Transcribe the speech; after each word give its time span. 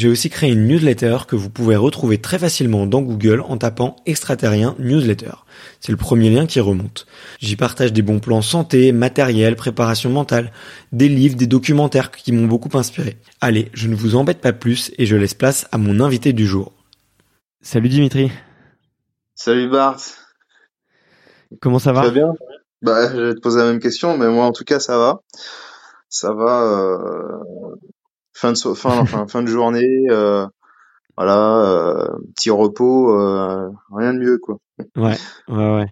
j'ai 0.00 0.08
aussi 0.08 0.30
créé 0.30 0.50
une 0.50 0.66
newsletter 0.66 1.18
que 1.28 1.36
vous 1.36 1.50
pouvez 1.50 1.76
retrouver 1.76 2.16
très 2.16 2.38
facilement 2.38 2.86
dans 2.86 3.02
Google 3.02 3.42
en 3.42 3.58
tapant 3.58 3.96
extraterrien 4.06 4.74
newsletter. 4.78 5.32
C'est 5.78 5.92
le 5.92 5.98
premier 5.98 6.30
lien 6.30 6.46
qui 6.46 6.58
remonte. 6.58 7.06
J'y 7.38 7.54
partage 7.54 7.92
des 7.92 8.00
bons 8.00 8.18
plans 8.18 8.40
santé, 8.40 8.92
matériel, 8.92 9.56
préparation 9.56 10.08
mentale, 10.08 10.52
des 10.92 11.10
livres, 11.10 11.36
des 11.36 11.46
documentaires 11.46 12.10
qui 12.12 12.32
m'ont 12.32 12.46
beaucoup 12.46 12.74
inspiré. 12.78 13.18
Allez, 13.42 13.70
je 13.74 13.88
ne 13.88 13.94
vous 13.94 14.16
embête 14.16 14.40
pas 14.40 14.54
plus 14.54 14.90
et 14.96 15.04
je 15.04 15.16
laisse 15.16 15.34
place 15.34 15.66
à 15.70 15.76
mon 15.76 16.00
invité 16.00 16.32
du 16.32 16.46
jour. 16.46 16.72
Salut 17.60 17.90
Dimitri. 17.90 18.32
Salut 19.34 19.68
Bart. 19.68 20.00
Comment 21.60 21.78
ça 21.78 21.92
va? 21.92 22.00
Tu 22.00 22.06
vas 22.06 22.12
bien? 22.14 22.32
Bah, 22.80 23.14
je 23.14 23.20
vais 23.20 23.34
te 23.34 23.40
poser 23.40 23.58
la 23.58 23.66
même 23.66 23.80
question, 23.80 24.16
mais 24.16 24.28
moi 24.28 24.46
en 24.46 24.52
tout 24.52 24.64
cas 24.64 24.80
ça 24.80 24.96
va. 24.96 25.20
Ça 26.08 26.32
va. 26.32 26.62
Euh 26.62 27.76
fin 28.40 28.52
de 28.52 28.56
so 28.56 28.74
fin, 28.74 29.04
fin, 29.28 29.42
de 29.42 29.46
journée 29.46 30.06
euh, 30.08 30.46
voilà 31.16 31.66
euh, 31.66 32.08
petit 32.34 32.50
repos 32.50 33.14
euh, 33.14 33.70
rien 33.94 34.14
de 34.14 34.18
mieux 34.18 34.38
quoi. 34.38 34.56
Ouais 34.96 35.16
ouais 35.48 35.74
ouais. 35.74 35.86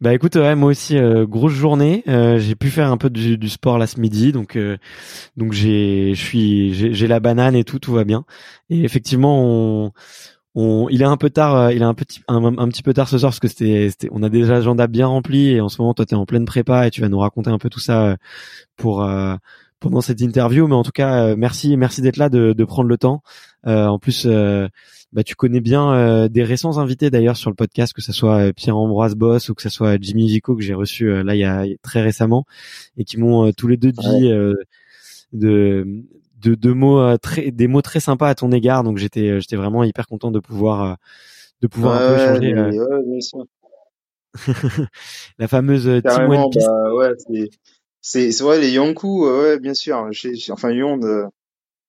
Bah 0.00 0.14
écoute 0.14 0.34
ouais, 0.36 0.54
moi 0.54 0.70
aussi 0.70 0.96
euh, 0.96 1.26
grosse 1.26 1.52
journée. 1.52 2.02
Euh, 2.08 2.38
j'ai 2.38 2.54
pu 2.54 2.70
faire 2.70 2.90
un 2.90 2.96
peu 2.96 3.10
du, 3.10 3.36
du 3.36 3.48
sport 3.50 3.76
là 3.78 3.86
ce 3.86 4.00
midi 4.00 4.32
donc 4.32 4.58
donc 5.36 5.52
j'ai 5.52 6.14
je 6.14 6.24
suis 6.24 6.72
j'ai 6.74 7.06
la 7.06 7.20
banane 7.20 7.54
et 7.54 7.64
tout 7.64 7.78
tout 7.78 7.92
va 7.92 8.04
bien. 8.04 8.24
Et 8.70 8.82
effectivement 8.84 9.44
on 9.44 9.92
on, 10.54 10.88
il 10.90 11.00
est 11.00 11.06
un 11.06 11.16
peu 11.16 11.30
tard, 11.30 11.72
il 11.72 11.80
est 11.80 11.84
un 11.84 11.94
petit, 11.94 12.20
un, 12.28 12.44
un 12.44 12.68
petit 12.68 12.82
peu 12.82 12.92
tard 12.92 13.08
ce 13.08 13.16
soir 13.16 13.30
parce 13.30 13.40
que 13.40 13.48
c'était, 13.48 13.88
on 14.10 14.22
a 14.22 14.28
déjà 14.28 14.52
l'agenda 14.52 14.86
bien 14.86 15.06
rempli 15.06 15.48
et 15.48 15.62
en 15.62 15.70
ce 15.70 15.80
moment 15.80 15.94
toi 15.94 16.04
t'es 16.04 16.14
en 16.14 16.26
pleine 16.26 16.44
prépa 16.44 16.86
et 16.86 16.90
tu 16.90 17.00
vas 17.00 17.08
nous 17.08 17.18
raconter 17.20 17.48
un 17.48 17.56
peu 17.56 17.70
tout 17.70 17.80
ça 17.80 18.16
pour 18.76 19.02
pendant 19.82 20.00
cette 20.00 20.20
interview. 20.20 20.66
Mais 20.66 20.74
en 20.74 20.82
tout 20.82 20.92
cas, 20.92 21.26
euh, 21.26 21.34
merci, 21.36 21.76
merci 21.76 22.00
d'être 22.00 22.16
là, 22.16 22.30
de, 22.30 22.54
de, 22.54 22.64
prendre 22.64 22.88
le 22.88 22.96
temps. 22.96 23.22
Euh, 23.66 23.86
en 23.86 23.98
plus, 23.98 24.24
euh, 24.26 24.68
bah, 25.12 25.22
tu 25.24 25.34
connais 25.34 25.60
bien 25.60 26.26
des 26.28 26.42
récents 26.42 26.78
invités 26.78 27.10
d'ailleurs 27.10 27.36
sur 27.36 27.50
le 27.50 27.56
podcast, 27.56 27.92
que 27.92 28.00
ce 28.00 28.12
soit 28.12 28.54
Pierre-Ambroise 28.54 29.14
Boss 29.14 29.50
ou 29.50 29.54
que 29.54 29.60
ce 29.60 29.68
soit 29.68 29.98
Jimmy 30.00 30.26
Vico 30.26 30.56
que 30.56 30.62
j'ai 30.62 30.72
reçu 30.72 31.22
là 31.22 31.34
il 31.34 31.38
y 31.38 31.44
a 31.44 31.66
très 31.82 32.00
récemment 32.00 32.46
et 32.96 33.04
qui 33.04 33.18
m'ont 33.18 33.52
tous 33.52 33.68
les 33.68 33.76
deux 33.76 33.92
dit 33.92 34.30
de, 35.34 35.84
de, 36.40 36.54
de 36.54 36.72
mots 36.72 37.18
très, 37.18 37.50
des 37.50 37.66
mots 37.66 37.82
très 37.82 38.00
sympas 38.00 38.30
à 38.30 38.34
ton 38.34 38.52
égard. 38.52 38.84
Donc 38.84 38.96
j'étais, 38.96 39.38
j'étais 39.38 39.56
vraiment 39.56 39.84
hyper 39.84 40.06
content 40.06 40.30
de 40.30 40.40
pouvoir, 40.40 40.96
de 41.60 41.66
pouvoir 41.66 42.00
un 42.00 42.08
peu 42.08 42.48
échanger. 42.48 42.54
la 45.38 45.46
fameuse 45.46 45.84
Team 46.08 46.30
One 46.30 46.48
Piece. 46.50 46.64
Bah, 46.64 46.94
ouais, 46.94 47.10
c'est 48.02 48.32
c'est 48.32 48.44
vrai 48.44 48.60
les 48.60 48.72
Yonkou 48.72 49.26
ouais 49.26 49.58
bien 49.58 49.74
sûr. 49.74 50.08
Chez, 50.12 50.34
enfin 50.50 50.70
Yon 50.70 51.00
euh, 51.04 51.24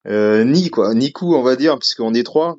euh, 0.08 0.44
ni 0.44 0.70
quoi. 0.70 0.94
Niku 0.94 1.36
on 1.36 1.42
va 1.44 1.56
dire 1.56 1.78
puisqu'on 1.80 2.14
est 2.14 2.24
trois. 2.24 2.58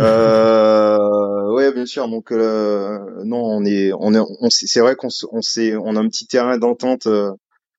Euh, 0.00 1.52
ouais 1.54 1.72
bien 1.72 1.86
sûr. 1.86 2.08
Donc 2.08 2.32
euh, 2.32 2.98
non 3.24 3.42
on 3.44 3.64
est 3.64 3.92
on 3.98 4.12
est 4.14 4.18
on 4.18 4.50
c'est 4.50 4.80
vrai 4.80 4.96
qu'on 4.96 5.08
on 5.30 5.42
sait 5.42 5.76
on 5.76 5.94
a 5.96 6.00
un 6.00 6.08
petit 6.08 6.26
terrain 6.26 6.58
d'entente 6.58 7.06
euh, 7.06 7.30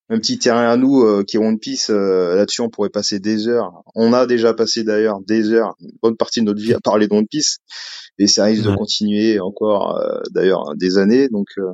un 0.10 0.20
petit 0.20 0.40
terrain 0.40 0.70
à 0.70 0.78
nous 0.78 1.02
euh, 1.04 1.26
qui 1.26 1.36
est 1.36 1.40
One 1.40 1.60
Piece 1.60 1.90
là-dessus 1.90 2.62
on 2.62 2.70
pourrait 2.70 2.90
passer 2.90 3.20
des 3.20 3.50
heures. 3.50 3.84
On 3.94 4.14
a 4.14 4.26
déjà 4.26 4.54
passé 4.54 4.86
d'ailleurs 4.86 5.20
des 5.20 5.52
heures 5.52 5.76
une 5.82 5.92
bonne 6.02 6.16
partie 6.16 6.40
de 6.40 6.46
notre 6.46 6.62
vie 6.62 6.74
à 6.74 6.80
parler 6.80 7.10
de 7.10 7.14
One 7.14 7.28
Piece 7.28 7.58
et 8.20 8.28
ça 8.28 8.46
risque 8.46 8.64
de 8.64 8.74
continuer 8.74 9.42
encore 9.42 10.02
d'ailleurs 10.32 10.76
des 10.78 10.98
années. 10.98 11.28
Donc 11.28 11.48
euh, 11.58 11.74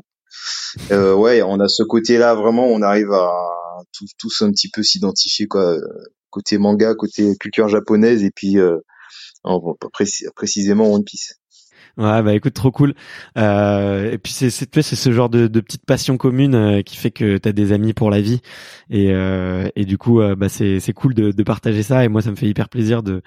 ouais, 0.91 1.41
on 1.41 1.59
a 1.59 1.67
ce 1.67 1.83
côté-là 1.83 2.35
vraiment, 2.35 2.67
on 2.67 2.81
arrive 2.81 3.11
à 3.11 3.31
tous, 3.91 4.11
tous 4.17 4.41
un 4.41 4.51
petit 4.51 4.69
peu 4.69 4.83
s'identifier 4.83 5.47
quoi, 5.47 5.77
côté 6.29 6.57
manga, 6.57 6.95
côté 6.95 7.35
culture 7.39 7.67
japonaise 7.67 8.23
et 8.23 8.31
puis 8.31 8.57
euh, 8.57 8.79
précisément 10.35 10.91
One 10.91 11.03
Piece. 11.03 11.35
Ouais, 11.95 12.23
bah 12.23 12.33
écoute, 12.33 12.55
trop 12.55 12.71
cool. 12.71 12.95
Euh, 13.37 14.11
et 14.11 14.17
puis 14.17 14.33
c'est 14.33 14.49
c'est 14.49 14.81
c'est 14.81 14.95
ce 14.95 15.11
genre 15.11 15.29
de, 15.29 15.45
de 15.45 15.59
petite 15.59 15.85
passion 15.85 16.17
commune 16.17 16.55
euh, 16.55 16.81
qui 16.81 16.97
fait 16.97 17.11
que 17.11 17.37
t'as 17.37 17.51
des 17.51 17.71
amis 17.71 17.93
pour 17.93 18.09
la 18.09 18.19
vie. 18.19 18.41
Et 18.89 19.11
euh, 19.11 19.69
et 19.75 19.85
du 19.85 19.99
coup, 19.99 20.19
euh, 20.19 20.35
bah 20.35 20.49
c'est 20.49 20.79
c'est 20.79 20.93
cool 20.93 21.13
de, 21.13 21.31
de 21.31 21.43
partager 21.43 21.83
ça. 21.83 22.03
Et 22.03 22.07
moi, 22.07 22.23
ça 22.23 22.31
me 22.31 22.35
fait 22.35 22.47
hyper 22.47 22.67
plaisir 22.69 23.03
de 23.03 23.21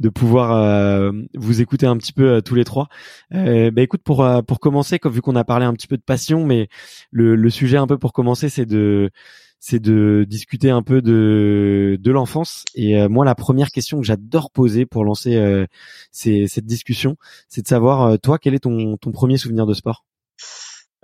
de 0.00 0.08
pouvoir 0.08 0.52
euh, 0.52 1.12
vous 1.36 1.60
écouter 1.62 1.86
un 1.86 1.96
petit 1.98 2.12
peu 2.12 2.42
tous 2.42 2.56
les 2.56 2.64
trois. 2.64 2.88
bah 3.30 3.82
écoute, 3.82 4.02
pour 4.04 4.26
pour 4.46 4.60
commencer, 4.60 4.98
comme 4.98 5.12
vu 5.12 5.22
qu'on 5.22 5.36
a 5.36 5.44
parlé 5.44 5.66
un 5.66 5.74
petit 5.74 5.86
peu 5.88 5.96
de 5.96 6.02
passion, 6.02 6.46
mais 6.46 6.68
le 7.12 7.36
le 7.36 7.50
sujet 7.50 7.76
un 7.76 7.86
peu 7.86 7.98
pour 7.98 8.12
commencer, 8.12 8.48
c'est 8.48 8.66
de 8.66 9.10
c'est 9.60 9.78
de 9.78 10.24
discuter 10.26 10.70
un 10.70 10.82
peu 10.82 11.02
de 11.02 11.98
de 12.00 12.10
l'enfance. 12.10 12.64
Et 12.74 12.98
euh, 12.98 13.08
moi, 13.08 13.24
la 13.24 13.34
première 13.34 13.70
question 13.70 14.00
que 14.00 14.06
j'adore 14.06 14.50
poser 14.50 14.86
pour 14.86 15.04
lancer 15.04 15.36
euh, 15.36 15.66
cette 16.10 16.64
discussion, 16.64 17.16
c'est 17.48 17.62
de 17.62 17.68
savoir 17.68 18.02
euh, 18.02 18.16
toi, 18.16 18.38
quel 18.38 18.54
est 18.54 18.60
ton 18.60 18.96
ton 18.96 19.12
premier 19.12 19.36
souvenir 19.36 19.66
de 19.66 19.74
sport? 19.74 20.04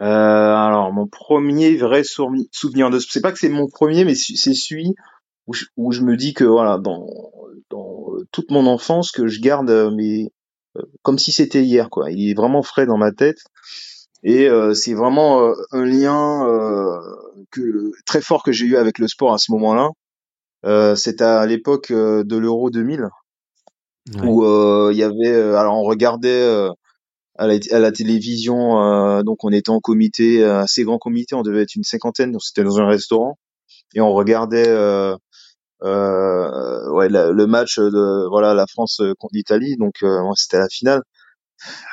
Euh, 0.01 0.05
Alors, 0.05 0.93
mon 0.93 1.07
premier 1.07 1.77
vrai 1.77 2.03
souvenir 2.03 2.91
de 2.91 2.99
sport, 2.99 3.13
c'est 3.13 3.21
pas 3.21 3.33
que 3.33 3.39
c'est 3.39 3.51
mon 3.51 3.69
premier, 3.69 4.05
mais 4.05 4.15
c'est 4.15 4.55
celui 4.55 4.95
où 5.47 5.53
je, 5.53 5.67
où 5.77 5.93
je, 5.93 6.01
me 6.03 6.17
dis 6.17 6.35
que 6.35 6.45
voilà, 6.45 6.79
dans 6.79 7.07
dans 7.71 8.07
toute 8.33 8.51
mon 8.51 8.67
enfance, 8.67 9.13
que 9.13 9.27
je 9.27 9.41
garde 9.41 9.93
mais 9.95 10.33
comme 11.03 11.19
si 11.19 11.33
c'était 11.33 11.63
hier, 11.63 11.91
quoi. 11.91 12.11
Il 12.11 12.31
est 12.31 12.35
vraiment 12.35 12.63
frais 12.63 12.87
dans 12.87 12.99
ma 12.99 13.13
tête. 13.13 13.39
Et 14.23 14.49
c'est 14.75 14.95
vraiment 14.95 15.53
un 15.73 15.85
lien 15.85 16.45
que 17.51 17.93
très 18.07 18.21
fort 18.21 18.43
que 18.43 18.53
j'ai 18.53 18.67
eu 18.67 18.77
avec 18.77 18.99
le 18.99 19.09
sport 19.09 19.33
à 19.33 19.39
ce 19.39 19.53
moment-là. 19.53 19.91
Euh, 20.65 20.97
C'était 20.97 21.25
à 21.25 21.47
l'époque 21.47 21.93
de 21.93 22.37
l'Euro 22.37 22.71
2000 22.71 23.09
où 24.23 24.45
il 24.91 24.97
y 24.97 25.03
avait 25.03 25.55
alors 25.55 25.79
on 25.79 25.83
regardait 25.83 26.71
à 27.39 27.47
la, 27.47 27.59
à 27.71 27.79
la 27.79 27.93
télévision. 27.93 28.81
Euh, 28.83 29.23
donc 29.23 29.45
on 29.45 29.51
était 29.51 29.71
en 29.71 29.81
comité, 29.81 30.43
euh, 30.43 30.61
assez 30.61 30.85
grand 30.85 30.99
comité, 30.99 31.35
on 31.35 31.43
devait 31.43 31.63
être 31.63 31.75
une 31.75 31.85
cinquantaine. 31.85 32.33
Donc 32.33 32.43
c'était 32.43 32.65
dans 32.65 32.81
un 32.81 32.87
restaurant 32.87 33.39
et 33.95 34.01
on 34.01 34.13
regardait 34.13 34.69
euh, 34.69 35.17
euh 35.83 36.91
ouais, 36.93 37.09
le 37.11 37.47
match 37.47 37.79
de 37.79 38.29
voilà 38.29 38.55
la 38.55 38.67
France 38.67 39.01
contre 39.19 39.35
l'Italie. 39.35 39.77
Donc 39.77 40.05
c'était 40.37 40.59
la 40.59 40.69
finale. 40.69 41.03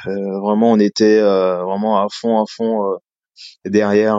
Vraiment 0.06 0.72
on 0.72 0.80
était 0.80 1.22
vraiment 1.22 2.04
à 2.04 2.08
fond 2.12 2.42
à 2.42 2.46
fond 2.50 2.98
derrière 3.66 4.18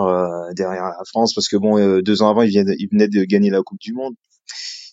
derrière 0.55 0.85
la 0.85 1.05
France 1.07 1.35
parce 1.35 1.49
que 1.49 1.57
bon 1.57 2.01
deux 2.01 2.23
ans 2.23 2.31
avant 2.31 2.43
ils 2.43 2.59
venaient, 2.59 2.77
ils 2.79 2.89
venaient 2.91 3.09
de 3.09 3.25
gagner 3.25 3.51
la 3.51 3.63
Coupe 3.63 3.81
du 3.81 3.93
Monde. 3.93 4.15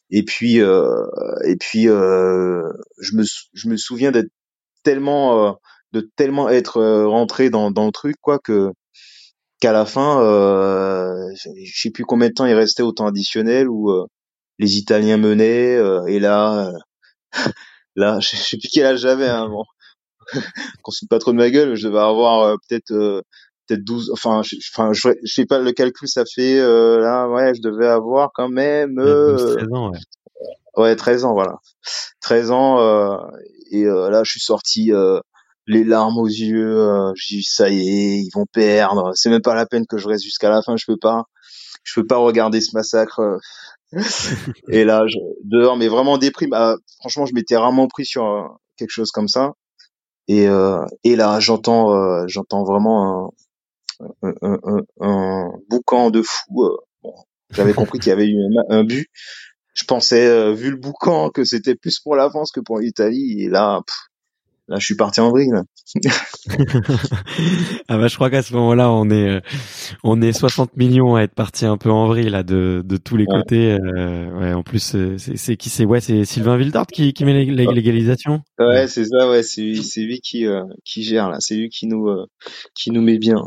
Et 0.09 0.23
puis 0.23 0.57
et 0.57 1.55
puis 1.59 1.83
je 1.83 3.15
me 3.15 3.23
je 3.53 3.69
me 3.69 3.77
souviens 3.77 4.11
d'être 4.11 4.31
tellement 4.83 5.57
de 5.93 6.09
tellement 6.15 6.49
être 6.49 6.77
euh, 6.77 7.07
rentré 7.07 7.49
dans, 7.49 7.71
dans 7.71 7.85
le 7.85 7.91
truc 7.91 8.15
quoi 8.21 8.39
que 8.39 8.71
qu'à 9.59 9.71
la 9.71 9.85
fin 9.85 10.21
euh, 10.23 11.29
je 11.35 11.81
sais 11.81 11.91
plus 11.91 12.05
combien 12.05 12.29
de 12.29 12.33
temps 12.33 12.45
il 12.45 12.53
restait 12.53 12.83
au 12.83 12.91
temps 12.91 13.07
additionnel 13.07 13.69
où 13.69 13.91
euh, 13.91 14.05
les 14.59 14.77
Italiens 14.77 15.17
menaient 15.17 15.75
euh, 15.75 16.05
et 16.07 16.19
là 16.19 16.71
là 17.95 18.19
je 18.21 18.35
sais 18.35 18.57
plus 18.57 18.69
quel 18.73 18.85
âge 18.85 18.99
j'avais 19.01 19.27
hein, 19.27 19.47
bon 19.49 19.63
qu'on 20.81 20.91
se 20.91 21.05
pas 21.05 21.19
trop 21.19 21.31
de 21.31 21.37
ma 21.37 21.49
gueule 21.49 21.75
je 21.75 21.87
devais 21.87 21.99
avoir 21.99 22.57
peut-être 22.67 23.23
peut-être 23.67 23.83
12 23.83 24.11
enfin 24.13 24.41
je, 24.43 24.55
enfin 24.73 24.93
je, 24.93 25.09
je, 25.23 25.33
sais 25.33 25.45
pas 25.45 25.59
le 25.59 25.71
calcul 25.71 26.07
ça 26.07 26.23
fait 26.25 26.57
là 26.57 27.27
ouais 27.27 27.53
je 27.55 27.61
devais 27.61 27.87
avoir 27.87 28.31
quand 28.33 28.49
même 28.49 28.95
13 28.95 29.67
ans 29.73 29.91
ouais. 29.91 29.99
ouais 30.77 30.95
13 30.95 31.25
ans 31.25 31.33
voilà 31.33 31.57
13 32.21 32.51
ans 32.51 33.19
et 33.71 33.83
là 33.85 34.23
je 34.23 34.31
suis 34.31 34.41
sorti 34.41 34.91
les 35.67 35.83
larmes 35.83 36.17
aux 36.17 36.27
yeux. 36.27 36.79
Euh, 36.79 37.13
j'ai 37.15 37.37
dit 37.37 37.43
ça 37.43 37.69
y 37.69 37.79
est, 37.79 38.17
ils 38.19 38.29
vont 38.33 38.45
perdre. 38.45 39.11
C'est 39.15 39.29
même 39.29 39.41
pas 39.41 39.55
la 39.55 39.65
peine 39.65 39.85
que 39.87 39.97
je 39.97 40.07
reste 40.07 40.23
jusqu'à 40.23 40.49
la 40.49 40.61
fin. 40.61 40.75
Je 40.77 40.85
peux 40.85 40.97
pas, 40.97 41.25
je 41.83 41.99
peux 41.99 42.07
pas 42.07 42.17
regarder 42.17 42.61
ce 42.61 42.75
massacre. 42.75 43.39
et 44.69 44.85
là, 44.85 45.03
je, 45.07 45.17
dehors, 45.43 45.77
mais 45.77 45.87
vraiment 45.87 46.17
déprime. 46.17 46.53
Ah, 46.53 46.75
franchement, 46.99 47.25
je 47.25 47.33
m'étais 47.33 47.57
rarement 47.57 47.87
pris 47.87 48.05
sur 48.05 48.25
euh, 48.25 48.47
quelque 48.77 48.91
chose 48.91 49.11
comme 49.11 49.27
ça. 49.27 49.53
Et, 50.31 50.47
euh, 50.47 50.85
et 51.03 51.17
là, 51.17 51.41
j'entends, 51.41 51.93
euh, 51.93 52.23
j'entends 52.27 52.63
vraiment 52.63 53.33
un, 54.23 55.49
boucan 55.69 56.09
de 56.09 56.21
fou. 56.21 56.69
Bon, 57.03 57.13
j'avais 57.49 57.73
compris 57.73 57.99
qu'il 57.99 58.11
y 58.11 58.13
avait 58.13 58.29
eu 58.29 58.37
un, 58.69 58.85
but. 58.85 59.09
Je 59.73 59.83
pensais, 59.83 60.53
vu 60.53 60.71
le 60.71 60.77
boucan, 60.77 61.31
que 61.31 61.43
c'était 61.43 61.75
plus 61.75 61.99
pour 61.99 62.15
la 62.15 62.29
France 62.29 62.53
que 62.53 62.61
pour 62.61 62.79
l'Italie. 62.79 63.41
Et 63.41 63.49
là, 63.49 63.81
là 64.67 64.77
je 64.79 64.85
suis 64.85 64.95
parti 64.95 65.19
en 65.19 65.29
vrille. 65.29 65.51
ah 67.89 67.97
bah 67.97 68.07
je 68.07 68.15
crois 68.15 68.29
qu'à 68.29 68.41
ce 68.41 68.53
moment-là 68.53 68.89
on 68.91 69.09
est 69.09 69.29
euh, 69.29 69.39
on 70.03 70.21
est 70.21 70.31
60 70.31 70.77
millions 70.77 71.15
à 71.15 71.23
être 71.23 71.33
parti 71.35 71.65
un 71.65 71.77
peu 71.77 71.91
en 71.91 72.07
vrille 72.07 72.29
là 72.29 72.43
de 72.43 72.81
de 72.85 72.97
tous 72.97 73.17
les 73.17 73.25
côtés. 73.25 73.73
Euh, 73.73 74.39
ouais, 74.39 74.53
en 74.53 74.63
plus 74.63 74.95
euh, 74.95 75.17
c'est 75.17 75.57
qui 75.57 75.69
c'est 75.69 75.85
ouais 75.85 75.99
c'est 75.99 76.25
Sylvain 76.25 76.57
Vildart 76.57 76.87
qui 76.87 77.13
qui 77.13 77.25
met 77.25 77.43
l'égalisation. 77.45 78.41
Ouais 78.59 78.87
c'est 78.87 79.05
ça 79.05 79.29
ouais 79.29 79.43
c'est 79.43 79.61
lui 79.61 79.83
c'est 79.83 80.01
lui 80.01 80.21
qui 80.21 80.45
qui 80.85 81.03
gère 81.03 81.29
là 81.29 81.37
c'est 81.39 81.55
lui 81.55 81.69
qui 81.69 81.87
nous 81.87 82.07
qui 82.75 82.91
nous 82.91 83.01
met 83.01 83.17
bien. 83.17 83.41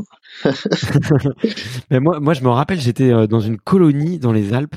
Mais 1.90 2.00
moi 2.00 2.20
moi 2.20 2.34
je 2.34 2.42
me 2.42 2.48
rappelle 2.48 2.80
j'étais 2.80 3.26
dans 3.26 3.40
une 3.40 3.58
colonie 3.58 4.18
dans 4.18 4.32
les 4.32 4.52
Alpes 4.52 4.76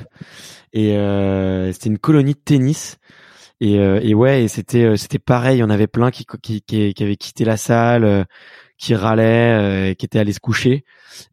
et 0.74 0.96
c'était 1.74 1.90
une 1.90 2.00
colonie 2.00 2.34
de 2.34 2.40
tennis 2.44 2.98
et, 3.60 3.80
euh, 3.80 4.00
et 4.04 4.14
ouais, 4.14 4.44
et 4.44 4.48
c'était 4.48 4.84
euh, 4.84 4.96
c'était 4.96 5.20
pareil. 5.20 5.58
Il 5.58 5.60
y 5.62 5.64
en 5.64 5.70
avait 5.70 5.88
plein 5.88 6.12
qui 6.12 6.26
qui, 6.42 6.62
qui, 6.62 6.94
qui 6.94 7.04
avaient 7.04 7.16
quitté 7.16 7.44
la 7.44 7.58
salle, 7.58 8.04
euh, 8.04 8.24
qui 8.78 8.94
râlaient, 8.94 9.96
qui 9.98 10.06
étaient 10.06 10.20
allés 10.20 10.34
se 10.34 10.40
coucher. 10.40 10.86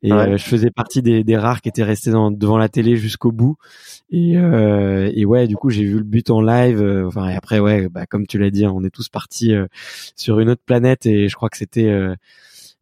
Et 0.03 0.09
je 0.09 0.43
faisais 0.43 0.71
partie 0.71 1.03
des, 1.03 1.25
des 1.25 1.37
rares 1.37 1.61
qui 1.61 1.69
étaient 1.69 1.83
restés 1.83 2.11
dans, 2.11 2.31
devant 2.31 2.57
la 2.57 2.71
télé 2.71 2.97
jusqu'au 2.97 3.33
bout. 3.33 3.57
Et, 4.11 4.33
et 4.33 5.27
ouais, 5.27 5.47
du 5.47 5.55
coup, 5.55 5.69
j'ai 5.69 5.85
vu 5.85 5.99
le 5.99 6.05
but 6.05 6.31
en 6.31 6.41
live. 6.41 6.83
enfin, 7.07 7.29
et 7.29 7.35
après, 7.35 7.59
ouais, 7.59 7.91
bah, 7.91 8.07
comme 8.07 8.27
tu 8.27 8.39
l'as 8.39 8.51
dit, 8.51 8.65
hein, 8.65 8.73
on 8.75 8.83
est 8.83 8.89
tous 8.89 9.11
partis 9.11 9.53
sur 10.17 10.41
une 10.41 10.49
autre 10.49 10.63
planète. 10.65 11.05
Et 11.05 11.29
je 11.29 11.37
crois 11.37 11.51
que 11.51 11.59
c'était 11.59 11.91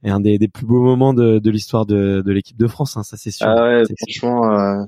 un 0.04 0.20
des, 0.20 0.38
des, 0.38 0.46
plus 0.46 0.64
beaux 0.64 0.80
moments 0.80 1.12
de, 1.12 1.40
de 1.40 1.50
l'histoire 1.50 1.84
de, 1.84 2.22
de 2.24 2.32
l'équipe 2.32 2.56
de 2.56 2.68
France. 2.68 2.96
Hein, 2.96 3.02
ça, 3.02 3.16
c'est 3.16 3.32
sûr. 3.32 3.48
Ah 3.48 3.64
ouais, 3.64 3.82
franchement, 3.98 4.86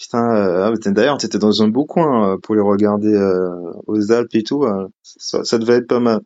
Putain, 0.00 0.34
euh, 0.34 0.72
ah, 0.72 0.90
d'ailleurs, 0.90 1.18
t'étais 1.18 1.38
dans 1.38 1.62
un 1.62 1.68
beau 1.68 1.84
coin 1.84 2.32
euh, 2.32 2.36
pour 2.38 2.54
les 2.54 2.62
regarder 2.62 3.12
euh, 3.12 3.50
aux 3.86 4.10
Alpes 4.12 4.34
et 4.34 4.42
tout. 4.42 4.64
ça, 5.02 5.44
ça, 5.44 5.58
devait 5.58 5.74
être 5.74 5.88
pas 5.88 6.00
mal. 6.00 6.20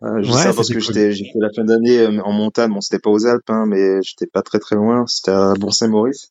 je 0.00 0.32
sais 0.32 0.54
parce 0.54 0.70
que 0.70 0.80
j'étais, 0.80 1.12
j'ai 1.12 1.26
fait 1.26 1.38
la 1.40 1.50
fin 1.54 1.62
d'année 1.62 2.06
en 2.20 2.32
montagne. 2.32 2.72
Bon, 2.72 2.80
c'était 2.80 2.98
pas 2.98 3.10
aux 3.10 3.26
Alpes, 3.26 3.50
hein, 3.50 3.66
mais 3.68 4.00
j'étais 4.02 4.26
pas 4.26 4.40
très 4.40 4.58
très 4.58 4.76
loin. 4.76 5.04
C'était 5.06 5.30
à 5.30 5.52
Bourg-Saint-Maurice. 5.60 6.30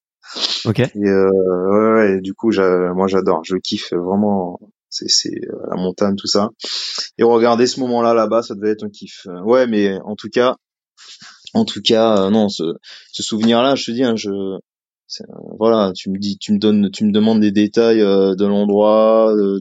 Ok. 0.66 0.80
Et 0.80 0.90
ouais, 0.96 1.94
ouais, 1.94 2.20
du 2.20 2.34
coup, 2.34 2.52
moi 2.96 3.06
j'adore, 3.06 3.44
je 3.44 3.58
kiffe 3.58 3.94
vraiment. 3.94 4.60
C'est, 4.90 5.08
c'est 5.08 5.40
la 5.70 5.76
montagne, 5.76 6.16
tout 6.16 6.26
ça. 6.26 6.50
Et 7.20 7.24
regarder 7.24 7.68
ce 7.68 7.80
moment-là 7.82 8.16
là-bas, 8.16 8.42
ça 8.42 8.56
devait 8.56 8.72
être 8.72 8.84
un 8.84 8.90
kiff. 8.90 9.28
Ouais, 9.44 9.68
mais 9.68 10.00
en 10.04 10.16
tout 10.16 10.30
cas, 10.30 10.56
en 11.54 11.64
tout 11.64 11.82
cas, 11.84 12.32
non, 12.32 12.50
ce, 12.50 12.64
ce 13.12 13.22
souvenir-là, 13.22 13.76
je 13.76 13.86
te 13.86 13.92
dis, 13.92 14.04
hein, 14.04 14.16
je 14.16 14.58
voilà, 15.58 15.92
tu 15.96 16.10
me 16.10 16.18
dis, 16.18 16.38
tu 16.38 16.54
me 16.54 16.60
donnes, 16.60 16.90
tu 16.92 17.06
me 17.06 17.12
demandes 17.12 17.40
des 17.40 17.52
détails 17.52 18.02
euh, 18.02 18.36
de 18.36 18.46
l'endroit, 18.46 19.34
de, 19.36 19.60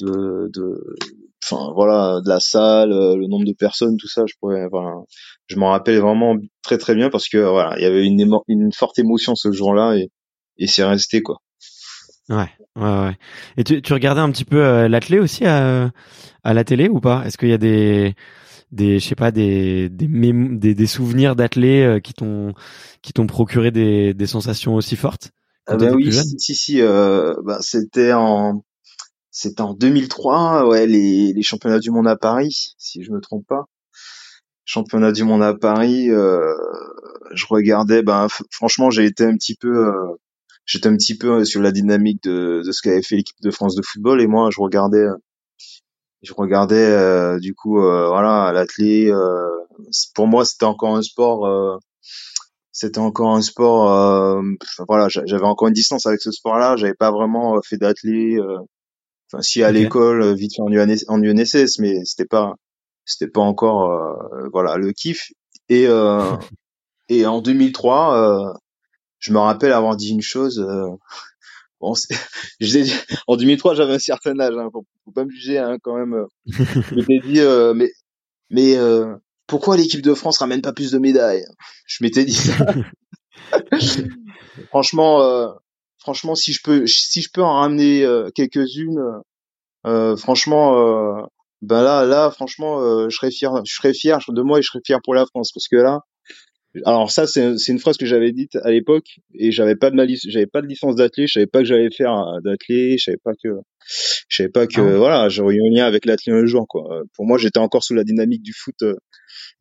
de, 0.00 0.50
de, 0.52 0.96
enfin 1.44 1.72
voilà, 1.74 2.20
de 2.24 2.28
la 2.28 2.40
salle, 2.40 2.92
euh, 2.92 3.16
le 3.16 3.26
nombre 3.26 3.44
de 3.44 3.52
personnes, 3.52 3.96
tout 3.96 4.08
ça. 4.08 4.24
Je 4.26 4.34
pourrais, 4.40 4.64
enfin, 4.72 5.04
je 5.46 5.56
m'en 5.56 5.70
rappelle 5.70 5.98
vraiment 6.00 6.36
très 6.62 6.78
très 6.78 6.94
bien 6.94 7.10
parce 7.10 7.28
que 7.28 7.38
voilà, 7.38 7.78
il 7.78 7.82
y 7.82 7.86
avait 7.86 8.04
une, 8.04 8.26
une 8.48 8.72
forte 8.72 8.98
émotion 8.98 9.34
ce 9.34 9.52
jour-là 9.52 9.96
et, 9.96 10.10
et 10.58 10.66
c'est 10.66 10.84
resté 10.84 11.22
quoi. 11.22 11.38
Ouais, 12.28 12.50
ouais, 12.76 12.82
ouais. 12.82 13.16
Et 13.56 13.64
tu, 13.64 13.92
regardais 13.92 14.20
un 14.20 14.30
petit 14.30 14.44
peu 14.44 14.62
euh, 14.62 14.88
l'athlé 14.88 15.18
aussi 15.18 15.46
à, 15.46 15.90
à 16.44 16.54
la 16.54 16.64
télé 16.64 16.88
ou 16.88 17.00
pas? 17.00 17.22
Est-ce 17.24 17.38
qu'il 17.38 17.48
y 17.48 17.54
a 17.54 17.58
des 17.58 18.14
des 18.72 18.98
je 18.98 19.08
sais 19.08 19.14
pas 19.14 19.30
des 19.30 19.88
des, 19.88 20.06
des, 20.08 20.74
des 20.74 20.86
souvenirs 20.86 21.36
d'athlètes 21.36 21.86
euh, 21.86 22.00
qui 22.00 22.12
t'ont 22.14 22.54
qui 23.02 23.12
t'ont 23.12 23.26
procuré 23.26 23.70
des, 23.70 24.14
des 24.14 24.26
sensations 24.26 24.74
aussi 24.74 24.96
fortes 24.96 25.30
ah 25.66 25.76
bah 25.76 25.90
oui 25.94 26.12
si 26.12 26.54
si, 26.54 26.80
euh, 26.80 27.34
bah, 27.44 27.58
c'était 27.60 28.12
en 28.12 28.64
c'était 29.30 29.60
en 29.60 29.74
2003 29.74 30.66
ouais 30.66 30.86
les, 30.86 31.32
les 31.32 31.42
championnats 31.42 31.78
du 31.78 31.90
monde 31.90 32.08
à 32.08 32.16
Paris 32.16 32.74
si 32.78 33.02
je 33.02 33.12
me 33.12 33.20
trompe 33.20 33.46
pas. 33.46 33.64
Championnat 34.64 35.12
du 35.12 35.24
monde 35.24 35.42
à 35.42 35.54
Paris 35.54 36.10
euh, 36.10 36.54
je 37.32 37.46
regardais 37.48 38.02
ben 38.02 38.28
franchement 38.50 38.90
j'ai 38.90 39.04
été 39.04 39.24
un 39.24 39.34
petit 39.34 39.54
peu 39.56 39.88
euh, 39.88 40.16
j'étais 40.66 40.88
un 40.88 40.96
petit 40.96 41.16
peu 41.16 41.44
sur 41.44 41.62
la 41.62 41.72
dynamique 41.72 42.22
de, 42.22 42.62
de 42.64 42.72
ce 42.72 42.82
qu'avait 42.82 43.02
fait 43.02 43.16
l'équipe 43.16 43.40
de 43.42 43.50
France 43.50 43.74
de 43.74 43.82
football 43.82 44.20
et 44.20 44.26
moi 44.26 44.50
je 44.52 44.60
regardais 44.60 45.06
je 46.22 46.32
regardais 46.34 46.76
euh, 46.76 47.38
du 47.38 47.54
coup 47.54 47.80
euh, 47.80 48.08
voilà 48.08 48.52
l'athlé 48.52 49.10
euh, 49.10 49.48
pour 50.14 50.26
moi 50.26 50.44
c'était 50.44 50.64
encore 50.64 50.96
un 50.96 51.02
sport 51.02 51.80
c'était 52.72 52.98
encore 52.98 53.34
un 53.34 53.42
sport 53.42 54.42
voilà 54.88 55.08
j'avais 55.08 55.44
encore 55.44 55.68
une 55.68 55.74
distance 55.74 56.06
avec 56.06 56.20
ce 56.20 56.32
sport 56.32 56.58
là 56.58 56.76
j'avais 56.76 56.94
pas 56.94 57.10
vraiment 57.10 57.60
fait 57.62 57.76
d'athlé 57.76 58.38
enfin 59.30 59.42
si 59.42 59.62
à 59.62 59.70
l'école 59.70 60.34
vite 60.34 60.56
fait 60.56 60.62
en, 60.62 60.72
UNS, 60.72 61.04
en 61.08 61.22
UNSS 61.22 61.78
mais 61.78 62.04
c'était 62.04 62.26
pas 62.26 62.54
c'était 63.04 63.30
pas 63.30 63.40
encore 63.40 64.18
voilà 64.52 64.76
le 64.76 64.92
kiff. 64.92 65.30
Et 65.68 65.86
et 67.08 67.26
en 67.26 67.40
2003 67.40 68.54
je 69.20 69.32
me 69.32 69.38
rappelle 69.38 69.72
avoir 69.72 69.96
dit 69.96 70.10
une 70.10 70.22
chose 70.22 70.64
Bon, 71.80 71.94
je 72.60 73.04
en 73.26 73.36
2003, 73.36 73.74
j'avais 73.74 73.94
un 73.94 73.98
certain 73.98 74.38
âge, 74.40 74.54
hein, 74.56 74.68
faut, 74.72 74.84
pas 75.14 75.24
me 75.24 75.30
juger 75.30 75.58
hein, 75.58 75.78
quand 75.82 75.96
même. 75.96 76.26
je 76.46 76.94
m'étais 76.94 77.20
dit, 77.26 77.40
euh, 77.40 77.72
mais, 77.74 77.90
mais 78.50 78.76
euh, 78.76 79.14
pourquoi 79.46 79.76
l'équipe 79.76 80.02
de 80.02 80.14
France 80.14 80.38
ramène 80.38 80.60
pas 80.60 80.72
plus 80.72 80.92
de 80.92 80.98
médailles? 80.98 81.44
Je 81.86 82.02
m'étais 82.02 82.24
dit 82.24 82.34
ça. 82.34 82.66
franchement, 84.68 85.22
euh, 85.22 85.48
franchement, 85.98 86.34
si 86.34 86.52
je 86.52 86.60
peux, 86.62 86.86
si 86.86 87.22
je 87.22 87.30
peux 87.32 87.42
en 87.42 87.54
ramener 87.60 88.04
euh, 88.04 88.30
quelques-unes, 88.34 89.00
euh, 89.86 90.16
franchement, 90.16 91.26
ben 91.62 91.82
là, 91.82 92.04
là, 92.04 92.30
franchement, 92.30 93.08
je 93.08 93.16
serais 93.16 93.30
fier, 93.30 93.52
je 93.64 93.74
serais 93.74 93.94
fier 93.94 94.18
de 94.28 94.42
moi 94.42 94.58
et 94.58 94.62
je 94.62 94.68
serais 94.68 94.82
fier 94.84 95.00
pour 95.02 95.14
la 95.14 95.26
France 95.26 95.50
parce 95.52 95.68
que 95.68 95.76
là, 95.76 96.00
alors 96.84 97.10
ça 97.10 97.26
c'est 97.26 97.68
une 97.68 97.78
phrase 97.78 97.96
que 97.96 98.06
j'avais 98.06 98.32
dite 98.32 98.56
à 98.56 98.70
l'époque 98.70 99.20
et 99.34 99.50
j'avais 99.52 99.76
pas 99.76 99.90
de 99.90 99.96
ma 99.96 100.06
j'avais 100.06 100.46
pas 100.46 100.60
de 100.60 100.66
licence 100.66 100.96
d'athlète, 100.96 101.28
je 101.28 101.34
savais 101.34 101.46
pas 101.46 101.60
que 101.60 101.64
j'allais 101.64 101.90
faire 101.90 102.40
d'athlète, 102.44 102.98
je 102.98 103.04
savais 103.04 103.18
pas 103.22 103.32
que 103.42 103.48
je 104.28 104.36
savais 104.36 104.50
pas 104.50 104.66
que 104.66 104.80
ah 104.80 104.96
voilà, 104.98 105.28
j'aurais 105.28 105.54
eu 105.54 105.60
un 105.66 105.74
lien 105.74 105.86
avec 105.86 106.04
l'athlète 106.04 106.34
un 106.34 106.46
jour 106.46 106.66
quoi. 106.68 107.02
Pour 107.14 107.26
moi, 107.26 107.38
j'étais 107.38 107.58
encore 107.58 107.82
sous 107.82 107.94
la 107.94 108.04
dynamique 108.04 108.42
du 108.42 108.52
foot 108.52 108.82
euh, 108.82 108.94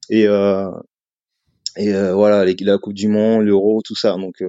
et 0.10 0.28
euh, 0.28 0.70
et 1.78 1.92
voilà 1.92 2.44
les, 2.44 2.56
la 2.62 2.78
Coupe 2.78 2.94
du 2.94 3.08
Monde, 3.08 3.46
l'Euro, 3.46 3.82
tout 3.86 3.96
ça. 3.96 4.18
Donc 4.18 4.44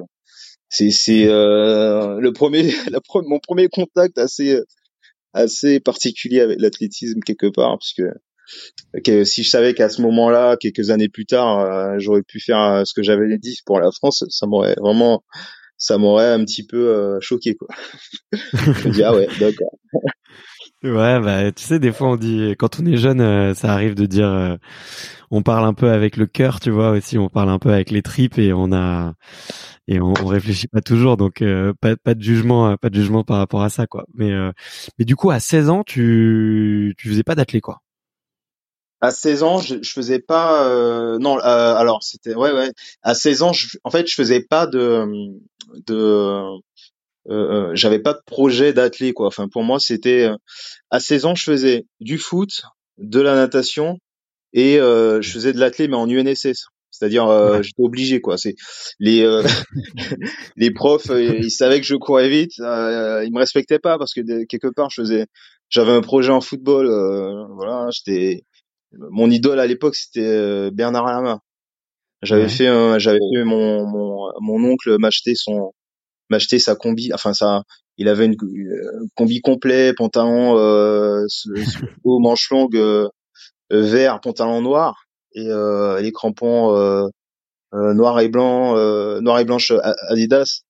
c'est 0.69 0.91
c'est 0.91 1.27
le 1.27 2.31
premier, 2.31 2.63
la, 2.91 3.01
mon 3.27 3.39
premier 3.39 3.69
contact 3.69 4.19
assez 4.19 4.59
assez 5.35 5.79
particulier 5.81 6.41
avec 6.41 6.59
l'athlétisme 6.61 7.21
quelque 7.21 7.47
part, 7.47 7.79
puisque 7.79 8.03
que 9.05 9.25
si 9.25 9.43
je 9.43 9.51
savais 9.51 9.75
qu'à 9.75 9.89
ce 9.89 10.03
moment-là, 10.03 10.57
quelques 10.57 10.91
années 10.91 11.09
plus 11.09 11.27
tard, 11.27 11.61
euh, 11.61 11.95
j'aurais 11.99 12.23
pu 12.23 12.41
faire 12.41 12.61
euh, 12.61 12.83
ce 12.85 12.95
que 12.95 13.03
j'avais 13.03 13.39
dit 13.39 13.59
pour 13.67 13.81
la 13.81 13.91
France, 13.91 14.25
ça 14.29 14.47
m'aurait 14.47 14.77
vraiment, 14.81 15.25
ça 15.77 15.99
m'aurait 15.99 16.33
un 16.33 16.45
petit 16.45 16.67
peu 16.67 16.89
euh, 16.89 17.19
choqué 17.21 17.55
quoi. 17.55 17.69
je 18.33 18.89
dis 18.89 19.03
ah 19.03 19.15
ouais, 19.15 19.29
d'accord. 19.39 19.79
Ouais, 20.85 21.19
bah 21.19 21.51
tu 21.51 21.65
sais, 21.65 21.81
des 21.81 21.91
fois 21.91 22.11
on 22.11 22.17
dit 22.17 22.55
quand 22.57 22.79
on 22.79 22.87
est 22.87 22.97
jeune, 22.97 23.53
ça 23.57 23.73
arrive 23.73 23.97
de 23.97 24.07
dire, 24.07 24.59
on 25.33 25.43
parle 25.43 25.65
un 25.65 25.75
peu 25.75 25.91
avec 25.91 26.17
le 26.17 26.27
cœur, 26.27 26.61
tu 26.61 26.71
vois 26.71 26.91
aussi, 26.91 27.19
on 27.19 27.29
parle 27.29 27.49
un 27.49 27.59
peu 27.59 27.73
avec 27.73 27.91
les 27.91 28.01
tripes 28.01 28.39
et 28.39 28.53
on 28.53 28.73
a 28.73 29.15
et 29.89 30.01
on, 30.01 30.13
réfléchit 30.13 30.69
pas 30.69 30.81
toujours, 30.81 31.17
donc 31.17 31.43
pas, 31.81 31.97
pas 31.97 32.15
de 32.15 32.23
jugement, 32.23 32.77
pas 32.77 32.91
de 32.91 32.95
jugement 32.95 33.25
par 33.25 33.39
rapport 33.39 33.65
à 33.65 33.71
ça 33.71 33.89
quoi. 33.89 34.07
Mais 34.15 34.31
mais 35.01 35.05
du 35.05 35.17
coup 35.17 35.33
à 35.33 35.41
16 35.41 35.69
ans, 35.69 35.83
tu 35.85 36.95
tu 36.97 37.09
faisais 37.09 37.25
pas 37.25 37.35
d'athlé 37.35 37.61
quoi 37.61 37.81
à 39.01 39.11
16 39.11 39.43
ans, 39.43 39.59
je, 39.59 39.77
je 39.83 39.93
faisais 39.93 40.19
pas. 40.19 40.69
Euh, 40.69 41.19
non, 41.19 41.39
euh, 41.39 41.41
alors 41.75 42.03
c'était 42.03 42.35
ouais 42.35 42.53
ouais. 42.53 42.73
À 43.03 43.15
16 43.15 43.43
ans, 43.43 43.53
je, 43.53 43.79
en 43.85 43.91
fait, 43.91 44.07
je 44.07 44.15
faisais 44.15 44.41
pas 44.41 44.67
de 44.67 45.07
de. 45.87 45.95
Euh, 45.95 46.59
euh 47.31 47.71
j'avais 47.75 47.99
pas 48.01 48.15
de 48.15 48.21
projet 48.27 48.73
d'athlète 48.73 49.15
quoi. 49.15 49.29
Enfin, 49.29 49.49
pour 49.49 49.63
moi, 49.63 49.79
c'était 49.79 50.25
euh, 50.25 50.37
à 50.91 51.01
16 51.01 51.25
ans, 51.27 51.35
je 51.35 51.45
faisais 51.45 51.87
du 52.01 52.19
foot, 52.19 52.63
de 52.99 53.21
la 53.21 53.35
natation 53.35 53.99
et 54.53 54.77
je 54.79 55.31
faisais 55.31 55.53
de 55.53 55.61
l'athlète 55.61 55.91
mais 55.91 55.97
en 55.97 56.09
UNSS. 56.09 56.67
C'est-à-dire, 56.91 57.63
j'étais 57.63 57.83
obligé 57.83 58.21
quoi. 58.21 58.39
C'est 58.39 58.57
les 58.99 59.25
les 60.57 60.71
profs, 60.73 61.11
ils 61.11 61.51
savaient 61.51 61.81
que 61.81 61.87
je 61.87 61.95
courais 61.95 62.29
vite, 62.29 62.55
ils 62.59 63.31
me 63.33 63.39
respectaient 63.39 63.79
pas 63.79 63.99
parce 63.99 64.15
que 64.15 64.45
quelque 64.47 64.69
part, 64.75 64.89
je 64.91 65.03
faisais, 65.03 65.27
j'avais 65.69 65.93
un 65.93 66.01
projet 66.01 66.33
en 66.33 66.41
football. 66.41 66.87
voilà, 67.55 67.89
j'étais 67.93 68.43
mon 69.11 69.31
idole 69.31 69.61
à 69.61 69.67
l'époque 69.67 69.97
c'était 69.97 70.21
euh, 70.21 70.71
Bernard 70.73 71.07
Lama. 71.07 71.41
J'avais 72.23 72.49
fait 72.49 72.67
j'avais 72.99 73.19
fait 73.19 73.45
mon, 73.45 73.87
mon 73.87 74.29
mon 74.41 74.65
oncle 74.65 74.97
m'acheter 74.99 75.35
son 75.37 75.73
m'acheter 76.31 76.59
sa 76.59 76.75
combi 76.75 77.13
enfin 77.13 77.33
ça 77.33 77.63
il 77.97 78.09
avait 78.09 78.27
une, 78.27 78.37
euh, 78.43 79.07
combi 79.15 79.41
complet 79.41 79.93
pantalon 79.93 80.57
euh, 80.57 81.25
haut 82.05 82.19
manche 82.21 82.51
longue 82.51 82.77
euh, 82.77 83.09
vert 83.71 84.21
pantalon 84.21 84.63
noir 84.63 85.05
et 85.35 85.47
euh, 85.49 86.01
les 86.01 86.13
crampons 86.13 86.75
euh, 86.77 87.07
noir 87.73 88.19
et 88.21 88.29
blanc 88.29 88.75
noir 89.21 89.39
et 89.41 89.45
blanche 89.45 89.73
Adidas. 90.09 90.63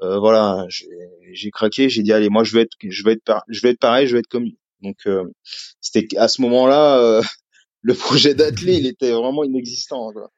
Voilà 0.00 0.66
j'ai 0.68 1.50
craqué 1.50 1.88
j'ai 1.88 2.02
dit 2.02 2.12
allez 2.12 2.28
moi 2.28 2.44
je 2.44 2.54
vais 2.54 2.62
être 2.62 2.76
je 2.82 3.04
vais 3.04 3.12
être 3.12 3.42
je 3.48 3.62
vais 3.62 3.70
être 3.70 3.78
pareil 3.78 4.06
je 4.06 4.12
vais 4.14 4.18
être 4.20 4.28
comme 4.28 4.44
lui. 4.44 4.58
Donc 4.82 4.96
c'était 5.80 6.06
à 6.18 6.28
ce 6.28 6.42
moment-là 6.42 7.22
le 7.82 7.94
projet 7.94 8.34
d'athlète, 8.34 8.78
il 8.78 8.86
était 8.86 9.12
vraiment 9.12 9.44
inexistant. 9.44 10.12
Quoi. 10.12 10.30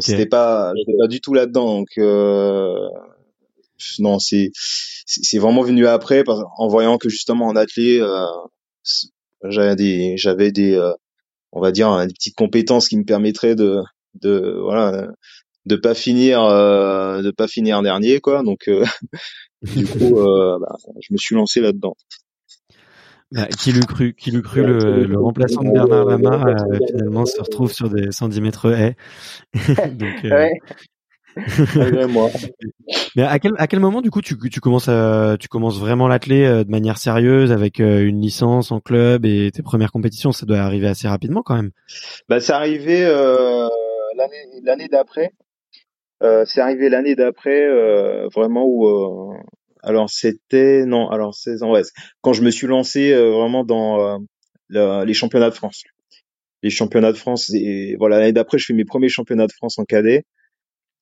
C'était 0.00 0.26
pas, 0.26 0.72
j'étais 0.76 0.98
pas 0.98 1.06
du 1.06 1.20
tout 1.20 1.34
là-dedans. 1.34 1.78
Donc 1.78 1.88
euh, 1.98 2.88
non, 3.98 4.18
c'est 4.18 4.50
c'est 4.54 5.38
vraiment 5.38 5.62
venu 5.62 5.86
après, 5.86 6.24
en 6.26 6.66
voyant 6.68 6.98
que 6.98 7.08
justement 7.08 7.46
en 7.46 7.56
athlète, 7.56 8.00
euh, 8.00 8.26
j'avais 9.44 9.76
des, 9.76 10.16
j'avais 10.16 10.50
des, 10.50 10.74
euh, 10.74 10.92
on 11.52 11.60
va 11.60 11.70
dire, 11.70 12.06
des 12.06 12.12
petites 12.12 12.34
compétences 12.34 12.88
qui 12.88 12.96
me 12.96 13.04
permettraient 13.04 13.54
de, 13.54 13.82
de 14.20 14.58
voilà, 14.60 15.08
de 15.66 15.76
pas 15.76 15.94
finir, 15.94 16.42
euh, 16.44 17.22
de 17.22 17.30
pas 17.30 17.48
finir 17.48 17.82
dernier, 17.82 18.20
quoi. 18.20 18.42
Donc 18.42 18.68
euh, 18.68 18.84
du 19.62 19.86
coup, 19.86 20.18
euh, 20.20 20.58
bah, 20.60 20.76
je 21.00 21.12
me 21.12 21.18
suis 21.18 21.34
lancé 21.34 21.60
là-dedans. 21.60 21.96
Bah, 23.32 23.46
qui 23.46 23.72
l'eût 23.72 23.80
cru, 23.80 24.14
qui 24.14 24.30
l'eût 24.30 24.42
cru 24.42 24.64
le, 24.64 25.04
le, 25.04 25.18
remplaçant 25.18 25.62
de 25.62 25.72
Bernard 25.72 26.04
Lama 26.04 26.44
euh, 26.46 26.78
finalement 26.86 27.26
se 27.26 27.40
retrouve 27.40 27.72
sur 27.72 27.90
des 27.90 28.12
110 28.12 28.40
mètres 28.40 28.72
haies. 28.72 28.96
Donc, 29.98 30.24
euh... 30.24 30.48
Mais 33.16 33.22
à 33.22 33.38
quel 33.38 33.52
à 33.58 33.66
quel 33.66 33.80
moment 33.80 34.00
du 34.00 34.10
coup 34.10 34.22
tu 34.22 34.36
tu 34.50 34.60
commences 34.60 34.88
à 34.88 35.36
tu 35.38 35.48
commences 35.48 35.78
vraiment 35.78 36.08
l'athlé 36.08 36.44
euh, 36.44 36.64
de 36.64 36.70
manière 36.70 36.96
sérieuse 36.96 37.52
avec 37.52 37.80
euh, 37.80 38.06
une 38.06 38.22
licence 38.22 38.72
en 38.72 38.80
club 38.80 39.26
et 39.26 39.50
tes 39.52 39.62
premières 39.62 39.92
compétitions? 39.92 40.32
Ça 40.32 40.46
doit 40.46 40.58
arriver 40.58 40.86
assez 40.88 41.08
rapidement 41.08 41.42
quand 41.42 41.56
même. 41.56 41.72
Bah 42.28 42.40
c'est 42.40 42.54
arrivé 42.54 43.04
euh, 43.04 43.68
l'année 44.16 44.60
l'année 44.62 44.88
d'après. 44.88 45.32
c'est 46.20 46.60
arrivé 46.60 46.88
l'année 46.88 47.14
d'après 47.16 47.66
vraiment 48.34 48.64
où 48.66 49.34
alors 49.86 50.10
c'était 50.10 50.84
non, 50.84 51.08
alors 51.08 51.34
16 51.34 51.62
ans. 51.62 51.72
Ouais, 51.72 51.82
quand 52.20 52.32
je 52.32 52.42
me 52.42 52.50
suis 52.50 52.66
lancé 52.66 53.12
euh, 53.12 53.30
vraiment 53.30 53.64
dans 53.64 54.18
euh, 54.74 55.04
les 55.04 55.14
championnats 55.14 55.48
de 55.50 55.54
France. 55.54 55.84
Les 56.62 56.70
championnats 56.70 57.12
de 57.12 57.16
France 57.16 57.50
et 57.54 57.94
voilà 57.98 58.18
l'année 58.18 58.32
d'après 58.32 58.58
je 58.58 58.66
fais 58.66 58.74
mes 58.74 58.84
premiers 58.84 59.08
championnats 59.08 59.46
de 59.46 59.52
France 59.52 59.78
en 59.78 59.84
cadet. 59.84 60.24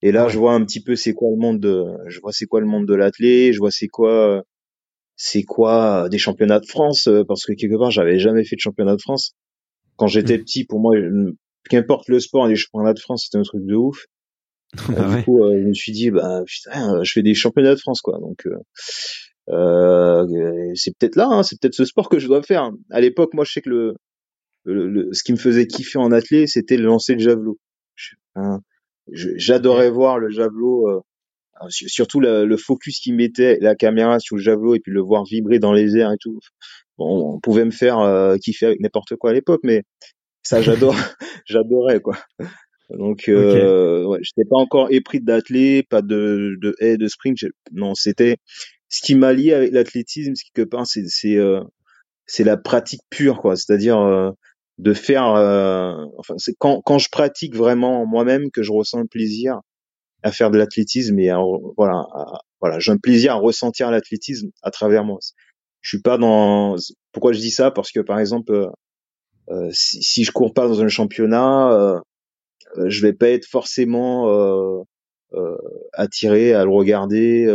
Et 0.02 0.12
là 0.12 0.28
je 0.28 0.38
vois 0.38 0.52
un 0.52 0.62
petit 0.64 0.82
peu 0.82 0.96
c'est 0.96 1.14
quoi 1.14 1.30
le 1.30 1.36
monde 1.36 1.60
de 1.60 1.84
je 2.08 2.20
vois 2.20 2.32
c'est 2.32 2.44
quoi 2.44 2.60
le 2.60 2.66
monde 2.66 2.86
de 2.86 2.94
l'athlé, 2.94 3.54
je 3.54 3.58
vois 3.58 3.70
c'est 3.70 3.88
quoi 3.88 4.44
c'est 5.16 5.44
quoi 5.44 6.08
des 6.10 6.18
championnats 6.18 6.60
de 6.60 6.66
France 6.66 7.06
euh, 7.08 7.24
parce 7.26 7.46
que 7.46 7.54
quelque 7.54 7.78
part 7.78 7.90
j'avais 7.90 8.18
jamais 8.18 8.44
fait 8.44 8.56
de 8.56 8.60
championnat 8.60 8.96
de 8.96 9.00
France. 9.00 9.34
Quand 9.96 10.08
j'étais 10.08 10.36
mmh. 10.36 10.44
petit 10.44 10.64
pour 10.66 10.80
moi 10.80 10.94
qu'importe 11.70 12.08
le 12.08 12.20
sport 12.20 12.48
les 12.48 12.56
championnats 12.56 12.92
de 12.92 13.00
France 13.00 13.24
c'était 13.24 13.38
un 13.38 13.44
truc 13.44 13.64
de 13.64 13.74
ouf. 13.76 14.04
Bah 14.88 15.16
du 15.16 15.24
coup, 15.24 15.42
euh, 15.42 15.58
je 15.60 15.68
me 15.68 15.74
suis 15.74 15.92
dit, 15.92 16.10
bah 16.10 16.42
putain, 16.46 17.02
je 17.02 17.12
fais 17.12 17.22
des 17.22 17.34
championnats 17.34 17.74
de 17.74 17.80
France, 17.80 18.00
quoi. 18.00 18.18
Donc, 18.18 18.46
euh, 18.46 18.58
euh 19.50 20.72
c'est 20.74 20.96
peut-être 20.96 21.16
là, 21.16 21.28
hein, 21.30 21.42
c'est 21.42 21.60
peut-être 21.60 21.74
ce 21.74 21.84
sport 21.84 22.08
que 22.08 22.18
je 22.18 22.26
dois 22.26 22.42
faire. 22.42 22.70
À 22.90 23.00
l'époque, 23.00 23.34
moi, 23.34 23.44
je 23.44 23.52
sais 23.52 23.62
que 23.62 23.70
le, 23.70 23.94
le, 24.64 25.12
ce 25.12 25.22
qui 25.22 25.32
me 25.32 25.38
faisait 25.38 25.66
kiffer 25.66 25.98
en 25.98 26.12
athlète, 26.12 26.48
c'était 26.48 26.76
le 26.76 26.84
lancer 26.84 27.14
de 27.14 27.20
javelot. 27.20 27.58
Hein, 28.36 28.60
j'adorais 29.12 29.90
voir 29.90 30.18
le 30.18 30.30
javelot, 30.30 30.88
euh, 30.88 31.00
surtout 31.68 32.20
le 32.20 32.56
focus 32.56 33.00
qu'il 33.00 33.14
mettait, 33.14 33.58
la 33.60 33.74
caméra 33.74 34.18
sur 34.18 34.36
le 34.36 34.42
javelot 34.42 34.74
et 34.74 34.80
puis 34.80 34.92
le 34.92 35.02
voir 35.02 35.24
vibrer 35.24 35.58
dans 35.58 35.72
les 35.72 35.96
airs 35.96 36.12
et 36.12 36.18
tout. 36.18 36.38
Bon, 36.98 37.34
on 37.34 37.40
pouvait 37.40 37.64
me 37.64 37.70
faire 37.70 37.98
kiffer 38.40 38.66
avec 38.66 38.80
n'importe 38.80 39.16
quoi 39.16 39.30
à 39.30 39.32
l'époque, 39.32 39.60
mais 39.62 39.82
ça, 40.42 40.60
j'adore, 40.60 40.94
j'adorais 41.46 42.00
quoi. 42.00 42.16
Donc, 42.90 43.28
euh, 43.28 44.04
ouais, 44.04 44.18
j'étais 44.22 44.48
pas 44.48 44.56
encore 44.56 44.88
épris 44.90 45.20
d'athlète, 45.20 45.88
pas 45.88 46.02
de 46.02 46.56
de 46.60 46.74
haie, 46.80 46.96
de 46.96 47.08
sprint. 47.08 47.38
Non, 47.72 47.94
c'était 47.94 48.36
ce 48.88 49.02
qui 49.02 49.14
m'a 49.14 49.32
lié 49.32 49.54
avec 49.54 49.72
l'athlétisme, 49.72 50.34
ce 50.34 50.44
quelque 50.44 50.68
part, 50.68 50.86
c'est 50.86 51.08
c'est 51.08 51.36
euh, 51.36 51.60
c'est 52.26 52.44
la 52.44 52.56
pratique 52.56 53.02
pure, 53.10 53.40
quoi. 53.40 53.56
C'est-à-dire 53.56 53.98
euh, 53.98 54.30
de 54.78 54.92
faire. 54.92 55.28
Euh, 55.34 55.94
enfin, 56.18 56.34
c'est 56.38 56.54
quand 56.58 56.82
quand 56.82 56.98
je 56.98 57.08
pratique 57.10 57.56
vraiment 57.56 58.06
moi-même 58.06 58.50
que 58.50 58.62
je 58.62 58.72
ressens 58.72 59.00
le 59.00 59.06
plaisir 59.06 59.60
à 60.22 60.32
faire 60.32 60.50
de 60.50 60.58
l'athlétisme 60.58 61.18
et 61.18 61.30
voilà, 61.76 62.06
voilà, 62.60 62.78
j'ai 62.78 62.92
un 62.92 62.98
plaisir 62.98 63.32
à 63.32 63.36
ressentir 63.36 63.90
l'athlétisme 63.90 64.50
à 64.62 64.70
travers 64.70 65.04
moi. 65.04 65.18
Je 65.80 65.88
suis 65.90 66.02
pas 66.02 66.18
dans. 66.18 66.76
Pourquoi 67.12 67.32
je 67.32 67.40
dis 67.40 67.50
ça? 67.50 67.70
Parce 67.70 67.92
que 67.92 68.00
par 68.00 68.18
exemple, 68.18 68.70
si, 69.70 70.02
si 70.02 70.24
je 70.24 70.32
cours 70.32 70.54
pas 70.54 70.68
dans 70.68 70.82
un 70.82 70.88
championnat 70.88 71.72
euh, 71.72 72.00
je 72.86 73.02
vais 73.02 73.12
pas 73.12 73.28
être 73.28 73.46
forcément 73.46 74.28
euh, 74.28 74.82
euh, 75.34 75.56
attiré 75.92 76.52
à 76.52 76.64
le 76.64 76.70
regarder. 76.70 77.46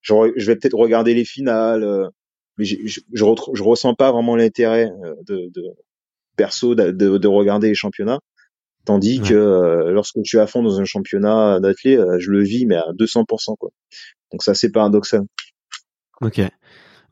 Je, 0.00 0.32
je, 0.36 0.46
vais 0.46 0.56
peut-être 0.56 0.76
regarder 0.76 1.14
les 1.14 1.24
finales, 1.24 2.10
mais 2.58 2.64
je, 2.64 2.76
je, 2.84 3.00
je, 3.12 3.62
ressens 3.62 3.94
pas 3.94 4.12
vraiment 4.12 4.36
l'intérêt 4.36 4.90
de, 5.26 5.50
de 5.54 5.62
perso 6.36 6.74
de, 6.74 6.90
de, 6.90 7.28
regarder 7.28 7.68
les 7.68 7.74
championnats. 7.74 8.18
Tandis 8.84 9.20
que 9.20 9.90
lorsque 9.90 10.16
je 10.24 10.28
suis 10.28 10.38
à 10.40 10.46
fond 10.46 10.62
dans 10.62 10.80
un 10.80 10.84
championnat 10.84 11.60
d'athlète, 11.60 12.00
je 12.18 12.30
le 12.30 12.42
vis 12.42 12.66
mais 12.66 12.76
à 12.76 12.86
200% 12.98 13.56
quoi. 13.58 13.70
Donc 14.32 14.42
ça 14.42 14.54
c'est 14.54 14.70
paradoxal. 14.72 15.22
Ok. 16.20 16.40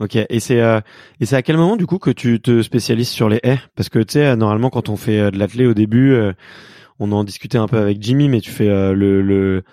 Ok, 0.01 0.17
et 0.17 0.41
c'est 0.41 0.63
euh, 0.63 0.81
et 1.21 1.27
c'est 1.27 1.37
à 1.37 1.43
quel 1.43 1.59
moment 1.59 1.77
du 1.77 1.85
coup 1.85 1.99
que 1.99 2.11
tu 2.11 2.41
te 2.41 2.63
spécialises 2.63 3.11
sur 3.11 3.29
les 3.29 3.39
haies? 3.43 3.61
Parce 3.77 3.91
que 3.91 3.99
tu 3.99 4.15
sais, 4.15 4.35
normalement 4.35 4.71
quand 4.71 4.89
on 4.89 4.97
fait 4.97 5.31
de 5.31 5.39
l'athlète 5.39 5.67
au 5.67 5.75
début, 5.75 6.19
on 7.01 7.11
en 7.13 7.25
discutait 7.25 7.59
un 7.59 7.67
peu 7.67 7.79
avec 7.79 8.01
Jimmy, 8.01 8.29
mais 8.29 8.41
tu 8.41 8.51
fais 8.51 8.69
euh, 8.69 8.93
le, 8.93 9.23
le 9.23 9.65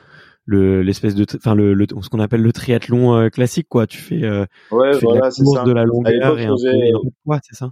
le 0.45 0.81
l'espèce 0.81 1.13
de 1.13 1.25
enfin 1.35 1.55
le, 1.55 1.73
le, 1.73 1.85
ce 2.01 2.09
qu'on 2.09 2.21
appelle 2.21 2.41
le 2.41 2.53
triathlon 2.53 3.15
euh, 3.15 3.29
classique 3.29 3.67
quoi. 3.69 3.85
Tu 3.85 3.97
fais 3.97 4.23
euh, 4.23 4.45
ouais 4.71 4.93
tu 4.93 4.99
fais 4.99 5.05
voilà, 5.05 5.29
de, 5.29 5.55
la 5.55 5.63
de 5.63 5.71
la 5.73 5.83
longueur 5.83 6.39
et 6.39 6.45
un, 6.45 6.55
peu, 6.55 6.63
de 6.63 7.11
poids 7.25 7.39
c'est 7.43 7.55
ça? 7.55 7.69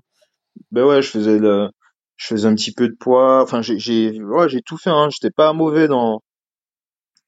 Ben 0.71 0.83
ouais 0.85 1.01
je 1.01 1.09
faisais 1.09 1.39
le 1.39 1.69
je 2.17 2.27
faisais 2.27 2.47
un 2.47 2.53
petit 2.53 2.73
peu 2.73 2.89
de 2.89 2.95
poids. 2.99 3.41
Enfin 3.41 3.61
j'ai 3.61 3.79
j'ai 3.79 4.21
ouais 4.21 4.49
j'ai 4.49 4.61
tout 4.61 4.77
fait 4.77 4.89
hein. 4.89 5.07
J'étais 5.09 5.31
pas 5.31 5.53
mauvais 5.53 5.87
dans 5.87 6.21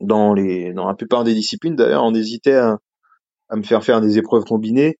dans 0.02 0.34
les 0.34 0.74
dans 0.74 0.88
la 0.88 0.96
plupart 0.96 1.24
des 1.24 1.34
disciplines. 1.34 1.78
D'ailleurs 1.78 2.04
on 2.04 2.14
hésitait 2.14 2.56
à, 2.56 2.78
à 3.48 3.56
me 3.56 3.64
faire 3.64 3.86
faire 3.86 4.02
des 4.02 4.18
épreuves 4.18 4.44
combinées. 4.44 4.98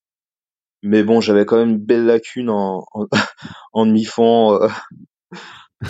Mais 0.82 1.02
bon 1.02 1.20
j'avais 1.20 1.44
quand 1.44 1.58
même 1.58 1.70
une 1.70 1.78
belle 1.84 2.06
lacune 2.06 2.48
en 2.48 2.86
en, 2.94 3.06
en 3.74 3.84
demi-fond 3.84 4.58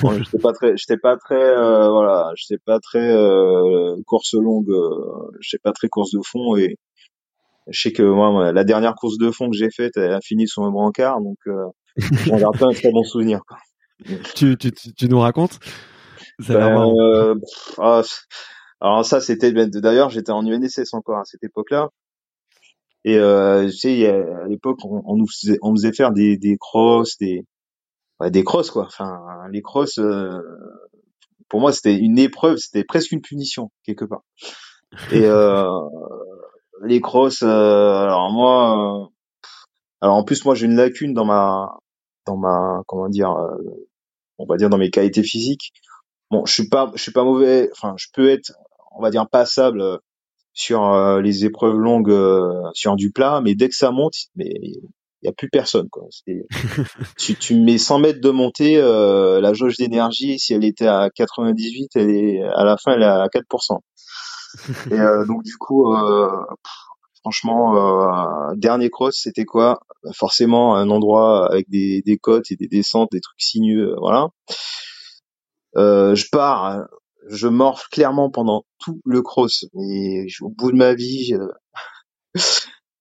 bon, 0.02 0.22
j'étais 0.22 0.38
pas 0.38 0.52
très, 0.52 0.76
j'étais 0.76 0.98
pas 0.98 1.16
très, 1.16 1.42
euh, 1.42 1.88
voilà, 1.90 2.32
j'étais 2.36 2.60
pas 2.64 2.78
très 2.80 3.10
euh, 3.10 3.96
course 4.06 4.34
longue, 4.34 4.70
euh, 4.70 5.30
j'étais 5.40 5.60
pas 5.62 5.72
très 5.72 5.88
course 5.88 6.10
de 6.12 6.20
fond 6.22 6.56
et 6.56 6.76
je 7.70 7.80
sais 7.80 7.92
que 7.92 8.02
moi, 8.02 8.52
la 8.52 8.64
dernière 8.64 8.94
course 8.94 9.18
de 9.18 9.30
fond 9.30 9.50
que 9.50 9.56
j'ai 9.56 9.70
faite, 9.70 9.96
elle 9.96 10.12
a 10.12 10.20
fini 10.20 10.48
sur 10.48 10.62
un 10.64 10.70
brancard, 10.70 11.20
donc 11.20 11.38
euh, 11.46 11.66
j'en 12.26 12.36
garde 12.36 12.58
pas 12.58 12.66
un 12.66 12.72
très 12.72 12.90
bon 12.90 13.04
souvenir. 13.04 13.40
Quoi. 13.46 13.58
tu, 14.34 14.56
tu, 14.56 14.72
tu, 14.72 15.08
nous 15.08 15.20
racontes? 15.20 15.58
Ben, 16.48 16.86
euh, 17.00 17.34
ah, 17.78 18.02
Alors 18.80 19.04
ça, 19.04 19.20
c'était 19.20 19.52
ben, 19.52 19.68
d'ailleurs, 19.68 20.10
j'étais 20.10 20.32
en 20.32 20.46
UNSS 20.46 20.94
encore 20.94 21.18
à 21.18 21.24
cette 21.24 21.42
époque-là. 21.44 21.88
Et 23.04 23.16
euh, 23.16 23.66
tu 23.66 23.72
sais, 23.72 24.06
à 24.08 24.46
l'époque, 24.48 24.78
on, 24.84 25.02
on, 25.04 25.16
nous 25.16 25.26
faisait, 25.26 25.58
on 25.62 25.72
faisait 25.74 25.92
faire 25.92 26.12
des, 26.12 26.36
des 26.36 26.56
crosses, 26.58 27.16
des 27.18 27.44
des 28.20 28.44
crosses 28.44 28.70
quoi. 28.70 28.86
Enfin, 28.86 29.20
les 29.52 29.62
crosses, 29.62 29.98
euh, 29.98 30.40
pour 31.48 31.60
moi, 31.60 31.72
c'était 31.72 31.96
une 31.96 32.18
épreuve, 32.18 32.56
c'était 32.58 32.84
presque 32.84 33.12
une 33.12 33.20
punition 33.20 33.70
quelque 33.84 34.04
part. 34.04 34.22
Et 35.12 35.24
euh, 35.24 35.66
les 36.84 37.00
crosses, 37.00 37.42
euh, 37.42 38.02
alors 38.02 38.30
moi, 38.32 39.04
euh, 39.04 39.06
alors 40.00 40.16
en 40.16 40.24
plus 40.24 40.44
moi 40.44 40.54
j'ai 40.54 40.66
une 40.66 40.76
lacune 40.76 41.12
dans 41.12 41.24
ma, 41.24 41.76
dans 42.26 42.36
ma, 42.36 42.82
comment 42.86 43.08
dire, 43.08 43.34
on 44.38 44.46
va 44.46 44.56
dire 44.56 44.70
dans 44.70 44.78
mes 44.78 44.90
qualités 44.90 45.22
physiques. 45.22 45.72
Bon, 46.30 46.44
je 46.44 46.52
suis 46.52 46.68
pas, 46.68 46.90
je 46.94 47.02
suis 47.02 47.12
pas 47.12 47.24
mauvais. 47.24 47.70
Enfin, 47.72 47.94
je 47.96 48.06
peux 48.12 48.28
être, 48.28 48.52
on 48.92 49.02
va 49.02 49.10
dire 49.10 49.28
passable 49.28 50.00
sur 50.52 51.20
les 51.20 51.44
épreuves 51.44 51.76
longues 51.76 52.12
sur 52.74 52.96
du 52.96 53.12
plat, 53.12 53.40
mais 53.42 53.54
dès 53.54 53.68
que 53.68 53.76
ça 53.76 53.90
monte, 53.90 54.14
mais 54.34 54.52
il 55.22 55.26
y 55.26 55.28
a 55.28 55.32
plus 55.32 55.48
personne 55.50 55.88
quoi. 55.90 56.04
tu, 57.18 57.34
tu 57.34 57.56
mets 57.56 57.78
100 57.78 57.98
mètres 57.98 58.20
de 58.20 58.30
montée, 58.30 58.76
euh, 58.78 59.40
la 59.40 59.52
jauge 59.52 59.76
d'énergie, 59.76 60.38
si 60.38 60.54
elle 60.54 60.64
était 60.64 60.86
à 60.86 61.10
98, 61.14 61.90
elle 61.96 62.10
est 62.10 62.42
à 62.42 62.64
la 62.64 62.76
fin 62.76 62.92
elle 62.92 63.02
est 63.02 63.06
à 63.06 63.26
4%. 63.26 63.80
Et 64.90 64.98
euh, 64.98 65.24
donc 65.26 65.42
du 65.42 65.56
coup, 65.56 65.92
euh, 65.92 66.30
franchement, 67.20 67.76
euh, 67.76 68.54
dernier 68.56 68.90
cross, 68.90 69.20
c'était 69.22 69.44
quoi? 69.44 69.80
Forcément 70.14 70.76
un 70.76 70.90
endroit 70.90 71.50
avec 71.50 71.68
des, 71.68 72.02
des 72.04 72.18
côtes 72.18 72.50
et 72.50 72.56
des 72.56 72.68
descentes, 72.68 73.10
des 73.12 73.20
trucs 73.20 73.40
sinueux, 73.40 73.94
voilà. 73.98 74.28
je 75.74 76.28
pars, 76.30 76.86
je 77.28 77.48
morfle 77.48 77.88
clairement 77.90 78.30
pendant 78.30 78.64
tout 78.78 79.00
le 79.04 79.22
cross, 79.22 79.64
et 79.80 80.26
au 80.40 80.50
bout 80.50 80.72
de 80.72 80.76
ma 80.76 80.94
vie. 80.94 81.34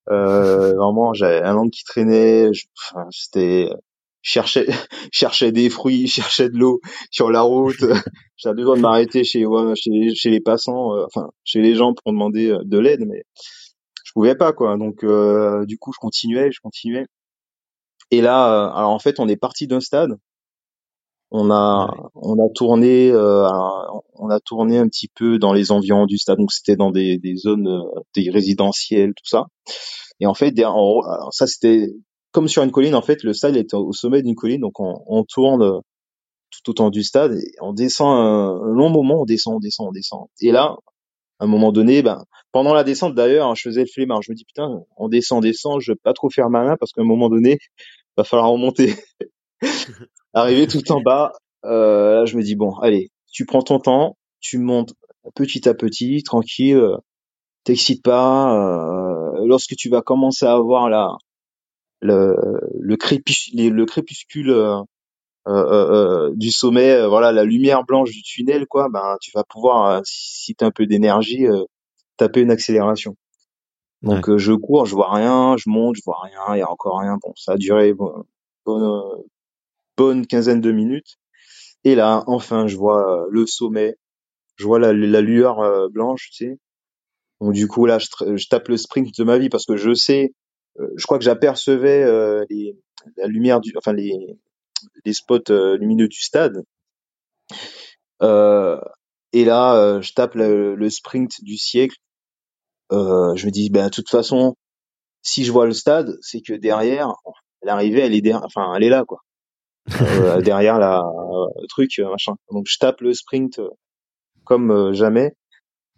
Euh, 0.10 0.74
vraiment, 0.76 1.14
j'avais 1.14 1.42
un 1.42 1.56
an 1.56 1.70
qui 1.70 1.84
traînait. 1.84 2.50
Enfin, 2.92 3.08
c'était 3.12 3.70
cherchais 4.28 4.68
cherchais 5.12 5.52
des 5.52 5.70
fruits, 5.70 6.08
cherchais 6.08 6.50
de 6.50 6.58
l'eau 6.58 6.82
sur 7.12 7.32
la 7.32 7.42
route. 7.42 7.78
J'avais 8.38 8.56
besoin 8.56 8.76
de 8.76 8.82
m'arrêter 8.82 9.24
chez, 9.24 9.46
chez, 9.76 10.16
chez 10.16 10.30
les 10.30 10.42
passants, 10.42 10.96
euh, 10.96 11.06
enfin 11.06 11.30
chez 11.44 11.62
les 11.62 11.76
gens 11.76 11.94
pour 11.94 12.12
demander 12.12 12.50
euh, 12.52 12.60
de 12.64 12.78
l'aide, 12.78 13.06
mais 13.08 13.24
je 14.04 14.12
pouvais 14.14 14.36
pas 14.36 14.54
quoi. 14.54 14.78
Donc 14.78 15.04
euh, 15.04 15.66
du 15.66 15.78
coup, 15.78 15.92
je 15.94 16.00
continuais, 16.00 16.52
je 16.52 16.60
continuais. 16.62 17.06
Et 18.12 18.22
là, 18.22 18.72
alors 18.74 18.92
en 18.92 19.00
fait, 19.00 19.20
on 19.20 19.28
est 19.28 19.38
parti 19.38 19.68
d'un 19.68 19.82
stade. 19.82 20.18
On 21.32 21.52
a 21.52 21.94
on 22.16 22.36
a 22.44 22.50
tourné 22.54 23.12
on 23.14 24.30
a 24.30 24.40
tourné 24.40 24.78
un 24.78 24.88
petit 24.88 25.10
peu 25.14 25.40
dans 25.40 25.54
les 25.54 25.72
environs 25.72 26.06
du 26.06 26.18
stade. 26.18 26.38
Donc 26.38 26.52
c'était 26.52 26.76
dans 26.76 26.92
des, 26.92 27.18
des 27.18 27.36
zones 27.36 27.84
des 28.16 28.30
résidentielles, 28.30 29.14
tout 29.16 29.28
ça. 29.28 29.46
Et 30.20 30.26
en 30.26 30.34
fait, 30.34 30.56
ça 31.32 31.48
c'était 31.48 31.90
comme 32.32 32.48
sur 32.48 32.64
une 32.64 32.72
colline. 32.72 32.96
En 32.96 33.02
fait, 33.02 33.24
le 33.24 33.34
stade 33.34 33.58
est 33.58 33.74
au 33.74 33.94
sommet 33.94 34.22
d'une 34.22 34.36
colline, 34.36 34.62
donc 34.62 34.80
on, 34.80 35.02
on, 35.08 35.24
tourne 35.24 35.64
euh, 35.64 35.80
tout 36.52 36.70
autant 36.72 36.90
du 36.90 37.04
stade 37.04 37.34
et 37.34 37.52
on 37.62 37.74
descend 37.74 38.16
un, 38.16 38.60
long 38.74 38.90
moment, 38.90 39.22
on 39.22 39.26
descend, 39.26 39.56
on 39.56 39.60
descend, 39.60 39.88
on 39.90 39.92
descend. 39.92 40.28
Et 40.42 40.52
là, 40.52 40.76
à 41.40 41.46
un 41.46 41.48
moment 41.48 41.72
donné, 41.72 42.02
ben 42.02 42.24
pendant 42.52 42.74
la 42.74 42.84
descente 42.84 43.16
d'ailleurs, 43.16 43.56
je 43.56 43.64
faisais 43.64 43.82
le 43.82 43.88
flemmard. 43.88 44.22
Je 44.22 44.32
me 44.32 44.36
dis 44.36 44.46
putain, 44.46 44.70
on 44.98 45.10
descend, 45.10 45.40
on 45.40 45.42
descend, 45.42 45.82
je 45.82 45.92
vais 45.94 45.98
pas 46.02 46.14
trop 46.14 46.30
faire 46.30 46.50
malin 46.50 46.76
parce 46.80 46.92
qu'à 46.92 47.02
un 47.02 47.06
moment 47.06 47.30
donné, 47.30 47.60
va 48.18 48.24
falloir 48.24 48.50
remonter. 48.50 48.94
Arriver 50.34 50.68
tout 50.68 50.92
en 50.92 51.02
bas, 51.02 51.34
euh, 51.66 52.20
là 52.20 52.26
je 52.26 52.38
me 52.38 52.44
dis 52.44 52.56
bon, 52.56 52.76
allez, 52.80 53.12
tu 53.32 53.46
prends 53.46 53.62
ton 53.62 53.80
temps, 53.80 54.18
tu 54.40 54.58
montes 54.58 54.94
petit 55.36 55.68
à 55.68 55.74
petit, 55.74 56.24
tranquille, 56.24 56.82
t'excites 57.64 58.04
pas. 58.04 58.56
Euh, 58.56 59.46
lorsque 59.46 59.76
tu 59.76 59.90
vas 59.90 60.02
commencer 60.02 60.46
à 60.46 60.54
avoir 60.54 60.90
la 60.90 61.12
le 62.02 62.36
le, 62.74 63.70
le 63.70 63.86
crépuscule 63.86 64.52
euh, 64.52 64.82
euh, 65.48 66.30
euh, 66.30 66.32
du 66.36 66.52
sommet, 66.52 67.08
voilà 67.08 67.32
la 67.32 67.44
lumière 67.44 67.84
blanche 67.84 68.12
du 68.12 68.22
tunnel, 68.22 68.68
quoi, 68.68 68.90
ben 68.92 69.18
tu 69.22 69.32
vas 69.34 69.44
pouvoir, 69.44 70.02
si 70.06 70.56
tu 70.56 70.64
as 70.64 70.68
un 70.68 70.72
peu 70.72 70.86
d'énergie, 70.86 71.46
taper 72.18 72.42
une 72.42 72.52
accélération. 72.52 73.16
Donc 74.04 74.36
je 74.38 74.54
cours, 74.54 74.86
je 74.86 74.94
vois 74.94 75.14
rien, 75.14 75.56
je 75.58 75.70
monte, 75.70 75.96
je 75.96 76.02
vois 76.06 76.22
rien, 76.22 76.56
il 76.56 76.60
y 76.60 76.62
a 76.62 76.72
encore 76.72 77.00
rien. 77.00 77.18
Bon, 77.22 77.34
ça 77.36 77.54
a 77.54 77.58
duré 77.58 77.94
bon, 77.94 78.26
bonne, 78.66 79.02
bonne 79.98 80.28
quinzaine 80.28 80.62
de 80.62 80.72
minutes. 80.72 81.18
Et 81.84 81.96
là, 81.96 82.24
enfin, 82.28 82.68
je 82.68 82.78
vois 82.78 83.26
le 83.30 83.46
sommet, 83.46 83.98
je 84.58 84.66
vois 84.66 84.80
la, 84.80 84.94
la 84.94 85.22
lueur 85.22 85.90
blanche, 85.90 86.30
tu 86.32 86.46
sais. 86.46 86.60
Donc 87.42 87.54
du 87.54 87.68
coup 87.68 87.86
là, 87.86 88.00
je, 88.00 88.48
tape 88.48 88.68
le 88.68 88.78
sprint 88.78 89.16
de 89.18 89.24
ma 89.24 89.38
vie 89.38 89.50
parce 89.50 89.66
que 89.66 89.78
je 89.78 89.94
sais, 89.94 90.34
euh, 90.80 90.88
je 90.96 91.06
crois 91.06 91.20
que 91.20 91.24
j'apercevais 91.24 92.04
euh, 92.04 92.46
les, 92.50 92.76
la 93.18 93.28
lumière 93.28 93.62
du, 93.62 93.74
enfin 93.78 93.94
les, 93.94 94.12
les 95.06 95.14
spots 95.14 95.52
euh, 95.52 95.78
lumineux 95.78 96.08
du 96.08 96.20
stade. 96.20 96.64
et 98.22 99.46
là, 99.46 100.02
je 100.02 100.14
tape 100.14 100.36
le, 100.36 100.90
sprint 100.90 101.44
du 101.44 101.58
siècle. 101.58 101.98
je 102.92 103.46
me 103.46 103.52
dis, 103.52 103.70
ben 103.70 103.86
de 103.86 103.92
toute 103.92 104.10
façon, 104.10 104.56
si 105.22 105.44
je 105.44 105.52
vois 105.52 105.66
le 105.66 105.74
stade, 105.74 106.18
c'est 106.22 106.42
que 106.42 106.54
derrière, 106.54 107.14
l'arrivée, 107.62 108.02
elle 108.02 108.16
est 108.16 108.22
derrière, 108.22 108.44
enfin, 108.46 108.74
elle 108.76 108.84
est 108.84 108.90
là, 108.90 109.06
quoi. 109.06 109.20
derrière 110.44 110.80
la 110.80 111.02
le 111.60 111.68
truc, 111.68 112.00
machin. 112.00 112.34
Donc 112.52 112.66
je 112.68 112.78
tape 112.78 113.02
le 113.02 113.14
sprint 113.14 113.60
comme 114.44 114.94
jamais. 114.94 115.34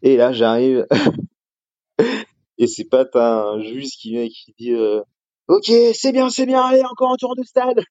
Et 0.02 0.18
là, 0.18 0.32
j'arrive 0.32 0.88
et 2.58 2.68
c'est 2.68 2.86
pas 2.86 3.06
un 3.14 3.62
juge 3.62 3.92
qui 4.00 4.12
vient 4.12 4.24
et 4.24 4.30
qui 4.30 4.54
dit 4.58 4.74
euh, 4.74 5.02
Ok, 5.48 5.72
c'est 5.94 6.12
bien, 6.12 6.30
c'est 6.30 6.46
bien, 6.46 6.62
allez, 6.62 6.84
encore 6.84 7.12
un 7.12 7.18
tour 7.18 7.36
de 7.36 7.44
stade. 7.44 7.82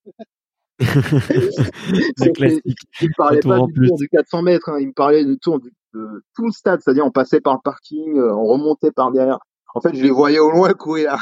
c'est 2.17 2.33
classique. 2.33 2.79
Il 3.01 3.09
me 3.09 3.17
parlait 3.17 3.41
pas 3.41 3.59
du 3.67 3.89
tour 3.89 3.99
du 3.99 4.09
400 4.09 4.43
mètres, 4.43 4.69
hein, 4.69 4.79
il 4.81 4.89
me 4.89 4.93
parlait 4.93 5.25
du 5.25 5.39
tour 5.39 5.61
de 5.61 5.71
tout 5.93 6.47
le 6.47 6.53
stade, 6.53 6.81
c'est-à-dire 6.83 7.05
on 7.05 7.11
passait 7.11 7.41
par 7.41 7.55
le 7.55 7.61
parking, 7.65 8.17
euh, 8.17 8.33
on 8.33 8.45
remontait 8.47 8.93
par 8.93 9.11
derrière. 9.11 9.39
En 9.75 9.81
fait, 9.81 9.95
je 9.95 10.03
les 10.03 10.11
voyais 10.11 10.39
au 10.39 10.51
loin 10.51 10.73
courir. 10.73 11.17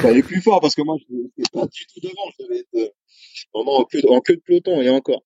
Fallait 0.00 0.22
plus 0.22 0.40
fort 0.40 0.60
parce 0.60 0.74
que 0.74 0.82
moi, 0.82 0.96
je 0.98 1.14
n'étais 1.14 1.50
pas 1.52 1.66
du 1.66 1.86
tout 1.86 2.00
devant, 2.00 2.30
je 2.38 2.44
devais 2.44 2.58
être 2.60 2.74
euh, 2.74 2.88
vraiment 3.54 3.78
en 3.78 3.84
queue, 3.84 4.00
en 4.08 4.20
queue 4.20 4.36
de 4.36 4.40
peloton 4.40 4.80
et 4.80 4.88
encore. 4.88 5.22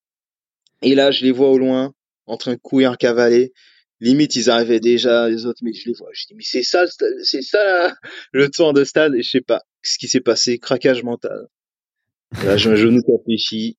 Et 0.81 0.93
là, 0.93 1.11
je 1.11 1.23
les 1.23 1.31
vois 1.31 1.49
au 1.49 1.57
loin, 1.57 1.93
en 2.25 2.37
train 2.37 2.53
de 2.53 2.59
courir, 2.59 2.97
cavaler 2.97 3.53
limite 3.99 4.35
ils 4.35 4.49
arrivaient 4.49 4.79
déjà 4.79 5.29
les 5.29 5.45
autres 5.45 5.59
mais 5.63 5.73
je 5.73 5.87
les 5.87 5.93
vois. 5.93 6.09
Je 6.13 6.25
dis 6.27 6.35
mais 6.35 6.43
c'est 6.43 6.63
ça 6.63 6.85
c'est 7.23 7.41
ça 7.41 7.95
le 8.31 8.49
tour 8.49 8.73
de 8.73 8.83
stade? 8.83 9.15
Et 9.15 9.23
je 9.23 9.29
sais 9.29 9.41
pas. 9.41 9.63
Ce 9.81 9.97
qui 9.97 10.07
s'est 10.07 10.21
passé? 10.21 10.57
Craquage 10.59 11.03
mental. 11.03 11.47
Là 12.43 12.57
j'ai 12.57 12.69
un 12.69 12.75
genou 12.75 13.01
qui 13.37 13.77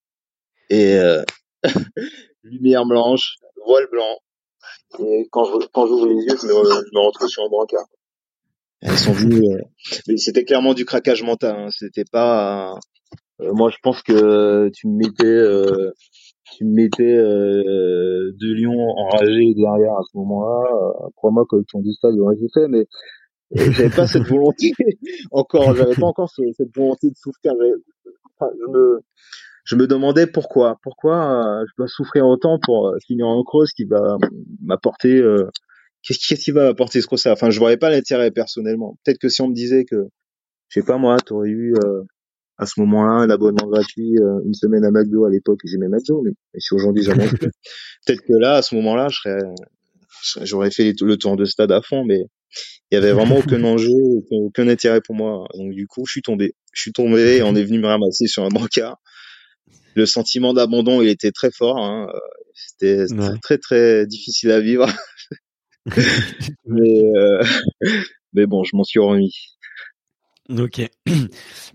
et 0.69 0.95
euh, 0.95 1.23
lumière 2.43 2.87
blanche 2.87 3.37
voile 3.65 3.89
blanc. 3.91 4.19
Et 5.01 5.27
quand 5.31 5.45
je 5.45 5.67
quand 5.69 5.87
j'ouvre 5.87 6.07
les 6.09 6.25
yeux 6.25 6.37
je 6.41 6.47
me, 6.47 6.53
je 6.53 6.95
me 6.95 7.07
retrouve 7.07 7.29
sur 7.29 7.45
un 7.45 7.49
brancard 7.49 7.87
elles 8.83 8.99
sont 8.99 9.13
venues 9.13 9.43
euh, 9.55 9.63
mais 10.09 10.17
c'était 10.17 10.45
clairement 10.45 10.75
du 10.75 10.85
craquage 10.85 11.23
mental 11.23 11.57
hein. 11.57 11.69
c'était 11.71 12.05
pas 12.11 12.75
euh, 13.41 13.53
moi 13.53 13.71
je 13.71 13.77
pense 13.83 14.03
que 14.03 14.71
tu 14.75 14.89
me 14.89 14.97
mettais 14.97 15.93
tu 16.57 16.65
me 16.65 16.75
mettais 16.75 17.17
euh, 17.17 18.33
deux 18.41 18.55
lions 18.55 18.89
enragés 18.97 19.55
derrière 19.55 19.93
à 19.93 20.03
ce 20.11 20.17
moment-là, 20.17 20.65
euh, 20.73 21.09
crois-moi 21.17 21.45
que 21.51 21.57
le 21.57 21.65
tour 21.65 21.83
du 21.83 21.93
stade 21.93 22.19
aurait 22.19 22.37
été 22.37 22.47
fait, 22.53 22.69
mais 22.69 22.87
euh, 23.57 23.73
j'avais 23.73 23.95
pas 23.95 24.07
cette 24.07 24.27
volonté 24.27 24.73
encore, 25.33 25.75
j'avais 25.75 25.95
pas 25.95 26.07
encore 26.07 26.31
cette 26.31 26.75
volonté 26.75 27.11
de 27.11 27.17
souffrir. 27.17 27.53
je 28.41 28.71
me, 28.71 29.01
je 29.65 29.77
me 29.77 29.87
demandais 29.87 30.27
pourquoi, 30.27 30.79
pourquoi 30.83 31.65
je 31.67 31.73
dois 31.77 31.89
souffrir 31.89 32.27
autant 32.27 32.59
pour 32.65 32.95
finir 33.07 33.27
en 33.27 33.43
cross 33.43 33.73
qui 33.73 33.85
va 33.85 34.17
m'apporter, 34.63 35.23
qu'est-ce 36.07 36.19
qui, 36.19 36.35
qui 36.37 36.51
va 36.51 36.65
m'apporter 36.65 37.01
ce 37.01 37.07
cross 37.07 37.27
Enfin, 37.27 37.51
je 37.51 37.59
voyais 37.59 37.77
pas 37.77 37.91
l'intérêt 37.91 38.31
personnellement. 38.31 38.99
Peut-être 39.05 39.19
que 39.19 39.29
si 39.29 39.43
on 39.43 39.49
me 39.49 39.55
disait 39.55 39.85
que, 39.85 39.97
je 40.69 40.81
sais 40.81 40.87
pas 40.87 40.99
moi, 40.99 41.19
t'aurais 41.19 41.51
eu 41.51 41.75
à 42.59 42.67
ce 42.67 42.81
moment-là 42.81 43.13
un 43.13 43.31
abonnement 43.31 43.69
gratuit 43.69 44.19
euh, 44.19 44.41
une 44.45 44.55
semaine 44.55 44.85
à 44.85 44.91
McDo 44.91 45.25
à 45.25 45.31
l'époque 45.31 45.61
j'aimais 45.65 45.89
McDo 45.89 46.23
mais, 46.25 46.33
si 46.59 46.75
aujourd'hui 46.75 47.03
j'en 47.03 47.13
peut-être 48.07 48.23
que 48.23 48.33
là 48.33 48.55
à 48.55 48.63
ce 48.63 48.75
moment-là 48.77 49.09
je 49.11 49.17
serais 49.19 49.39
j'aurais 50.43 50.71
fait 50.71 50.95
le 50.99 51.17
tour 51.17 51.37
de 51.37 51.45
stade 51.45 51.71
à 51.71 51.83
fond 51.83 52.05
mais 52.05 52.25
il 52.91 52.95
y 52.95 52.97
avait 52.97 53.13
vraiment 53.13 53.37
aucun 53.37 53.63
enjeu 53.65 53.93
aucun, 54.31 54.69
intérêt 54.69 55.01
pour 55.03 55.15
moi 55.15 55.47
donc 55.55 55.73
du 55.73 55.87
coup 55.87 56.05
je 56.07 56.13
suis 56.13 56.23
tombé 56.23 56.55
je 56.73 56.81
suis 56.81 56.93
tombé 56.93 57.37
et 57.37 57.43
on 57.43 57.55
est 57.55 57.65
venu 57.65 57.79
me 57.79 57.89
ramasser 57.89 58.27
sur 58.27 58.43
un 58.43 58.49
brancard 58.49 58.97
le 59.97 60.05
sentiment 60.05 60.53
d'abandon, 60.53 61.01
il 61.01 61.09
était 61.09 61.33
très 61.33 61.51
fort. 61.51 61.79
Hein. 61.79 62.09
C'était 62.53 63.07
très, 63.07 63.39
très, 63.39 63.59
très 63.59 64.07
difficile 64.07 64.51
à 64.51 64.61
vivre. 64.61 64.87
mais, 66.67 67.03
euh, 67.05 67.43
mais 68.33 68.47
bon, 68.47 68.65
je 68.65 68.77
m'en 68.77 68.85
suis 68.85 69.01
remis. 69.01 69.57
Ok. 70.49 70.89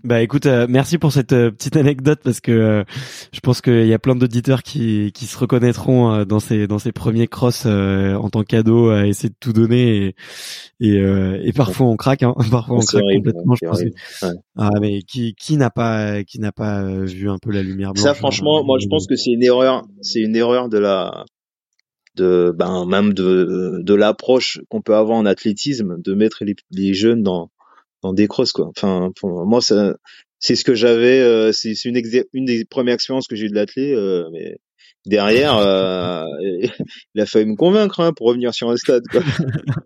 Bah 0.04 0.20
écoute, 0.20 0.46
euh, 0.46 0.66
merci 0.68 0.98
pour 0.98 1.12
cette 1.12 1.32
euh, 1.32 1.52
petite 1.52 1.76
anecdote 1.76 2.18
parce 2.24 2.40
que 2.40 2.50
euh, 2.50 2.84
je 3.32 3.38
pense 3.38 3.60
qu'il 3.60 3.86
y 3.86 3.94
a 3.94 3.98
plein 4.00 4.16
d'auditeurs 4.16 4.64
qui, 4.64 5.12
qui 5.14 5.26
se 5.26 5.38
reconnaîtront 5.38 6.24
dans 6.24 6.40
ces 6.40 6.66
dans 6.66 6.80
ces 6.80 6.90
premiers 6.90 7.28
cross 7.28 7.66
en 7.66 8.28
tant 8.30 8.42
qu'ado 8.42 8.90
à 8.90 9.06
essayer 9.06 9.28
de 9.28 9.36
tout 9.38 9.52
donner 9.52 10.06
et 10.06 10.14
et, 10.80 10.96
et 10.96 11.52
parfois 11.52 11.86
on 11.86 11.96
craque, 11.96 12.24
hein. 12.24 12.34
parfois 12.50 12.78
on 12.78 12.80
craque 12.80 13.02
complètement. 13.14 13.54
Je 13.54 13.66
pense. 13.66 13.82
Ah 14.56 14.70
mais 14.80 15.02
qui 15.02 15.34
qui 15.34 15.56
n'a 15.56 15.70
pas 15.70 16.24
qui 16.24 16.40
n'a 16.40 16.50
pas 16.50 16.82
vu 17.04 17.30
un 17.30 17.38
peu 17.38 17.52
la 17.52 17.62
lumière 17.62 17.92
blanche 17.92 18.04
Ça 18.04 18.14
franchement, 18.14 18.64
moi 18.64 18.78
je 18.80 18.88
pense 18.88 19.06
que 19.06 19.14
c'est 19.14 19.30
une 19.30 19.44
erreur, 19.44 19.84
c'est 20.00 20.20
une 20.20 20.34
erreur 20.34 20.68
de 20.68 20.78
la 20.78 21.26
de 22.16 22.52
ben 22.54 22.86
même 22.86 23.14
de 23.14 23.80
de 23.82 23.94
l'approche 23.94 24.60
qu'on 24.68 24.82
peut 24.82 24.94
avoir 24.94 25.16
en 25.16 25.26
athlétisme 25.26 25.96
de 25.98 26.14
mettre 26.14 26.44
les, 26.44 26.54
les 26.70 26.94
jeunes 26.94 27.22
dans 27.22 27.50
dans 28.02 28.12
des 28.12 28.28
crosses 28.28 28.52
quoi. 28.52 28.68
Enfin 28.68 29.10
pour 29.16 29.46
moi 29.46 29.60
ça 29.60 29.94
c'est 30.38 30.56
ce 30.56 30.64
que 30.64 30.74
j'avais 30.74 31.20
euh, 31.20 31.52
c'est 31.52 31.72
une 31.84 32.00
une 32.32 32.44
des 32.44 32.64
premières 32.64 32.94
expériences 32.94 33.28
que 33.28 33.36
j'ai 33.36 33.46
eu 33.46 33.50
de 33.50 33.54
l'athlé 33.54 33.94
euh, 33.94 34.28
mais 34.32 34.58
derrière 35.06 35.56
euh, 35.56 36.24
il 37.14 37.20
a 37.20 37.26
fallu 37.26 37.46
me 37.46 37.56
convaincre 37.56 38.00
hein, 38.00 38.12
pour 38.12 38.26
revenir 38.28 38.52
sur 38.52 38.70
un 38.70 38.76
stade 38.76 39.04
quoi. 39.10 39.22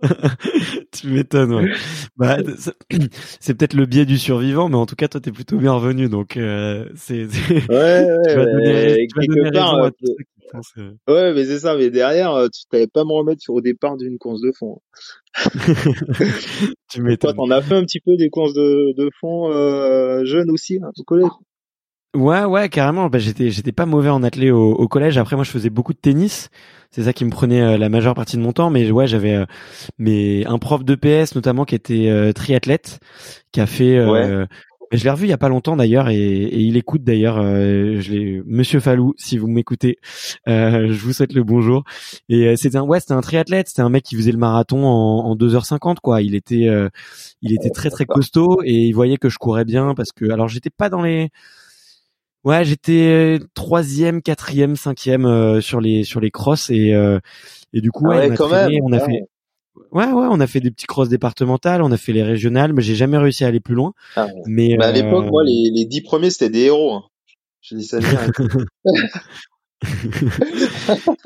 tu 0.92 1.08
m'étonnes 1.08 1.54
ouais. 1.54 1.72
bah, 2.16 2.38
c'est 3.40 3.54
peut-être 3.54 3.74
le 3.74 3.86
biais 3.86 4.06
du 4.06 4.18
survivant 4.18 4.68
mais 4.68 4.76
en 4.76 4.86
tout 4.86 4.96
cas 4.96 5.08
toi 5.08 5.20
t'es 5.20 5.32
plutôt 5.32 5.58
bien 5.58 5.72
revenu 5.72 6.08
donc 6.08 6.36
euh, 6.36 6.88
c'est 6.96 7.24
ouais 7.24 7.62
ouais, 7.68 8.06
tu 8.28 8.34
vas 8.34 8.44
donner, 8.46 9.06
tu 9.06 9.18
vas 9.18 9.26
donner 9.26 9.50
raison 9.50 9.82
à 9.84 9.90
euh. 10.78 10.92
Ouais, 11.08 11.34
mais 11.34 11.44
c'est 11.44 11.60
ça. 11.60 11.76
Mais 11.76 11.90
derrière, 11.90 12.32
euh, 12.32 12.48
tu 12.48 12.62
t'avais 12.70 12.86
pas 12.86 13.04
me 13.04 13.12
remettre 13.12 13.40
sur 13.40 13.54
au 13.54 13.60
départ 13.60 13.96
d'une 13.96 14.18
course 14.18 14.40
de 14.40 14.52
fond. 14.52 14.80
tu 16.90 17.02
m'étonnes. 17.02 17.36
T'en 17.36 17.50
as 17.50 17.62
fait 17.62 17.74
un 17.74 17.82
petit 17.82 18.00
peu 18.00 18.16
des 18.16 18.28
courses 18.28 18.54
de, 18.54 18.94
de 18.96 19.10
fond 19.20 19.50
euh, 19.50 20.24
jeunes 20.24 20.50
aussi, 20.50 20.78
hein, 20.82 20.90
au 20.96 21.02
collège? 21.04 21.28
Ouais, 22.14 22.44
ouais, 22.44 22.68
carrément. 22.68 23.08
Bah, 23.08 23.18
j'étais, 23.18 23.50
j'étais 23.50 23.72
pas 23.72 23.84
mauvais 23.84 24.08
en 24.08 24.22
athlé 24.22 24.50
au, 24.50 24.72
au, 24.72 24.88
collège. 24.88 25.18
Après, 25.18 25.36
moi, 25.36 25.44
je 25.44 25.50
faisais 25.50 25.70
beaucoup 25.70 25.92
de 25.92 25.98
tennis. 25.98 26.48
C'est 26.90 27.02
ça 27.02 27.12
qui 27.12 27.24
me 27.26 27.30
prenait 27.30 27.60
euh, 27.60 27.76
la 27.76 27.88
majeure 27.88 28.14
partie 28.14 28.36
de 28.36 28.42
mon 28.42 28.52
temps. 28.52 28.70
Mais 28.70 28.90
ouais, 28.90 29.06
j'avais 29.06 29.44
mais 29.98 30.46
un 30.46 30.58
prof 30.58 30.84
de 30.84 30.94
PS 30.94 31.34
notamment 31.34 31.64
qui 31.64 31.74
était 31.74 32.32
triathlète, 32.34 33.00
qui 33.52 33.60
a 33.60 33.66
fait 33.66 34.04
ouais 34.04 34.46
je 34.92 35.04
l'ai 35.04 35.10
revu 35.10 35.26
il 35.26 35.30
y 35.30 35.32
a 35.32 35.38
pas 35.38 35.48
longtemps 35.48 35.76
d'ailleurs 35.76 36.08
et, 36.08 36.16
et, 36.16 36.60
il 36.60 36.76
écoute 36.76 37.02
d'ailleurs. 37.02 37.38
Euh, 37.38 38.00
je 38.00 38.42
Monsieur 38.46 38.80
Falou, 38.80 39.14
si 39.16 39.38
vous 39.38 39.48
m'écoutez, 39.48 39.98
euh, 40.48 40.88
je 40.90 41.00
vous 41.00 41.12
souhaite 41.12 41.32
le 41.32 41.44
bonjour. 41.44 41.84
Et 42.28 42.48
euh, 42.48 42.56
c'était 42.56 42.76
un 42.76 42.82
ouais, 42.82 43.00
c'était 43.00 43.14
un 43.14 43.20
triathlète, 43.20 43.68
c'était 43.68 43.82
un 43.82 43.88
mec 43.88 44.04
qui 44.04 44.16
faisait 44.16 44.32
le 44.32 44.38
marathon 44.38 44.84
en, 44.84 45.26
en 45.26 45.36
2h50 45.36 45.96
quoi. 46.02 46.22
Il 46.22 46.34
était, 46.34 46.68
euh, 46.68 46.88
il 47.42 47.52
était 47.52 47.70
très 47.70 47.90
très 47.90 48.06
costaud 48.06 48.60
et 48.64 48.72
il 48.72 48.92
voyait 48.92 49.16
que 49.16 49.28
je 49.28 49.38
courais 49.38 49.64
bien 49.64 49.94
parce 49.94 50.12
que 50.12 50.30
alors 50.30 50.48
j'étais 50.48 50.70
pas 50.70 50.88
dans 50.88 51.02
les 51.02 51.30
Ouais, 52.44 52.64
j'étais 52.64 53.40
troisième, 53.54 54.22
quatrième, 54.22 54.76
cinquième 54.76 55.60
sur 55.60 55.80
les 55.80 56.04
sur 56.04 56.20
les 56.20 56.30
crosses 56.30 56.70
et 56.70 56.94
et 57.72 57.80
du 57.80 57.90
coup, 57.90 58.06
ouais, 58.06 58.30
on 58.40 58.52
a, 58.52 58.68
on 58.82 58.92
a 58.92 59.00
fait 59.00 59.22
Ouais, 59.96 60.12
ouais, 60.12 60.26
on 60.30 60.40
a 60.40 60.46
fait 60.46 60.60
des 60.60 60.70
petits 60.70 60.84
crosses 60.84 61.08
départementales, 61.08 61.80
on 61.80 61.90
a 61.90 61.96
fait 61.96 62.12
les 62.12 62.22
régionales, 62.22 62.74
mais 62.74 62.82
j'ai 62.82 62.94
jamais 62.94 63.16
réussi 63.16 63.44
à 63.44 63.46
aller 63.46 63.60
plus 63.60 63.74
loin. 63.74 63.94
Ah, 64.14 64.26
mais 64.44 64.76
bah, 64.76 64.88
à 64.88 64.92
l'époque, 64.92 65.24
moi, 65.30 65.42
les, 65.42 65.70
les 65.72 65.86
dix 65.86 66.02
premiers, 66.02 66.28
c'était 66.28 66.50
des 66.50 66.64
héros. 66.64 66.92
Hein. 66.92 67.04
Je 67.62 67.76
dis 67.76 67.84
ça 67.84 67.98
bien. 68.00 68.20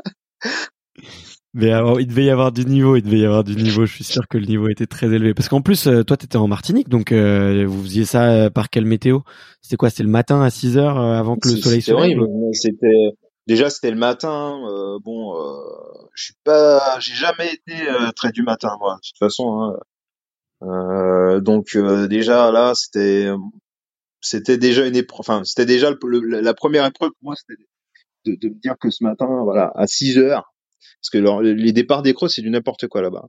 mais 1.53 1.73
alors, 1.73 2.01
il 2.01 2.07
devait 2.07 2.27
y 2.27 2.31
avoir 2.31 2.53
du 2.53 2.65
niveau, 2.65 2.95
il 2.95 3.03
devait 3.03 3.19
y 3.19 3.25
avoir 3.25 3.43
du 3.43 3.57
niveau. 3.57 3.87
Je 3.87 3.93
suis 3.93 4.05
sûr 4.05 4.29
que 4.29 4.39
le 4.39 4.47
niveau 4.47 4.69
était 4.69 4.87
très 4.87 5.09
élevé. 5.09 5.35
Parce 5.35 5.49
qu'en 5.49 5.63
plus, 5.63 5.89
euh, 5.89 6.05
toi, 6.05 6.17
t'étais 6.17 6.37
en 6.37 6.47
Martinique, 6.47 6.89
donc 6.89 7.11
euh, 7.11 7.65
vous 7.67 7.83
faisiez 7.83 8.05
ça 8.05 8.31
euh, 8.31 8.51
par 8.51 8.71
quelle 8.71 8.85
météo? 8.85 9.19
C'était 9.63 9.79
quoi? 9.79 9.91
C'était 9.91 10.05
le 10.05 10.11
matin 10.11 10.43
à 10.43 10.51
6 10.51 10.79
heures 10.79 10.97
avant 10.97 11.35
que 11.35 11.49
le 11.49 11.57
soleil 11.57 11.83
se 11.83 11.91
lève? 11.91 12.21
C'était 12.53 13.17
déjà 13.51 13.69
c'était 13.69 13.91
le 13.91 13.97
matin. 13.97 14.63
Euh, 14.69 14.99
bon, 15.05 15.37
euh, 15.37 16.09
je 16.15 16.25
suis 16.27 16.35
pas, 16.45 16.99
j'ai 17.01 17.15
jamais 17.15 17.53
été 17.53 17.89
euh, 17.89 18.13
très 18.15 18.31
du 18.31 18.43
matin 18.43 18.77
moi. 18.79 18.97
De 19.03 19.09
toute 19.09 19.19
façon, 19.19 19.61
hein. 19.61 19.79
Euh, 20.63 21.41
donc 21.41 21.77
déjà 22.09 22.53
là 22.53 22.75
c'était, 22.75 23.29
c'était 24.21 24.59
déjà 24.59 24.87
une 24.87 24.97
épreuve. 24.97 25.21
Enfin, 25.21 25.43
c'était 25.45 25.67
déjà 25.67 25.91
la 25.91 26.55
première 26.55 26.87
épreuve 26.87 27.11
pour 27.11 27.31
moi, 27.31 27.35
c'était 27.37 27.61
de, 28.27 28.37
de, 28.41 28.49
me 28.55 28.61
dire 28.61 28.77
que 28.79 28.91
ce 28.91 29.03
matin, 29.03 29.27
voilà, 29.43 29.73
à 29.75 29.87
6 29.87 30.19
heures, 30.19 30.53
parce 31.01 31.11
que 31.11 31.43
les 31.43 31.73
départs 31.73 32.03
des 32.03 32.15
c'est 32.29 32.43
du 32.43 32.51
n'importe 32.51 32.87
quoi 32.89 33.03
là-bas. 33.03 33.27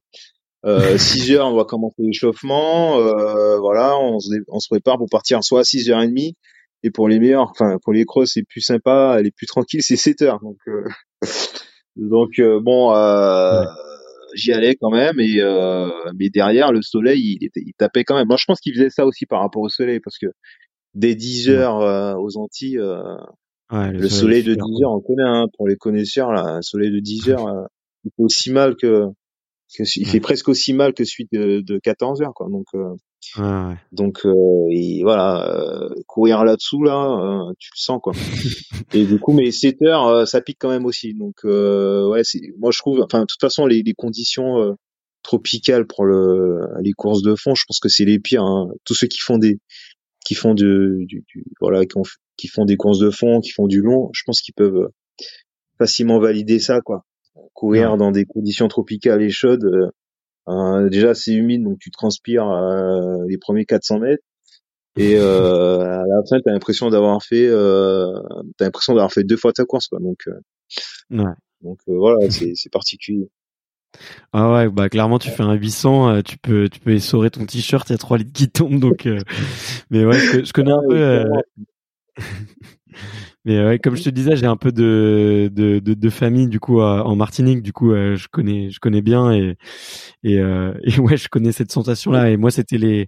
Euh, 0.65 0.97
6 0.97 1.31
heures, 1.31 1.47
on 1.47 1.55
va 1.55 1.65
commencer 1.65 2.03
l'échauffement. 2.03 2.99
Euh, 2.99 3.57
voilà, 3.59 3.97
on 3.97 4.19
se, 4.19 4.29
on 4.49 4.59
se, 4.59 4.67
prépare 4.67 4.97
pour 4.97 5.07
partir 5.09 5.43
soit 5.43 5.61
à 5.61 5.63
6 5.63 5.89
h 5.89 5.91
30 5.91 6.35
et 6.83 6.91
pour 6.91 7.07
les 7.07 7.19
meilleurs, 7.19 7.49
enfin 7.49 7.77
pour 7.83 7.93
les 7.93 8.05
crosses, 8.05 8.31
c'est 8.33 8.43
plus 8.43 8.61
sympa, 8.61 9.21
les 9.21 9.31
plus 9.31 9.47
tranquilles, 9.47 9.83
c'est 9.83 9.95
7 9.95 10.21
heures. 10.23 10.39
Donc 10.41 10.57
euh, 10.67 10.83
donc 11.95 12.39
euh, 12.39 12.59
bon, 12.59 12.93
euh, 12.95 13.63
j'y 14.33 14.51
allais 14.53 14.75
quand 14.79 14.91
même 14.91 15.19
et 15.19 15.41
mais 16.17 16.29
derrière 16.29 16.71
le 16.71 16.81
soleil, 16.81 17.37
il, 17.39 17.45
était, 17.45 17.61
il 17.65 17.73
tapait 17.77 18.03
quand 18.03 18.15
même. 18.15 18.27
Moi, 18.27 18.37
je 18.37 18.45
pense 18.45 18.59
qu'il 18.59 18.73
faisait 18.73 18.89
ça 18.89 19.05
aussi 19.05 19.25
par 19.25 19.41
rapport 19.41 19.61
au 19.61 19.69
soleil 19.69 19.99
parce 19.99 20.17
que 20.17 20.27
dès 20.93 21.15
10 21.15 21.49
heures 21.49 22.19
aux 22.19 22.37
Antilles, 22.37 22.79
le, 23.71 24.09
soleil, 24.09 24.43
de 24.43 24.53
10 24.53 24.83
heures, 24.83 24.91
on 24.91 25.01
connaît 25.01 25.23
hein, 25.23 25.45
pour 25.57 25.67
les 25.67 25.77
connaisseurs 25.77 26.31
là, 26.31 26.55
un 26.55 26.61
soleil 26.61 26.91
de 26.91 26.99
10 26.99 27.29
heures, 27.29 27.67
il 28.03 28.11
fait 28.15 28.23
aussi 28.23 28.51
mal 28.51 28.75
que, 28.75 29.05
que 29.77 29.83
il 29.95 30.07
fait 30.07 30.19
presque 30.19 30.49
aussi 30.49 30.73
mal 30.73 30.93
que 30.93 31.03
celui 31.03 31.27
de, 31.31 31.61
de 31.61 31.79
14 31.79 32.21
heures 32.21 32.33
quoi. 32.33 32.47
Donc 32.49 32.65
ouais. 33.37 33.75
Donc 33.91 34.25
euh, 34.25 34.33
et 34.69 35.01
voilà, 35.03 35.47
euh, 35.49 35.89
courir 36.07 36.43
là-dessous 36.43 36.83
là, 36.83 37.49
euh, 37.49 37.53
tu 37.59 37.69
le 37.73 37.79
sens 37.79 37.99
quoi. 38.01 38.13
et 38.93 39.05
du 39.05 39.19
coup, 39.19 39.33
mais 39.33 39.51
7 39.51 39.81
heures, 39.83 40.27
ça 40.27 40.41
pique 40.41 40.57
quand 40.59 40.69
même 40.69 40.85
aussi. 40.85 41.13
Donc 41.13 41.43
ouais, 41.43 42.23
c'est 42.23 42.41
moi 42.59 42.71
je 42.71 42.79
trouve, 42.79 43.01
enfin 43.01 43.21
de 43.21 43.25
toute 43.25 43.41
façon 43.41 43.65
les, 43.65 43.83
les 43.83 43.93
conditions 43.93 44.75
tropicales 45.23 45.85
pour 45.85 46.05
le 46.05 46.61
les 46.81 46.93
courses 46.93 47.21
de 47.21 47.35
fond, 47.35 47.55
je 47.55 47.63
pense 47.67 47.79
que 47.79 47.89
c'est 47.89 48.05
les 48.05 48.19
pires. 48.19 48.43
Hein. 48.43 48.69
Tous 48.85 48.95
ceux 48.95 49.07
qui 49.07 49.19
font 49.19 49.37
des 49.37 49.59
qui 50.25 50.35
font 50.35 50.53
du, 50.53 51.05
du, 51.07 51.25
voilà 51.59 51.85
qui, 51.85 51.97
qui, 52.37 52.47
font 52.47 52.65
des 52.65 52.77
courses 52.77 52.99
de 52.99 53.09
fond, 53.09 53.39
qui 53.39 53.49
font 53.49 53.67
du 53.67 53.81
long, 53.81 54.09
je 54.13 54.21
pense 54.23 54.39
qu'ils 54.39 54.53
peuvent 54.53 54.89
facilement 55.79 56.19
valider 56.19 56.59
ça 56.59 56.81
quoi. 56.81 57.05
Courir 57.53 57.97
dans 57.97 58.11
des 58.11 58.25
conditions 58.25 58.67
tropicales 58.67 59.21
et 59.21 59.29
chaudes, 59.29 59.91
euh, 60.47 60.89
déjà, 60.89 61.13
c'est 61.13 61.33
humide, 61.33 61.63
donc 61.63 61.79
tu 61.79 61.91
transpires 61.91 62.49
euh, 62.49 63.25
les 63.27 63.37
premiers 63.37 63.65
400 63.65 63.99
mètres. 63.99 64.23
Et 64.97 65.15
euh, 65.15 65.79
à 65.79 66.03
la 66.05 66.21
fin, 66.29 66.39
t'as 66.43 66.51
l'impression 66.51 66.89
d'avoir 66.89 67.23
fait, 67.23 67.47
euh, 67.47 68.11
t'as 68.57 68.65
l'impression 68.65 68.93
d'avoir 68.93 69.11
fait 69.13 69.23
deux 69.23 69.37
fois 69.37 69.53
ta 69.53 69.63
course, 69.63 69.87
quoi. 69.87 69.99
Donc, 69.99 70.25
ouais. 71.11 71.23
donc 71.61 71.79
voilà, 71.87 72.29
c'est, 72.29 72.51
c'est 72.55 72.69
particulier. 72.69 73.29
Ah 74.31 74.51
ouais, 74.53 74.69
bah 74.69 74.87
clairement 74.87 75.19
tu 75.19 75.29
fais 75.29 75.43
un 75.43 75.53
800, 75.53 76.21
tu 76.21 76.37
peux 76.37 76.69
tu 76.69 76.79
peux 76.79 76.93
essorer 76.93 77.29
ton 77.29 77.45
t-shirt, 77.45 77.89
il 77.89 77.91
y 77.91 77.95
a 77.95 77.97
3 77.97 78.19
litres 78.19 78.31
qui 78.31 78.49
tombent 78.49 78.79
donc 78.79 79.05
mais 79.89 80.05
ouais, 80.05 80.17
je, 80.17 80.45
je 80.45 80.53
connais 80.53 80.71
un 80.71 80.81
peu 80.87 81.25
Mais 83.43 83.65
ouais, 83.65 83.79
comme 83.79 83.95
je 83.95 84.03
te 84.03 84.09
disais, 84.09 84.35
j'ai 84.35 84.45
un 84.45 84.55
peu 84.55 84.71
de, 84.71 85.49
de, 85.51 85.79
de, 85.79 85.93
de, 85.95 86.09
famille 86.11 86.47
du 86.47 86.59
coup 86.59 86.79
en 86.79 87.15
Martinique, 87.15 87.63
du 87.63 87.73
coup 87.73 87.91
euh, 87.91 88.15
je 88.15 88.27
connais 88.27 88.69
je 88.69 88.79
connais 88.79 89.01
bien 89.01 89.31
et 89.31 89.57
et, 90.23 90.37
euh, 90.39 90.73
et 90.83 90.99
ouais 90.99 91.17
je 91.17 91.27
connais 91.27 91.51
cette 91.51 91.71
sensation 91.71 92.11
là. 92.11 92.29
Et 92.29 92.37
moi 92.37 92.51
c'était 92.51 92.77
les 92.77 93.07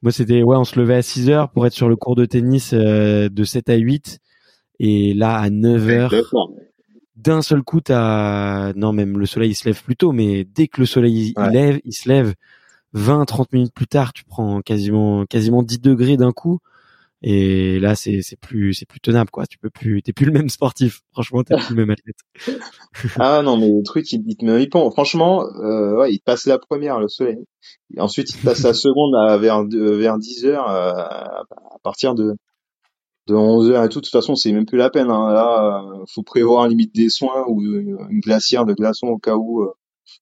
moi 0.00 0.12
c'était 0.12 0.44
ouais 0.44 0.56
on 0.56 0.64
se 0.64 0.78
levait 0.78 0.94
à 0.94 1.02
6 1.02 1.28
heures 1.28 1.50
pour 1.50 1.66
être 1.66 1.72
sur 1.72 1.88
le 1.88 1.96
cours 1.96 2.14
de 2.14 2.24
tennis 2.24 2.70
euh, 2.72 3.28
de 3.28 3.44
7 3.44 3.68
à 3.68 3.74
8 3.74 4.20
et 4.78 5.12
là 5.12 5.38
à 5.38 5.50
9 5.50 5.88
heures 5.88 6.14
d'un 7.16 7.42
seul 7.42 7.62
coup 7.62 7.80
t'as 7.80 8.72
non 8.74 8.92
même 8.92 9.18
le 9.18 9.26
soleil 9.26 9.50
il 9.50 9.54
se 9.54 9.64
lève 9.64 9.82
plus 9.82 9.96
tôt 9.96 10.12
mais 10.12 10.44
dès 10.44 10.68
que 10.68 10.80
le 10.80 10.86
soleil 10.86 11.32
il 11.36 11.42
lève 11.50 11.80
il 11.84 11.92
se 11.92 12.08
lève 12.08 12.34
20 12.92 13.24
30 13.24 13.52
minutes 13.52 13.74
plus 13.74 13.86
tard 13.86 14.12
tu 14.12 14.24
prends 14.24 14.60
quasiment 14.62 15.24
quasiment 15.24 15.62
10 15.62 15.80
degrés 15.80 16.16
d'un 16.16 16.32
coup 16.32 16.60
et 17.26 17.80
là, 17.80 17.94
c'est 17.94 18.20
c'est 18.20 18.38
plus 18.38 18.74
c'est 18.74 18.84
plus 18.84 19.00
tenable 19.00 19.30
quoi. 19.30 19.46
Tu 19.46 19.56
peux 19.56 19.70
plus, 19.70 20.02
t'es 20.02 20.12
plus 20.12 20.26
le 20.26 20.32
même 20.32 20.50
sportif. 20.50 21.00
Franchement, 21.12 21.42
t'es 21.42 21.56
plus 21.56 21.74
le 21.74 21.86
même 21.86 21.90
athlète. 21.90 22.18
ah 23.18 23.40
non, 23.42 23.56
mais 23.56 23.68
le 23.68 23.82
truc, 23.82 24.12
il, 24.12 24.22
il 24.26 24.36
te 24.36 24.44
met 24.44 24.68
Franchement, 24.92 25.42
euh, 25.42 25.96
ouais, 25.96 26.12
il 26.12 26.20
passe 26.20 26.44
la 26.46 26.58
première, 26.58 27.00
le 27.00 27.08
soleil. 27.08 27.38
ensuite, 27.96 28.28
il 28.34 28.42
passe 28.42 28.62
la 28.62 28.74
seconde 28.74 29.14
à, 29.14 29.38
vers 29.38 29.64
vers 29.64 30.18
10 30.18 30.44
heures 30.44 30.68
euh, 30.68 30.92
à 30.92 31.78
partir 31.82 32.14
de 32.14 32.34
de 33.26 33.34
11 33.34 33.70
heures 33.70 33.84
et 33.84 33.88
tout. 33.88 34.00
De 34.00 34.04
toute 34.04 34.12
façon, 34.12 34.34
c'est 34.34 34.52
même 34.52 34.66
plus 34.66 34.76
la 34.76 34.90
peine. 34.90 35.10
Hein. 35.10 35.32
Là, 35.32 35.82
euh, 35.82 36.04
faut 36.12 36.22
prévoir 36.22 36.68
limite 36.68 36.94
des 36.94 37.08
soins 37.08 37.46
ou 37.48 37.62
une 37.62 38.20
glacière 38.20 38.66
de 38.66 38.74
glaçons 38.74 39.06
au 39.06 39.18
cas 39.18 39.36
où 39.36 39.62
euh, 39.62 39.72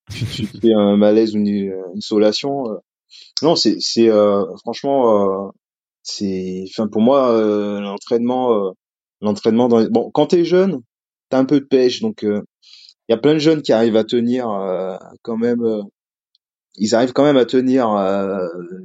tu, 0.08 0.24
fais 0.24 0.72
un 0.72 0.96
malaise 0.96 1.34
ou 1.34 1.38
une, 1.38 1.74
une 1.94 2.00
solation. 2.00 2.62
Non, 3.42 3.56
c'est 3.56 3.78
c'est 3.80 4.08
franchement 4.62 5.52
c'est 6.02 6.64
enfin 6.68 6.88
pour 6.88 7.00
moi 7.00 7.32
euh, 7.32 7.80
l'entraînement 7.80 8.52
euh, 8.54 8.70
l'entraînement 9.20 9.68
dans 9.68 9.84
bon 9.88 10.10
quand 10.12 10.28
t'es 10.28 10.44
jeune 10.44 10.80
t'as 11.28 11.38
un 11.38 11.44
peu 11.44 11.60
de 11.60 11.64
pêche 11.64 12.00
donc 12.00 12.22
il 12.22 12.42
y 13.08 13.14
a 13.14 13.18
plein 13.18 13.34
de 13.34 13.38
jeunes 13.38 13.62
qui 13.62 13.72
arrivent 13.72 13.96
à 13.96 14.04
tenir 14.04 14.46
quand 15.22 15.36
même 15.36 15.62
ils 16.76 16.94
arrivent 16.94 17.12
quand 17.12 17.24
même 17.24 17.36
à 17.36 17.44
tenir 17.44 17.86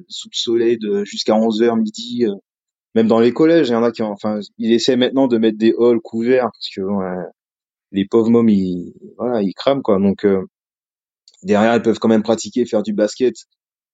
sous 0.08 0.30
le 0.32 0.38
soleil 0.38 0.78
de 0.78 1.04
jusqu'à 1.06 1.34
11h 1.34 1.80
midi 1.80 2.26
même 2.96 3.08
dans 3.08 3.20
les 3.20 3.34
collèges 3.34 3.70
il 3.70 3.74
y 3.74 3.76
en 3.76 3.84
a 3.84 3.92
qui 3.92 4.04
enfin 4.04 4.40
ils 4.58 4.72
essaient 4.72 4.98
maintenant 4.98 5.28
de 5.28 5.38
mettre 5.38 5.58
des 5.58 5.74
halls 5.80 6.02
couverts 6.02 6.50
parce 6.54 6.70
que 6.76 6.82
les 7.92 8.06
pauvres 8.06 8.30
mômes 8.30 8.50
ils 8.50 8.94
voilà 9.18 9.42
ils 9.42 9.54
crament 9.54 9.82
quoi. 9.82 10.00
Donc 10.00 10.26
derrière 11.44 11.76
ils 11.76 11.82
peuvent 11.82 12.00
quand 12.00 12.10
même 12.10 12.24
pratiquer 12.24 12.66
faire 12.66 12.84
du 12.84 12.94
basket 12.94 13.36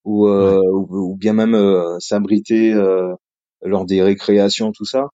ou, 0.06 0.28
euh, 0.28 0.62
ou, 0.72 1.16
bien 1.16 1.34
même 1.34 1.56
euh, 1.56 1.98
s'abriter 2.00 2.74
euh, 2.74 3.14
lors 3.62 3.86
des 3.86 4.02
récréations 4.02 4.72
tout 4.72 4.86
ça. 4.86 5.08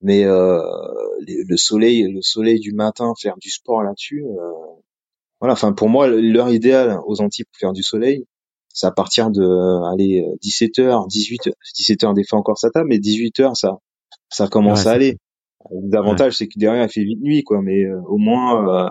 Mais 0.00 0.22
le 0.24 1.56
soleil 1.56 2.04
le 2.04 2.22
soleil 2.22 2.60
du 2.60 2.72
matin 2.72 3.12
faire 3.20 3.34
du 3.40 3.50
sport 3.50 3.82
là-dessus 3.82 4.24
voilà. 5.40 5.54
Enfin 5.54 5.72
pour 5.72 5.88
moi 5.88 6.06
l'heure 6.06 6.50
idéale 6.50 7.00
aux 7.06 7.20
Antilles 7.20 7.46
pour 7.46 7.58
faire 7.58 7.72
du 7.72 7.82
soleil 7.82 8.24
c'est 8.72 8.86
à 8.86 8.92
partir 8.92 9.30
de 9.30 9.42
aller 9.92 10.24
17h 10.40 11.08
18 11.08 11.50
17h 11.76 12.14
des 12.14 12.22
fois 12.22 12.38
encore 12.38 12.58
ça 12.58 12.70
tape 12.70 12.86
mais 12.86 12.98
18h 12.98 13.56
ça 13.56 13.78
ça 14.28 14.46
commence 14.46 14.86
à 14.86 14.92
aller. 14.92 15.16
l'avantage 15.90 16.36
c'est 16.36 16.46
que 16.46 16.60
derrière 16.60 16.84
il 16.84 16.90
fait 16.90 17.02
vite 17.02 17.20
nuit 17.20 17.42
quoi. 17.42 17.60
Mais 17.60 17.84
au 18.06 18.18
moins 18.18 18.88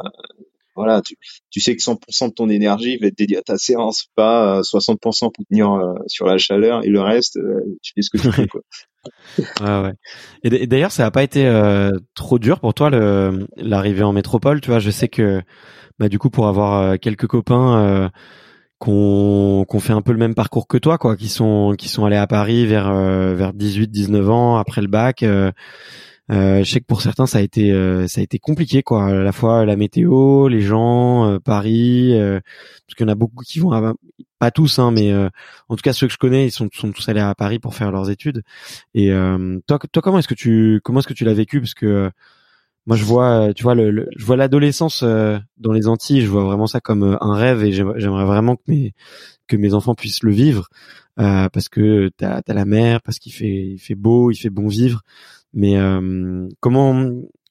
voilà, 0.77 1.01
tu, 1.01 1.15
tu 1.49 1.59
sais 1.59 1.75
que 1.75 1.81
100% 1.81 2.29
de 2.29 2.33
ton 2.33 2.49
énergie 2.49 2.97
va 2.97 3.07
être 3.07 3.17
dédiée 3.17 3.37
à 3.37 3.41
ta 3.41 3.57
séance, 3.57 4.05
pas 4.15 4.61
60% 4.61 5.31
pour 5.33 5.45
tenir 5.49 5.71
euh, 5.71 5.95
sur 6.05 6.27
la 6.27 6.37
chaleur 6.37 6.85
et 6.85 6.89
le 6.89 7.01
reste, 7.01 7.37
euh, 7.37 7.61
tu 7.81 7.93
fais 7.95 8.01
ce 8.03 8.09
que 8.11 8.17
tu 8.19 8.29
veux. 8.29 8.47
Quoi. 8.47 8.61
ouais, 9.61 9.87
ouais. 9.87 9.93
Et 10.43 10.67
d'ailleurs, 10.67 10.91
ça 10.91 11.03
n'a 11.03 11.11
pas 11.11 11.23
été 11.23 11.45
euh, 11.47 11.91
trop 12.13 12.39
dur 12.39 12.59
pour 12.59 12.73
toi 12.73 12.89
l'arrivée 13.57 14.03
en 14.03 14.13
métropole. 14.13 14.61
Tu 14.61 14.69
vois, 14.69 14.79
je 14.79 14.91
sais 14.91 15.07
que 15.07 15.41
bah, 15.99 16.09
du 16.09 16.19
coup, 16.19 16.29
pour 16.29 16.47
avoir 16.47 16.99
quelques 16.99 17.27
copains 17.27 18.11
qu'on 18.79 19.65
qu'on 19.67 19.79
fait 19.79 19.93
un 19.93 20.01
peu 20.01 20.11
le 20.11 20.19
même 20.19 20.35
parcours 20.35 20.67
que 20.67 20.77
toi, 20.77 20.99
quoi, 20.99 21.17
qui 21.17 21.29
sont 21.29 21.73
qui 21.77 21.89
sont 21.89 22.05
allés 22.05 22.17
à 22.17 22.27
Paris 22.27 22.67
vers 22.67 22.93
vers 22.93 23.53
18-19 23.53 24.29
ans 24.29 24.57
après 24.57 24.81
le 24.81 24.87
bac. 24.87 25.23
Euh, 25.23 25.51
je 26.29 26.63
sais 26.63 26.81
que 26.81 26.85
pour 26.85 27.01
certains 27.01 27.25
ça 27.25 27.37
a 27.37 27.41
été 27.41 27.71
euh, 27.71 28.07
ça 28.07 28.19
a 28.19 28.23
été 28.23 28.39
compliqué 28.39 28.83
quoi, 28.83 29.05
à 29.05 29.13
la 29.13 29.31
fois 29.31 29.65
la 29.65 29.75
météo, 29.75 30.47
les 30.47 30.61
gens, 30.61 31.25
euh, 31.25 31.39
Paris, 31.39 32.13
parce 32.13 32.95
qu'il 32.95 33.05
y 33.05 33.09
en 33.09 33.11
a 33.11 33.15
beaucoup 33.15 33.43
qui 33.43 33.59
vont 33.59 33.71
à, 33.71 33.93
pas 34.39 34.51
tous 34.51 34.79
hein, 34.79 34.91
mais 34.91 35.13
en 35.15 35.75
tout 35.75 35.81
cas 35.81 35.93
ceux 35.93 36.07
que 36.07 36.13
je 36.13 36.17
connais 36.17 36.47
ils 36.47 36.51
sont, 36.51 36.69
sont 36.73 36.91
tous 36.91 37.07
allés 37.09 37.21
à 37.21 37.33
Paris 37.33 37.59
pour 37.59 37.75
faire 37.75 37.91
leurs 37.91 38.09
études. 38.09 38.43
Et 38.93 39.09
toi 39.67 39.79
toi 39.91 40.01
comment 40.01 40.19
est-ce 40.19 40.27
que 40.27 40.33
tu 40.33 40.81
comment 40.83 40.99
est-ce 40.99 41.07
que 41.07 41.13
tu 41.13 41.25
l'as 41.25 41.33
vécu? 41.33 41.61
Parce 41.61 41.73
que 41.73 42.11
moi 42.85 42.97
je 42.97 43.05
vois 43.05 43.53
tu 43.53 43.63
vois 43.63 43.75
le, 43.75 44.07
je 44.15 44.25
vois 44.25 44.35
l'adolescence 44.35 45.03
dans 45.03 45.71
les 45.71 45.87
Antilles, 45.87 46.21
je 46.21 46.29
vois 46.29 46.43
vraiment 46.43 46.67
ça 46.67 46.81
comme 46.81 47.17
un 47.21 47.35
rêve 47.35 47.63
et 47.63 47.71
j'aimerais 47.71 48.25
vraiment 48.25 48.57
que 48.57 48.63
mes 48.67 48.93
que 49.47 49.55
mes 49.55 49.73
enfants 49.73 49.95
puissent 49.95 50.23
le 50.23 50.33
vivre 50.33 50.67
parce 51.15 51.69
que 51.69 52.09
t'as 52.17 52.41
as 52.45 52.53
la 52.53 52.65
mer, 52.65 53.01
parce 53.01 53.17
qu'il 53.17 53.33
fait 53.33 53.69
il 53.69 53.79
fait 53.79 53.95
beau, 53.95 54.29
il 54.29 54.35
fait 54.35 54.49
bon 54.49 54.67
vivre. 54.67 55.01
Mais 55.53 55.77
euh, 55.77 56.47
comment 56.59 56.93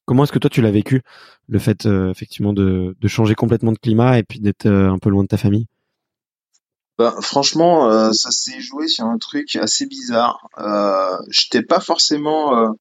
comment 0.06 0.24
est-ce 0.24 0.32
que 0.32 0.38
toi 0.38 0.50
tu 0.50 0.62
l'as 0.62 0.70
vécu 0.70 1.02
le 1.48 1.59
fait 1.59 1.87
euh, 1.87 2.11
effectivement 2.11 2.52
de, 2.52 2.96
de 2.98 3.09
changer 3.09 3.35
complètement 3.35 3.72
de 3.72 3.78
climat 3.78 4.18
et 4.18 4.22
puis 4.22 4.40
d'être 4.40 4.66
euh, 4.66 4.90
un 4.90 4.98
peu 4.98 5.11
loin 5.11 5.24
de 5.24 5.28
ta 5.28 5.37
famille? 5.37 5.66
Ben, 6.98 7.14
franchement, 7.20 8.11
ça 8.14 8.30
s'est 8.30 8.59
joué 8.59 8.88
sur 8.88 9.04
un 9.04 9.18
truc 9.18 9.54
assez 9.56 9.85
bizarre. 9.85 10.48
Euh, 10.56 11.14
j'étais 11.28 11.61
pas 11.61 11.78
forcément, 11.78 12.74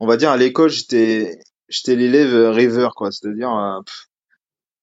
on 0.00 0.06
va 0.06 0.16
dire, 0.16 0.30
à 0.30 0.38
l'école, 0.38 0.70
j'étais, 0.70 1.38
j'étais 1.68 1.94
l'élève 1.94 2.50
rêveur, 2.50 2.94
quoi. 2.94 3.12
C'est-à-dire, 3.12 3.82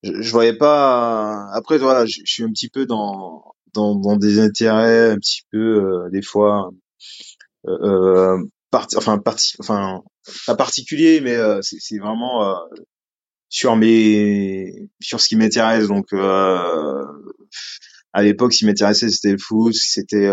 je, 0.03 0.21
je, 0.21 0.31
voyais 0.31 0.55
pas. 0.55 1.47
Après, 1.53 1.79
voilà, 1.79 2.05
je, 2.05 2.21
suis 2.25 2.43
un 2.43 2.51
petit 2.51 2.69
peu 2.69 2.85
dans, 2.85 3.55
dans, 3.73 3.95
dans 3.95 4.17
des 4.17 4.37
intérêts, 4.37 5.09
un 5.09 5.17
petit 5.17 5.41
peu 5.51 6.07
des 6.11 6.21
fois 6.21 6.69
enfin 8.71 9.17
parti 9.17 9.55
enfin 9.59 10.01
pas 10.45 10.55
particulier 10.55 11.21
mais 11.21 11.35
euh, 11.35 11.59
c'est 11.61 11.97
vraiment 11.97 12.43
euh, 12.43 12.55
sur 13.49 13.75
mes 13.75 14.89
sur 14.99 15.19
ce 15.19 15.27
qui 15.27 15.35
m'intéresse. 15.35 15.87
Donc 15.87 16.07
euh, 16.13 17.05
à 18.13 18.23
l'époque 18.23 18.53
ce 18.53 18.59
qui 18.59 18.65
m'intéressait 18.65 19.09
c'était 19.09 19.31
le 19.31 19.37
foot 19.37 19.73
c'était 19.73 20.31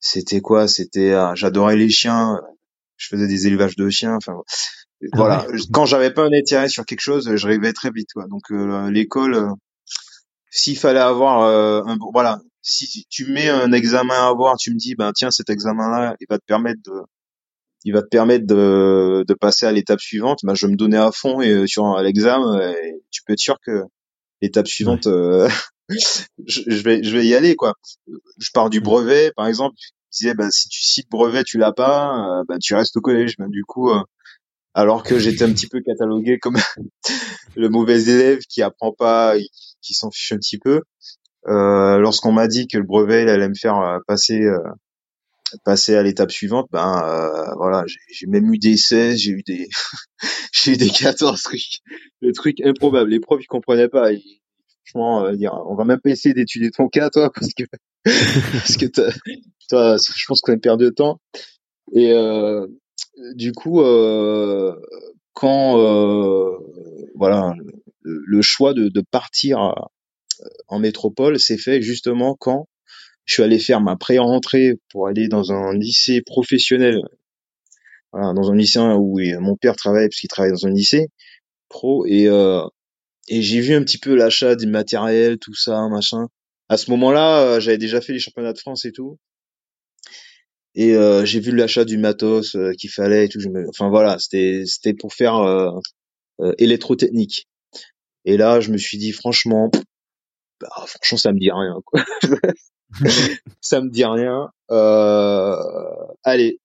c'était 0.00 0.40
quoi? 0.40 0.68
C'était 0.68 1.14
j'adorais 1.34 1.76
les 1.76 1.90
chiens. 1.90 2.40
Je 2.96 3.08
faisais 3.08 3.26
des 3.26 3.46
élevages 3.46 3.76
de 3.76 3.88
chiens 3.90 4.16
enfin 4.16 4.40
ah 5.04 5.16
voilà. 5.16 5.46
quand 5.72 5.84
j'avais 5.84 6.12
pas 6.12 6.22
un 6.22 6.32
intérêt 6.32 6.68
sur 6.68 6.86
quelque 6.86 7.00
chose 7.00 7.34
je 7.34 7.46
rêvais 7.46 7.72
très 7.72 7.90
vite 7.90 8.10
quoi. 8.14 8.26
Donc 8.28 8.50
l'école 8.90 9.54
s'il 10.50 10.78
fallait 10.78 11.00
avoir 11.00 11.42
un 11.86 11.98
voilà. 12.12 12.40
Si 12.64 13.06
tu 13.10 13.26
mets 13.26 13.48
un 13.48 13.72
examen 13.72 14.14
à 14.14 14.28
avoir 14.28 14.56
tu 14.56 14.72
me 14.72 14.78
dis 14.78 14.94
ben 14.94 15.10
tiens 15.12 15.32
cet 15.32 15.50
examen 15.50 15.90
là 15.90 16.16
il 16.20 16.26
va 16.30 16.38
te 16.38 16.44
permettre 16.44 16.80
de 16.84 16.92
il 17.84 17.92
va 17.92 18.02
te 18.02 18.08
permettre 18.08 18.46
de, 18.46 19.24
de 19.26 19.34
passer 19.34 19.66
à 19.66 19.72
l'étape 19.72 20.00
suivante. 20.00 20.40
Ben, 20.44 20.54
je 20.54 20.66
vais 20.66 20.72
me 20.72 20.76
donner 20.76 20.96
à 20.96 21.10
fond 21.12 21.40
et 21.40 21.50
euh, 21.50 21.66
sur 21.66 21.98
l'examen, 21.98 22.74
tu 23.10 23.22
peux 23.26 23.32
être 23.32 23.38
sûr 23.38 23.58
que 23.64 23.82
l'étape 24.40 24.66
suivante, 24.66 25.06
euh, 25.06 25.48
je, 26.46 26.82
vais 26.82 27.02
je 27.02 27.16
vais 27.16 27.26
y 27.26 27.34
aller 27.34 27.56
quoi. 27.56 27.74
Je 28.38 28.50
pars 28.52 28.70
du 28.70 28.80
brevet 28.80 29.32
par 29.36 29.46
exemple. 29.46 29.74
Je 30.12 30.18
disais 30.18 30.34
ben, 30.34 30.50
si 30.50 30.68
tu 30.68 30.82
cites 30.82 31.10
brevet 31.10 31.44
tu 31.44 31.58
l'as 31.58 31.72
pas, 31.72 32.14
euh, 32.14 32.44
ben, 32.48 32.58
tu 32.58 32.74
restes 32.74 32.96
au 32.96 33.00
collège. 33.00 33.36
Ben, 33.38 33.48
du 33.48 33.64
coup, 33.64 33.90
alors 34.74 35.02
que 35.02 35.18
j'étais 35.18 35.44
un 35.44 35.52
petit 35.52 35.68
peu 35.68 35.80
catalogué 35.80 36.38
comme 36.38 36.56
le 37.56 37.68
mauvais 37.68 38.02
élève 38.08 38.40
qui 38.48 38.62
apprend 38.62 38.92
pas, 38.92 39.34
qui 39.80 39.94
s'en 39.94 40.10
fiche 40.10 40.32
un 40.32 40.38
petit 40.38 40.58
peu. 40.58 40.82
Lorsqu'on 41.46 42.32
m'a 42.32 42.46
dit 42.46 42.68
que 42.68 42.78
le 42.78 42.84
brevet 42.84 43.22
il 43.22 43.28
allait 43.28 43.48
me 43.48 43.54
faire 43.54 43.98
passer 44.06 44.40
passer 45.64 45.94
à 45.94 46.02
l'étape 46.02 46.30
suivante, 46.30 46.68
ben 46.70 47.02
euh, 47.04 47.54
voilà, 47.56 47.84
j'ai 47.86 48.26
même 48.26 48.52
eu 48.52 48.58
des 48.58 48.76
16, 48.76 49.18
j'ai 49.18 49.30
eu 49.30 49.42
des 49.42 49.68
j'ai 50.52 50.72
eu 50.72 50.76
des 50.76 50.90
14 50.90 51.42
trucs, 51.42 51.80
le 52.20 52.32
truc 52.32 52.60
improbable. 52.60 53.10
Les 53.10 53.20
profs 53.20 53.42
ils 53.42 53.46
comprenaient 53.46 53.88
pas. 53.88 54.10
franchement, 54.84 55.24
euh, 55.24 55.36
dire, 55.36 55.52
on 55.68 55.74
va 55.74 55.84
même 55.84 56.00
pas 56.00 56.10
essayer 56.10 56.34
d'étudier 56.34 56.70
ton 56.70 56.88
cas, 56.88 57.10
toi, 57.10 57.30
parce 57.32 57.52
que 57.54 57.64
parce 58.04 58.76
que 58.76 58.86
toi, 59.68 59.96
je 59.96 60.24
pense 60.26 60.40
qu'on 60.40 60.54
a 60.54 60.58
perdu 60.58 60.84
de 60.84 60.90
temps. 60.90 61.20
Et 61.92 62.12
euh, 62.12 62.66
du 63.34 63.52
coup, 63.52 63.80
euh, 63.80 64.74
quand 65.34 65.78
euh, 65.78 66.58
voilà, 67.14 67.54
le, 68.02 68.42
choix 68.42 68.74
de, 68.74 68.88
de 68.88 69.02
partir 69.10 69.74
en 70.68 70.78
métropole 70.78 71.38
s'est 71.38 71.58
fait 71.58 71.82
justement 71.82 72.36
quand 72.38 72.66
je 73.24 73.34
suis 73.34 73.42
allé 73.42 73.58
faire 73.58 73.80
ma 73.80 73.96
pré-rentrée 73.96 74.74
pour 74.90 75.06
aller 75.08 75.28
dans 75.28 75.52
un 75.52 75.74
lycée 75.74 76.22
professionnel, 76.22 77.00
voilà, 78.12 78.32
dans 78.34 78.50
un 78.50 78.56
lycée 78.56 78.80
où 78.80 79.18
mon 79.40 79.56
père 79.56 79.76
travaille 79.76 80.08
parce 80.08 80.20
qu'il 80.20 80.28
travaille 80.28 80.52
dans 80.52 80.66
un 80.66 80.72
lycée 80.72 81.08
pro 81.68 82.04
et 82.06 82.28
euh, 82.28 82.62
et 83.28 83.42
j'ai 83.42 83.60
vu 83.60 83.74
un 83.74 83.82
petit 83.82 83.98
peu 83.98 84.14
l'achat 84.14 84.56
du 84.56 84.66
matériel, 84.66 85.38
tout 85.38 85.54
ça, 85.54 85.88
machin. 85.88 86.26
À 86.68 86.76
ce 86.76 86.90
moment-là, 86.90 87.42
euh, 87.42 87.60
j'avais 87.60 87.78
déjà 87.78 88.00
fait 88.00 88.12
les 88.12 88.18
championnats 88.18 88.52
de 88.52 88.58
France 88.58 88.84
et 88.84 88.92
tout. 88.92 89.18
Et 90.74 90.94
euh, 90.94 91.24
j'ai 91.24 91.40
vu 91.40 91.54
l'achat 91.54 91.84
du 91.84 91.98
matos 91.98 92.54
euh, 92.56 92.72
qu'il 92.72 92.90
fallait 92.90 93.26
et 93.26 93.28
tout. 93.28 93.40
Enfin 93.68 93.90
voilà, 93.90 94.18
c'était 94.18 94.62
c'était 94.66 94.94
pour 94.94 95.12
faire 95.12 95.36
euh, 95.36 95.70
électrotechnique. 96.58 97.46
Et 98.24 98.36
là, 98.36 98.60
je 98.60 98.70
me 98.70 98.78
suis 98.78 98.98
dit 98.98 99.12
franchement, 99.12 99.70
bah, 100.60 100.68
franchement, 100.86 101.18
ça 101.18 101.32
me 101.32 101.38
dit 101.38 101.50
rien. 101.50 101.76
Quoi. 101.86 102.04
ça 103.60 103.80
me 103.80 103.90
dit 103.90 104.04
rien. 104.04 104.48
Euh, 104.70 105.56
allez, 106.24 106.58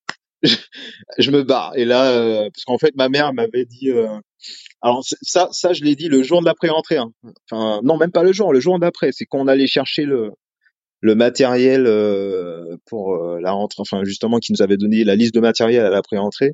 je, 0.43 1.31
me 1.31 1.43
barre. 1.43 1.73
Et 1.75 1.85
là, 1.85 2.11
euh, 2.11 2.49
parce 2.53 2.65
qu'en 2.65 2.77
fait, 2.77 2.95
ma 2.95 3.09
mère 3.09 3.33
m'avait 3.33 3.65
dit. 3.65 3.91
Euh, 3.91 4.07
alors 4.81 5.03
ça, 5.03 5.49
ça, 5.51 5.73
je 5.73 5.83
l'ai 5.83 5.95
dit 5.95 6.07
le 6.07 6.23
jour 6.23 6.41
de 6.41 6.45
la 6.45 6.53
pré-entrée. 6.53 6.97
Hein. 6.97 7.11
Enfin, 7.49 7.81
non, 7.83 7.97
même 7.97 8.11
pas 8.11 8.23
le 8.23 8.31
jour, 8.31 8.53
le 8.53 8.59
jour 8.59 8.79
d'après. 8.79 9.11
C'est 9.11 9.25
qu'on 9.25 9.47
allait 9.47 9.67
chercher 9.67 10.05
le 10.05 10.31
le 11.01 11.15
matériel 11.15 11.85
euh, 11.87 12.77
pour 12.85 13.15
euh, 13.15 13.39
la 13.41 13.51
rentrée. 13.51 13.81
Enfin, 13.81 14.03
justement, 14.03 14.39
qui 14.39 14.51
nous 14.51 14.61
avait 14.61 14.77
donné 14.77 15.03
la 15.03 15.15
liste 15.15 15.33
de 15.33 15.39
matériel 15.39 15.85
à 15.85 15.89
la 15.89 16.01
pré-entrée. 16.01 16.53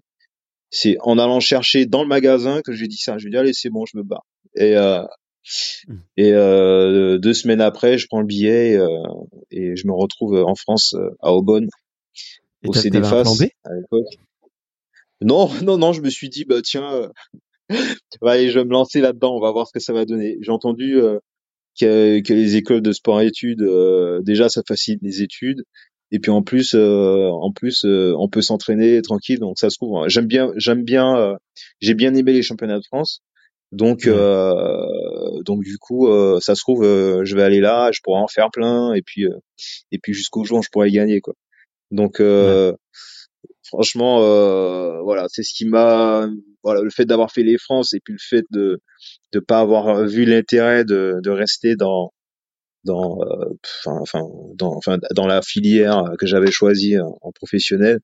C'est 0.70 0.98
en 1.02 1.18
allant 1.20 1.40
chercher 1.40 1.86
dans 1.86 2.02
le 2.02 2.08
magasin 2.10 2.62
que 2.62 2.74
j'ai 2.74 2.88
dit 2.88 2.98
ça. 2.98 3.18
Je 3.18 3.26
lui 3.26 3.30
ai 3.30 3.32
dit 3.32 3.38
allez, 3.38 3.54
c'est 3.54 3.70
bon, 3.70 3.86
je 3.86 3.98
me 3.98 4.04
barre. 4.04 4.26
Et 4.56 4.76
euh. 4.76 5.04
Et 6.18 6.32
euh, 6.34 7.18
deux 7.18 7.34
semaines 7.34 7.62
après, 7.62 7.98
je 7.98 8.08
prends 8.08 8.22
le 8.22 8.26
billet 8.26 8.78
euh, 8.78 8.88
et 9.52 9.76
je 9.76 9.88
me 9.88 9.94
retrouve 9.94 10.36
en 10.36 10.56
France, 10.56 10.94
euh, 10.94 11.10
à 11.22 11.34
Aubonne, 11.34 11.68
au 12.66 12.74
CDFAS 12.74 13.24
à 13.66 13.74
l'époque. 13.74 14.08
Non, 15.22 15.50
non, 15.62 15.78
non, 15.78 15.94
je 15.94 16.02
me 16.02 16.10
suis 16.10 16.30
dit, 16.30 16.46
bah 16.46 16.62
tiens, 16.62 17.10
allez, 18.22 18.50
je 18.50 18.60
vais 18.60 18.66
me 18.66 18.72
lancer 18.72 19.02
là-dedans, 19.02 19.36
on 19.36 19.42
va 19.42 19.52
voir 19.52 19.68
ce 19.68 19.74
que 19.74 19.80
ça 19.80 19.94
va 19.94 20.06
donner. 20.06 20.38
J'ai 20.42 20.52
entendu 20.52 20.98
que, 21.80 22.20
que, 22.20 22.34
les 22.34 22.56
écoles 22.56 22.82
de 22.82 22.92
sport 22.92 23.22
et 23.22 23.28
études, 23.28 23.64
déjà, 24.22 24.50
ça 24.50 24.62
facilite 24.68 25.02
les 25.02 25.22
études. 25.22 25.64
et 26.12 26.20
puis 26.20 26.32
en 26.32 26.42
plus 26.42 26.76
en 26.76 27.52
plus 27.52 27.86
on 27.86 28.30
peut 28.30 28.42
s'entraîner 28.42 29.02
tranquille 29.02 29.40
donc 29.40 29.58
ça 29.58 29.70
se 29.70 29.78
trouve 29.78 30.08
j'aime 30.10 30.28
bien 30.28 30.52
j'aime 30.58 30.84
bien 30.84 31.38
j'ai 31.80 31.96
bien 31.96 32.14
aimé 32.14 32.34
les 32.34 32.44
championnats 32.44 32.78
de 32.78 32.86
France 32.86 33.24
donc 33.74 34.08
donc 35.46 35.64
du 35.64 35.78
coup 35.80 36.08
ça 36.40 36.56
se 36.56 36.62
trouve 36.62 36.84
je 36.84 37.36
vais 37.36 37.44
aller 37.44 37.60
là 37.60 37.90
je 37.92 38.00
pourrais 38.04 38.22
en 38.22 38.28
faire 38.28 38.50
plein 38.52 38.94
et 38.94 39.02
puis 39.02 39.26
et 39.92 39.98
puis 39.98 40.14
jusqu'au 40.14 40.44
jour 40.46 40.60
où 40.60 40.64
je 40.64 40.70
pourrais 40.72 40.92
gagner 40.92 41.22
quoi. 41.22 41.34
Donc 41.92 42.22
franchement 43.66 44.20
voilà 45.04 45.26
c'est 45.28 45.44
ce 45.44 45.54
qui 45.54 45.66
m'a 45.66 46.28
voilà 46.64 46.82
le 46.82 46.92
fait 46.92 47.06
d'avoir 47.06 47.32
fait 47.32 47.44
les 47.44 47.58
France 47.58 47.94
et 47.94 48.00
puis 48.00 48.14
le 48.14 48.20
fait 48.22 48.46
de 48.52 48.80
de 49.34 49.40
pas 49.40 49.60
avoir 49.60 50.06
vu 50.06 50.26
l'intérêt 50.26 50.86
de 50.86 51.16
de 51.24 51.30
rester 51.32 51.76
dans 51.76 52.12
dans 52.86 53.18
enfin 53.86 54.22
dans 54.56 54.76
enfin 54.76 54.98
dans 55.16 55.26
la 55.26 55.42
filière 55.42 56.04
que 56.20 56.28
j'avais 56.28 56.52
choisie 56.52 57.00
en 57.00 57.32
professionnel 57.34 58.00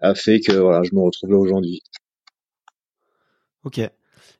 a 0.00 0.14
fait 0.14 0.40
que 0.40 0.52
voilà 0.52 0.82
je 0.82 0.94
me 0.94 1.00
retrouve 1.00 1.30
là 1.30 1.38
aujourd'hui. 1.38 1.82
Ok 3.64 3.80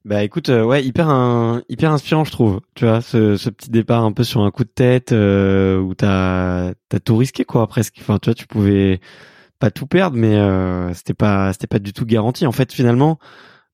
bah 0.04 0.22
écoute, 0.22 0.48
ouais, 0.48 0.84
hyper 0.84 1.08
un, 1.08 1.62
hyper 1.70 1.90
inspirant, 1.90 2.24
je 2.24 2.32
trouve. 2.32 2.60
Tu 2.74 2.84
vois, 2.84 3.00
ce, 3.00 3.36
ce 3.36 3.48
petit 3.48 3.70
départ 3.70 4.04
un 4.04 4.12
peu 4.12 4.22
sur 4.22 4.42
un 4.42 4.50
coup 4.50 4.64
de 4.64 4.68
tête 4.68 5.12
euh, 5.12 5.78
où 5.78 5.94
t'as 5.94 6.74
t'as 6.90 7.00
tout 7.00 7.16
risqué 7.16 7.44
quoi, 7.44 7.66
presque. 7.66 7.96
Enfin, 8.00 8.18
tu 8.18 8.28
vois, 8.28 8.34
tu 8.34 8.46
pouvais 8.46 9.00
pas 9.58 9.70
tout 9.70 9.86
perdre, 9.86 10.16
mais 10.18 10.36
euh, 10.36 10.92
c'était 10.92 11.14
pas 11.14 11.52
c'était 11.54 11.66
pas 11.66 11.78
du 11.78 11.94
tout 11.94 12.04
garanti. 12.04 12.46
En 12.46 12.52
fait, 12.52 12.70
finalement, 12.72 13.18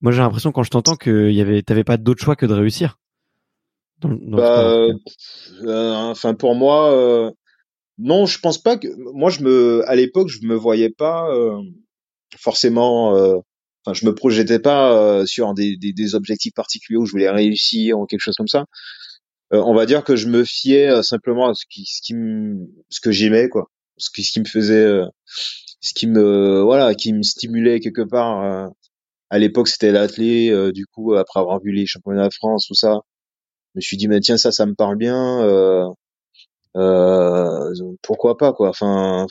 moi 0.00 0.12
j'ai 0.12 0.20
l'impression 0.20 0.52
quand 0.52 0.62
je 0.62 0.70
t'entends 0.70 0.94
que 0.94 1.30
y 1.30 1.40
avait 1.40 1.62
t'avais 1.62 1.84
pas 1.84 1.96
d'autre 1.96 2.22
choix 2.22 2.36
que 2.36 2.46
de 2.46 2.54
réussir. 2.54 2.98
bah, 4.04 4.86
euh, 5.64 5.92
enfin 6.10 6.34
pour 6.34 6.54
moi, 6.54 6.92
euh, 6.92 7.30
non, 7.98 8.26
je 8.26 8.38
pense 8.38 8.58
pas 8.58 8.76
que 8.76 8.86
moi 9.12 9.30
je 9.30 9.42
me 9.42 9.82
à 9.88 9.96
l'époque 9.96 10.28
je 10.28 10.46
me 10.46 10.54
voyais 10.54 10.90
pas 10.90 11.28
euh, 11.34 11.60
forcément. 12.36 13.42
Enfin, 13.84 13.94
je 13.94 14.06
me 14.06 14.14
projetais 14.14 14.58
pas 14.58 15.24
sur 15.26 15.54
des, 15.54 15.76
des, 15.76 15.92
des, 15.92 16.14
objectifs 16.14 16.54
particuliers 16.54 16.98
où 16.98 17.06
je 17.06 17.12
voulais 17.12 17.30
réussir 17.30 17.98
ou 17.98 18.06
quelque 18.06 18.20
chose 18.20 18.36
comme 18.36 18.48
ça. 18.48 18.66
on 19.50 19.74
va 19.74 19.86
dire 19.86 20.04
que 20.04 20.16
je 20.16 20.28
me 20.28 20.44
fiais 20.44 21.02
simplement 21.02 21.48
à 21.50 21.54
ce 21.54 21.64
qui 21.68 21.84
ce 21.86 22.02
qui 22.02 22.14
ce 22.90 23.00
que 23.00 23.10
j'aimais 23.10 23.48
quoi, 23.48 23.70
ce 23.96 24.10
qui 24.10 24.22
ce 24.24 24.32
qui 24.32 24.40
me 24.40 24.46
faisait 24.46 25.02
ce 25.80 25.94
qui 25.94 26.06
me 26.06 26.62
voilà 26.62 26.94
qui 26.94 27.12
me 27.12 27.22
stimulait 27.22 27.80
quelque 27.80 28.02
part 28.02 28.42
euh, 28.44 28.68
à 29.30 29.38
l'époque 29.38 29.68
c'était 29.68 29.92
l'athlé 29.92 30.50
euh, 30.50 30.72
du 30.72 30.86
coup 30.86 31.14
après 31.14 31.40
avoir 31.40 31.60
vu 31.60 31.72
les 31.72 31.86
championnats 31.86 32.28
de 32.28 32.34
France 32.34 32.66
tout 32.68 32.74
ça 32.74 33.00
je 33.74 33.78
me 33.78 33.80
suis 33.80 33.96
dit 33.96 34.08
mais 34.08 34.20
tiens 34.20 34.36
ça 34.36 34.52
ça 34.52 34.66
me 34.66 34.74
parle 34.74 34.96
bien 34.96 35.42
euh, 35.42 35.88
euh, 36.76 37.74
pourquoi 38.02 38.36
pas 38.36 38.52
quoi. 38.52 38.68
Enfin 38.70 39.26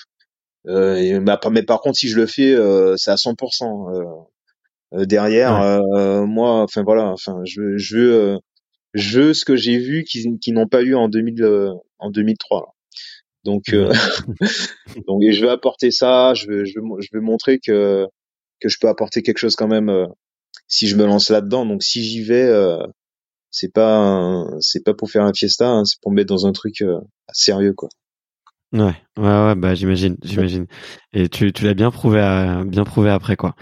euh, 0.68 1.22
mais 1.52 1.64
par 1.64 1.82
contre 1.82 1.98
si 1.98 2.10
je 2.10 2.18
le 2.18 2.26
fais 2.28 2.56
c'est 2.98 3.12
à 3.12 3.16
100% 3.16 4.26
derrière 4.92 5.82
moi 6.26 6.64
enfin 6.64 6.84
voilà 6.84 7.12
enfin 7.12 7.42
je 7.46 7.78
je 7.78 7.98
veux 7.98 8.40
je 8.94 9.20
veux 9.20 9.34
ce 9.34 9.46
que 9.46 9.56
j'ai 9.56 9.78
vu 9.78 10.04
qu'ils 10.04 10.40
qui 10.40 10.52
n'ont 10.52 10.68
pas 10.68 10.82
eu 10.82 10.96
en 10.96 11.10
2000 11.10 11.74
en 12.00 12.10
2003 12.10 12.76
donc, 13.44 13.74
euh, 13.74 13.92
donc 15.08 15.24
je 15.24 15.42
vais 15.42 15.50
apporter 15.50 15.92
ça. 15.92 16.34
Je 16.34 16.48
vais, 16.48 16.66
je 16.66 16.80
vais, 16.80 16.86
je 17.00 17.10
vais 17.14 17.22
montrer 17.22 17.60
que 17.60 18.06
que 18.60 18.70
je 18.70 18.78
peux 18.80 18.90
apporter 18.90 19.22
quelque 19.24 19.38
chose 19.38 19.56
quand 19.56 19.68
même 19.68 19.90
euh, 19.90 20.08
si 20.68 20.88
je 20.88 20.96
me 20.98 21.06
lance 21.06 21.30
là-dedans. 21.30 21.66
Donc, 21.66 21.84
si 21.84 22.04
j'y 22.04 22.24
vais, 22.24 22.44
euh, 22.44 22.86
c'est 23.52 23.74
pas 23.74 24.46
c'est 24.60 24.84
pas 24.84 24.94
pour 24.94 25.10
faire 25.10 25.24
un 25.24 25.34
fiesta, 25.34 25.70
hein, 25.70 25.86
c'est 25.86 26.00
pour 26.02 26.12
me 26.12 26.18
mettre 26.18 26.30
dans 26.30 26.48
un 26.48 26.52
truc 26.52 26.84
sérieux, 27.34 27.74
quoi. 27.74 27.90
Ouais, 28.72 28.94
ouais, 29.18 29.24
ouais, 29.24 29.56
bah 29.56 29.74
j'imagine, 29.74 30.16
j'imagine. 30.24 30.68
Et 31.12 31.28
tu, 31.28 31.52
tu 31.54 31.66
l'as 31.66 31.74
bien 31.74 31.90
prouvé, 31.90 32.20
à, 32.20 32.64
bien 32.64 32.84
prouvé 32.84 33.10
après, 33.10 33.36
quoi. 33.36 33.56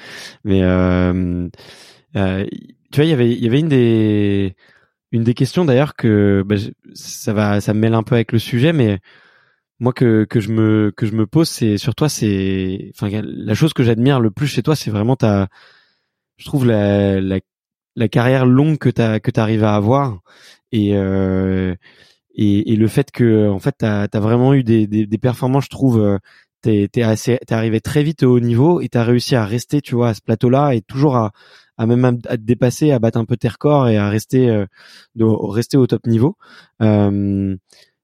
Mais 0.43 0.61
euh, 0.63 1.47
euh, 2.17 2.45
tu 2.91 2.95
vois, 2.97 3.05
il 3.05 3.09
y 3.09 3.13
avait, 3.13 3.31
il 3.31 3.41
y 3.43 3.47
avait 3.47 3.59
une 3.61 3.69
des, 3.69 4.55
une 5.11 5.23
des 5.23 5.33
questions 5.35 5.65
d'ailleurs 5.65 5.95
que 5.95 6.43
bah, 6.45 6.55
ça 6.93 7.33
va, 7.33 7.61
ça 7.61 7.73
me 7.73 7.79
mêle 7.79 7.93
un 7.95 8.03
peu 8.03 8.15
avec 8.15 8.33
le 8.33 8.39
sujet, 8.39 8.73
mais 8.73 8.99
moi 9.79 9.93
que 9.93 10.25
que 10.25 10.39
je 10.41 10.51
me 10.51 10.91
que 10.95 11.05
je 11.05 11.13
me 11.13 11.27
pose 11.27 11.49
c'est 11.49 11.77
sur 11.77 11.95
toi 11.95 12.09
c'est 12.09 12.91
enfin 12.95 13.09
la 13.23 13.53
chose 13.55 13.73
que 13.73 13.83
j'admire 13.83 14.19
le 14.19 14.31
plus 14.31 14.47
chez 14.47 14.63
toi 14.63 14.75
c'est 14.75 14.91
vraiment 14.91 15.15
ta 15.15 15.49
je 16.37 16.45
trouve 16.45 16.65
la 16.67 17.21
la, 17.21 17.39
la 17.95 18.07
carrière 18.09 18.45
longue 18.45 18.77
que 18.77 18.89
tu 18.89 19.21
que 19.21 19.31
tu 19.31 19.39
arrives 19.39 19.63
à 19.63 19.75
avoir 19.75 20.21
et 20.71 20.95
euh, 20.95 21.75
et, 22.37 22.73
et 22.73 22.75
le 22.75 22.87
fait 22.87 23.11
que 23.11 23.49
en 23.49 23.59
fait 23.59 23.75
tu 23.79 23.85
as, 23.85 24.07
vraiment 24.13 24.53
eu 24.53 24.63
des, 24.63 24.87
des, 24.87 25.05
des 25.05 25.17
performances 25.17 25.65
je 25.65 25.69
trouve 25.69 25.99
euh, 25.99 26.17
t'es 26.61 26.87
t'es 26.91 27.03
assez 27.03 27.39
t'es 27.45 27.53
arrivé 27.53 27.81
très 27.81 28.03
vite 28.03 28.23
au 28.23 28.35
haut 28.35 28.39
niveau 28.39 28.81
et 28.81 28.89
t'as 28.89 29.03
réussi 29.03 29.35
à 29.35 29.45
rester 29.45 29.81
tu 29.81 29.95
vois 29.95 30.09
à 30.09 30.13
ce 30.13 30.21
plateau 30.21 30.49
là 30.49 30.73
et 30.73 30.81
toujours 30.81 31.15
à 31.15 31.31
à 31.77 31.85
même 31.85 32.05
à, 32.05 32.37
te 32.37 32.41
dépasser 32.41 32.91
à 32.91 32.99
battre 32.99 33.19
un 33.19 33.25
peu 33.25 33.37
tes 33.37 33.49
records 33.49 33.89
et 33.89 33.97
à 33.97 34.09
rester 34.09 34.49
euh, 34.49 34.65
de, 35.15 35.25
rester 35.25 35.77
au 35.77 35.87
top 35.87 36.07
niveau 36.07 36.37
euh, 36.81 37.55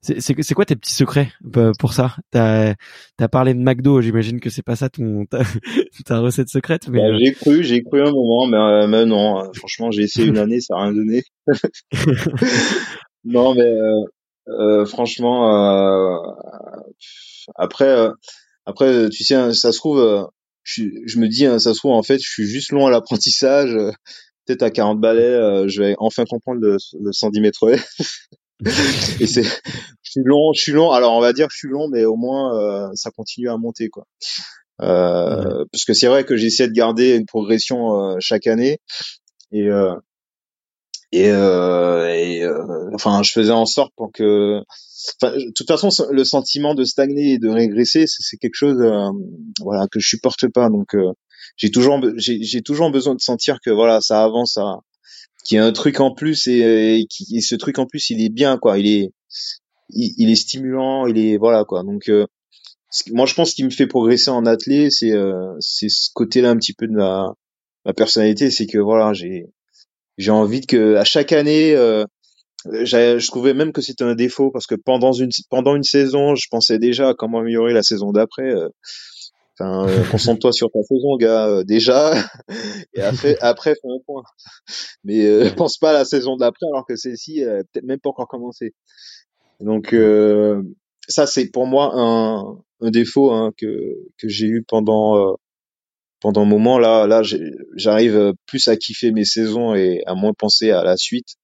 c'est 0.03 0.53
quoi 0.53 0.65
tes 0.65 0.75
petits 0.75 0.93
secrets 0.93 1.31
euh, 1.55 1.71
pour 1.79 1.93
ça? 1.93 2.15
T'as 2.31 2.73
as 3.19 3.27
parlé 3.29 3.53
de 3.53 3.59
McDo, 3.59 4.01
j'imagine 4.01 4.41
que 4.41 4.49
c'est 4.49 4.61
pas 4.61 4.75
ça 4.75 4.89
ton 4.89 5.25
ta, 5.25 5.39
ta 6.05 6.19
recette 6.19 6.49
secrète. 6.49 6.89
Mais... 6.89 6.99
Bah, 6.99 7.17
j'ai 7.17 7.31
cru, 7.31 7.63
j'ai 7.63 7.81
cru 7.81 8.01
un 8.01 8.11
moment, 8.11 8.45
mais, 8.47 8.57
euh, 8.57 8.87
mais 8.87 9.05
non. 9.05 9.39
Euh, 9.39 9.47
franchement, 9.53 9.91
j'ai 9.91 10.03
essayé 10.03 10.27
une 10.27 10.37
année, 10.39 10.59
ça 10.59 10.75
a 10.75 10.83
rien 10.83 10.93
donné. 10.93 11.23
non, 13.23 13.55
mais 13.55 13.71
euh, 14.47 14.85
franchement, 14.85 16.23
après, 17.55 18.09
après, 18.65 19.09
tu 19.09 19.23
sais, 19.23 19.53
ça 19.53 19.71
se 19.71 19.77
trouve, 19.77 20.29
je, 20.63 20.83
je 21.05 21.19
me 21.19 21.27
dis, 21.27 21.45
hein, 21.45 21.59
ça 21.59 21.73
se 21.73 21.79
trouve 21.79 21.93
en 21.93 22.03
fait, 22.03 22.19
je 22.19 22.29
suis 22.29 22.45
juste 22.45 22.71
long 22.71 22.87
à 22.87 22.91
l'apprentissage. 22.91 23.75
Peut-être 24.45 24.63
à 24.63 24.71
40 24.71 24.99
balais, 24.99 25.69
je 25.69 25.81
vais 25.81 25.95
enfin 25.99 26.25
comprendre 26.25 26.59
le, 26.59 26.75
le 26.99 27.11
110 27.13 27.39
mètres 27.39 27.63
et 29.19 29.27
c'est, 29.27 29.43
je 29.43 30.11
suis 30.11 30.21
long, 30.23 30.53
je 30.53 30.61
suis 30.61 30.71
long. 30.71 30.91
Alors 30.91 31.13
on 31.13 31.21
va 31.21 31.33
dire 31.33 31.47
je 31.51 31.57
suis 31.57 31.67
long, 31.67 31.87
mais 31.89 32.05
au 32.05 32.15
moins 32.15 32.57
euh, 32.57 32.89
ça 32.93 33.11
continue 33.11 33.49
à 33.49 33.57
monter 33.57 33.89
quoi. 33.89 34.05
Euh, 34.81 35.65
Parce 35.71 35.85
que 35.85 35.93
c'est 35.93 36.07
vrai 36.07 36.23
que 36.23 36.35
j'essaie 36.35 36.67
de 36.67 36.73
garder 36.73 37.15
une 37.15 37.25
progression 37.25 37.99
euh, 37.99 38.15
chaque 38.19 38.47
année 38.47 38.79
et 39.51 39.67
euh, 39.67 39.93
et, 41.13 41.27
et 41.27 42.47
enfin 42.93 43.21
je 43.23 43.31
faisais 43.31 43.51
en 43.51 43.65
sorte 43.65 43.93
pour 43.95 44.11
que, 44.11 44.59
enfin 45.21 45.35
de 45.35 45.51
toute 45.55 45.67
façon 45.67 45.89
le 46.11 46.23
sentiment 46.23 46.75
de 46.75 46.83
stagner 46.83 47.33
et 47.33 47.37
de 47.39 47.49
régresser 47.49 48.05
c'est 48.07 48.37
quelque 48.37 48.55
chose 48.55 48.77
voilà 49.61 49.87
que 49.91 49.99
je 49.99 50.07
supporte 50.07 50.47
pas. 50.47 50.69
Donc 50.69 50.95
j'ai 51.57 51.71
toujours 51.71 52.01
j'ai 52.17 52.61
toujours 52.61 52.91
besoin 52.91 53.15
de 53.15 53.21
sentir 53.21 53.59
que 53.63 53.69
voilà 53.69 54.01
ça 54.01 54.23
avance 54.23 54.57
à 54.57 54.79
qui 55.43 55.57
a 55.57 55.65
un 55.65 55.71
truc 55.71 55.99
en 55.99 56.13
plus 56.13 56.47
et, 56.47 57.05
qui 57.09 57.41
ce 57.41 57.55
truc 57.55 57.79
en 57.79 57.85
plus 57.85 58.09
il 58.09 58.21
est 58.23 58.29
bien 58.29 58.57
quoi. 58.57 58.79
Il 58.79 58.87
est 58.87 59.11
il, 59.89 60.29
est 60.29 60.35
stimulant 60.35 61.05
il 61.05 61.17
est 61.17 61.37
voilà 61.37 61.65
quoi. 61.65 61.83
Donc 61.83 62.09
euh, 62.09 62.25
moi 63.11 63.25
je 63.25 63.33
pense 63.33 63.51
ce 63.51 63.55
qui 63.55 63.63
me 63.63 63.69
fait 63.69 63.87
progresser 63.87 64.29
en 64.29 64.45
athlète 64.45 64.91
c'est 64.91 65.11
euh, 65.11 65.53
c'est 65.59 65.89
ce 65.89 66.09
côté 66.13 66.41
là 66.41 66.49
un 66.51 66.57
petit 66.57 66.73
peu 66.73 66.87
de 66.87 66.93
ma, 66.93 67.33
ma 67.85 67.93
personnalité 67.93 68.49
c'est 68.51 68.65
que 68.65 68.77
voilà 68.77 69.13
j'ai 69.13 69.45
j'ai 70.17 70.31
envie 70.31 70.61
que 70.65 70.95
à 70.95 71.03
chaque 71.03 71.31
année 71.31 71.75
euh, 71.75 72.05
je 72.65 73.27
trouvais 73.27 73.53
même 73.53 73.71
que 73.73 73.81
c'était 73.81 74.03
un 74.03 74.15
défaut 74.15 74.51
parce 74.51 74.67
que 74.67 74.75
pendant 74.75 75.11
une 75.13 75.31
pendant 75.49 75.75
une 75.75 75.83
saison 75.83 76.35
je 76.35 76.47
pensais 76.49 76.79
déjà 76.79 77.09
à 77.09 77.13
comment 77.13 77.39
améliorer 77.39 77.73
la 77.73 77.83
saison 77.83 78.11
d'après 78.11 78.51
euh, 78.53 78.69
Enfin, 79.59 79.87
euh, 79.87 80.03
concentre-toi 80.11 80.51
sur 80.51 80.71
ta 80.71 80.81
saison, 80.83 81.15
gars, 81.17 81.47
euh, 81.47 81.63
déjà, 81.63 82.13
et 82.93 83.01
après, 83.01 83.37
après, 83.41 83.75
fais 83.75 83.87
un 83.87 83.99
point. 84.05 84.23
Mais 85.03 85.25
euh, 85.25 85.49
pense 85.51 85.77
pas 85.77 85.91
à 85.91 85.93
la 85.93 86.05
saison 86.05 86.37
d'après, 86.37 86.65
alors 86.71 86.85
que 86.85 86.95
celle-ci, 86.95 87.43
peut-être 87.43 87.85
même 87.85 87.99
pas 87.99 88.09
encore 88.09 88.27
commencé. 88.27 88.73
Donc, 89.59 89.95
ça, 91.07 91.27
c'est 91.27 91.49
pour 91.51 91.67
moi 91.67 91.91
un, 91.93 92.57
un 92.81 92.91
défaut 92.91 93.31
hein, 93.31 93.51
que 93.57 93.95
que 94.17 94.27
j'ai 94.27 94.47
eu 94.47 94.63
pendant 94.63 95.37
pendant 96.23 96.41
un 96.41 96.45
moment. 96.45 96.79
Là, 96.79 97.05
là, 97.05 97.21
j'arrive 97.75 98.33
plus 98.47 98.67
à 98.67 98.75
kiffer 98.77 99.11
mes 99.11 99.25
saisons 99.25 99.75
et 99.75 100.01
à 100.07 100.15
moins 100.15 100.33
penser 100.35 100.71
à 100.71 100.83
la 100.83 100.97
suite. 100.97 101.35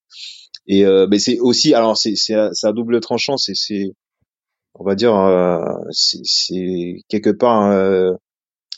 Et 0.65 0.83
mais 1.09 1.19
c'est 1.19 1.39
aussi, 1.39 1.73
alors 1.75 1.97
c'est 1.97 2.15
c'est 2.15 2.33
à 2.35 2.73
double 2.73 2.99
tranchant, 2.99 3.37
c'est 3.37 3.55
c'est 3.55 3.91
on 4.79 4.85
va 4.85 4.95
dire, 4.95 5.15
euh, 5.15 5.59
c'est 5.91 7.03
quelque 7.09 7.29
part 7.31 7.71
euh, 7.71 8.13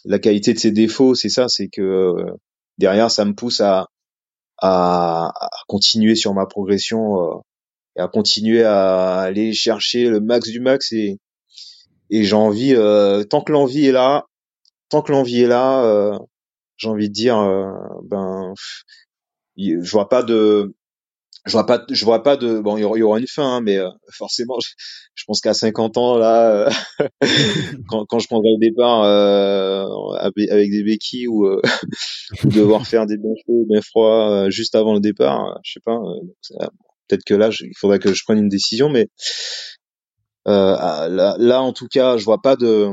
la 0.05 0.19
qualité 0.19 0.53
de 0.53 0.59
ses 0.59 0.71
défauts, 0.71 1.15
c'est 1.15 1.29
ça, 1.29 1.47
c'est 1.47 1.67
que 1.67 1.81
euh, 1.81 2.25
derrière, 2.79 3.11
ça 3.11 3.23
me 3.23 3.33
pousse 3.33 3.61
à, 3.61 3.87
à, 4.57 5.31
continuer 5.67 6.15
sur 6.15 6.33
ma 6.33 6.47
progression 6.47 7.41
et 7.95 8.01
à 8.01 8.07
continuer 8.07 8.63
à 8.63 9.19
aller 9.19 9.53
chercher 9.53 10.09
le 10.09 10.21
max 10.21 10.49
du 10.49 10.59
max 10.59 10.91
et, 10.91 11.17
et 12.09 12.23
j'ai 12.23 12.35
envie, 12.35 12.73
tant 13.29 13.41
que 13.41 13.51
l'envie 13.51 13.85
est 13.85 13.91
là, 13.91 14.25
tant 14.91 15.01
que 15.01 15.11
l'envie 15.11 15.41
est 15.41 15.47
là, 15.47 16.19
j'ai 16.77 16.89
envie 16.89 17.09
de 17.09 17.13
dire, 17.13 17.37
ben, 18.03 18.53
je 19.57 19.91
vois 19.91 20.09
pas 20.09 20.23
de 20.23 20.73
je 21.45 21.53
vois 21.53 21.65
pas 21.65 21.83
je 21.89 22.05
vois 22.05 22.21
pas 22.21 22.37
de 22.37 22.59
bon 22.59 22.77
il 22.77 22.81
y 22.81 23.03
aura 23.03 23.19
une 23.19 23.27
fin 23.27 23.55
hein, 23.55 23.61
mais 23.61 23.77
euh, 23.77 23.89
forcément 24.11 24.57
je, 24.59 25.23
pense 25.25 25.41
qu'à 25.41 25.55
50 25.55 25.97
ans 25.97 26.17
là 26.17 26.51
euh, 26.51 26.69
quand, 27.89 28.05
quand 28.05 28.19
je 28.19 28.27
prendrai 28.27 28.51
le 28.51 28.59
départ 28.59 29.03
euh, 29.03 29.87
avec 30.19 30.69
des 30.69 30.83
béquilles 30.83 31.27
ou, 31.27 31.47
devoir 32.43 32.85
faire 32.85 33.07
des 33.07 33.17
bains 33.17 33.33
chauds 33.45 33.65
bains 33.67 33.81
froids 33.81 34.49
juste 34.51 34.75
avant 34.75 34.93
le 34.93 34.99
départ 34.99 35.59
je 35.63 35.73
sais 35.73 35.79
pas 35.83 35.97
peut-être 37.07 37.23
que 37.25 37.33
là 37.33 37.49
il 37.59 37.75
faudrait 37.75 37.99
que 37.99 38.13
je 38.13 38.23
prenne 38.23 38.37
une 38.37 38.49
décision 38.49 38.89
mais 38.89 39.07
là, 40.45 41.07
là 41.39 41.61
en 41.61 41.73
tout 41.73 41.87
cas 41.87 42.17
je 42.17 42.23
vois 42.23 42.41
pas 42.43 42.55
de 42.55 42.91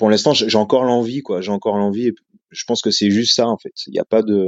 pour 0.00 0.08
l'instant 0.08 0.32
j'ai 0.32 0.56
encore 0.56 0.84
l'envie 0.84 1.20
quoi. 1.20 1.42
J'ai 1.42 1.50
encore 1.50 1.76
l'envie 1.76 2.12
je 2.48 2.64
pense 2.64 2.80
que 2.80 2.90
c'est 2.90 3.10
juste 3.10 3.36
ça 3.36 3.46
en 3.46 3.58
fait. 3.58 3.74
Il 3.86 3.92
n'y 3.92 3.98
a 3.98 4.06
pas 4.06 4.22
de 4.22 4.46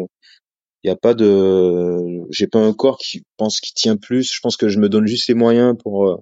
il 0.82 0.88
y 0.88 0.90
a 0.90 0.96
pas 0.96 1.12
de 1.12 2.22
j'ai 2.30 2.46
pas 2.46 2.58
un 2.58 2.72
corps 2.72 2.96
qui 2.96 3.22
pense 3.36 3.60
qui 3.60 3.74
tient 3.74 3.98
plus. 3.98 4.32
Je 4.32 4.40
pense 4.40 4.56
que 4.56 4.68
je 4.68 4.78
me 4.78 4.88
donne 4.88 5.06
juste 5.06 5.28
les 5.28 5.34
moyens 5.34 5.76
pour 5.78 6.08
euh, 6.08 6.16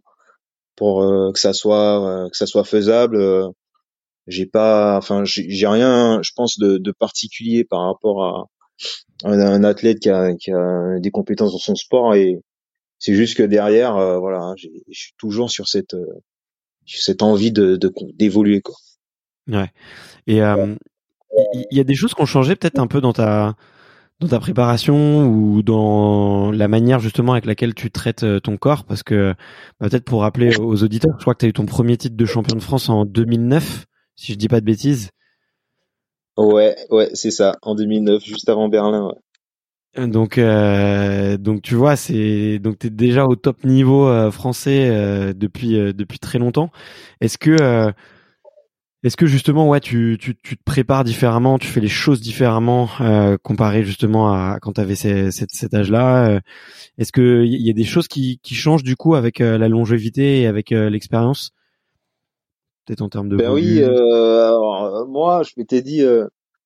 pour 0.75 1.05
euh, 1.05 1.31
que 1.31 1.39
ça 1.39 1.53
soit 1.53 2.25
euh, 2.25 2.29
que 2.29 2.37
ça 2.37 2.47
soit 2.47 2.65
faisable. 2.65 3.23
J'ai 4.27 4.47
pas 4.47 4.99
enfin 4.99 5.23
j'ai 5.25 5.67
rien 5.69 6.21
je 6.25 6.33
pense 6.35 6.59
de, 6.59 6.91
particulier 6.91 7.63
par 7.63 7.83
rapport 7.83 8.25
à 8.25 8.47
un, 9.23 9.63
athlète 9.63 10.01
qui 10.01 10.11
a, 10.11 10.35
qui 10.35 10.51
a 10.51 10.99
des 10.99 11.13
compétences 11.13 11.53
dans 11.53 11.59
son 11.59 11.77
sport 11.77 12.17
et 12.17 12.41
c'est 12.99 13.15
juste 13.15 13.37
que 13.37 13.45
derrière 13.45 13.95
voilà 14.19 14.55
je 14.57 14.69
suis 14.91 15.15
toujours 15.19 15.53
sur 15.53 15.69
cette 15.69 15.95
cette 16.85 17.23
envie 17.23 17.53
de 17.53 17.79
d'évoluer 18.19 18.61
quoi 18.61 18.75
ouais 19.57 19.71
et 20.27 20.41
il 21.71 21.77
y, 21.77 21.81
a 21.81 21.85
des 21.85 21.95
choses 21.95 22.15
qui 22.15 22.21
ont 22.21 22.27
changé 22.27 22.57
peut-être 22.57 22.79
un 22.79 22.87
peu 22.87 23.01
dans 23.01 23.13
ta 23.13 23.55
dans 24.21 24.29
ta 24.29 24.39
préparation 24.39 25.27
ou 25.27 25.63
dans 25.63 26.53
la 26.53 26.69
manière 26.69 27.01
justement 27.01 27.33
avec 27.33 27.47
laquelle 27.47 27.75
tu 27.75 27.91
traites 27.91 28.23
euh, 28.23 28.39
ton 28.39 28.59
corps? 28.59 28.85
Parce 28.85 29.03
que 29.03 29.35
bah, 29.81 29.89
peut-être 29.89 30.05
pour 30.05 30.21
rappeler 30.21 30.57
aux 30.59 30.83
auditeurs, 30.83 31.15
je 31.17 31.23
crois 31.23 31.35
que 31.35 31.41
tu 31.41 31.47
as 31.47 31.49
eu 31.49 31.55
ton 31.55 31.65
premier 31.65 31.97
titre 31.97 32.17
de 32.17 32.27
champion 32.27 32.55
de 32.55 32.63
France 32.63 32.89
en 32.91 33.07
2009 33.07 33.87
si 34.17 34.33
je 34.33 34.39
dis 34.39 34.49
pas 34.49 34.61
de 34.61 34.67
bêtises. 34.67 35.11
Ouais, 36.37 36.77
ouais, 36.91 37.09
c'est 37.15 37.31
ça, 37.31 37.57
en 37.63 37.75
2009 37.75 38.23
juste 38.23 38.49
avant 38.51 38.69
Berlin. 38.69 39.09
Ouais. 39.09 40.07
Donc 40.07 40.39
euh, 40.39 41.37
donc 41.39 41.63
tu 41.63 41.75
vois, 41.75 41.97
c'est 41.97 42.59
donc 42.59 42.79
tu 42.79 42.89
es 42.89 42.91
déjà 42.91 43.25
au 43.25 43.35
top 43.35 43.65
niveau 43.65 44.07
euh, 44.07 44.31
français 44.31 45.33
depuis 45.35 45.73
depuis 45.95 46.19
très 46.19 46.39
longtemps. 46.39 46.71
Est-ce 47.21 47.39
que 47.39 47.93
est-ce 49.03 49.17
que 49.17 49.25
justement, 49.25 49.67
ouais, 49.67 49.81
tu, 49.81 50.19
tu, 50.21 50.37
tu, 50.37 50.59
te 50.59 50.63
prépares 50.63 51.05
différemment, 51.05 51.59
tu 51.59 51.67
fais 51.67 51.81
les 51.81 51.89
choses 51.89 52.21
différemment 52.21 52.91
euh, 53.01 53.39
comparé 53.43 53.83
justement 53.83 54.31
à 54.31 54.59
quand 54.61 54.75
tu 54.75 54.81
avais 54.83 54.95
cet 54.95 55.75
âge-là 55.75 56.29
euh, 56.29 56.41
Est-ce 56.99 57.11
que 57.11 57.43
il 57.47 57.67
y 57.67 57.71
a 57.71 57.73
des 57.73 57.85
choses 57.85 58.09
qui, 58.09 58.41
qui 58.43 58.55
changent 58.55 58.83
du 58.83 58.97
coup 58.97 59.15
avec 59.15 59.41
euh, 59.41 59.57
la 59.57 59.69
longévité 59.69 60.43
et 60.43 60.47
avec 60.47 60.71
euh, 60.73 60.91
l'expérience? 60.91 61.53
Peut-être 62.85 63.01
en 63.01 63.09
termes 63.09 63.31
de. 63.31 63.37
Ben 63.37 63.51
oui, 63.53 63.83
alors, 63.83 65.07
moi, 65.09 65.45
je 65.45 65.53
m'étais 65.57 65.81
dit, 65.81 66.03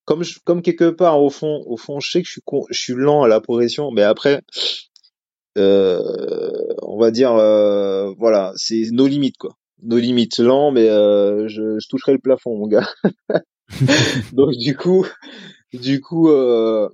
comme 0.03 0.23
je, 0.23 0.39
comme 0.43 0.61
quelque 0.61 0.89
part 0.89 1.21
au 1.21 1.29
fond, 1.29 1.63
au 1.67 1.77
fond, 1.77 2.01
je 2.01 2.11
sais 2.11 2.21
que 2.21 2.27
je 2.27 2.33
suis 2.33 2.41
je 2.69 2.77
suis 2.77 2.93
lent 2.95 3.23
à 3.23 3.29
la 3.29 3.39
progression, 3.39 3.91
mais 3.91 4.03
après, 4.03 4.41
on 5.55 6.97
va 6.99 7.11
dire, 7.11 7.31
voilà, 8.17 8.51
c'est 8.57 8.89
nos 8.91 9.07
limites 9.07 9.37
quoi 9.37 9.55
nos 9.85 9.97
limites 9.97 10.39
lents, 10.39 10.71
mais 10.71 10.89
euh, 10.89 11.47
je, 11.47 11.79
je, 11.79 11.87
toucherai 11.87 12.13
le 12.13 12.19
plafond, 12.19 12.57
mon 12.57 12.67
gars. 12.67 12.89
Donc 14.33 14.51
du 14.51 14.75
coup, 14.75 15.05
du 15.73 16.01
coup, 16.01 16.29
euh, 16.29 16.89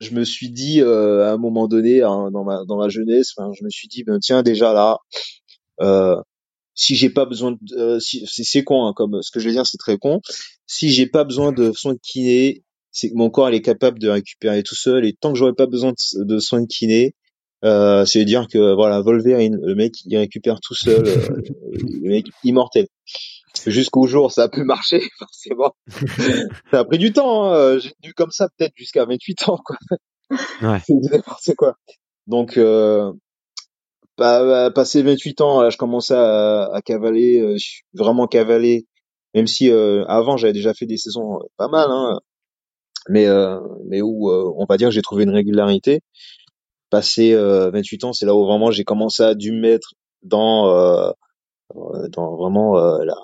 je 0.00 0.14
me 0.14 0.24
suis 0.24 0.50
dit 0.50 0.80
euh, 0.80 1.26
à 1.26 1.32
un 1.32 1.36
moment 1.36 1.68
donné, 1.68 2.02
hein, 2.02 2.30
dans 2.32 2.44
ma 2.44 2.64
dans 2.66 2.76
ma 2.76 2.88
jeunesse, 2.88 3.32
je 3.38 3.64
me 3.64 3.70
suis 3.70 3.88
dit, 3.88 4.04
ben 4.04 4.18
tiens 4.20 4.42
déjà 4.42 4.72
là, 4.72 4.98
euh, 5.80 6.16
si 6.74 6.96
j'ai 6.96 7.10
pas 7.10 7.24
besoin 7.24 7.52
de, 7.52 7.76
euh, 7.76 8.00
si, 8.00 8.26
c'est 8.26 8.64
con, 8.64 8.86
hein, 8.86 8.92
comme 8.94 9.22
ce 9.22 9.30
que 9.30 9.40
je 9.40 9.48
vais 9.48 9.52
dire, 9.54 9.66
c'est 9.66 9.78
très 9.78 9.98
con. 9.98 10.20
Si 10.66 10.90
j'ai 10.90 11.06
pas 11.06 11.24
besoin 11.24 11.52
de 11.52 11.72
soins 11.72 11.94
de 11.94 12.00
kiné, 12.02 12.64
c'est 12.90 13.10
que 13.10 13.14
mon 13.16 13.30
corps 13.30 13.50
il 13.50 13.54
est 13.54 13.62
capable 13.62 13.98
de 13.98 14.08
récupérer 14.08 14.62
tout 14.62 14.74
seul, 14.74 15.04
et 15.04 15.14
tant 15.14 15.32
que 15.32 15.38
j'aurai 15.38 15.54
pas 15.54 15.66
besoin 15.66 15.92
de, 15.92 16.24
de 16.24 16.38
soins 16.38 16.62
de 16.62 16.66
kiné, 16.66 17.14
euh, 17.64 18.04
c'est 18.04 18.24
dire 18.24 18.46
que 18.48 18.74
voilà 18.74 19.00
Wolverine, 19.00 19.58
le 19.62 19.74
mec 19.74 19.94
il 20.04 20.16
récupère 20.16 20.60
tout 20.60 20.74
seul, 20.74 21.06
euh, 21.06 21.28
le 22.02 22.08
mec 22.08 22.26
immortel. 22.42 22.86
Jusqu'au 23.66 24.06
jour 24.06 24.32
ça 24.32 24.44
a 24.44 24.48
pu 24.48 24.64
marcher 24.64 25.00
forcément. 25.18 25.74
ça 26.70 26.80
a 26.80 26.84
pris 26.84 26.98
du 26.98 27.12
temps. 27.12 27.44
Hein. 27.44 27.78
J'ai 27.78 27.92
tenu 28.02 28.12
comme 28.14 28.30
ça 28.30 28.48
peut-être 28.56 28.74
jusqu'à 28.76 29.04
28 29.04 29.48
ans 29.48 29.58
quoi. 29.64 29.76
Ouais. 30.62 30.80
c'est 30.86 30.94
n'importe 30.94 31.54
quoi. 31.56 31.76
Donc 32.26 32.56
euh, 32.56 33.12
bah, 34.18 34.70
passé 34.74 35.02
28 35.02 35.40
ans, 35.40 35.62
là 35.62 35.70
je 35.70 35.76
commençais 35.76 36.14
à, 36.14 36.70
à 36.72 36.82
cavaler, 36.82 37.40
euh, 37.40 37.56
vraiment 37.92 38.26
cavaler. 38.26 38.86
Même 39.34 39.46
si 39.46 39.70
euh, 39.70 40.04
avant 40.06 40.36
j'avais 40.36 40.52
déjà 40.52 40.74
fait 40.74 40.86
des 40.86 40.96
saisons 40.96 41.40
pas 41.56 41.68
mal, 41.68 41.88
hein, 41.90 42.20
mais 43.08 43.26
mais 43.88 44.00
où 44.00 44.30
on 44.30 44.64
va 44.66 44.76
dire 44.76 44.88
que 44.88 44.94
j'ai 44.94 45.02
trouvé 45.02 45.24
une 45.24 45.30
régularité 45.30 46.00
passé 46.94 47.34
28 47.34 48.04
euh, 48.04 48.06
ans, 48.06 48.12
c'est 48.12 48.24
là 48.24 48.36
où 48.36 48.46
vraiment 48.46 48.70
j'ai 48.70 48.84
commencé 48.84 49.24
à 49.24 49.34
dû 49.34 49.50
me 49.50 49.58
mettre 49.58 49.94
dans 50.22 50.68
euh, 50.68 51.10
euh, 51.74 52.08
dans 52.08 52.36
vraiment 52.36 52.76
la, 52.78 53.16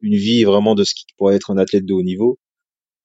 une 0.00 0.14
vie 0.14 0.44
vraiment 0.44 0.74
de 0.74 0.82
ce 0.82 0.94
qui 0.94 1.04
pourrait 1.18 1.36
être 1.36 1.50
un 1.50 1.58
athlète 1.58 1.84
de 1.84 1.92
haut 1.92 2.02
niveau. 2.02 2.38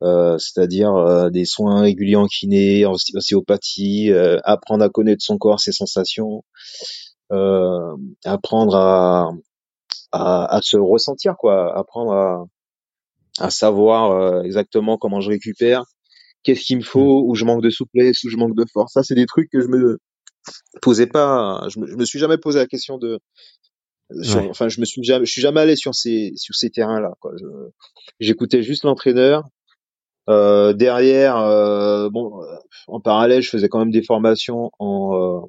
Euh, 0.02 0.38
c'est-à-dire 0.38 1.30
des 1.30 1.44
soins 1.44 1.82
réguliers 1.82 2.16
en 2.16 2.28
kiné, 2.28 2.86
en 2.86 2.94
ostéopathie, 3.16 4.12
euh, 4.12 4.40
apprendre 4.46 4.86
à 4.86 4.90
connaître 4.90 5.24
son 5.26 5.38
corps, 5.38 5.60
ses 5.60 5.74
sensations, 5.74 6.46
euh, 7.34 7.98
apprendre 8.24 8.78
à, 8.78 9.32
à, 10.14 10.56
à, 10.56 10.62
se 10.62 10.78
ressentir, 10.78 11.36
quoi, 11.38 11.78
apprendre 11.78 12.14
à, 12.14 12.46
à 13.40 13.50
savoir 13.50 14.46
exactement 14.46 14.98
comment 14.98 15.20
je 15.20 15.32
récupère, 15.32 15.84
qu'est-ce 16.44 16.62
qu'il 16.62 16.78
me 16.78 16.84
faut, 16.84 17.24
où 17.26 17.36
je 17.36 17.46
manque 17.46 17.64
de 17.64 17.70
souplesse, 17.70 18.24
où 18.24 18.30
je 18.30 18.38
manque 18.38 18.56
de 18.56 18.66
force. 18.72 18.94
Ça, 18.94 19.04
c'est 19.04 19.16
des 19.16 19.26
trucs 19.26 19.50
que 19.52 19.62
je 19.62 19.68
me 19.68 20.00
posais 20.82 21.08
pas, 21.08 21.68
je 21.70 21.80
me, 21.80 21.96
me 21.96 22.06
suis 22.06 22.20
jamais 22.20 22.38
posé 22.38 22.60
la 22.60 22.68
question 22.68 22.98
de, 22.98 23.20
enfin, 24.50 24.70
je 24.70 24.80
me 24.80 24.86
suis 24.86 25.04
jamais, 25.04 25.26
je 25.26 25.32
suis 25.32 25.42
jamais 25.42 25.60
allé 25.62 25.76
sur 25.76 25.94
ces, 25.94 26.32
sur 26.36 26.56
ces 26.56 26.70
terrains-là, 26.70 27.14
quoi. 27.20 27.32
J'écoutais 28.20 28.62
juste 28.62 28.84
l'entraîneur. 28.84 29.44
Euh, 30.30 30.74
derrière, 30.74 31.38
euh, 31.38 32.10
bon, 32.10 32.44
euh, 32.44 32.56
en 32.88 33.00
parallèle, 33.00 33.42
je 33.42 33.50
faisais 33.50 33.70
quand 33.70 33.80
même 33.80 33.92
des 33.92 34.04
formations 34.04 34.72
en, 34.78 35.16
euh, 35.16 35.40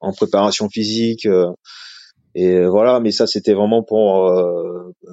en 0.00 0.12
préparation 0.12 0.68
physique. 0.68 1.26
Euh, 1.26 1.52
et 2.34 2.64
voilà, 2.64 2.98
mais 2.98 3.12
ça, 3.12 3.26
c'était 3.28 3.52
vraiment 3.54 3.82
pour, 3.84 4.32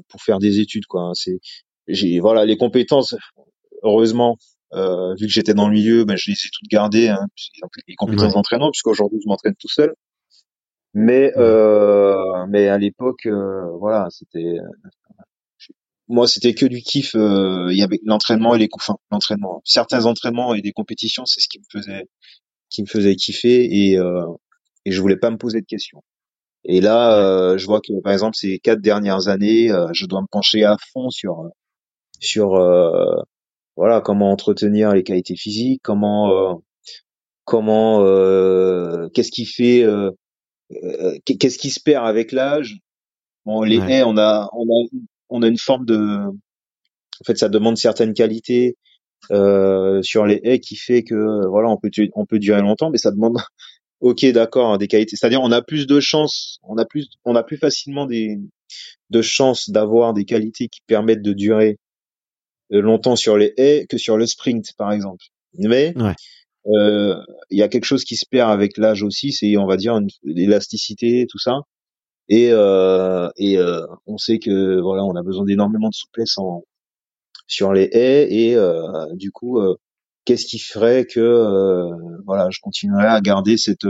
pour 0.07 0.21
faire 0.21 0.39
des 0.39 0.59
études, 0.59 0.85
quoi. 0.87 1.11
C'est, 1.13 1.39
j'ai, 1.87 2.19
voilà, 2.19 2.45
les 2.45 2.57
compétences, 2.57 3.13
heureusement, 3.83 4.37
euh, 4.73 5.13
vu 5.19 5.27
que 5.27 5.31
j'étais 5.33 5.53
dans 5.53 5.67
le 5.67 5.73
milieu, 5.73 6.05
ben, 6.05 6.15
je 6.17 6.29
les 6.29 6.35
ai 6.35 6.49
toutes 6.51 6.69
gardées, 6.69 7.09
hein, 7.09 7.25
les 7.87 7.95
compétences 7.95 8.33
d'entraînement, 8.33 8.71
puisqu'aujourd'hui 8.71 9.19
je 9.23 9.27
m'entraîne 9.29 9.55
tout 9.59 9.69
seul. 9.69 9.93
Mais 10.93 11.31
euh, 11.37 12.15
mais 12.49 12.67
à 12.67 12.77
l'époque, 12.77 13.25
euh, 13.27 13.69
voilà, 13.79 14.07
c'était 14.09 14.57
moi 16.07 16.27
c'était 16.27 16.53
que 16.53 16.65
du 16.65 16.81
kiff. 16.81 17.15
Euh, 17.15 17.67
il 17.71 17.77
y 17.77 17.83
avait 17.83 17.99
l'entraînement 18.03 18.55
et 18.55 18.59
les 18.59 18.69
enfin 18.73 18.95
l'entraînement, 19.11 19.61
certains 19.65 20.05
entraînements 20.05 20.53
et 20.55 20.61
des 20.61 20.71
compétitions, 20.71 21.25
c'est 21.25 21.41
ce 21.41 21.47
qui 21.47 21.59
me 21.59 21.65
faisait 21.71 22.05
qui 22.69 22.81
me 22.81 22.87
faisait 22.87 23.15
kiffer 23.15 23.89
et 23.89 23.97
euh, 23.97 24.25
et 24.85 24.91
je 24.91 25.01
voulais 25.01 25.17
pas 25.17 25.31
me 25.31 25.37
poser 25.37 25.61
de 25.61 25.65
questions. 25.65 26.01
Et 26.65 26.81
là, 26.81 27.57
je 27.57 27.65
vois 27.65 27.81
que 27.81 27.93
par 28.01 28.13
exemple 28.13 28.35
ces 28.35 28.59
quatre 28.59 28.81
dernières 28.81 29.27
années, 29.29 29.69
je 29.93 30.05
dois 30.05 30.21
me 30.21 30.27
pencher 30.31 30.63
à 30.65 30.77
fond 30.91 31.09
sur 31.09 31.43
sur 32.19 32.55
voilà 33.79 34.01
comment 34.01 34.29
entretenir 34.29 34.93
les 34.93 35.03
qualités 35.03 35.37
physiques, 35.37 35.79
comment 35.81 36.33
euh, 36.33 36.55
comment 37.45 38.03
euh, 38.03 39.07
qu'est-ce 39.13 39.31
qui 39.31 39.45
fait 39.45 39.83
euh, 39.83 40.11
qu'est-ce 41.23 41.57
qui 41.57 41.69
se 41.69 41.79
perd 41.79 42.05
avec 42.05 42.33
l'âge. 42.33 42.79
Bon, 43.45 43.61
les 43.63 43.77
haies, 43.77 44.03
on 44.03 44.17
a 44.17 44.49
on 44.51 44.65
a 44.65 44.87
on 45.29 45.41
a 45.43 45.47
une 45.47 45.57
forme 45.57 45.85
de 45.85 45.95
en 45.95 47.23
fait 47.25 47.37
ça 47.37 47.47
demande 47.47 47.77
certaines 47.77 48.13
qualités 48.13 48.75
sur 49.29 50.25
les 50.25 50.41
haies 50.43 50.59
qui 50.59 50.75
fait 50.75 51.03
que 51.03 51.47
voilà 51.47 51.69
on 51.69 51.77
peut 51.77 51.89
on 52.15 52.25
peut 52.25 52.39
durer 52.39 52.59
longtemps 52.59 52.89
mais 52.89 52.97
ça 52.97 53.11
demande 53.11 53.37
ok 54.01 54.25
d'accord 54.33 54.77
des 54.77 54.87
qualités 54.87 55.15
c'est-à-dire 55.15 55.41
on 55.41 55.53
a 55.53 55.61
plus 55.61 55.87
de 55.87 56.01
chances 56.01 56.59
on 56.63 56.77
a 56.77 56.83
plus 56.83 57.07
on 57.23 57.33
a 57.33 57.43
plus 57.43 57.57
facilement 57.57 58.05
des 58.05 58.39
de 59.09 59.21
chances 59.21 59.69
d'avoir 59.69 60.13
des 60.13 60.25
qualités 60.25 60.67
qui 60.67 60.81
permettent 60.85 61.21
de 61.21 61.31
durer 61.31 61.77
longtemps 62.69 63.15
sur 63.15 63.37
les 63.37 63.53
haies 63.57 63.85
que 63.87 63.97
sur 63.97 64.17
le 64.17 64.25
sprint, 64.25 64.73
par 64.77 64.91
exemple. 64.91 65.25
Mais 65.57 65.93
euh, 66.67 67.15
il 67.49 67.57
y 67.57 67.63
a 67.63 67.67
quelque 67.67 67.85
chose 67.85 68.03
qui 68.03 68.15
se 68.15 68.25
perd 68.29 68.51
avec 68.51 68.77
l'âge 68.77 69.03
aussi, 69.03 69.31
c'est 69.31 69.57
on 69.57 69.65
va 69.65 69.77
dire 69.77 69.99
l'élasticité, 70.23 71.25
tout 71.29 71.39
ça. 71.39 71.61
Et, 72.27 72.49
euh, 72.51 73.29
et 73.37 73.57
euh, 73.57 73.85
on 74.05 74.17
sait 74.17 74.37
que 74.37 74.79
voilà, 74.79 75.03
on 75.03 75.15
a 75.15 75.23
besoin 75.23 75.45
d'énormément 75.45 75.89
de 75.89 75.95
souplesse 75.95 76.37
en, 76.37 76.63
sur 77.47 77.73
les 77.73 77.89
haies 77.91 78.27
et 78.31 78.55
du 79.15 79.31
coup, 79.31 79.59
qu'est-ce 80.25 80.45
qui 80.45 80.59
ferait 80.59 81.05
que 81.05 81.89
voilà, 82.25 82.49
je 82.51 82.59
continuerais 82.61 83.07
à 83.07 83.21
garder 83.21 83.57
cette 83.57 83.87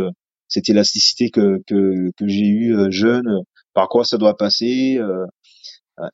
cette 0.47 0.69
élasticité 0.69 1.29
que 1.29 1.61
que, 1.67 2.11
que 2.15 2.27
j'ai 2.27 2.47
eu 2.47 2.91
jeune? 2.91 3.41
Par 3.73 3.89
quoi 3.89 4.05
ça 4.05 4.17
doit 4.17 4.37
passer 4.37 4.99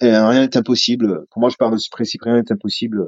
et 0.02 0.10
Rien 0.10 0.42
n'est 0.42 0.58
impossible. 0.58 1.26
Pour 1.32 1.40
moi, 1.40 1.50
je 1.50 1.58
parle 1.58 1.74
de 1.74 1.78
ce 1.78 1.90
principe, 1.90 2.22
rien 2.24 2.36
n'est 2.36 2.52
impossible. 2.52 3.06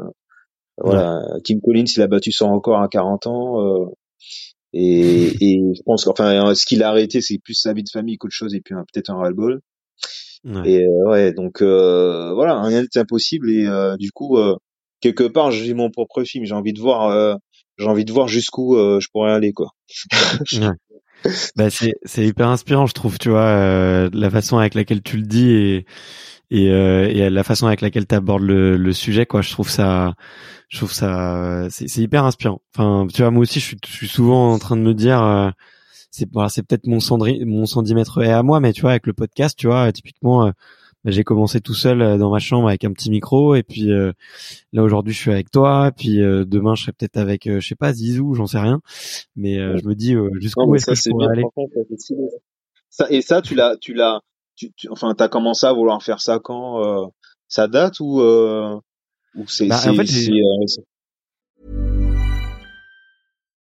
Voilà, 0.78 1.22
Kim 1.44 1.60
Collins, 1.62 1.86
il 1.96 2.02
a 2.02 2.08
battu 2.08 2.32
son 2.32 2.54
record 2.54 2.82
à 2.82 2.88
40 2.88 3.28
ans. 3.28 3.92
Et, 4.74 5.28
et 5.42 5.62
je 5.76 5.82
pense 5.84 6.06
qu'enfin, 6.06 6.54
ce 6.54 6.66
qu'il 6.66 6.84
a 6.84 6.90
arrêté, 6.90 7.22
c'est 7.22 7.40
plus 7.40 7.56
sa 7.56 7.74
vie 7.74 7.84
de 7.84 7.90
famille 7.92 8.18
qu'autre 8.18 8.36
chose, 8.36 8.54
et 8.54 8.62
puis 8.62 8.76
peut-être 8.76 9.10
un 9.10 9.16
ras-le-bol. 9.16 9.62
Ouais. 10.44 10.70
Et 10.70 10.84
euh, 10.84 11.10
ouais, 11.10 11.34
donc 11.34 11.62
euh, 11.62 12.34
voilà, 12.34 12.62
rien 12.62 12.82
n'est 12.82 12.98
impossible. 12.98 13.50
Et 13.52 13.66
euh, 13.66 13.98
du 13.98 14.12
coup, 14.12 14.38
quelque 15.02 15.24
part, 15.24 15.52
j'ai 15.52 15.74
mon 15.74 15.90
propre 15.90 16.24
film. 16.24 16.46
J'ai 16.46 16.54
envie 16.54 16.74
de 16.74 16.80
voir, 16.80 17.38
j'ai 17.78 17.88
envie 17.88 18.06
de 18.06 18.12
voir 18.12 18.28
jusqu'où 18.28 18.76
je 18.76 19.08
pourrais 19.12 19.32
aller, 19.32 19.54
quoi. 19.54 19.72
ouais. 20.54 20.70
Bah, 21.56 21.70
c'est 21.70 21.96
c'est 22.04 22.26
hyper 22.26 22.50
inspirant, 22.50 22.86
je 22.86 22.94
trouve. 22.94 23.18
Tu 23.20 23.30
vois, 23.30 24.10
la 24.12 24.30
façon 24.30 24.58
avec 24.58 24.76
laquelle 24.76 25.02
tu 25.02 25.18
le 25.18 25.24
dis 25.24 25.52
et 25.52 25.86
et, 26.50 26.66
et 26.68 27.30
la 27.30 27.44
façon 27.44 27.68
avec 27.68 27.82
laquelle 27.82 28.08
tu 28.08 28.16
abordes 28.16 28.44
le, 28.44 28.78
le 28.78 28.94
sujet, 28.94 29.26
quoi. 29.26 29.42
Je 29.42 29.52
trouve 29.52 29.70
ça 29.70 30.14
je 30.70 30.78
trouve 30.78 30.92
ça 30.94 31.68
c'est 31.70 32.02
hyper 32.02 32.26
inspirant. 32.26 32.62
Enfin, 32.76 33.08
tu 33.14 33.22
vois, 33.22 33.32
moi 33.32 33.42
aussi, 33.42 33.60
je 33.60 33.66
suis, 33.66 33.78
je 33.86 33.92
suis 33.92 34.08
souvent 34.08 34.54
en 34.54 34.60
train 34.60 34.76
de 34.76 34.82
me 34.82 34.94
dire, 34.94 35.22
euh, 35.24 35.50
c'est 36.12 36.28
voilà, 36.32 36.50
c'est 36.50 36.64
peut-être 36.64 36.88
mon 36.88 37.00
mon 37.46 37.66
centimètre 37.66 38.22
est 38.24 38.32
à 38.32 38.44
moi, 38.44 38.60
mais 38.60 38.74
tu 38.74 38.82
vois, 38.82 38.92
avec 38.92 39.08
le 39.08 39.14
podcast, 39.14 39.58
tu 39.58 39.68
vois, 39.68 39.92
typiquement, 39.92 40.48
euh, 40.48 40.52
j'ai 41.12 41.24
commencé 41.24 41.62
tout 41.62 41.74
seul 41.74 42.02
euh, 42.02 42.18
dans 42.18 42.30
ma 42.30 42.40
chambre 42.40 42.68
avec 42.68 42.84
un 42.84 42.92
petit 42.92 43.10
micro, 43.10 43.56
et 43.56 43.64
puis 43.64 43.90
là 44.74 44.84
aujourd'hui, 44.84 45.14
je 45.14 45.20
suis 45.20 45.32
avec 45.32 45.52
toi, 45.52 45.90
et 45.90 45.92
puis 45.92 46.18
demain, 46.18 46.76
je 46.76 46.84
serai 46.84 46.92
peut-être 46.94 47.18
avec, 47.18 47.44
je 47.46 47.66
sais 47.66 47.76
pas, 47.76 47.94
Zizou, 47.94 48.34
j'en 48.34 48.48
sais 48.48 48.60
rien, 48.60 48.82
mais 49.36 49.56
je 49.56 49.86
me 49.88 49.96
dis 49.96 50.16
jusqu'où 50.40 50.76
est-ce 50.76 50.86
que 50.86 50.96
je 50.96 51.10
pourrais 51.10 51.28
aller? 51.28 51.44
Ça, 52.90 53.08
et 53.10 53.22
ça, 53.22 53.42
tu 53.42 53.54
l'as, 53.56 53.78
tu 53.78 53.94
l'as, 53.94 54.22
tu, 54.56 54.72
tu, 54.74 54.90
enfin, 54.90 55.14
t'as 55.16 55.28
commencé 55.28 55.66
à 55.66 55.74
vouloir 55.74 56.02
faire 56.02 56.20
ça 56.22 56.40
quand 56.44 57.12
ça 57.48 57.68
date 57.68 58.00
ou 58.00 58.22
bah, 59.38 59.44
en 59.44 59.94
fait, 59.94 60.32
euh, 60.32 60.66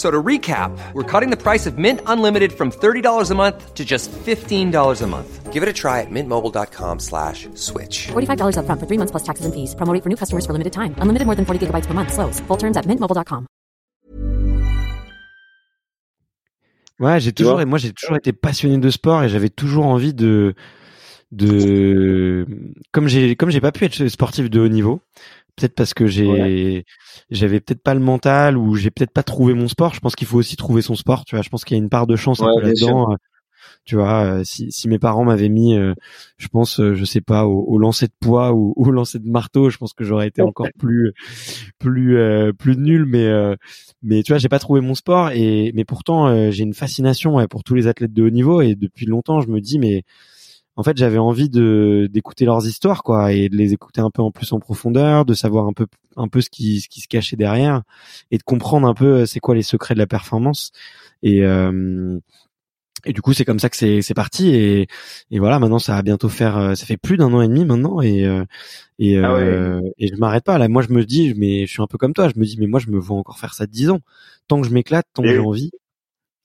So 0.00 0.10
to 0.10 0.22
recap, 0.22 0.72
we're 0.94 1.04
cutting 1.04 1.28
the 1.28 1.36
price 1.36 1.66
of 1.66 1.76
Mint 1.76 2.00
Unlimited 2.06 2.54
from 2.54 2.70
$30 2.72 3.30
a 3.30 3.34
month 3.34 3.74
to 3.74 3.84
just 3.84 4.10
$15 4.10 5.02
a 5.02 5.06
month. 5.06 5.52
Give 5.52 5.62
it 5.62 5.68
a 5.68 5.74
try 5.74 6.00
at 6.00 6.08
mintmobile.com 6.08 7.00
slash 7.00 7.48
switch. 7.54 8.08
$45 8.08 8.56
up 8.56 8.64
front 8.64 8.80
for 8.80 8.86
three 8.86 8.96
months 8.96 9.10
plus 9.10 9.24
taxes 9.24 9.44
and 9.44 9.52
fees. 9.52 9.74
Promo 9.74 9.92
for 10.02 10.08
new 10.08 10.16
customers 10.16 10.46
for 10.46 10.54
limited 10.54 10.72
time. 10.72 10.94
Unlimited 11.02 11.26
more 11.26 11.34
than 11.36 11.44
40 11.44 11.66
gigabytes 11.66 11.86
per 11.86 11.92
month. 11.92 12.14
Slows. 12.14 12.40
Full 12.48 12.56
terms 12.56 12.78
at 12.78 12.86
mintmobile.com. 12.86 13.46
Ouais, 16.98 17.18
j'ai 17.20 17.32
toujours, 17.32 17.64
moi 17.66 17.78
j'ai 17.78 17.92
toujours 17.92 18.16
été 18.16 18.32
passionné 18.32 18.78
de 18.78 18.90
sport 18.90 19.22
et 19.22 19.28
j'avais 19.30 19.48
toujours 19.48 19.86
envie 19.86 20.12
de, 20.12 20.54
de, 21.32 22.46
comme 22.92 23.08
j'ai, 23.08 23.36
comme 23.36 23.50
j'ai 23.50 23.62
pas 23.62 23.72
pu 23.72 23.86
être 23.86 24.06
sportif 24.08 24.50
de 24.50 24.60
haut 24.60 24.68
niveau, 24.68 25.00
peut-être 25.60 25.74
parce 25.74 25.94
que 25.94 26.06
j'ai 26.06 26.84
j'avais 27.30 27.60
peut-être 27.60 27.82
pas 27.82 27.94
le 27.94 28.00
mental 28.00 28.56
ou 28.56 28.74
j'ai 28.76 28.90
peut-être 28.90 29.12
pas 29.12 29.22
trouvé 29.22 29.54
mon 29.54 29.68
sport. 29.68 29.94
Je 29.94 30.00
pense 30.00 30.16
qu'il 30.16 30.26
faut 30.26 30.38
aussi 30.38 30.56
trouver 30.56 30.82
son 30.82 30.94
sport 30.94 31.24
tu 31.24 31.34
vois. 31.34 31.42
Je 31.42 31.48
pense 31.48 31.64
qu'il 31.64 31.76
y 31.76 31.80
a 31.80 31.82
une 31.82 31.90
part 31.90 32.06
de 32.06 32.16
chance 32.16 32.40
un 32.42 32.46
peu 32.54 32.62
là-dedans 32.62 33.12
euh, 33.12 33.16
tu 33.84 33.96
vois 33.96 34.24
euh, 34.24 34.44
si, 34.44 34.72
si 34.72 34.88
mes 34.88 34.98
parents 34.98 35.24
m'avaient 35.24 35.48
mis 35.48 35.76
euh, 35.76 35.94
je 36.38 36.48
pense 36.48 36.80
je 36.80 37.04
sais 37.04 37.20
pas 37.20 37.46
au, 37.46 37.64
au, 37.66 37.78
lancer 37.78 38.06
de 38.06 38.12
poids 38.20 38.52
ou 38.52 38.72
au 38.76 38.90
lancer 38.90 39.18
de 39.18 39.28
marteau 39.28 39.70
je 39.70 39.76
pense 39.76 39.92
que 39.92 40.04
j'aurais 40.04 40.28
été 40.28 40.42
encore 40.42 40.68
plus 40.78 41.12
plus 41.78 42.18
plus 42.58 42.76
nul. 42.76 43.04
Mais 43.04 43.28
mais 44.02 44.22
tu 44.22 44.32
vois 44.32 44.38
j'ai 44.38 44.48
pas 44.48 44.58
trouvé 44.58 44.80
mon 44.80 44.94
sport 44.94 45.30
et 45.30 45.72
mais 45.74 45.84
pourtant 45.84 46.50
j'ai 46.50 46.62
une 46.62 46.74
fascination 46.74 47.46
pour 47.48 47.64
tous 47.64 47.74
les 47.74 47.86
athlètes 47.86 48.12
de 48.12 48.22
haut 48.22 48.30
niveau 48.30 48.62
et 48.62 48.74
depuis 48.74 49.06
longtemps 49.06 49.40
je 49.40 49.48
me 49.48 49.60
dis 49.60 49.78
mais 49.78 50.04
en 50.80 50.82
fait 50.82 50.96
j'avais 50.96 51.18
envie 51.18 51.50
de 51.50 52.08
d'écouter 52.10 52.46
leurs 52.46 52.66
histoires 52.66 53.02
quoi 53.02 53.32
et 53.32 53.50
de 53.50 53.56
les 53.56 53.74
écouter 53.74 54.00
un 54.00 54.10
peu 54.10 54.22
en 54.22 54.30
plus 54.30 54.50
en 54.54 54.60
profondeur 54.60 55.26
de 55.26 55.34
savoir 55.34 55.66
un 55.66 55.74
peu 55.74 55.86
un 56.16 56.26
peu 56.26 56.40
ce 56.40 56.48
qui 56.48 56.80
ce 56.80 56.88
qui 56.88 57.02
se 57.02 57.06
cachait 57.06 57.36
derrière 57.36 57.82
et 58.30 58.38
de 58.38 58.42
comprendre 58.42 58.88
un 58.88 58.94
peu 58.94 59.20
euh, 59.20 59.26
c'est 59.26 59.40
quoi 59.40 59.54
les 59.54 59.62
secrets 59.62 59.92
de 59.92 59.98
la 59.98 60.06
performance. 60.06 60.72
Et 61.22 61.44
euh, 61.44 62.18
et 63.04 63.12
du 63.12 63.20
coup 63.20 63.34
c'est 63.34 63.44
comme 63.44 63.58
ça 63.58 63.68
que 63.68 63.76
c'est 63.76 64.00
c'est 64.00 64.14
parti 64.14 64.54
et 64.54 64.86
et 65.30 65.38
voilà 65.38 65.58
maintenant 65.58 65.78
ça 65.78 65.94
va 65.96 66.02
bientôt 66.02 66.30
faire 66.30 66.56
euh, 66.56 66.74
ça 66.74 66.86
fait 66.86 66.96
plus 66.96 67.18
d'un 67.18 67.30
an 67.34 67.42
et 67.42 67.48
demi 67.48 67.66
maintenant 67.66 68.00
et 68.00 68.22
et 68.98 69.18
ah 69.18 69.38
et 69.98 70.08
je 70.08 70.16
m'arrête 70.16 70.44
pas 70.44 70.56
là. 70.56 70.66
Moi 70.68 70.80
je 70.80 70.94
me 70.94 71.04
dis 71.04 71.34
mais 71.36 71.66
je 71.66 71.72
suis 71.72 71.82
un 71.82 71.86
peu 71.86 71.98
comme 71.98 72.14
toi 72.14 72.30
je 72.34 72.40
me 72.40 72.46
dis 72.46 72.56
mais 72.58 72.66
moi 72.66 72.80
je 72.80 72.88
me 72.88 72.98
vois 72.98 73.18
encore 73.18 73.38
faire 73.38 73.52
ça 73.52 73.66
dix 73.66 73.90
ans. 73.90 74.00
Tant 74.48 74.62
que 74.62 74.66
je 74.66 74.72
m'éclate 74.72 75.04
tant 75.12 75.22
que 75.22 75.28
j'ai 75.28 75.38
envie. 75.38 75.72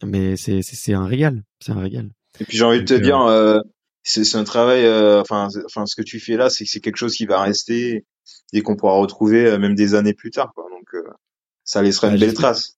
Mais 0.04 0.36
c'est 0.36 0.62
c'est 0.62 0.94
un 0.94 1.06
régal 1.06 1.44
c'est 1.62 1.72
un 1.72 1.80
régal. 1.80 2.10
Et 2.42 2.44
puis 2.44 2.58
j'ai 2.58 2.66
envie 2.66 2.80
de 2.80 2.86
te 2.86 2.94
dire 2.94 3.18
c'est 4.06 4.38
un 4.38 4.44
travail 4.44 4.86
euh, 4.86 5.22
enfin 5.22 5.48
enfin 5.66 5.86
ce 5.86 5.96
que 5.96 6.04
tu 6.04 6.20
fais 6.20 6.38
là 6.38 6.50
c'est 6.50 6.66
c'est 6.66 6.80
quelque 6.80 6.98
chose 6.98 7.16
qui 7.16 7.26
va 7.26 7.42
rester 7.42 8.06
et 8.54 8.62
qu'on 8.62 8.76
pourra 8.76 8.94
retrouver 8.94 9.46
euh, 9.48 9.58
même 9.58 9.76
des 9.76 9.96
années 9.96 10.14
plus 10.14 10.32
tard 10.32 10.52
quoi. 10.56 10.66
Donc 10.70 10.94
euh, 10.94 11.02
ça 11.64 11.82
laissera 11.82 12.10
une 12.10 12.20
belle 12.20 12.34
trace. 12.34 12.78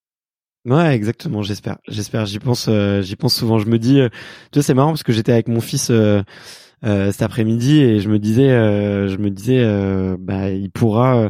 Ouais 0.65 0.95
exactement 0.95 1.43
j'espère. 1.43 1.77
J'espère 1.87 2.25
j'y 2.25 2.39
pense 2.39 2.69
j'y 3.01 3.15
pense 3.15 3.35
souvent. 3.35 3.59
Je 3.59 3.67
me 3.67 3.77
dis 3.77 3.99
tu 4.51 4.59
vois 4.59 4.63
c'est 4.63 4.73
marrant 4.73 4.91
parce 4.91 5.03
que 5.03 5.13
j'étais 5.13 5.33
avec 5.33 5.47
mon 5.47 5.61
fils 5.61 5.91
cet 6.83 7.21
après-midi 7.21 7.81
et 7.81 7.99
je 7.99 8.09
me 8.09 8.19
disais 8.19 8.49
je 8.49 9.17
me 9.17 9.29
disais 9.29 9.63
bah 10.17 10.49
il 10.49 10.71
pourra 10.71 11.29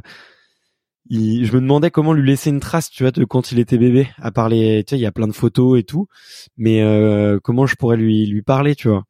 je 1.09 1.53
me 1.53 1.61
demandais 1.61 1.91
comment 1.91 2.13
lui 2.13 2.27
laisser 2.27 2.49
une 2.49 2.59
trace, 2.59 2.89
tu 2.89 3.03
vois, 3.03 3.11
de 3.11 3.23
quand 3.25 3.51
il 3.51 3.59
était 3.59 3.77
bébé. 3.77 4.07
À 4.17 4.31
parler, 4.31 4.83
tu 4.85 4.91
sais, 4.91 4.99
il 4.99 5.01
y 5.01 5.05
a 5.05 5.11
plein 5.11 5.27
de 5.27 5.33
photos 5.33 5.79
et 5.79 5.83
tout, 5.83 6.07
mais 6.57 6.81
euh, 6.81 7.39
comment 7.41 7.65
je 7.65 7.75
pourrais 7.75 7.97
lui 7.97 8.25
lui 8.25 8.41
parler, 8.41 8.75
tu 8.75 8.89
vois. 8.89 9.05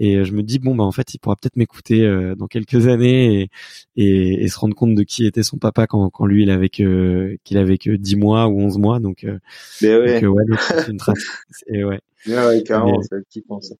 Et 0.00 0.24
je 0.24 0.32
me 0.32 0.42
dis 0.42 0.58
bon 0.58 0.76
bah 0.76 0.84
en 0.84 0.92
fait, 0.92 1.14
il 1.14 1.18
pourra 1.18 1.36
peut-être 1.36 1.56
m'écouter 1.56 2.02
euh, 2.02 2.34
dans 2.36 2.46
quelques 2.46 2.86
années 2.86 3.50
et, 3.96 4.44
et, 4.44 4.48
se 4.48 4.58
rendre 4.58 4.74
compte 4.76 4.94
de 4.94 5.02
qui 5.02 5.26
était 5.26 5.42
son 5.42 5.58
papa 5.58 5.86
quand 5.86 6.08
quand 6.10 6.26
lui 6.26 6.44
il 6.44 6.50
avait 6.50 6.68
que 6.68 7.36
qu'il 7.42 7.58
avait 7.58 7.78
que 7.78 7.90
10 7.90 8.16
mois 8.16 8.46
ou 8.46 8.60
11 8.60 8.78
mois, 8.78 9.00
donc. 9.00 9.24
Euh, 9.24 9.38
mais 9.82 9.96
ouais. 9.96 10.20
Donc, 10.20 10.36
ouais, 10.36 10.44
une 10.88 10.96
trace. 10.98 11.18
Et 11.66 11.84
ouais. 11.84 12.00
Ouais, 12.26 12.62
carrément, 12.64 13.00
c'est 13.02 13.26
qui 13.28 13.40
pense. 13.40 13.72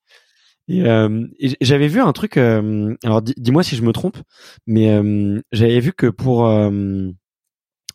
Et, 0.67 0.83
euh, 0.85 1.27
j'avais 1.61 1.89
vu 1.89 2.01
un 2.01 2.13
truc. 2.13 2.37
alors, 2.37 3.23
dis-moi 3.23 3.63
si 3.63 3.77
je 3.77 3.83
me 3.83 3.93
trompe, 3.93 4.19
mais 4.67 5.01
j'avais 5.53 5.81
vu 5.81 5.93
que 5.93 6.09
pour 6.09 6.47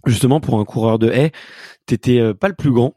justement 0.05 0.39
pour 0.39 0.59
un 0.59 0.65
coureur 0.65 0.99
de 0.99 1.09
haie, 1.09 1.31
t'étais 1.85 2.19
euh, 2.19 2.33
pas 2.33 2.47
le 2.47 2.55
plus 2.55 2.71
grand 2.71 2.95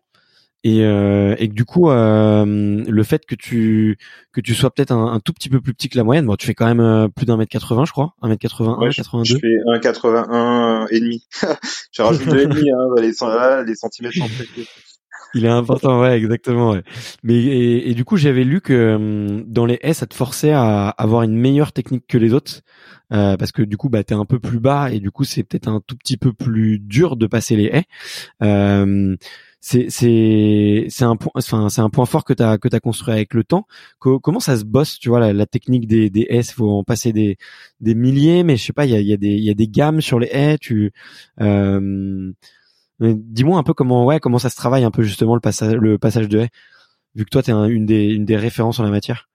et, 0.66 0.84
euh, 0.84 1.36
et 1.38 1.48
que 1.48 1.54
du 1.54 1.64
coup 1.64 1.90
euh, 1.90 2.44
le 2.44 3.02
fait 3.04 3.24
que 3.24 3.36
tu 3.36 3.98
que 4.32 4.40
tu 4.40 4.52
sois 4.52 4.70
peut-être 4.70 4.90
un, 4.90 5.20
tout 5.20 5.32
petit 5.32 5.48
peu 5.48 5.60
plus 5.60 5.74
petit 5.74 5.88
que 5.88 5.96
la 5.96 6.02
moyenne, 6.02 6.26
bon 6.26 6.34
tu 6.34 6.46
fais 6.46 6.54
quand 6.54 6.66
même 6.66 6.80
euh, 6.80 7.06
plus 7.06 7.24
d'un 7.24 7.36
mètre 7.36 7.52
80 7.52 7.84
je 7.84 7.92
crois, 7.92 8.14
un 8.20 8.28
mètre 8.28 8.40
81, 8.40 8.78
ouais, 8.78 8.92
82. 8.92 9.24
Je 9.24 9.38
fais 9.38 9.72
un 9.72 9.78
81 9.78 10.86
et 10.90 10.98
demi. 10.98 11.24
J'ai 11.92 12.02
rajouté 12.02 12.30
deux 12.30 12.40
et 12.40 12.46
demi 12.46 12.68
hein, 12.70 12.86
les, 12.96 13.12
les 13.66 13.74
centimètres 13.76 14.16
sont 14.16 14.28
il 15.36 15.44
est 15.44 15.48
important, 15.48 16.00
ouais, 16.00 16.16
exactement. 16.16 16.72
Ouais. 16.72 16.82
Mais 17.22 17.34
et, 17.34 17.90
et, 17.90 17.94
du 17.94 18.04
coup, 18.04 18.16
j'avais 18.16 18.44
lu 18.44 18.60
que 18.60 18.94
hum, 18.94 19.44
dans 19.46 19.66
les 19.66 19.78
haies, 19.82 19.94
ça 19.94 20.06
te 20.06 20.14
forçait 20.14 20.52
à 20.52 20.88
avoir 20.88 21.22
une 21.22 21.36
meilleure 21.36 21.72
technique 21.72 22.06
que 22.08 22.18
les 22.18 22.32
autres, 22.32 22.62
euh, 23.12 23.36
parce 23.36 23.52
que 23.52 23.62
du 23.62 23.76
coup, 23.76 23.88
bah, 23.88 24.04
t'es 24.04 24.14
un 24.14 24.24
peu 24.24 24.38
plus 24.38 24.60
bas 24.60 24.90
et 24.90 25.00
du 25.00 25.10
coup, 25.10 25.24
c'est 25.24 25.44
peut-être 25.44 25.68
un 25.68 25.80
tout 25.86 25.96
petit 25.96 26.16
peu 26.16 26.32
plus 26.32 26.78
dur 26.78 27.16
de 27.16 27.26
passer 27.26 27.56
les 27.56 27.64
haies. 27.66 27.84
Euh, 28.42 29.16
c'est 29.60 29.86
c'est 29.90 30.86
c'est 30.90 31.04
un 31.04 31.16
point 31.16 31.32
enfin 31.34 31.68
c'est 31.68 31.80
un 31.80 31.90
point 31.90 32.06
fort 32.06 32.24
que 32.24 32.32
tu 32.32 32.42
as 32.42 32.56
que 32.56 32.68
tu 32.68 32.78
construit 32.78 33.12
avec 33.14 33.34
le 33.34 33.42
temps 33.42 33.66
comment 33.98 34.38
ça 34.38 34.56
se 34.56 34.64
bosse 34.64 35.00
tu 35.00 35.08
vois 35.08 35.18
la, 35.18 35.32
la 35.32 35.46
technique 35.46 35.88
des 35.88 36.08
des 36.08 36.26
haies 36.30 36.44
faut 36.44 36.70
en 36.70 36.84
passer 36.84 37.12
des 37.12 37.36
des 37.80 37.96
milliers 37.96 38.44
mais 38.44 38.56
je 38.56 38.64
sais 38.64 38.72
pas 38.72 38.84
il 38.84 38.92
y 38.92 38.94
a 38.94 39.00
il 39.00 39.08
y 39.08 39.12
a 39.12 39.16
des 39.16 39.34
il 39.34 39.42
y 39.42 39.50
a 39.50 39.54
des 39.54 39.66
gammes 39.66 40.00
sur 40.00 40.20
les 40.20 40.28
haies 40.28 40.58
tu 40.58 40.92
euh, 41.40 42.32
Dis-moi 43.00 43.58
un 43.58 43.62
peu 43.62 43.74
comment 43.74 44.06
ouais 44.06 44.20
comment 44.20 44.38
ça 44.38 44.48
se 44.48 44.56
travaille 44.56 44.84
un 44.84 44.90
peu 44.90 45.02
justement 45.02 45.34
le 45.34 45.40
passage 45.40 45.74
le 45.74 45.98
passage 45.98 46.28
de 46.28 46.40
haie 46.40 46.50
vu 47.14 47.24
que 47.24 47.30
toi 47.30 47.42
tu 47.42 47.50
es 47.50 47.54
une 47.54 47.86
des 47.86 48.04
une 48.04 48.24
des 48.24 48.36
références 48.36 48.78
en 48.78 48.84
la 48.84 48.90
matière. 48.90 49.28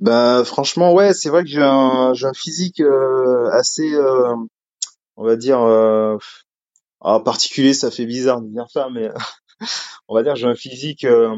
Bah 0.00 0.42
franchement 0.44 0.92
ouais 0.92 1.12
c'est 1.14 1.28
vrai 1.28 1.44
que 1.44 1.48
j'ai 1.48 1.62
un 1.62 2.12
j'ai 2.14 2.26
un 2.26 2.32
physique 2.32 2.80
euh, 2.80 3.50
assez 3.52 3.94
euh, 3.94 4.34
on 5.16 5.24
va 5.24 5.36
dire 5.36 5.60
euh, 5.60 6.16
particulier 7.00 7.74
ça 7.74 7.90
fait 7.90 8.06
bizarre 8.06 8.40
de 8.40 8.48
dire 8.48 8.66
ça 8.70 8.88
mais 8.92 9.10
on 10.08 10.14
va 10.14 10.22
dire 10.22 10.36
j'ai 10.36 10.46
un 10.46 10.54
physique 10.54 11.04
euh, 11.04 11.36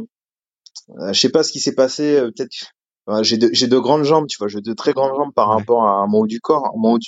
je 1.13 1.19
sais 1.19 1.31
pas 1.31 1.43
ce 1.43 1.53
qui 1.53 1.61
s'est 1.61 1.75
passé 1.75 2.21
peut-être 2.37 2.74
j'ai 3.23 3.37
de, 3.37 3.51
j'ai 3.53 3.67
de 3.67 3.79
grandes 3.79 4.05
jambes, 4.05 4.27
tu 4.27 4.39
vois, 4.39 4.49
j'ai 4.49 4.61
de 4.61 4.73
très 4.73 4.93
grandes 4.93 5.15
jambes 5.15 5.33
par 5.35 5.49
rapport 5.49 5.87
à 5.87 6.07
mon 6.07 6.21
haut 6.21 6.27
du 6.27 6.41
corps. 6.41 6.73
Mon 6.77 6.99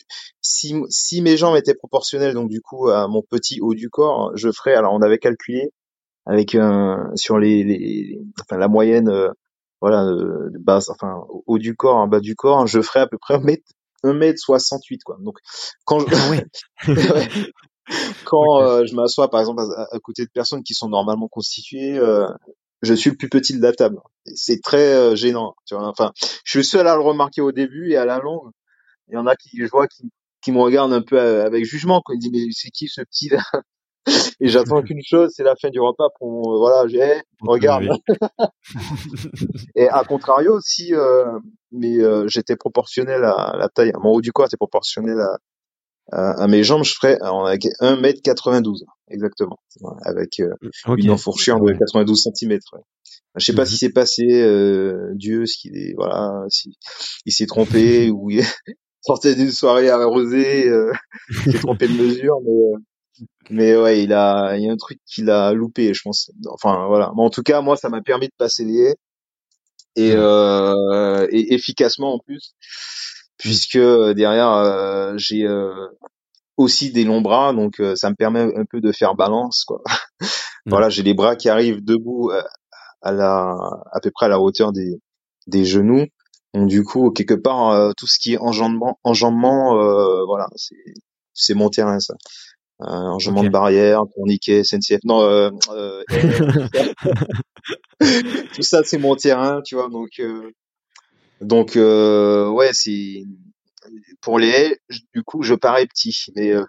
si, 0.43 0.75
si 0.91 1.23
mes 1.23 1.37
jambes 1.37 1.57
étaient 1.57 1.75
proportionnelles, 1.75 2.35
donc 2.35 2.51
du 2.51 2.61
coup 2.61 2.89
à 2.89 3.09
mon 3.09 3.23
petit 3.23 3.61
haut 3.61 3.75
du 3.75 3.89
corps, 3.89 4.33
je 4.35 4.51
ferais. 4.53 4.75
Alors 4.75 4.93
on 4.93 5.03
avait 5.03 5.19
calculé 5.19 5.73
avec 6.27 6.57
sur 7.15 7.39
les, 7.39 7.65
les 7.65 8.21
enfin 8.41 8.59
la 8.59 8.69
moyenne, 8.69 9.09
euh, 9.09 9.29
voilà, 9.81 10.05
euh, 10.05 10.51
base, 10.59 10.91
enfin 10.91 11.25
haut 11.47 11.59
du 11.59 11.77
corps, 11.77 12.07
bas 12.09 12.21
du 12.21 12.35
corps, 12.35 12.67
je 12.67 12.81
ferais 12.81 13.01
à 13.01 13.07
peu 13.07 13.19
près 13.19 13.35
un 13.35 13.41
mètre, 13.41 13.65
un 14.03 14.13
mètre 14.13 14.39
68 14.39 15.03
quoi. 15.05 15.17
Donc 15.21 15.39
quand 15.85 16.01
je, 16.01 16.07
ah 16.13 16.87
quand 18.25 18.61
euh, 18.61 18.85
je 18.85 18.95
m'assois 18.95 19.31
par 19.31 19.41
exemple 19.41 19.63
à, 19.63 19.99
côté 20.01 20.25
de 20.25 20.31
personnes 20.35 20.65
qui 20.65 20.75
sont 20.75 20.89
normalement 20.89 21.29
constituées, 21.29 21.99
je 22.83 22.95
suis 22.95 23.11
le 23.11 23.17
plus 23.17 23.29
petit 23.29 23.57
de 23.57 23.63
la 23.63 23.73
table. 23.73 24.01
C'est 24.35 24.61
très 24.63 24.95
euh, 24.95 25.17
gênant. 25.17 25.55
Tu 25.67 25.75
vois. 25.75 25.89
Enfin, 25.89 26.13
je 26.45 26.59
suis 26.59 26.65
seul 26.65 26.87
à 26.87 26.95
le 26.95 27.03
remarquer 27.03 27.41
au 27.41 27.53
début 27.53 27.91
et 27.91 27.97
à 27.97 28.05
la 28.05 28.19
longue, 28.19 28.51
il 29.09 29.15
y 29.15 29.17
en 29.17 29.27
a 29.27 29.37
qui, 29.37 29.51
je 29.59 29.67
vois, 29.67 29.87
qui, 29.87 30.11
qui 30.43 30.53
me 30.53 30.61
regardent 30.61 30.93
un 30.93 31.03
peu 31.03 31.19
euh, 31.19 31.47
avec 31.47 31.65
jugement. 31.65 32.03
Quand 32.05 32.13
ils 32.15 32.19
disent 32.19 32.33
mais 32.33 32.53
c'est 32.53 32.71
qui 32.71 32.89
ce 32.89 33.03
petit 33.03 33.29
là 33.29 33.43
Et 34.41 34.49
j'attends 34.49 34.83
qu'une 34.83 35.03
chose, 35.03 35.33
c'est 35.35 35.43
la 35.43 35.57
fin 35.57 35.69
du 35.69 35.81
repas 35.81 36.09
pour 36.19 36.55
euh, 36.55 36.59
voilà, 36.59 36.87
j'ai 36.87 37.23
regarde. 37.41 37.89
et 39.75 39.89
à 39.89 40.05
contrario, 40.05 40.61
si 40.61 40.93
mais 41.73 41.99
j'étais 42.29 42.57
proportionnel 42.57 43.25
à 43.25 43.57
la 43.59 43.69
taille, 43.69 43.93
mon 44.01 44.13
haut 44.13 44.21
du 44.21 44.33
corps 44.33 44.47
était 44.47 44.57
proportionnel 44.57 45.19
à, 46.13 46.43
à, 46.43 46.47
mes 46.47 46.63
jambes, 46.63 46.85
je 46.85 46.95
ferais 46.95 47.19
avec 47.21 47.63
1m92 47.81 48.85
exactement, 49.11 49.59
avec 50.05 50.41
euh, 50.41 50.51
une 50.97 51.11
enfourchure 51.11 51.61
de 51.61 51.73
92 51.73 52.29
cm. 52.35 52.59
Je 53.37 53.45
sais 53.45 53.55
pas 53.55 53.63
mhm. 53.63 53.69
si 53.69 53.77
c'est 53.77 53.93
passé, 53.93 54.43
euh, 54.43 55.13
Dieu, 55.15 55.47
ce 55.47 55.59
qu'il 55.59 55.77
est, 55.77 55.95
voilà, 55.97 56.45
si 56.49 56.77
il 57.25 57.33
s'est 57.33 57.47
trompé 57.47 58.11
ou 58.11 58.31
il 58.31 58.43
sortait 59.03 59.35
d'une 59.35 59.51
soirée 59.51 59.91
arrosée, 59.91 60.69
euh, 60.69 60.93
il 61.47 61.53
s'est 61.53 61.59
trompé 61.59 61.89
de 61.89 61.95
mesure, 61.95 62.37
mais 62.45 62.53
euh, 62.53 62.79
mais 63.49 63.77
ouais, 63.77 64.03
il 64.03 64.13
a, 64.13 64.57
il 64.57 64.65
y 64.65 64.69
a 64.69 64.73
un 64.73 64.77
truc 64.77 64.99
qu'il 65.07 65.31
a 65.31 65.53
loupé, 65.53 65.95
je 65.95 66.03
pense. 66.03 66.31
Enfin 66.49 66.87
voilà, 66.89 67.13
mais 67.17 67.23
en 67.23 67.31
tout 67.31 67.43
cas, 67.43 67.63
moi, 67.63 67.77
ça 67.77 67.89
m'a 67.89 68.03
permis 68.03 68.27
de 68.27 68.35
passer 68.37 68.65
les 68.65 68.95
et, 69.97 70.13
euh, 70.15 71.27
et 71.31 71.55
efficacement 71.55 72.15
en 72.15 72.19
plus 72.19 72.55
puisque 73.39 73.79
derrière 73.79 74.51
euh, 74.51 75.15
j'ai 75.17 75.47
euh, 75.47 75.89
aussi 76.57 76.91
des 76.91 77.05
longs 77.05 77.21
bras, 77.21 77.53
donc 77.53 77.81
euh, 77.81 77.95
ça 77.97 78.11
me 78.11 78.15
permet 78.15 78.41
un 78.41 78.65
peu 78.65 78.81
de 78.81 78.93
faire 78.93 79.15
balance. 79.15 79.65
Quoi. 79.65 79.83
voilà, 80.67 80.89
j'ai 80.89 81.03
les 81.03 81.15
bras 81.15 81.37
qui 81.37 81.49
arrivent 81.49 81.85
debout 81.85 82.31
à 83.03 83.13
la 83.13 83.57
à 83.93 84.01
peu 84.03 84.11
près 84.11 84.27
à 84.27 84.29
la 84.29 84.41
hauteur 84.41 84.73
des 84.73 85.01
des 85.47 85.65
genoux. 85.65 86.07
Donc 86.55 86.69
du 86.69 86.85
coup, 86.85 87.11
quelque 87.11 87.35
part, 87.35 87.95
tout 87.97 88.07
ce 88.07 88.19
qui 88.19 88.35
est 88.35 88.39
enjambement, 88.39 88.99
enjambement, 89.05 89.75
voilà, 90.27 90.49
c'est 90.57 90.95
c'est 91.35 91.55
mon 91.55 91.69
terrain 91.69 92.01
ça. 92.01 92.15
Euh, 92.83 92.85
enjambement 92.87 93.43
de 93.43 93.49
barrière, 93.49 94.03
tourniquet, 94.15 94.63
SNCF. 94.63 95.01
Non, 95.05 95.23
euh, 95.23 95.51
tout 98.55 98.63
ça 98.63 98.83
c'est 98.85 98.99
mon 98.99 99.17
terrain, 99.17 99.61
tu 99.63 99.75
vois. 99.77 99.89
Donc 99.89 100.21
donc 101.41 101.75
ouais, 101.77 102.71
c'est 102.73 103.25
pour 104.21 104.39
les 104.39 104.49
haies, 104.49 104.81
du 105.15 105.23
coup, 105.23 105.43
je 105.43 105.55
parais 105.55 105.87
petit. 105.87 106.27
Mais 106.35 106.53
euh, 106.53 106.65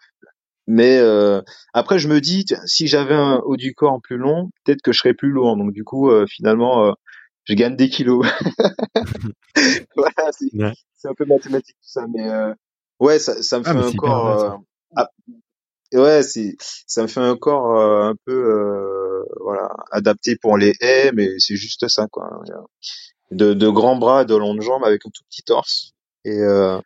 mais 0.68 0.98
euh, 0.98 1.42
après, 1.74 2.00
je 2.00 2.10
me 2.10 2.20
dis, 2.20 2.46
si 2.66 2.88
j'avais 2.88 3.16
un 3.16 3.38
haut 3.46 3.58
du 3.58 3.74
corps 3.74 4.02
plus 4.02 4.18
long, 4.18 4.50
peut-être 4.64 4.82
que 4.82 4.92
je 4.92 5.00
serais 5.00 5.14
plus 5.14 5.30
lourd. 5.30 5.56
Donc 5.58 5.72
du 5.72 5.84
coup, 5.84 6.10
euh, 6.10 6.26
finalement, 6.28 6.94
je 7.46 7.54
gagne 7.54 7.76
des 7.76 7.90
kilos. 7.90 8.26
voilà, 9.96 10.32
c'est 10.96 11.08
un 11.08 11.14
peu 11.14 11.26
mathématique 11.26 11.76
tout 11.82 11.90
ça, 11.90 12.06
mais 12.14 12.30
ouais, 13.00 13.20
ça, 13.20 13.42
ça 13.42 13.60
me 13.60 13.64
ah, 13.68 13.74
fait 13.74 13.80
un 13.80 13.94
corps. 13.94 14.62
Ah, 14.96 15.10
ouais, 15.94 16.24
c'est 16.24 16.56
ça 16.60 17.02
me 17.02 17.08
fait 17.08 17.22
un 17.22 17.38
corps 17.38 17.80
un 17.80 18.16
peu 18.26 19.24
voilà 19.42 19.70
adapté 19.92 20.36
pour 20.36 20.58
les 20.58 20.74
haies, 20.82 21.12
mais 21.14 21.30
c'est 21.40 21.56
juste 21.56 21.88
ça 21.88 22.08
quoi. 22.12 22.30
De, 23.32 23.54
de 23.54 23.70
grands 23.70 23.98
bras, 23.98 24.26
de 24.26 24.36
longues 24.36 24.62
jambes 24.62 24.86
avec 24.86 25.06
un 25.06 25.10
tout 25.10 25.24
petit 25.30 25.44
torse 25.44 25.94
et 26.28 26.42
euh, 26.42 26.80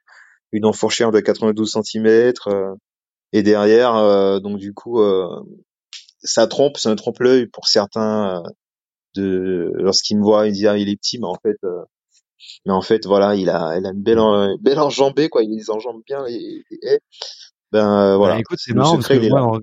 une 0.52 0.66
enfourchure 0.66 1.12
de 1.12 1.20
92 1.20 1.78
cm 1.84 2.34
euh, 2.48 2.76
et 3.34 3.44
derrière 3.44 3.96
euh, 3.96 4.40
donc 4.40 4.58
du 4.58 4.74
coup 4.74 5.00
euh, 5.00 5.28
ça 6.22 6.48
trompe 6.48 6.78
c'est 6.78 6.90
un 6.90 6.96
trompe 6.96 7.20
l'œil 7.20 7.48
pour 7.48 7.68
certains 7.68 8.44
de 9.16 9.72
lorsqu'ils 9.76 10.18
me 10.18 10.24
voient 10.24 10.48
ils 10.48 10.54
disent 10.54 10.68
ah, 10.68 10.78
il 10.78 10.90
est 10.90 10.96
petit 10.96 11.20
mais 11.20 11.28
en 11.28 11.38
fait 11.42 11.58
mais 12.66 12.74
en 12.74 12.82
fait 12.82 13.06
voilà 13.06 13.36
il 13.36 13.50
a 13.50 13.74
elle 13.76 13.86
a 13.86 13.92
une 13.92 14.04
belle 14.04 14.20
belle 14.60 14.80
enjambée 14.80 15.30
quoi 15.30 15.44
il 15.44 15.56
les 15.56 15.70
enjambe 15.70 16.02
bien 16.06 16.26
et, 16.28 16.64
ben 17.72 18.18
voilà. 18.18 18.36
Bah, 18.36 18.40
écoute 18.42 18.60
c'est 18.62 18.74
marrant 18.74 18.96
parce 18.96 19.08
que 19.08 19.30
moi, 19.30 19.60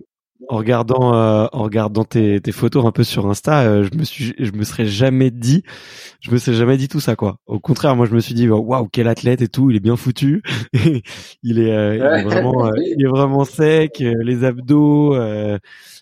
en 0.46 0.56
regardant 0.56 1.14
euh, 1.14 1.46
en 1.52 1.64
regardant 1.64 2.04
tes, 2.04 2.40
tes 2.40 2.52
photos 2.52 2.84
un 2.84 2.92
peu 2.92 3.02
sur 3.02 3.26
Insta, 3.26 3.62
euh, 3.62 3.88
je 3.90 3.98
me 3.98 4.04
suis 4.04 4.34
je 4.38 4.52
me 4.52 4.62
serais 4.62 4.86
jamais 4.86 5.30
dit 5.30 5.64
je 6.20 6.30
me 6.30 6.38
serais 6.38 6.56
jamais 6.56 6.76
dit 6.76 6.88
tout 6.88 7.00
ça 7.00 7.16
quoi. 7.16 7.38
Au 7.46 7.58
contraire, 7.58 7.96
moi 7.96 8.06
je 8.06 8.14
me 8.14 8.20
suis 8.20 8.34
dit 8.34 8.48
waouh 8.48 8.88
quel 8.88 9.08
athlète 9.08 9.42
et 9.42 9.48
tout, 9.48 9.70
il 9.70 9.76
est 9.76 9.80
bien 9.80 9.96
foutu. 9.96 10.42
il, 11.42 11.58
est, 11.58 11.72
euh, 11.72 11.96
il 11.96 12.02
est 12.02 12.22
vraiment 12.24 12.70
il 12.76 13.04
est 13.04 13.08
vraiment 13.08 13.44
sec, 13.44 13.98
les 13.98 14.44
abdos 14.44 15.16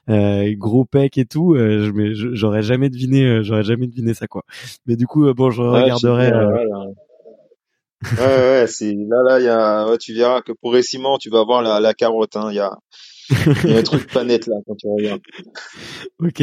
gros 0.08 0.84
pec 0.84 1.16
et 1.16 1.24
tout, 1.24 1.56
je 1.56 2.30
j'aurais 2.34 2.62
jamais 2.62 2.90
deviné 2.90 3.42
j'aurais 3.42 3.64
jamais 3.64 3.86
deviné 3.86 4.12
ça 4.12 4.26
quoi. 4.26 4.42
Mais 4.86 4.96
du 4.96 5.06
coup 5.06 5.32
bon, 5.32 5.50
je 5.50 5.62
regarderai 5.62 6.32
ouais, 8.02 8.18
ouais, 8.18 8.66
c'est 8.68 8.92
là, 8.92 9.22
là, 9.26 9.40
il 9.40 9.44
y 9.44 9.48
a, 9.48 9.88
ouais, 9.88 9.98
tu 9.98 10.14
verras 10.14 10.42
que 10.42 10.52
progressivement, 10.52 11.18
tu 11.18 11.30
vas 11.30 11.44
voir 11.44 11.62
la, 11.62 11.80
la 11.80 11.94
carotte. 11.94 12.36
Hein, 12.36 12.48
il 12.50 12.56
y 12.56 12.60
a, 12.60 12.76
il 13.64 13.70
y 13.70 13.74
a 13.74 13.78
un 13.78 13.82
truc 13.82 14.12
pas 14.12 14.24
net 14.24 14.46
là 14.46 14.56
quand 14.66 14.74
tu 14.76 14.86
regardes. 14.88 15.20
ok, 16.20 16.42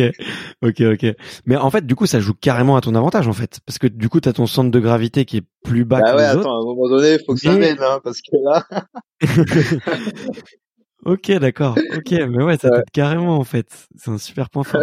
ok, 0.62 0.82
ok. 0.82 1.16
Mais 1.46 1.56
en 1.56 1.70
fait, 1.70 1.86
du 1.86 1.96
coup, 1.96 2.06
ça 2.06 2.20
joue 2.20 2.34
carrément 2.34 2.76
à 2.76 2.82
ton 2.82 2.96
avantage 2.96 3.28
en 3.28 3.34
fait, 3.34 3.60
parce 3.66 3.78
que 3.80 3.88
du 3.88 4.10
coup, 4.10 4.20
t'as 4.20 4.34
ton 4.34 4.46
centre 4.46 4.72
de 4.72 4.80
gravité 4.80 5.26
qui 5.26 5.38
est 5.38 5.44
plus 5.64 5.86
bas 5.86 6.00
bah 6.00 6.12
que 6.12 6.18
ouais, 6.18 6.22
les 6.24 6.28
attends, 6.28 6.40
autres. 6.40 6.50
à 6.50 6.54
un 6.54 6.66
moment 6.66 6.90
donné, 6.90 7.14
il 7.14 7.20
faut 7.26 7.34
que 7.34 7.40
ça 7.40 7.54
mène, 7.54 7.78
hein, 7.80 8.00
parce 8.04 8.20
que 8.22 8.36
là. 8.44 8.66
ok, 11.06 11.32
d'accord. 11.40 11.76
Ok, 11.96 12.12
mais 12.12 12.44
ouais, 12.44 12.58
ça 12.58 12.70
t'aide 12.70 12.92
carrément 12.92 13.38
en 13.38 13.44
fait. 13.44 13.68
C'est 13.98 14.12
un 14.12 14.18
super 14.18 14.50
point 14.50 14.64
fort. 14.64 14.82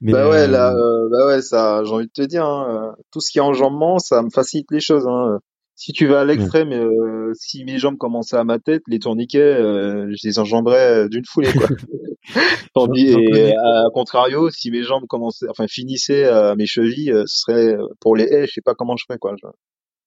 Mais 0.00 0.12
bah 0.12 0.28
ouais, 0.28 0.46
là, 0.46 0.72
euh, 0.72 0.76
euh, 0.76 1.08
bah 1.10 1.26
ouais, 1.26 1.42
ça, 1.42 1.82
j'ai 1.84 1.92
envie 1.92 2.06
de 2.06 2.12
te 2.12 2.22
dire, 2.22 2.44
hein, 2.44 2.66
euh, 2.68 3.02
tout 3.10 3.20
ce 3.20 3.30
qui 3.30 3.38
est 3.38 3.42
enjambement, 3.42 3.98
ça 3.98 4.22
me 4.22 4.30
facilite 4.30 4.70
les 4.70 4.80
choses. 4.80 5.06
Hein. 5.06 5.38
Si 5.78 5.92
tu 5.92 6.06
vas 6.06 6.20
à 6.20 6.24
l'extrême, 6.24 6.72
euh, 6.72 7.32
si 7.34 7.64
mes 7.66 7.78
jambes 7.78 7.98
commençaient 7.98 8.38
à 8.38 8.44
ma 8.44 8.58
tête, 8.58 8.82
les 8.88 8.98
tourniquets, 8.98 9.38
euh, 9.38 10.06
je 10.10 10.26
les 10.26 10.38
enjamberais 10.38 11.08
d'une 11.10 11.24
foulée, 11.26 11.52
quoi. 11.52 11.68
Tandis, 12.74 13.10
et 13.10 13.54
à, 13.54 13.84
contrario, 13.92 14.50
si 14.50 14.70
mes 14.70 14.82
jambes 14.82 15.06
commençaient, 15.06 15.46
enfin, 15.50 15.66
finissaient 15.68 16.24
à 16.24 16.56
mes 16.56 16.66
chevilles, 16.66 17.12
ce 17.26 17.40
serait 17.40 17.76
pour 18.00 18.16
les 18.16 18.24
haies, 18.24 18.46
je 18.46 18.54
sais 18.54 18.62
pas 18.62 18.74
comment 18.74 18.96
je 18.96 19.04
ferais, 19.06 19.18
quoi. 19.18 19.36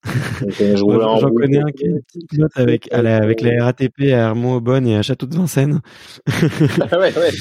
J'en 0.75 1.29
connais 1.31 1.59
un 1.59 1.71
qui 1.71 1.85
petite 1.89 2.41
avec, 2.55 2.91
à 2.93 3.01
la, 3.01 3.17
avec 3.17 3.41
la 3.41 3.65
RATP 3.65 4.01
à 4.01 4.29
Hermont-Aubonne 4.29 4.87
et 4.87 4.97
à 4.97 5.01
Château 5.01 5.25
de 5.25 5.35
Vincennes. 5.35 5.81
ouais, 6.27 7.17
ouais. 7.17 7.31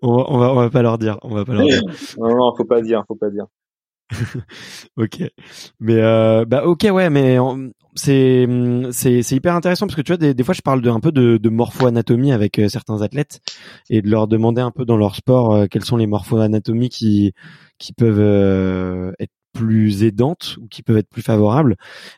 on, 0.00 0.16
va, 0.16 0.24
on, 0.28 0.38
va, 0.38 0.52
on 0.52 0.56
va 0.56 0.70
pas 0.70 0.82
leur 0.82 0.98
dire. 0.98 1.18
On 1.22 1.34
va 1.34 1.44
pas 1.44 1.54
leur 1.54 1.66
dire. 1.66 1.82
non, 2.18 2.36
non, 2.36 2.54
faut 2.56 2.64
pas 2.64 2.80
dire, 2.80 3.04
faut 3.06 3.16
pas 3.16 3.30
dire. 3.30 3.46
ok, 4.96 5.22
mais 5.80 5.96
euh, 5.96 6.44
bah 6.44 6.64
ok 6.64 6.86
ouais, 6.92 7.10
mais 7.10 7.38
c'est 7.94 8.46
c'est 8.92 9.22
c'est 9.22 9.36
hyper 9.36 9.54
intéressant 9.54 9.86
parce 9.86 9.96
que 9.96 10.02
tu 10.02 10.14
vois 10.14 10.32
des, 10.32 10.44
fois 10.44 10.54
je 10.54 10.62
parle 10.62 10.80
de 10.80 10.90
un 10.90 11.00
peu 11.00 11.12
de, 11.12 11.36
de 11.36 11.48
morpho-anatomie 11.48 12.32
avec 12.32 12.58
euh, 12.58 12.68
certains 12.68 13.02
athlètes 13.02 13.40
et 13.88 14.02
de 14.02 14.08
leur 14.08 14.28
demander 14.28 14.60
un 14.60 14.70
peu 14.70 14.84
dans 14.84 14.96
leur 14.96 15.16
sport 15.16 15.54
euh, 15.54 15.66
quelles 15.66 15.84
sont 15.84 15.96
les 15.96 16.06
morpho-anatomies 16.06 16.88
qui 16.88 17.32
qui 17.78 17.92
peuvent 17.92 18.20
euh, 18.20 19.12
être 19.18 19.32
plus 19.52 20.04
aidantes 20.04 20.56
ou 20.60 20.68
qui 20.68 20.82
peuvent 20.82 20.98
être 20.98 21.08
plus 21.08 21.22
favorables. 21.22 21.76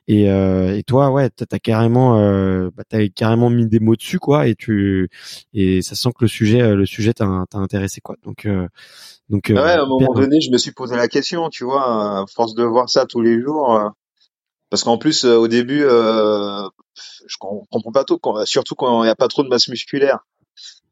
Et, 0.09 0.31
euh, 0.31 0.77
et 0.77 0.83
toi 0.83 1.11
ouais 1.11 1.31
t'as 1.31 1.47
as 1.51 1.59
carrément 1.59 2.19
euh, 2.19 2.71
bah, 2.75 2.85
t'as 2.89 3.09
carrément 3.09 3.51
mis 3.51 3.67
des 3.67 3.81
mots 3.81 3.97
dessus 3.97 4.19
quoi 4.19 4.47
et 4.47 4.55
tu 4.55 5.09
et 5.55 5.83
ça 5.83 5.95
sent 5.95 6.11
que 6.11 6.25
le 6.25 6.29
sujet 6.29 6.75
le 6.75 6.87
sujet 6.87 7.13
t'a 7.13 7.27
intéressé 7.55 8.01
quoi. 8.01 8.17
Donc 8.25 8.47
euh, 8.47 8.69
donc 9.29 9.51
euh, 9.51 9.55
ouais 9.55 9.73
à 9.73 9.83
un 9.83 9.87
moment 9.87 10.13
donné 10.15 10.41
je 10.41 10.51
me 10.51 10.59
suis 10.59 10.73
posé 10.73 10.97
la 10.97 11.09
question 11.09 11.49
tu 11.49 11.65
vois 11.65 12.21
à 12.21 12.25
force 12.27 12.55
de 12.55 12.65
voir 12.65 12.89
ça 12.89 13.07
tous 13.07 13.21
les 13.21 13.41
jours 13.41 13.77
euh, 13.77 13.89
parce 14.71 14.85
qu'en 14.85 14.99
plus 14.99 15.25
au 15.25 15.49
début 15.49 15.81
je 15.81 17.37
comprends 17.39 17.93
pas 17.93 18.05
tout 18.05 18.21
surtout 18.45 18.75
quand 18.75 19.03
il 19.03 19.07
n'y 19.07 19.11
a 19.11 19.17
pas 19.17 19.29
trop 19.29 19.43
de 19.43 19.49
masse 19.49 19.69
musculaire. 19.69 20.21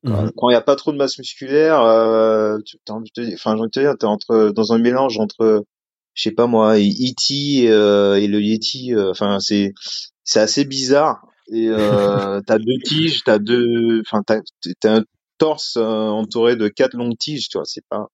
Mmh 0.03 0.30
quand 0.34 0.49
il 0.49 0.53
n'y 0.53 0.57
a 0.57 0.62
pas 0.62 0.76
trop 0.76 0.93
de 0.93 0.97
masse 0.97 1.18
musculaire 1.18 1.82
euh, 1.82 2.57
tu 2.64 2.78
as 2.88 2.93
envie 2.93 3.11
de 3.14 3.22
te 3.22 3.26
dire 3.26 3.34
enfin 3.34 3.55
j'ai 3.55 3.61
envie 3.61 3.68
de 3.68 3.72
te 3.72 3.80
dire 3.80 3.99
t'es 3.99 4.07
entre 4.07 4.49
dans 4.49 4.72
un 4.72 4.78
mélange 4.78 5.18
entre 5.18 5.66
je 6.14 6.22
sais 6.24 6.32
pas 6.32 6.46
moi, 6.46 6.78
E.T. 6.78 7.68
Euh, 7.70 8.16
et 8.16 8.26
le 8.26 8.40
Yeti. 8.40 8.94
Euh, 8.94 9.11
enfin, 9.11 9.38
c'est 9.40 9.72
c'est 10.24 10.40
assez 10.40 10.64
bizarre. 10.64 11.26
Et 11.52 11.68
euh, 11.68 12.40
t'as 12.46 12.58
deux 12.58 12.78
tiges, 12.84 13.22
t'as 13.24 13.38
deux, 13.38 14.00
enfin 14.06 14.22
t'as 14.26 14.40
t'as 14.80 14.98
un 14.98 15.04
torse 15.38 15.76
euh, 15.76 15.82
entouré 15.82 16.56
de 16.56 16.68
quatre 16.68 16.94
longues 16.96 17.18
tiges, 17.18 17.48
tu 17.48 17.58
vois. 17.58 17.64
C'est 17.64 17.84
pas 17.88 18.06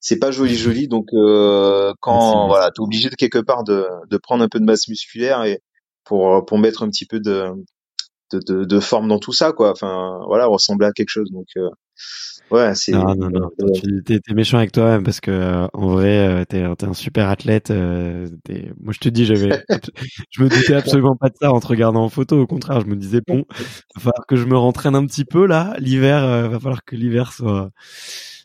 c'est 0.00 0.18
pas 0.18 0.30
joli 0.30 0.56
joli. 0.56 0.88
Donc 0.88 1.08
euh, 1.14 1.92
quand 2.00 2.46
voilà, 2.48 2.70
t'es 2.70 2.80
obligé 2.80 3.10
de 3.10 3.16
quelque 3.16 3.38
part 3.38 3.64
de, 3.64 3.86
de 4.10 4.16
prendre 4.18 4.44
un 4.44 4.48
peu 4.48 4.60
de 4.60 4.64
masse 4.64 4.88
musculaire 4.88 5.44
et 5.44 5.60
pour 6.04 6.44
pour 6.46 6.58
mettre 6.58 6.82
un 6.82 6.88
petit 6.90 7.06
peu 7.06 7.20
de 7.20 7.50
de, 8.32 8.40
de, 8.46 8.64
de 8.64 8.80
forme 8.80 9.08
dans 9.08 9.18
tout 9.18 9.32
ça 9.32 9.52
quoi. 9.52 9.70
Enfin 9.72 10.20
voilà, 10.26 10.46
ressembler 10.46 10.86
à 10.86 10.92
quelque 10.92 11.10
chose. 11.10 11.30
Donc 11.32 11.46
euh, 11.56 11.68
Ouais, 12.50 12.74
c'est. 12.74 12.92
Non, 12.92 13.14
non, 13.14 13.30
non. 13.30 13.50
Tu 13.74 14.02
t'es, 14.02 14.34
méchant 14.34 14.58
avec 14.58 14.72
toi-même 14.72 15.04
parce 15.04 15.20
que 15.20 15.30
euh, 15.30 15.68
en 15.72 15.88
vrai, 15.88 16.18
euh, 16.18 16.44
t'es, 16.44 16.64
t'es 16.76 16.86
un 16.86 16.94
super 16.94 17.28
athlète. 17.28 17.70
Euh, 17.70 18.26
moi, 18.80 18.92
je 18.92 18.98
te 18.98 19.08
dis, 19.08 19.24
j'avais, 19.24 19.64
je 20.30 20.42
me 20.42 20.48
doutais 20.48 20.74
absolument 20.74 21.14
pas 21.14 21.28
de 21.28 21.36
ça 21.40 21.52
en 21.52 21.60
te 21.60 21.66
regardant 21.68 22.02
en 22.02 22.08
photo. 22.08 22.40
Au 22.40 22.46
contraire, 22.48 22.80
je 22.80 22.86
me 22.86 22.96
disais 22.96 23.20
bon, 23.26 23.44
va 23.94 24.00
falloir 24.00 24.26
que 24.26 24.34
je 24.34 24.46
me 24.46 24.56
rentraîne 24.56 24.96
un 24.96 25.06
petit 25.06 25.24
peu 25.24 25.46
là. 25.46 25.76
L'hiver, 25.78 26.48
va 26.48 26.58
falloir 26.58 26.84
que 26.84 26.96
l'hiver 26.96 27.32
soit, 27.32 27.70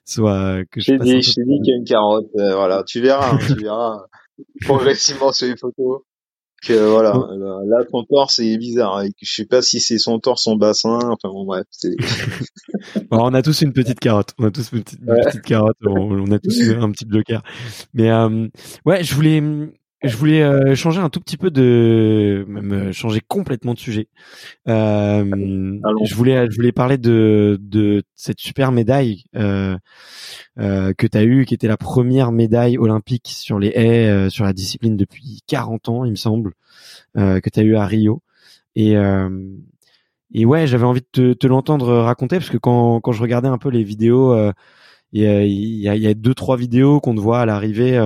soit 0.06 0.64
que 0.70 0.82
je. 0.82 0.94
Je 0.94 0.98
dit, 0.98 1.22
je 1.24 1.42
dit 1.42 1.62
qu'il 1.64 1.72
y 1.72 1.74
a 1.74 1.78
une 1.78 1.86
carotte. 1.86 2.30
voilà, 2.36 2.84
tu 2.84 3.02
verras, 3.02 3.34
hein, 3.34 3.40
tu 3.48 3.56
verras 3.56 4.06
progressivement 4.62 5.32
sur 5.32 5.48
les 5.48 5.58
photos 5.58 6.02
que 6.66 6.74
voilà, 6.74 7.14
là 7.66 7.84
ton 7.90 8.04
torse 8.04 8.36
c'est 8.36 8.58
bizarre. 8.58 9.04
Je 9.22 9.34
sais 9.34 9.46
pas 9.46 9.62
si 9.62 9.80
c'est 9.80 9.98
son 9.98 10.20
torse, 10.20 10.44
son 10.44 10.56
bassin. 10.56 11.00
Enfin 11.04 11.30
bon 11.30 11.46
bref. 11.46 11.66
on 13.12 13.34
a 13.34 13.42
tous 13.42 13.62
une 13.62 13.74
petite 13.74 14.00
carotte. 14.00 14.34
On 14.40 14.46
a 14.46 14.52
tous 14.52 14.72
une 14.72 14.84
petite, 14.84 15.42
carotte. 15.44 15.78
On, 15.86 16.32
a 16.32 16.40
tous 16.40 16.62
un 16.80 16.92
petit 16.92 17.06
bloqueur. 17.06 17.44
Mais 17.94 18.10
euh, 18.12 18.48
ouais, 18.86 19.04
je 19.04 19.14
voulais. 19.16 19.42
Je 20.06 20.18
voulais 20.18 20.44
euh, 20.44 20.76
changer 20.76 21.00
un 21.00 21.10
tout 21.10 21.20
petit 21.20 21.36
peu 21.36 21.50
de, 21.50 22.46
même 22.48 22.72
euh, 22.74 22.92
changer 22.92 23.22
complètement 23.28 23.74
de 23.74 23.80
sujet. 23.80 24.08
Euh, 24.68 25.24
je 26.04 26.16
voulais, 26.16 26.46
je 26.50 26.56
voulais 26.56 26.72
parler 26.72 27.00
de 27.00 27.58
de 27.60 28.04
cette 28.16 28.40
super 28.40 28.72
médaille 28.72 29.24
euh, 29.36 29.76
euh, 30.60 30.94
que 30.94 31.08
tu 31.08 31.18
as 31.18 31.24
eue, 31.24 31.46
qui 31.46 31.56
était 31.56 31.68
la 31.68 31.78
première 31.78 32.32
médaille 32.32 32.78
olympique 32.78 33.30
sur 33.30 33.58
les 33.58 33.70
haies, 33.70 34.30
sur 34.30 34.46
la 34.46 34.54
discipline 34.54 34.96
depuis 34.96 35.42
40 35.48 35.90
ans, 35.90 36.06
il 36.06 36.12
me 36.12 36.16
semble, 36.16 36.54
que 37.16 37.50
tu 37.50 37.60
as 37.60 37.64
eu 37.64 37.76
à 37.76 37.86
Rio. 37.86 38.22
Et 38.76 38.96
et 40.34 40.46
ouais, 40.46 40.68
j'avais 40.68 40.86
envie 40.86 41.02
de 41.02 41.08
te, 41.12 41.34
te 41.34 41.48
l'entendre 41.48 41.94
raconter 41.98 42.38
parce 42.38 42.50
que 42.50 42.58
quand 42.58 43.00
quand 43.02 43.12
je 43.12 43.22
regardais 43.22 43.48
un 43.48 43.58
peu 43.58 43.70
les 43.70 43.84
vidéos, 43.84 44.36
il 45.14 45.22
y 45.24 45.26
a, 45.28 45.44
il 45.44 46.02
y 46.02 46.08
a 46.08 46.14
deux 46.14 46.36
trois 46.36 46.58
vidéos 46.58 47.00
qu'on 47.00 47.16
te 47.16 47.22
voit 47.22 47.40
à 47.40 47.46
l'arrivée 47.46 47.98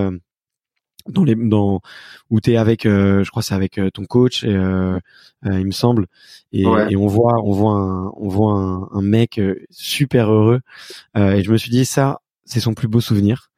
dans 1.09 1.23
les 1.23 1.35
dans 1.35 1.81
où 2.29 2.39
t'es 2.39 2.57
avec 2.57 2.85
euh, 2.85 3.23
je 3.23 3.29
crois 3.29 3.41
c'est 3.43 3.55
avec 3.55 3.77
euh, 3.77 3.89
ton 3.89 4.05
coach 4.05 4.43
et, 4.43 4.55
euh, 4.55 4.99
il 5.43 5.65
me 5.65 5.71
semble. 5.71 6.07
Et, 6.51 6.63
et, 6.63 6.95
on 6.95 7.07
voit 7.07 7.41
on 7.43 7.51
voit 7.51 7.73
un 7.73 8.11
on 8.17 8.27
voit 8.27 8.53
un, 8.53 8.89
un 8.91 9.01
mec 9.01 9.39
super 9.69 10.31
heureux. 10.31 10.61
Et 11.15 11.43
je 11.43 11.51
me 11.51 11.57
suis 11.57 11.71
dit 11.71 11.85
ça 11.85 12.21
c'est 12.45 12.59
son 12.59 12.73
plus 12.73 12.87
beau 12.87 13.01
souvenir 13.01 13.48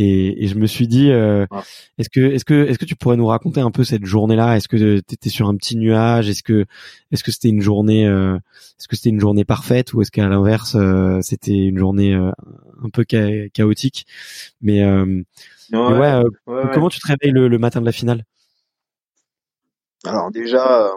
et, 0.00 0.44
et 0.44 0.46
je 0.48 0.54
me 0.54 0.66
suis 0.66 0.88
dit 0.88 1.10
est-ce 1.10 2.08
que 2.08 2.20
est-ce 2.20 2.44
que 2.44 2.66
est-ce 2.66 2.78
que 2.78 2.84
tu 2.84 2.96
pourrais 2.96 3.16
nous 3.16 3.26
raconter 3.26 3.60
un 3.60 3.70
peu 3.70 3.84
cette 3.84 4.04
journée 4.04 4.36
là 4.36 4.56
est-ce 4.56 4.68
que 4.68 5.00
t'étais 5.00 5.30
sur 5.30 5.48
un 5.48 5.56
petit 5.56 5.76
nuage? 5.76 6.28
Est-ce 6.28 6.42
que 6.42 6.66
est-ce 7.10 7.24
que 7.24 7.32
c'était 7.32 7.48
une 7.48 7.60
journée 7.62 8.04
est-ce 8.04 8.88
que 8.88 8.96
c'était 8.96 9.10
une 9.10 9.20
journée 9.20 9.44
parfaite? 9.44 9.92
Ou 9.94 10.02
est-ce 10.02 10.10
qu'à 10.10 10.28
l'inverse 10.28 10.76
c'était 11.22 11.66
une 11.66 11.78
journée 11.78 12.14
un 12.14 12.90
peu 12.92 13.04
chaotique? 13.04 14.06
Mais 14.60 14.82
Ouais, 15.72 16.22
euh, 16.48 16.66
comment 16.72 16.88
tu 16.88 16.98
te 16.98 17.06
réveilles 17.06 17.32
le, 17.32 17.58
matin 17.58 17.80
de 17.80 17.86
la 17.86 17.92
finale? 17.92 18.24
Alors 20.04 20.30
déjà, 20.30 20.90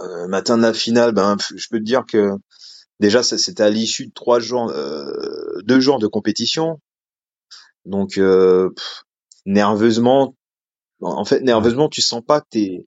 euh, 0.00 0.28
matin 0.28 0.56
de 0.56 0.62
la 0.62 0.72
finale, 0.72 1.12
ben 1.12 1.36
je 1.56 1.66
peux 1.70 1.78
te 1.78 1.84
dire 1.84 2.04
que 2.06 2.30
déjà 3.00 3.22
c'était 3.22 3.62
à 3.62 3.70
l'issue 3.70 4.06
de 4.06 4.12
trois 4.12 4.38
jours, 4.38 4.70
euh, 4.70 5.60
deux 5.64 5.80
jours 5.80 5.98
de 5.98 6.06
compétition. 6.06 6.80
Donc 7.84 8.20
nerveusement, 9.46 10.34
en 11.00 11.24
fait 11.24 11.40
nerveusement, 11.40 11.88
tu 11.88 12.02
sens 12.02 12.22
pas 12.26 12.40
que 12.40 12.46
t'es, 12.50 12.86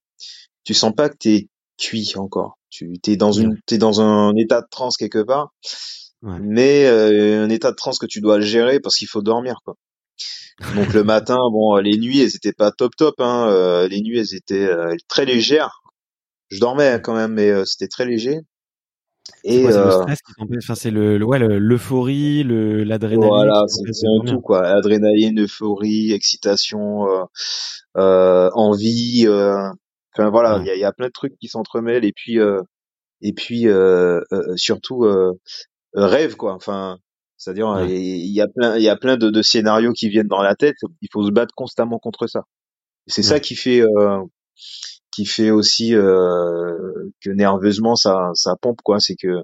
tu 0.63 0.73
sens 0.73 0.93
pas 0.95 1.09
que 1.09 1.17
t'es 1.17 1.49
cuit 1.77 2.13
encore. 2.15 2.57
Tu 2.69 2.99
t'es 2.99 3.17
dans 3.17 3.31
une, 3.31 3.59
t'es 3.65 3.77
dans 3.77 4.01
un 4.01 4.35
état 4.35 4.61
de 4.61 4.67
transe 4.69 4.97
quelque 4.97 5.21
part, 5.21 5.53
mais 6.21 6.87
un 6.87 7.49
état 7.49 7.71
de 7.71 7.75
transe 7.75 7.99
que 7.99 8.05
tu 8.05 8.21
dois 8.21 8.39
gérer 8.39 8.79
parce 8.79 8.95
qu'il 8.95 9.07
faut 9.07 9.21
dormir 9.21 9.59
quoi. 9.65 9.75
Donc 10.75 10.93
le 10.93 11.03
matin, 11.03 11.37
bon, 11.51 11.77
les 11.77 11.97
nuits, 11.97 12.21
elles 12.21 12.35
étaient 12.35 12.53
pas 12.53 12.71
top 12.71 12.95
top. 12.95 13.15
Hein. 13.19 13.49
Euh, 13.49 13.87
les 13.87 14.01
nuits, 14.01 14.19
elles 14.19 14.35
étaient 14.35 14.65
euh, 14.65 14.95
très 15.07 15.25
légères. 15.25 15.81
Je 16.49 16.59
dormais 16.59 16.99
quand 17.03 17.15
même, 17.15 17.33
mais 17.33 17.49
euh, 17.49 17.65
c'était 17.65 17.87
très 17.87 18.05
léger. 18.05 18.39
Et 19.43 19.71
c'est 19.71 19.84
le 19.84 19.91
stress 19.91 20.21
qui 20.21 20.34
enfin 20.57 20.76
c'est 20.76 20.91
le, 20.91 21.23
ouais 21.23 21.39
l'euphorie, 21.39 22.43
le 22.43 22.84
l'adrénaline. 22.84 23.28
Voilà, 23.28 23.63
c'est 23.67 24.07
un 24.07 24.26
tout 24.26 24.41
quoi. 24.41 24.65
Adrénaline, 24.65 25.43
euphorie, 25.43 26.11
excitation, 26.11 27.07
euh, 27.97 28.49
envie. 28.53 29.28
Enfin 29.28 30.30
voilà, 30.30 30.59
il 30.61 30.67
y, 30.67 30.71
a, 30.71 30.76
y, 30.76 30.84
a, 30.84 30.93
plein 30.93 31.07
de 31.07 31.11
trucs 31.11 31.38
qui 31.38 31.47
s'entremêlent 31.47 32.05
et 32.05 32.13
puis 32.13 32.39
et 33.21 33.34
puis 33.34 33.67
surtout 34.55 35.05
rêve 35.93 36.36
quoi. 36.36 36.53
Enfin 36.53 36.99
c'est-à-dire, 37.38 37.86
il 37.88 38.34
y 38.34 38.41
a 38.41 38.47
plein, 38.47 38.78
il 38.78 38.84
y 38.84 38.89
a 38.89 38.95
plein 38.95 39.17
de, 39.17 39.30
de, 39.30 39.41
scénarios 39.41 39.93
qui 39.93 40.09
viennent 40.09 40.28
dans 40.28 40.41
la 40.41 40.55
tête. 40.55 40.78
Il 41.01 41.09
faut 41.11 41.26
se 41.26 41.32
battre 41.32 41.53
constamment 41.55 41.99
contre 41.99 42.28
ça. 42.28 42.43
C'est 43.07 43.23
ça 43.23 43.39
qui 43.39 43.55
fait, 43.55 43.82
euh, 43.82 44.19
qui 45.16 45.26
fait 45.26 45.51
aussi 45.51 45.95
euh, 45.95 47.09
que 47.22 47.30
nerveusement 47.30 47.95
ça, 47.95 48.32
ça 48.34 48.55
pompe 48.61 48.82
quoi. 48.84 48.99
C'est 48.99 49.16
que 49.16 49.43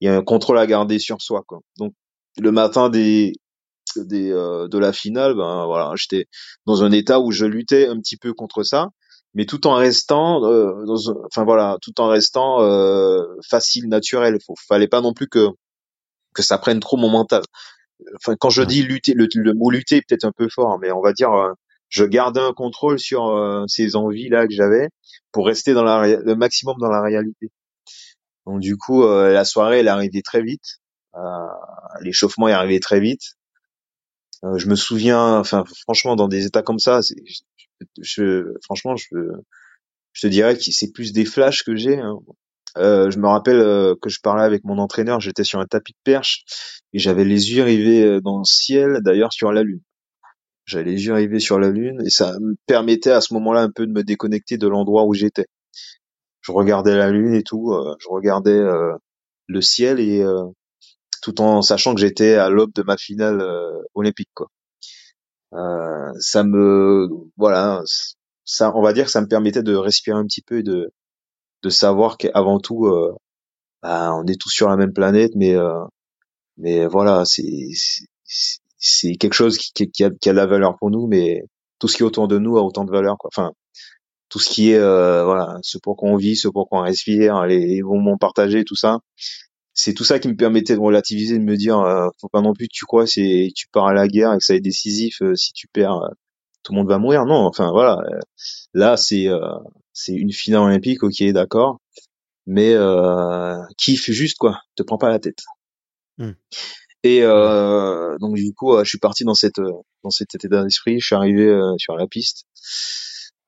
il 0.00 0.06
y 0.06 0.08
a 0.08 0.16
un 0.16 0.22
contrôle 0.22 0.58
à 0.58 0.66
garder 0.66 0.98
sur 0.98 1.20
soi 1.20 1.42
quoi. 1.46 1.60
Donc 1.78 1.94
le 2.38 2.52
matin 2.52 2.90
des, 2.90 3.32
des 3.96 4.30
euh, 4.32 4.68
de 4.68 4.78
la 4.78 4.92
finale, 4.92 5.34
ben 5.34 5.66
voilà, 5.66 5.92
j'étais 5.96 6.26
dans 6.66 6.84
un 6.84 6.92
état 6.92 7.20
où 7.20 7.32
je 7.32 7.44
luttais 7.46 7.88
un 7.88 7.98
petit 7.98 8.16
peu 8.16 8.32
contre 8.34 8.62
ça, 8.62 8.88
mais 9.34 9.46
tout 9.46 9.66
en 9.66 9.74
restant, 9.74 10.44
euh, 10.44 10.84
dans, 10.86 10.98
enfin 11.26 11.44
voilà, 11.44 11.78
tout 11.82 12.00
en 12.00 12.08
restant 12.08 12.62
euh, 12.62 13.22
facile, 13.48 13.88
naturel. 13.88 14.38
Faut, 14.46 14.54
fallait 14.68 14.88
pas 14.88 15.00
non 15.00 15.12
plus 15.12 15.28
que 15.28 15.48
que 16.34 16.42
ça 16.42 16.58
prenne 16.58 16.80
trop 16.80 16.96
mon 16.96 17.10
mental. 17.10 17.42
Enfin, 18.16 18.36
quand 18.38 18.50
je 18.50 18.62
dis 18.62 18.82
lutter, 18.82 19.14
le, 19.14 19.28
mot 19.54 19.70
lutter 19.70 19.96
est 19.96 20.02
peut-être 20.08 20.24
un 20.24 20.32
peu 20.32 20.48
fort, 20.48 20.78
mais 20.80 20.90
on 20.92 21.02
va 21.02 21.12
dire, 21.12 21.32
euh, 21.32 21.52
je 21.88 22.04
gardais 22.04 22.40
un 22.40 22.52
contrôle 22.52 22.98
sur 22.98 23.26
euh, 23.28 23.64
ces 23.66 23.96
envies 23.96 24.28
là 24.28 24.46
que 24.46 24.54
j'avais 24.54 24.88
pour 25.32 25.46
rester 25.46 25.74
dans 25.74 25.84
la 25.84 26.06
le 26.06 26.34
maximum 26.36 26.76
dans 26.78 26.90
la 26.90 27.02
réalité. 27.02 27.50
Donc 28.46 28.60
du 28.60 28.76
coup, 28.76 29.04
euh, 29.04 29.32
la 29.32 29.44
soirée 29.44 29.80
elle 29.80 29.86
est 29.86 29.90
arrivée 29.90 30.22
très 30.22 30.42
vite, 30.42 30.80
l'échauffement 32.00 32.48
est 32.48 32.52
arrivé 32.52 32.80
très 32.80 33.00
vite. 33.00 33.36
je 34.42 34.66
me 34.66 34.74
souviens, 34.74 35.38
enfin 35.38 35.64
franchement, 35.82 36.16
dans 36.16 36.28
des 36.28 36.46
états 36.46 36.62
comme 36.62 36.78
ça, 36.78 37.00
je, 38.00 38.54
franchement, 38.64 38.96
je, 38.96 39.16
je 40.12 40.26
te 40.26 40.26
dirais 40.26 40.56
que 40.56 40.62
c'est 40.62 40.92
plus 40.92 41.12
des 41.12 41.24
flashs 41.24 41.62
que 41.64 41.76
j'ai. 41.76 41.98
Hein. 41.98 42.18
Euh, 42.78 43.10
je 43.10 43.18
me 43.18 43.26
rappelle 43.26 43.58
euh, 43.58 43.94
que 44.00 44.08
je 44.08 44.20
parlais 44.20 44.44
avec 44.44 44.64
mon 44.64 44.78
entraîneur, 44.78 45.20
j'étais 45.20 45.44
sur 45.44 45.58
un 45.58 45.66
tapis 45.66 45.92
de 45.92 45.98
perche 46.04 46.44
et 46.92 46.98
j'avais 46.98 47.24
les 47.24 47.52
yeux 47.52 47.64
rivés 47.64 48.04
euh, 48.04 48.20
dans 48.20 48.38
le 48.38 48.44
ciel, 48.44 48.98
d'ailleurs 49.02 49.32
sur 49.32 49.52
la 49.52 49.62
lune. 49.62 49.80
J'avais 50.66 50.84
les 50.84 51.06
yeux 51.06 51.14
rivés 51.14 51.40
sur 51.40 51.58
la 51.58 51.70
lune 51.70 52.02
et 52.04 52.10
ça 52.10 52.38
me 52.40 52.54
permettait 52.66 53.10
à 53.10 53.20
ce 53.20 53.34
moment-là 53.34 53.62
un 53.62 53.70
peu 53.70 53.86
de 53.86 53.92
me 53.92 54.04
déconnecter 54.04 54.58
de 54.58 54.68
l'endroit 54.68 55.04
où 55.04 55.14
j'étais. 55.14 55.46
Je 56.42 56.52
regardais 56.52 56.96
la 56.96 57.10
lune 57.10 57.34
et 57.34 57.42
tout, 57.42 57.74
je 58.00 58.08
regardais 58.08 58.62
le 59.46 59.60
ciel 59.60 60.00
et 60.00 60.24
tout 61.22 61.40
en 61.40 61.62
sachant 61.62 61.94
que 61.94 62.00
j'étais 62.00 62.34
à 62.34 62.50
l'aube 62.50 62.72
de 62.74 62.82
ma 62.82 62.96
finale 62.96 63.44
olympique 63.94 64.30
quoi. 64.34 64.48
ça 66.18 66.44
me 66.44 67.08
voilà, 67.36 67.82
ça 68.44 68.72
on 68.74 68.82
va 68.82 68.92
dire 68.92 69.06
que 69.06 69.10
ça 69.10 69.20
me 69.20 69.28
permettait 69.28 69.62
de 69.62 69.74
respirer 69.74 70.16
un 70.18 70.24
petit 70.24 70.42
peu 70.42 70.58
et 70.58 70.62
de 70.62 70.92
de 71.62 71.70
savoir 71.70 72.16
qu'avant 72.18 72.58
tout, 72.60 72.86
euh, 72.86 73.14
bah, 73.82 74.12
on 74.14 74.26
est 74.26 74.40
tous 74.40 74.50
sur 74.50 74.68
la 74.68 74.76
même 74.76 74.92
planète, 74.92 75.32
mais 75.36 75.54
euh, 75.56 75.84
mais 76.56 76.86
voilà, 76.86 77.24
c'est 77.26 77.42
c'est 78.80 79.14
quelque 79.16 79.34
chose 79.34 79.58
qui, 79.58 79.90
qui, 79.90 80.04
a, 80.04 80.10
qui 80.10 80.28
a 80.28 80.32
de 80.32 80.36
la 80.36 80.46
valeur 80.46 80.76
pour 80.78 80.90
nous, 80.90 81.06
mais 81.06 81.42
tout 81.78 81.86
ce 81.86 81.96
qui 81.96 82.02
est 82.02 82.06
autour 82.06 82.28
de 82.28 82.38
nous 82.38 82.58
a 82.58 82.62
autant 82.62 82.84
de 82.84 82.90
valeur. 82.90 83.16
Quoi. 83.18 83.30
Enfin, 83.32 83.52
tout 84.28 84.38
ce 84.38 84.50
qui 84.50 84.70
est 84.70 84.78
euh, 84.78 85.24
voilà, 85.24 85.58
ce 85.62 85.78
pour 85.78 85.96
quoi 85.96 86.10
on 86.10 86.16
vit, 86.16 86.36
ce 86.36 86.48
pour 86.48 86.68
quoi 86.68 86.80
on 86.80 86.82
respire, 86.82 87.44
les, 87.46 87.66
les 87.66 87.82
moments 87.82 88.16
partagés, 88.18 88.64
tout 88.64 88.76
ça. 88.76 88.98
C'est 89.74 89.94
tout 89.94 90.04
ça 90.04 90.18
qui 90.18 90.28
me 90.28 90.36
permettait 90.36 90.74
de 90.74 90.80
relativiser, 90.80 91.38
de 91.38 91.44
me 91.44 91.56
dire, 91.56 91.78
euh, 91.78 92.08
faut 92.20 92.28
pas 92.28 92.40
non 92.40 92.52
plus 92.54 92.68
tu 92.68 92.84
crois 92.84 93.06
c'est 93.06 93.50
tu 93.54 93.66
pars 93.72 93.86
à 93.86 93.94
la 93.94 94.08
guerre 94.08 94.34
et 94.34 94.38
que 94.38 94.44
ça 94.44 94.54
est 94.54 94.60
décisif. 94.60 95.22
Euh, 95.22 95.34
si 95.34 95.52
tu 95.52 95.68
perds, 95.68 96.00
tout 96.62 96.72
le 96.72 96.78
monde 96.78 96.88
va 96.88 96.98
mourir. 96.98 97.24
Non, 97.26 97.46
enfin 97.46 97.70
voilà. 97.70 97.98
Là, 98.74 98.96
c'est 98.96 99.28
c'est 99.92 100.12
une 100.12 100.32
finale 100.32 100.62
olympique, 100.62 101.02
ok, 101.02 101.22
d'accord, 101.32 101.80
mais 102.46 102.74
euh, 102.74 103.58
kiffe 103.78 104.10
juste 104.10 104.38
quoi, 104.38 104.60
te 104.74 104.82
prends 104.82 104.98
pas 104.98 105.08
la 105.08 105.18
tête. 105.18 105.42
Hmm. 106.18 106.32
Et 107.02 107.22
euh, 107.22 108.18
donc 108.18 108.36
du 108.36 108.52
coup, 108.52 108.76
je 108.78 108.88
suis 108.88 108.98
parti 108.98 109.24
dans 109.24 109.34
cette 109.34 109.60
dans 110.02 110.10
cet 110.10 110.34
état 110.34 110.62
d'esprit. 110.62 111.00
Je 111.00 111.06
suis 111.06 111.14
arrivé 111.14 111.46
euh, 111.46 111.72
sur 111.78 111.96
la 111.96 112.06
piste. 112.06 112.44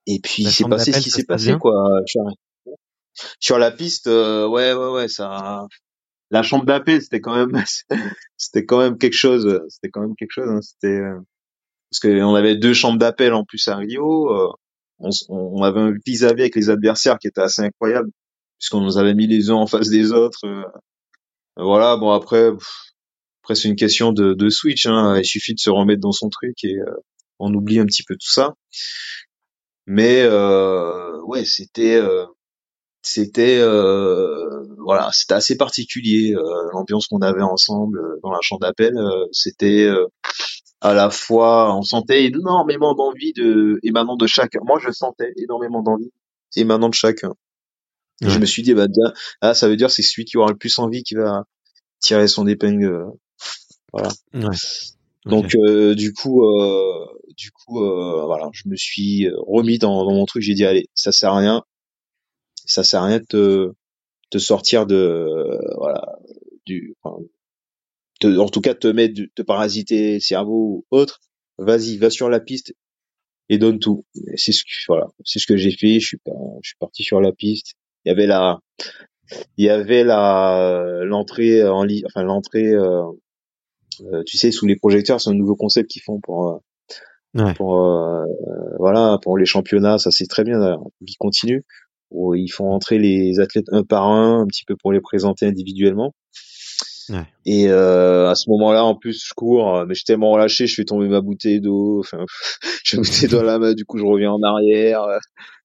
Et 0.06 0.20
puis 0.20 0.44
c'est 0.44 0.68
passé 0.68 0.92
ce 0.92 1.00
qui 1.00 1.10
s'est 1.10 1.24
passé 1.24 1.56
quoi. 1.60 1.88
Sur 3.40 3.58
la 3.58 3.70
piste, 3.70 4.06
euh, 4.06 4.48
ouais 4.48 4.72
ouais 4.72 4.88
ouais, 4.88 5.08
ça 5.08 5.66
la 6.30 6.42
chambre 6.42 6.64
d'appel, 6.64 7.02
c'était 7.02 7.20
quand 7.20 7.36
même, 7.36 7.62
c'était 8.38 8.64
quand 8.64 8.78
même 8.78 8.96
quelque 8.96 9.12
chose. 9.12 9.60
C'était 9.68 9.90
quand 9.90 10.00
même 10.00 10.16
quelque 10.16 10.32
chose. 10.32 10.48
Hein. 10.48 10.60
C'était 10.62 11.02
parce 11.90 12.00
qu'on 12.00 12.34
avait 12.34 12.56
deux 12.56 12.72
chambres 12.72 12.98
d'appel 12.98 13.34
en 13.34 13.44
plus 13.44 13.68
à 13.68 13.76
Rio. 13.76 14.56
On, 14.98 15.10
on, 15.28 15.62
avait 15.62 15.80
un 15.80 15.92
vis-à-vis 16.06 16.42
avec 16.42 16.56
les 16.56 16.70
adversaires 16.70 17.18
qui 17.18 17.26
était 17.26 17.42
assez 17.42 17.60
incroyable 17.60 18.08
puisqu'on 18.58 18.80
nous 18.80 18.96
avait 18.96 19.14
mis 19.14 19.26
les 19.26 19.50
uns 19.50 19.56
en 19.56 19.66
face 19.66 19.90
des 19.90 20.12
autres. 20.12 20.40
voilà. 21.56 21.98
Bon 21.98 22.12
après, 22.12 22.50
après 23.52 23.60
c'est 23.60 23.68
une 23.68 23.76
question 23.76 24.12
de, 24.12 24.34
de 24.34 24.48
switch. 24.48 24.86
Hein. 24.86 25.18
Il 25.18 25.24
suffit 25.24 25.54
de 25.54 25.60
se 25.60 25.70
remettre 25.70 26.00
dans 26.00 26.12
son 26.12 26.28
truc 26.30 26.64
et 26.64 26.76
on 27.38 27.52
oublie 27.52 27.78
un 27.78 27.86
petit 27.86 28.02
peu 28.02 28.14
tout 28.14 28.30
ça. 28.30 28.54
Mais 29.86 30.22
euh, 30.22 31.20
ouais, 31.24 31.44
c'était 31.44 31.96
euh, 31.96 32.24
c'était 33.02 33.58
euh, 33.58 34.64
voilà, 34.78 35.10
c'était 35.12 35.34
assez 35.34 35.56
particulier 35.56 36.34
l'ambiance 36.72 37.08
qu'on 37.08 37.20
avait 37.20 37.42
ensemble 37.42 38.00
dans 38.22 38.30
la 38.30 38.40
chambre 38.40 38.60
d'appel. 38.60 38.94
c'était 39.32 39.88
à 40.80 40.94
la 40.94 41.10
fois, 41.10 41.76
on 41.76 41.82
sentait 41.82 42.24
énormément 42.24 42.94
d'envie 42.94 43.32
de 43.32 43.78
émanant 43.82 44.16
de 44.16 44.26
chacun. 44.26 44.60
Moi, 44.64 44.80
je 44.80 44.90
sentais 44.90 45.32
énormément 45.36 45.82
d'envie 45.82 46.10
émanant 46.56 46.88
de 46.88 46.94
chacun. 46.94 47.32
Je 48.20 48.38
me 48.38 48.46
suis 48.46 48.62
dit, 48.62 48.72
bah, 48.72 48.86
ah, 49.40 49.52
ça 49.52 49.68
veut 49.68 49.76
dire 49.76 49.90
c'est 49.90 50.02
celui 50.02 50.24
qui 50.24 50.36
aura 50.36 50.50
le 50.50 50.56
plus 50.56 50.78
envie 50.78 51.02
qui 51.02 51.14
va 51.16 51.44
tirer 51.98 52.28
son 52.28 52.46
épingle. 52.46 53.06
Voilà. 53.92 54.10
Ouais. 54.34 54.56
Donc 55.24 55.54
euh, 55.54 55.94
du 55.94 56.12
coup, 56.12 56.44
euh, 56.44 57.06
du 57.36 57.50
coup, 57.52 57.84
euh, 57.84 58.24
voilà, 58.26 58.48
je 58.52 58.68
me 58.68 58.76
suis 58.76 59.28
remis 59.46 59.78
dans, 59.78 60.04
dans 60.04 60.12
mon 60.12 60.24
truc. 60.26 60.42
J'ai 60.42 60.54
dit 60.54 60.64
allez, 60.64 60.88
ça 60.94 61.12
sert 61.12 61.32
à 61.32 61.38
rien, 61.38 61.62
ça 62.66 62.82
sert 62.84 63.02
à 63.02 63.06
rien 63.06 63.18
de 63.20 63.24
te, 63.24 63.72
te 64.30 64.38
sortir 64.38 64.86
de 64.86 65.28
voilà 65.76 66.02
du, 66.66 66.94
enfin, 67.02 67.16
en 68.24 68.48
tout 68.48 68.60
cas 68.60 68.74
te 68.74 68.88
mettre, 68.88 69.14
de 69.14 69.30
te 69.34 69.42
parasiter 69.42 70.20
cerveau 70.20 70.84
ou 70.90 70.96
autre. 70.96 71.20
Vas-y, 71.58 71.98
va 71.98 72.10
sur 72.10 72.28
la 72.28 72.40
piste 72.40 72.74
et 73.48 73.58
donne 73.58 73.78
tout. 73.78 74.04
C'est 74.36 74.52
ce 74.52 74.64
que 74.64 74.70
voilà, 74.88 75.08
c'est 75.24 75.38
ce 75.38 75.46
que 75.46 75.56
j'ai 75.56 75.72
fait. 75.72 76.00
Je 76.00 76.06
suis 76.06 76.18
pas, 76.18 76.32
je 76.62 76.70
suis 76.70 76.78
parti 76.78 77.02
sur 77.04 77.20
la 77.20 77.32
piste. 77.32 77.74
Il 78.04 78.08
y 78.08 78.12
avait 78.12 78.26
la, 78.26 78.58
il 79.56 79.66
y 79.66 79.70
avait 79.70 80.04
la 80.04 81.02
l'entrée 81.04 81.64
en 81.64 81.84
ligne, 81.84 82.04
enfin 82.06 82.22
l'entrée 82.24 82.72
euh, 82.72 83.04
tu 84.26 84.36
sais, 84.36 84.50
sous 84.50 84.66
les 84.66 84.76
projecteurs, 84.76 85.20
c'est 85.20 85.30
un 85.30 85.34
nouveau 85.34 85.56
concept 85.56 85.90
qu'ils 85.90 86.02
font 86.02 86.20
pour 86.20 86.62
euh, 87.38 87.52
pour 87.54 87.78
euh, 87.78 88.24
voilà 88.78 89.18
pour 89.22 89.38
les 89.38 89.46
championnats. 89.46 89.98
Ça 89.98 90.10
c'est 90.10 90.26
très 90.26 90.44
bien 90.44 90.58
d'ailleurs. 90.58 90.84
Ils 91.00 91.16
continuent. 91.16 91.62
Où 92.10 92.34
ils 92.34 92.50
font 92.50 92.70
entrer 92.70 92.98
les 92.98 93.40
athlètes 93.40 93.68
un 93.72 93.84
par 93.84 94.06
un, 94.06 94.42
un 94.42 94.46
petit 94.46 94.64
peu 94.66 94.76
pour 94.76 94.92
les 94.92 95.00
présenter 95.00 95.46
individuellement. 95.46 96.14
Ouais. 97.08 97.24
Et 97.46 97.68
euh, 97.68 98.28
à 98.28 98.34
ce 98.34 98.50
moment-là, 98.50 98.84
en 98.84 98.94
plus, 98.94 99.24
je 99.26 99.32
cours, 99.34 99.86
mais 99.86 99.94
je 99.94 100.00
suis 100.00 100.04
tellement 100.04 100.30
relâché, 100.30 100.66
je 100.66 100.74
fais 100.74 100.84
tomber 100.84 101.08
ma 101.08 101.22
bouteille 101.22 101.62
d'eau. 101.62 102.00
Enfin, 102.04 102.18
ma 102.92 102.98
bouteille 103.00 103.30
d'eau 103.30 103.38
à 103.38 103.44
la 103.44 103.58
main, 103.58 103.72
du 103.72 103.86
coup, 103.86 103.96
je 103.96 104.04
reviens 104.04 104.30
en 104.30 104.42
arrière. 104.42 105.06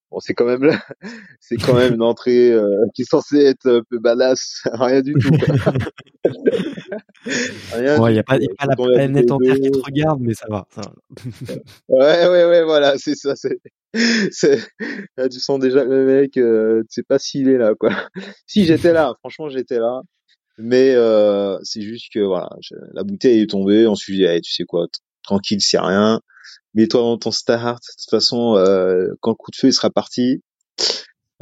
Bon, 0.09 0.19
c'est 0.21 0.34
quand 0.34 0.45
même 0.45 0.63
là, 0.63 0.80
c'est 1.41 1.57
quand 1.57 1.73
même 1.73 1.95
une 1.95 2.01
entrée 2.01 2.51
euh, 2.51 2.65
qui 2.93 3.01
est 3.01 3.09
censée 3.09 3.39
être 3.39 3.67
un 3.69 3.82
peu 3.89 3.99
badass, 3.99 4.61
rien 4.71 5.01
du 5.01 5.13
tout. 5.13 5.30
Il 7.75 8.13
n'y 8.13 8.19
a 8.19 8.23
pas, 8.23 8.38
y 8.38 8.45
a 8.45 8.55
pas 8.57 8.65
la 8.65 8.75
planète 8.75 9.32
entière 9.32 9.55
qui 9.55 9.71
te 9.71 9.80
regarde, 9.80 10.19
mais 10.21 10.34
ça 10.34 10.45
va. 10.49 10.67
Ça 10.73 10.82
va. 10.82 10.93
ouais, 11.89 12.28
ouais, 12.28 12.45
ouais, 12.45 12.63
voilà, 12.63 12.97
c'est 12.97 13.15
ça. 13.15 13.36
C'est, 13.36 13.59
c'est, 14.32 14.59
là, 15.17 15.30
tu 15.30 15.39
sens 15.39 15.59
déjà 15.59 15.84
le 15.84 16.05
mec, 16.05 16.38
euh, 16.38 16.82
tu 16.84 16.88
sais 16.89 17.03
pas 17.03 17.19
s'il 17.19 17.49
est 17.49 17.57
là, 17.57 17.73
quoi. 17.80 17.91
si 18.47 18.65
j'étais 18.65 18.93
là, 18.93 19.13
franchement, 19.19 19.49
j'étais 19.49 19.80
là. 19.80 20.01
Mais 20.57 20.95
euh, 20.95 21.57
c'est 21.63 21.82
juste 21.82 22.11
que 22.13 22.19
voilà, 22.19 22.49
la 22.93 23.03
bouteille 23.03 23.41
est 23.41 23.49
tombée. 23.49 23.86
Ensuite, 23.86 24.21
hey, 24.21 24.41
tu 24.41 24.51
sais 24.51 24.63
quoi, 24.63 24.88
tranquille, 25.23 25.61
c'est 25.61 25.80
rien 25.80 26.19
mets-toi 26.78 27.01
dans 27.01 27.17
ton 27.17 27.32
start. 27.32 27.84
De 27.84 28.01
toute 28.01 28.09
façon, 28.09 28.55
euh, 28.55 29.07
quand 29.19 29.32
le 29.32 29.36
coup 29.36 29.51
de 29.51 29.57
feu 29.57 29.67
il 29.67 29.73
sera 29.73 29.89
parti, 29.89 30.41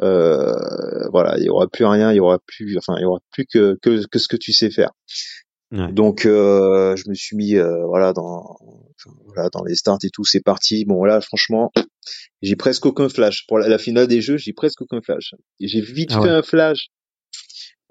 euh, 0.02 0.54
voilà, 1.12 1.38
il 1.38 1.46
y 1.46 1.50
aura 1.50 1.68
plus 1.68 1.86
rien, 1.86 2.12
il 2.12 2.16
y 2.16 2.20
aura 2.20 2.40
plus, 2.40 2.78
enfin, 2.78 2.96
il 2.98 3.04
y 3.04 3.06
aura 3.06 3.20
plus 3.32 3.46
que 3.46 3.78
que, 3.82 4.06
que 4.08 4.20
ce 4.20 4.28
que 4.28 4.38
tu 4.38 4.54
sais 4.54 4.72
faire. 4.72 4.92
Donc, 5.72 6.26
euh, 6.26 6.96
je 6.96 7.10
me 7.10 7.16
suis 7.16 7.36
mis, 7.36 7.56
euh, 7.56 7.86
voilà, 7.86 8.14
dans, 8.14 8.58
voilà, 9.26 9.50
dans 9.50 9.64
les 9.64 9.76
starts 9.76 9.98
et 10.04 10.10
tout, 10.10 10.24
c'est 10.24 10.42
parti. 10.42 10.86
Bon, 10.86 11.04
là, 11.04 11.20
franchement, 11.22 11.72
j'ai 12.42 12.56
presque 12.56 12.86
aucun 12.86 13.10
flash 13.10 13.46
pour 13.48 13.60
la, 13.60 13.78
finale 13.78 14.08
des 14.08 14.22
jeux. 14.22 14.38
J'ai 14.38 14.54
presque 14.54 14.82
aucun 14.82 15.02
flash. 15.02 15.34
J'ai 15.60 15.82
vite 15.82 16.12
ah 16.14 16.22
fait 16.22 16.30
un 16.30 16.44
flash 16.44 16.88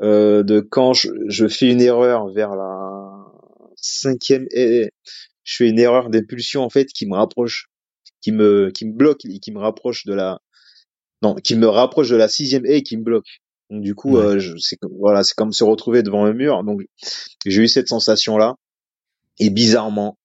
euh, 0.03 0.43
de 0.43 0.61
quand 0.61 0.95
je, 0.95 1.09
je, 1.29 1.47
fais 1.47 1.71
une 1.71 1.81
erreur 1.81 2.29
vers 2.33 2.55
la 2.55 3.11
cinquième 3.77 4.47
je 5.45 5.57
fais 5.57 5.69
une 5.69 5.79
erreur 5.79 6.11
d'impulsion 6.11 6.63
en 6.63 6.71
fait 6.71 6.87
qui 6.87 7.07
me 7.07 7.15
rapproche, 7.15 7.69
qui 8.21 8.33
me 8.33 8.71
qui 8.71 8.87
me 8.87 8.93
bloque 8.93 9.25
et 9.27 9.39
qui 9.39 9.53
me 9.53 9.59
rapproche 9.59 10.05
de 10.07 10.15
la 10.15 10.41
non, 11.23 11.35
qui 11.35 11.55
me 11.55 11.69
rapproche 11.69 12.09
de 12.09 12.17
la 12.17 12.29
sixième 12.29 12.67
et 12.67 12.83
qui 12.83 12.97
me 12.97 13.03
bloque. 13.03 13.43
Donc 13.71 13.83
du 13.83 13.95
coup, 13.95 14.19
euh, 14.19 14.41
c'est 14.59 14.77
voilà, 14.99 15.25
c'est 15.25 15.35
comme 15.35 15.53
se 15.53 15.65
retrouver 15.65 16.03
devant 16.03 16.25
un 16.25 16.33
mur. 16.33 16.63
Donc 16.65 16.83
j'ai 17.47 17.63
eu 17.63 17.69
cette 17.69 17.89
sensation 17.89 18.37
là 18.37 18.55
et 19.39 19.51
bizarrement, 19.51 20.19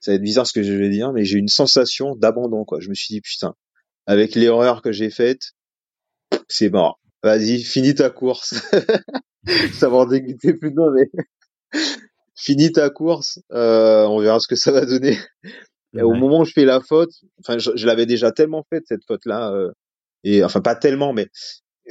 ça 0.00 0.12
va 0.12 0.16
être 0.16 0.22
bizarre 0.22 0.46
ce 0.46 0.52
que 0.52 0.62
je 0.62 0.72
vais 0.72 0.88
dire, 0.88 1.12
mais 1.12 1.24
j'ai 1.24 1.36
eu 1.36 1.40
une 1.40 1.48
sensation 1.48 2.14
d'abandon 2.16 2.64
quoi. 2.64 2.80
Je 2.80 2.88
me 2.88 2.94
suis 2.94 3.14
dit 3.14 3.20
putain, 3.20 3.54
avec 4.06 4.34
l'erreur 4.34 4.82
que 4.82 4.92
j'ai 4.92 5.10
faite, 5.10 5.52
c'est 6.48 6.70
mort. 6.70 7.00
Vas-y, 7.22 7.62
finis 7.62 7.94
ta 7.94 8.10
course. 8.10 8.54
ça 9.74 9.88
va 9.88 9.96
en 9.96 10.06
dégoûter 10.06 10.54
plus 10.54 10.70
de 10.70 10.94
mais 10.94 11.10
finis 12.34 12.72
ta 12.72 12.90
course, 12.90 13.40
euh, 13.52 14.04
on 14.04 14.20
verra 14.20 14.40
ce 14.40 14.48
que 14.48 14.56
ça 14.56 14.72
va 14.72 14.84
donner. 14.84 15.18
Et 15.94 16.02
au 16.02 16.12
moment 16.12 16.40
où 16.40 16.44
je 16.44 16.52
fais 16.52 16.64
la 16.64 16.80
faute, 16.80 17.12
enfin, 17.40 17.58
je, 17.58 17.86
l'avais 17.86 18.06
déjà 18.06 18.30
tellement 18.30 18.64
faite 18.68 18.84
cette 18.86 19.04
faute-là, 19.06 19.50
euh, 19.52 19.70
et 20.24 20.44
enfin 20.44 20.60
pas 20.60 20.74
tellement, 20.74 21.14
mais 21.14 21.28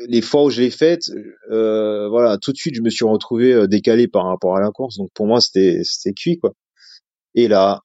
les 0.08 0.22
fois 0.22 0.44
où 0.44 0.50
je 0.50 0.62
l'ai 0.62 0.72
faite, 0.72 1.10
euh, 1.52 2.08
voilà, 2.10 2.38
tout 2.38 2.52
de 2.52 2.58
suite 2.58 2.76
je 2.76 2.82
me 2.82 2.90
suis 2.90 3.06
retrouvé 3.06 3.54
euh, 3.54 3.68
décalé 3.68 4.08
par 4.08 4.26
rapport 4.26 4.58
à 4.58 4.62
la 4.62 4.72
course, 4.72 4.98
donc 4.98 5.10
pour 5.14 5.28
moi 5.28 5.40
c'était 5.42 5.82
c'était 5.84 6.14
cuit 6.14 6.38
quoi. 6.40 6.54
Et 7.36 7.48
là, 7.48 7.82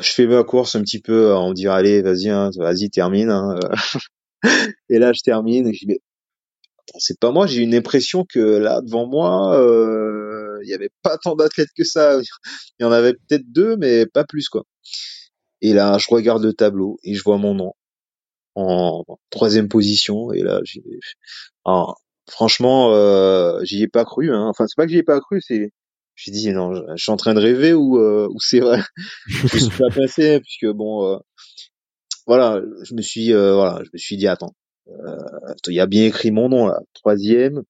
je 0.00 0.10
fais 0.12 0.26
ma 0.26 0.44
course 0.44 0.76
un 0.76 0.82
petit 0.82 1.00
peu, 1.00 1.34
on 1.34 1.50
me 1.50 1.54
dit 1.54 1.68
allez 1.68 2.02
vas-y, 2.02 2.28
hein, 2.30 2.50
vas-y 2.56 2.90
termine. 2.90 3.30
Hein. 3.30 3.58
et 4.88 4.98
là 4.98 5.12
je 5.12 5.22
termine, 5.22 5.68
et 5.68 5.74
je 5.74 5.80
dis 5.80 5.86
mais 5.88 6.00
c'est 6.98 7.18
pas 7.18 7.30
moi, 7.32 7.46
j'ai 7.46 7.62
une 7.62 7.74
impression 7.74 8.24
que 8.28 8.40
là 8.40 8.80
devant 8.82 9.06
moi, 9.06 9.58
euh, 9.58 10.58
il 10.64 10.68
y 10.70 10.74
avait 10.74 10.90
pas 11.02 11.18
tant 11.18 11.36
d'athlètes 11.36 11.70
que 11.76 11.84
ça. 11.84 12.18
Il 12.78 12.82
y 12.82 12.86
en 12.86 12.92
avait 12.92 13.14
peut-être 13.14 13.44
deux, 13.52 13.76
mais 13.76 14.06
pas 14.06 14.24
plus 14.24 14.48
quoi. 14.48 14.64
Et 15.62 15.72
là, 15.72 15.98
je 15.98 16.06
regarde 16.10 16.44
le 16.44 16.52
tableau 16.52 16.98
et 17.04 17.14
je 17.14 17.22
vois 17.24 17.38
mon 17.38 17.54
nom 17.54 17.72
en 18.54 19.04
troisième 19.30 19.68
position. 19.68 20.32
Et 20.32 20.42
là, 20.42 20.60
j'ai, 20.64 20.82
franchement, 22.30 22.92
euh, 22.92 23.60
j'y 23.64 23.82
ai 23.82 23.88
pas 23.88 24.04
cru. 24.04 24.32
Hein. 24.32 24.46
Enfin, 24.48 24.66
c'est 24.66 24.76
pas 24.76 24.86
que 24.86 24.92
j'y 24.92 24.98
ai 24.98 25.02
pas 25.02 25.20
cru, 25.20 25.40
c'est 25.40 25.70
j'ai 26.16 26.30
dit 26.30 26.52
non, 26.52 26.74
je, 26.74 27.02
suis 27.02 27.10
en 27.10 27.16
train 27.16 27.34
de 27.34 27.40
rêver 27.40 27.72
ou 27.72 27.98
euh, 27.98 28.28
ou 28.30 28.38
c'est 28.40 28.60
vrai. 28.60 28.80
je 29.26 29.58
suis 29.58 29.78
pas 29.78 29.90
passé 29.90 30.40
puisque 30.40 30.66
bon, 30.72 31.04
euh, 31.12 31.18
voilà, 32.26 32.60
je 32.84 32.94
me 32.94 33.02
suis 33.02 33.32
voilà, 33.32 33.80
je 33.84 33.90
me 33.92 33.98
suis 33.98 34.16
dit 34.16 34.28
attends, 34.28 34.54
euh, 34.88 35.54
il 35.68 35.74
y 35.74 35.80
a 35.80 35.86
bien 35.86 36.04
écrit 36.04 36.30
mon 36.30 36.48
nom 36.48 36.66
là, 36.66 36.80
troisième. 36.94 37.62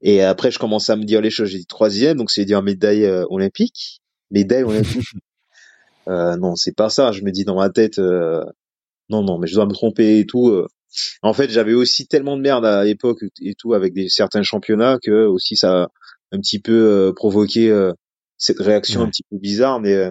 Et 0.00 0.22
après, 0.22 0.50
je 0.50 0.58
commence 0.58 0.90
à 0.90 0.96
me 0.96 1.04
dire 1.04 1.20
les 1.20 1.30
choses. 1.30 1.48
J'ai 1.48 1.58
dit 1.58 1.66
troisième, 1.66 2.16
donc 2.16 2.30
c'est 2.30 2.44
dire 2.44 2.62
médaille 2.62 3.04
euh, 3.04 3.24
olympique, 3.30 4.00
médaille 4.30 4.62
olympique. 4.62 5.08
euh, 6.08 6.36
non, 6.36 6.54
c'est 6.56 6.74
pas 6.74 6.88
ça. 6.88 7.12
Je 7.12 7.22
me 7.22 7.32
dis 7.32 7.44
dans 7.44 7.56
ma 7.56 7.70
tête, 7.70 7.98
euh, 7.98 8.44
non, 9.10 9.22
non, 9.22 9.38
mais 9.38 9.46
je 9.46 9.54
dois 9.54 9.66
me 9.66 9.72
tromper 9.72 10.18
et 10.18 10.26
tout. 10.26 10.66
En 11.22 11.32
fait, 11.32 11.50
j'avais 11.50 11.74
aussi 11.74 12.06
tellement 12.06 12.36
de 12.36 12.42
merde 12.42 12.64
à 12.64 12.84
l'époque 12.84 13.20
et 13.40 13.54
tout 13.54 13.74
avec 13.74 13.92
des 13.92 14.08
certains 14.08 14.42
championnats 14.42 14.98
que 15.02 15.26
aussi 15.26 15.56
ça 15.56 15.82
a 15.82 15.88
un 16.32 16.38
petit 16.40 16.60
peu 16.60 17.12
provoqué 17.14 17.72
cette 18.36 18.58
réaction 18.60 19.02
un 19.02 19.08
petit 19.08 19.24
peu 19.30 19.38
bizarre, 19.38 19.80
mais 19.80 20.10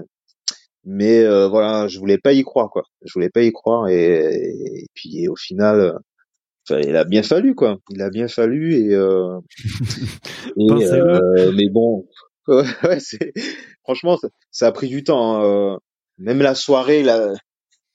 mais 0.84 1.26
voilà, 1.48 1.88
je 1.88 2.00
voulais 2.00 2.18
pas 2.18 2.34
y 2.34 2.44
croire 2.44 2.70
quoi. 2.70 2.84
Je 3.04 3.14
voulais 3.14 3.30
pas 3.30 3.44
y 3.44 3.52
croire 3.52 3.88
et, 3.88 4.84
et 4.84 4.88
puis 4.94 5.28
au 5.28 5.36
final 5.36 5.98
il 6.70 6.96
a 6.96 7.04
bien 7.04 7.24
fallu 7.24 7.56
quoi. 7.56 7.78
Il 7.90 8.02
a 8.02 8.10
bien 8.10 8.28
fallu 8.28 8.76
et, 8.76 8.94
euh, 8.94 9.40
euh, 10.60 11.52
mais 11.56 11.70
bon, 11.70 12.08
ouais, 12.48 13.00
franchement 13.84 14.18
ça, 14.52 14.68
a 14.68 14.72
pris 14.72 14.88
du 14.88 15.04
temps. 15.04 15.38
Hein. 15.38 15.46
Euh, 15.46 15.78
même 16.18 16.40
la 16.40 16.56
soirée, 16.56 17.04
la, 17.04 17.34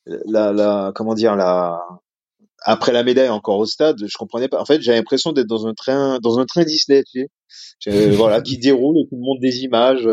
la, 0.06 0.52
la, 0.52 0.92
comment 0.94 1.14
dire, 1.14 1.36
la 1.36 1.80
après 2.64 2.92
la 2.92 3.02
médaille 3.02 3.28
encore 3.28 3.58
au 3.58 3.66
stade, 3.66 3.96
je 4.06 4.16
comprenais 4.16 4.48
pas. 4.48 4.60
En 4.60 4.64
fait, 4.64 4.80
j'avais 4.82 4.98
l'impression 4.98 5.32
d'être 5.32 5.46
dans 5.46 5.66
un 5.66 5.74
train, 5.74 6.18
dans 6.22 6.38
un 6.38 6.46
train 6.46 6.64
Disney, 6.64 7.02
tu 7.10 7.26
sais, 7.80 8.10
voilà, 8.10 8.40
qui 8.40 8.58
déroule 8.58 8.98
et 8.98 9.08
qui 9.08 9.16
montre 9.16 9.40
des 9.40 9.60
images. 9.60 10.08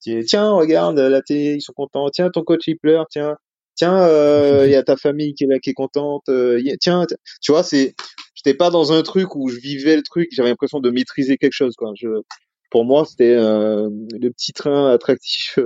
Tiens, 0.00 0.50
regarde 0.52 0.98
la 0.98 1.22
télé, 1.22 1.54
ils 1.54 1.62
sont 1.62 1.72
contents. 1.72 2.08
Tiens, 2.10 2.30
ton 2.30 2.42
coach 2.42 2.62
il 2.66 2.78
pleure. 2.78 3.06
Tiens, 3.10 3.36
tiens, 3.74 3.98
euh, 3.98 4.64
il 4.66 4.72
y 4.72 4.76
a 4.76 4.82
ta 4.82 4.96
famille 4.96 5.34
qui 5.34 5.44
est 5.44 5.46
là, 5.48 5.58
qui 5.58 5.70
est 5.70 5.74
contente. 5.74 6.28
Euh, 6.28 6.60
tiens, 6.80 7.06
tu 7.40 7.52
vois, 7.52 7.62
c'est, 7.62 7.94
j'étais 8.34 8.54
pas 8.54 8.70
dans 8.70 8.92
un 8.92 9.02
truc 9.02 9.34
où 9.34 9.48
je 9.48 9.58
vivais 9.58 9.96
le 9.96 10.02
truc, 10.02 10.28
j'avais 10.32 10.50
l'impression 10.50 10.80
de 10.80 10.90
maîtriser 10.90 11.36
quelque 11.36 11.54
chose, 11.54 11.74
quoi. 11.76 11.92
Je, 11.96 12.08
pour 12.70 12.84
moi, 12.84 13.04
c'était 13.04 13.36
le 13.36 14.28
petit 14.30 14.52
train 14.52 14.92
attractif 14.92 15.58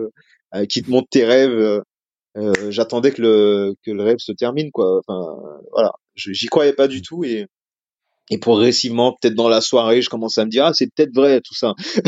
qui 0.69 0.83
te 0.83 0.91
montre 0.91 1.09
tes 1.11 1.25
rêves. 1.25 1.83
J'attendais 2.69 3.13
que 3.13 3.23
le 3.23 3.75
que 3.85 3.91
le 3.91 4.03
rêve 4.03 4.19
se 4.19 4.33
termine, 4.33 4.71
quoi. 4.71 4.99
Enfin, 4.99 5.37
voilà, 5.73 5.93
j'y 6.15 6.47
croyais 6.47 6.73
pas 6.73 6.89
du 6.89 7.03
tout 7.03 7.25
et 7.25 7.47
et 8.33 8.39
progressivement, 8.39 9.17
peut-être 9.21 9.35
dans 9.35 9.49
la 9.49 9.61
soirée, 9.61 10.03
je 10.03 10.09
commence 10.09 10.39
à 10.39 10.45
me 10.45 10.51
dire 10.51 10.65
ah 10.65 10.73
c'est 10.73 10.87
peut-être 10.95 11.13
vrai 11.13 11.41
tout 11.41 11.55
ça. 11.55 11.75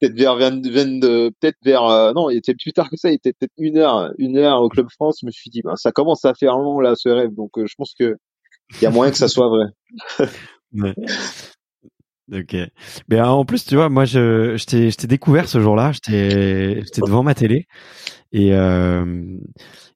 peut-être 0.00 0.14
vers 0.14 0.36
22, 0.36 1.32
peut-être 1.32 1.56
vers 1.64 1.82
euh, 1.82 2.12
non, 2.12 2.30
il 2.30 2.36
était 2.38 2.54
plus 2.54 2.72
tard 2.72 2.88
que 2.88 2.96
ça, 2.96 3.10
il 3.10 3.14
était 3.14 3.32
peut-être 3.32 3.52
une 3.58 3.76
heure, 3.76 4.12
une 4.18 4.38
heure 4.38 4.62
au 4.62 4.68
club 4.68 4.86
France. 4.88 5.18
Je 5.20 5.26
me 5.26 5.32
suis 5.32 5.50
dit 5.50 5.62
ben, 5.62 5.74
ça 5.74 5.90
commence 5.90 6.24
à 6.24 6.34
faire 6.34 6.58
long 6.58 6.78
là 6.78 6.94
ce 6.94 7.08
rêve, 7.08 7.34
donc 7.34 7.58
euh, 7.58 7.66
je 7.66 7.74
pense 7.76 7.92
que 7.98 8.16
il 8.74 8.82
y 8.82 8.86
a 8.86 8.90
moyen 8.90 9.10
que 9.10 9.18
ça 9.18 9.28
soit 9.28 9.48
vrai. 9.48 9.66
ouais. 10.74 10.94
Ok. 12.32 12.56
Mais 13.08 13.20
en 13.20 13.44
plus, 13.44 13.64
tu 13.64 13.76
vois, 13.76 13.88
moi, 13.88 14.04
je, 14.04 14.56
je 14.56 14.64
t'ai, 14.66 14.90
je 14.90 14.96
t'ai 14.96 15.06
découvert 15.06 15.48
ce 15.48 15.60
jour-là. 15.60 15.92
J'étais, 15.92 16.82
devant 17.00 17.22
ma 17.22 17.34
télé 17.34 17.66
et 18.32 18.54
euh, 18.54 19.38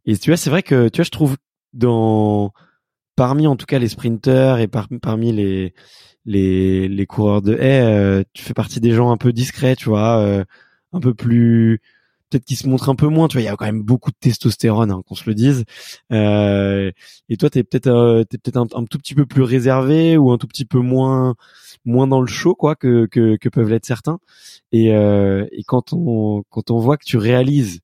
et 0.07 0.17
tu 0.17 0.31
vois, 0.31 0.37
c'est 0.37 0.51
vrai 0.51 0.63
que 0.63 0.89
tu 0.89 0.99
vois, 0.99 1.05
je 1.05 1.11
trouve 1.11 1.37
dans 1.75 2.53
parmi 3.17 3.47
en 3.47 3.57
tout 3.57 3.67
cas 3.67 3.79
les 3.79 3.89
sprinteurs 3.89 4.59
et 4.59 4.69
parmi 4.69 5.33
les 5.33 5.75
les 6.25 6.89
les 6.89 7.07
coureurs 7.07 7.43
de 7.43 7.55
haie, 7.55 7.83
euh, 7.83 8.23
tu 8.33 8.43
fais 8.43 8.55
partie 8.55 8.81
des 8.81 8.93
gens 8.93 9.11
un 9.11 9.17
peu 9.19 9.33
discrets, 9.33 9.77
tu 9.77 9.89
vois, 9.91 10.19
euh, 10.21 10.45
un 10.93 11.01
peu 11.01 11.15
plus 11.15 11.81
peut-être 12.33 12.45
qui 12.45 12.57
se 12.57 12.69
montrent 12.69 12.89
un 12.89 12.95
peu 12.95 13.09
moins, 13.09 13.29
tu 13.29 13.37
vois, 13.37 13.43
il 13.43 13.45
y 13.45 13.49
a 13.49 13.57
quand 13.57 13.67
même 13.67 13.83
beaucoup 13.83 14.11
de 14.11 14.17
testostérone, 14.19 14.91
hein, 14.91 15.03
qu'on 15.07 15.15
se 15.15 15.25
le 15.27 15.35
dise. 15.35 15.65
Euh, 16.13 16.91
et 17.29 17.37
toi, 17.37 17.51
t'es 17.51 17.63
peut-être 17.63 17.89
euh, 17.89 18.25
t'es 18.25 18.39
peut-être 18.39 18.57
un, 18.57 18.85
tout 18.87 18.99
petit 18.99 19.15
peu 19.15 19.27
plus 19.27 19.43
réservé 19.43 20.17
ou 20.17 20.33
un 20.33 20.39
tout 20.39 20.47
petit 20.47 20.65
peu 20.65 20.79
moins 20.79 21.35
moins 21.85 22.07
dans 22.07 22.21
le 22.21 22.27
show, 22.27 22.55
quoi, 22.55 22.77
que 22.77 23.07
que, 23.07 23.37
que 23.37 23.49
peuvent 23.49 23.71
l'être 23.71 23.87
certains. 23.87 24.19
Et 24.73 24.89
et 24.89 25.63
quand 25.67 25.93
on 25.93 26.43
quand 26.51 26.71
on 26.71 26.79
voit 26.79 26.97
que 26.97 27.05
tu 27.05 27.17
réalises 27.19 27.81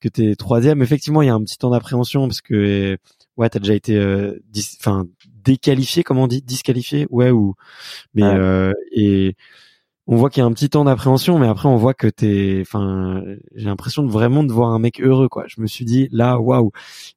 que 0.00 0.08
t'es 0.08 0.34
troisième, 0.36 0.82
effectivement, 0.82 1.22
il 1.22 1.26
y 1.26 1.30
a 1.30 1.34
un 1.34 1.42
petit 1.42 1.58
temps 1.58 1.70
d'appréhension 1.70 2.28
parce 2.28 2.40
que 2.42 2.98
ouais, 3.36 3.48
t'as 3.50 3.58
déjà 3.58 3.74
été, 3.74 3.96
euh, 3.96 4.38
enfin, 4.80 5.06
déqualifié, 5.44 6.02
comment 6.02 6.24
on 6.24 6.26
dit, 6.26 6.42
disqualifié, 6.42 7.06
ouais, 7.10 7.30
ou, 7.30 7.54
mais 8.14 8.24
euh, 8.24 8.72
et 8.92 9.36
on 10.06 10.16
voit 10.16 10.30
qu'il 10.30 10.40
y 10.40 10.44
a 10.44 10.46
un 10.46 10.52
petit 10.52 10.70
temps 10.70 10.84
d'appréhension, 10.84 11.38
mais 11.38 11.48
après 11.48 11.68
on 11.68 11.76
voit 11.76 11.94
que 11.94 12.06
t'es, 12.06 12.58
enfin, 12.62 13.22
j'ai 13.54 13.66
l'impression 13.66 14.04
de 14.04 14.10
vraiment 14.10 14.44
de 14.44 14.52
voir 14.52 14.70
un 14.70 14.78
mec 14.78 15.00
heureux, 15.00 15.28
quoi. 15.28 15.44
Je 15.48 15.60
me 15.60 15.66
suis 15.66 15.84
dit 15.84 16.08
là, 16.12 16.38
waouh, 16.40 16.70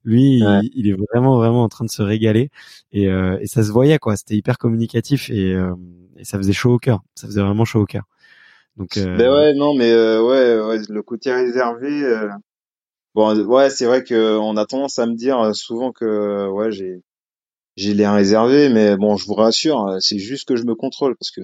lui, 0.04 0.42
il, 0.74 0.88
est 0.88 0.96
vraiment 1.12 1.36
vraiment 1.36 1.62
en 1.64 1.68
train 1.68 1.84
de 1.84 1.90
se 1.90 2.02
régaler 2.02 2.50
et, 2.92 3.08
euh, 3.08 3.38
et 3.40 3.46
ça 3.46 3.62
se 3.62 3.70
voyait, 3.72 3.98
quoi. 3.98 4.16
C'était 4.16 4.36
hyper 4.36 4.58
communicatif 4.58 5.30
et, 5.30 5.52
euh, 5.54 5.74
et 6.20 6.24
ça 6.24 6.38
faisait 6.38 6.52
chaud 6.52 6.74
au 6.74 6.78
cœur. 6.78 7.00
Ça 7.14 7.26
faisait 7.26 7.42
vraiment 7.42 7.64
chaud 7.64 7.80
au 7.80 7.86
cœur. 7.86 8.04
Donc. 8.76 8.96
Euh... 8.96 9.16
Ben 9.16 9.32
ouais, 9.32 9.54
non, 9.54 9.74
mais 9.74 9.90
euh, 9.90 10.22
ouais, 10.22 10.60
ouais, 10.60 10.82
le 10.88 11.02
côté 11.02 11.32
réservé. 11.32 12.04
Bon, 13.14 13.36
ouais, 13.36 13.70
c'est 13.70 13.86
vrai 13.86 14.04
que 14.04 14.38
on 14.38 14.56
a 14.56 14.66
tendance 14.66 14.98
à 14.98 15.06
me 15.06 15.14
dire 15.14 15.54
souvent 15.54 15.90
que 15.90 16.48
ouais, 16.48 16.70
j'ai 16.70 17.02
j'ai 17.76 17.94
l'air 17.94 18.14
réservé, 18.14 18.68
mais 18.68 18.96
bon, 18.96 19.16
je 19.16 19.26
vous 19.26 19.34
rassure, 19.34 19.96
c'est 20.00 20.18
juste 20.18 20.46
que 20.46 20.56
je 20.56 20.64
me 20.64 20.74
contrôle 20.74 21.16
parce 21.16 21.30
que 21.30 21.40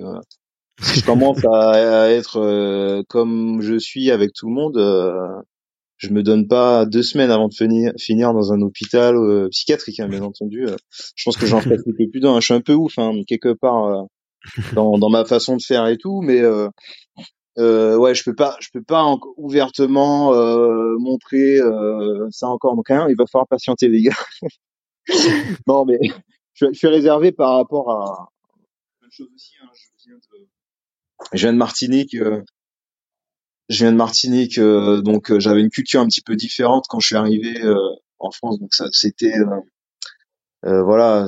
si 0.83 1.01
je 1.01 1.05
commence 1.05 1.39
à, 1.45 2.11
être 2.11 2.39
euh, 2.39 3.03
comme 3.09 3.61
je 3.63 3.79
suis 3.79 4.11
avec 4.11 4.33
tout 4.35 4.49
le 4.49 4.55
monde, 4.55 4.77
euh, 4.77 5.41
je 5.97 6.11
me 6.11 6.23
donne 6.23 6.47
pas 6.47 6.85
deux 6.85 7.03
semaines 7.03 7.31
avant 7.31 7.49
de 7.49 7.55
finir, 7.55 7.93
finir 7.99 8.35
dans 8.35 8.53
un 8.53 8.61
hôpital 8.61 9.17
euh, 9.17 9.49
psychiatrique, 9.49 10.01
hein, 10.01 10.09
bien 10.09 10.23
entendu. 10.23 10.67
je 11.15 11.25
pense 11.25 11.37
que 11.37 11.47
j'en 11.47 11.61
fais 11.61 11.79
plus 11.79 12.21
d'un. 12.21 12.41
Je 12.41 12.45
suis 12.45 12.55
un 12.55 12.61
peu 12.61 12.75
ouf, 12.75 12.99
hein, 12.99 13.13
quelque 13.27 13.55
part 13.55 14.07
dans, 14.75 14.99
dans 14.99 15.11
ma 15.11 15.25
façon 15.25 15.57
de 15.57 15.63
faire 15.63 15.87
et 15.87 15.97
tout, 15.97 16.21
mais 16.23 16.43
euh, 17.59 17.97
ouais, 17.97 18.15
je 18.15 18.23
peux 18.23 18.35
pas, 18.35 18.57
je 18.61 18.69
peux 18.73 18.83
pas 18.83 19.17
ouvertement 19.37 20.35
euh, 20.35 20.97
montrer 20.99 21.59
euh, 21.59 22.29
ça 22.31 22.49
encore. 22.49 22.77
Donc, 22.77 22.91
hein, 22.91 23.07
il 23.09 23.17
va 23.17 23.25
falloir 23.27 23.49
patienter, 23.49 23.89
les 23.89 24.03
gars. 24.03 24.17
non, 25.67 25.87
mais 25.87 25.99
je, 26.53 26.73
suis 26.73 26.89
réservé 26.89 27.33
par 27.33 27.55
rapport 27.55 27.91
à 27.91 28.29
une 29.03 29.11
chose 29.11 29.29
aussi. 29.35 29.55
Hein, 29.63 29.69
je, 29.75 30.11
viens 30.11 30.17
de, 30.17 30.47
je 31.33 31.39
viens 31.39 31.53
de 31.53 31.59
Martinique. 31.59 32.15
Euh, 32.15 32.43
je 33.69 33.79
viens 33.79 33.91
de 33.91 33.97
Martinique, 33.97 34.59
euh, 34.59 35.01
donc 35.01 35.33
euh, 35.33 35.41
j'avais 35.41 35.61
une 35.61 35.71
culture 35.71 36.01
un 36.01 36.07
petit 36.07 36.21
peu 36.21 36.37
différente 36.37 36.85
quand 36.89 37.01
je 37.01 37.07
suis 37.09 37.17
arrivé 37.17 37.61
en 38.19 38.31
France. 38.31 38.61
Donc 38.61 38.75
ça, 38.75 38.87
c'était 38.93 39.35
voilà 40.63 41.27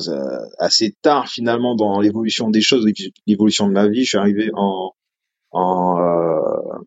assez 0.59 0.97
tard 1.03 1.29
finalement 1.29 1.77
dans 1.77 2.01
l'évolution 2.01 2.51
des 2.51 2.61
choses, 2.61 2.87
l'évolution 3.27 3.69
de 3.69 3.73
ma 3.73 3.89
vie. 3.89 4.05
Je 4.05 4.09
suis 4.11 4.19
arrivé 4.19 4.51
en 4.55 4.93
en 5.51 5.99
euh, 5.99 6.79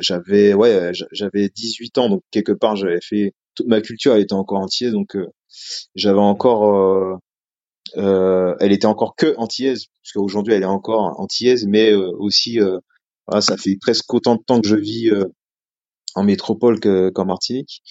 j'avais 0.00 0.54
ouais 0.54 0.92
j'avais 1.12 1.48
18 1.48 1.98
ans 1.98 2.08
donc 2.08 2.22
quelque 2.30 2.52
part 2.52 2.76
j'avais 2.76 3.00
fait 3.00 3.34
toute 3.54 3.66
ma 3.66 3.80
culture 3.80 4.14
elle 4.14 4.22
était 4.22 4.34
encore 4.34 4.58
entière 4.58 4.92
donc 4.92 5.16
euh, 5.16 5.26
j'avais 5.94 6.18
encore 6.18 6.74
euh, 6.74 7.16
euh, 7.96 8.54
elle 8.60 8.72
était 8.72 8.86
encore 8.86 9.14
que 9.16 9.34
antillaise 9.36 9.86
parce 10.02 10.12
qu'aujourd'hui 10.12 10.54
elle 10.54 10.62
est 10.62 10.66
encore 10.66 11.20
antillaise 11.20 11.66
mais 11.66 11.94
aussi 11.94 12.58
voilà, 13.26 13.40
ça 13.40 13.56
fait 13.56 13.76
presque 13.80 14.12
autant 14.12 14.36
de 14.36 14.42
temps 14.42 14.60
que 14.60 14.68
je 14.68 14.76
vis 14.76 15.10
en 16.14 16.24
métropole 16.24 16.80
qu'en 16.80 17.24
Martinique 17.24 17.82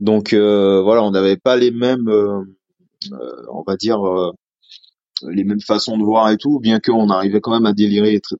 donc 0.00 0.34
voilà 0.34 1.02
on 1.02 1.10
n'avait 1.10 1.36
pas 1.36 1.56
les 1.56 1.70
mêmes 1.70 2.10
on 3.50 3.62
va 3.66 3.76
dire 3.76 4.00
les 5.30 5.44
mêmes 5.44 5.60
façons 5.60 5.96
de 5.98 6.04
voir 6.04 6.30
et 6.30 6.36
tout, 6.36 6.58
bien 6.60 6.80
qu'on 6.80 7.08
arrivait 7.08 7.40
quand 7.40 7.52
même 7.52 7.66
à 7.66 7.72
délirer 7.72 8.20
très, 8.20 8.36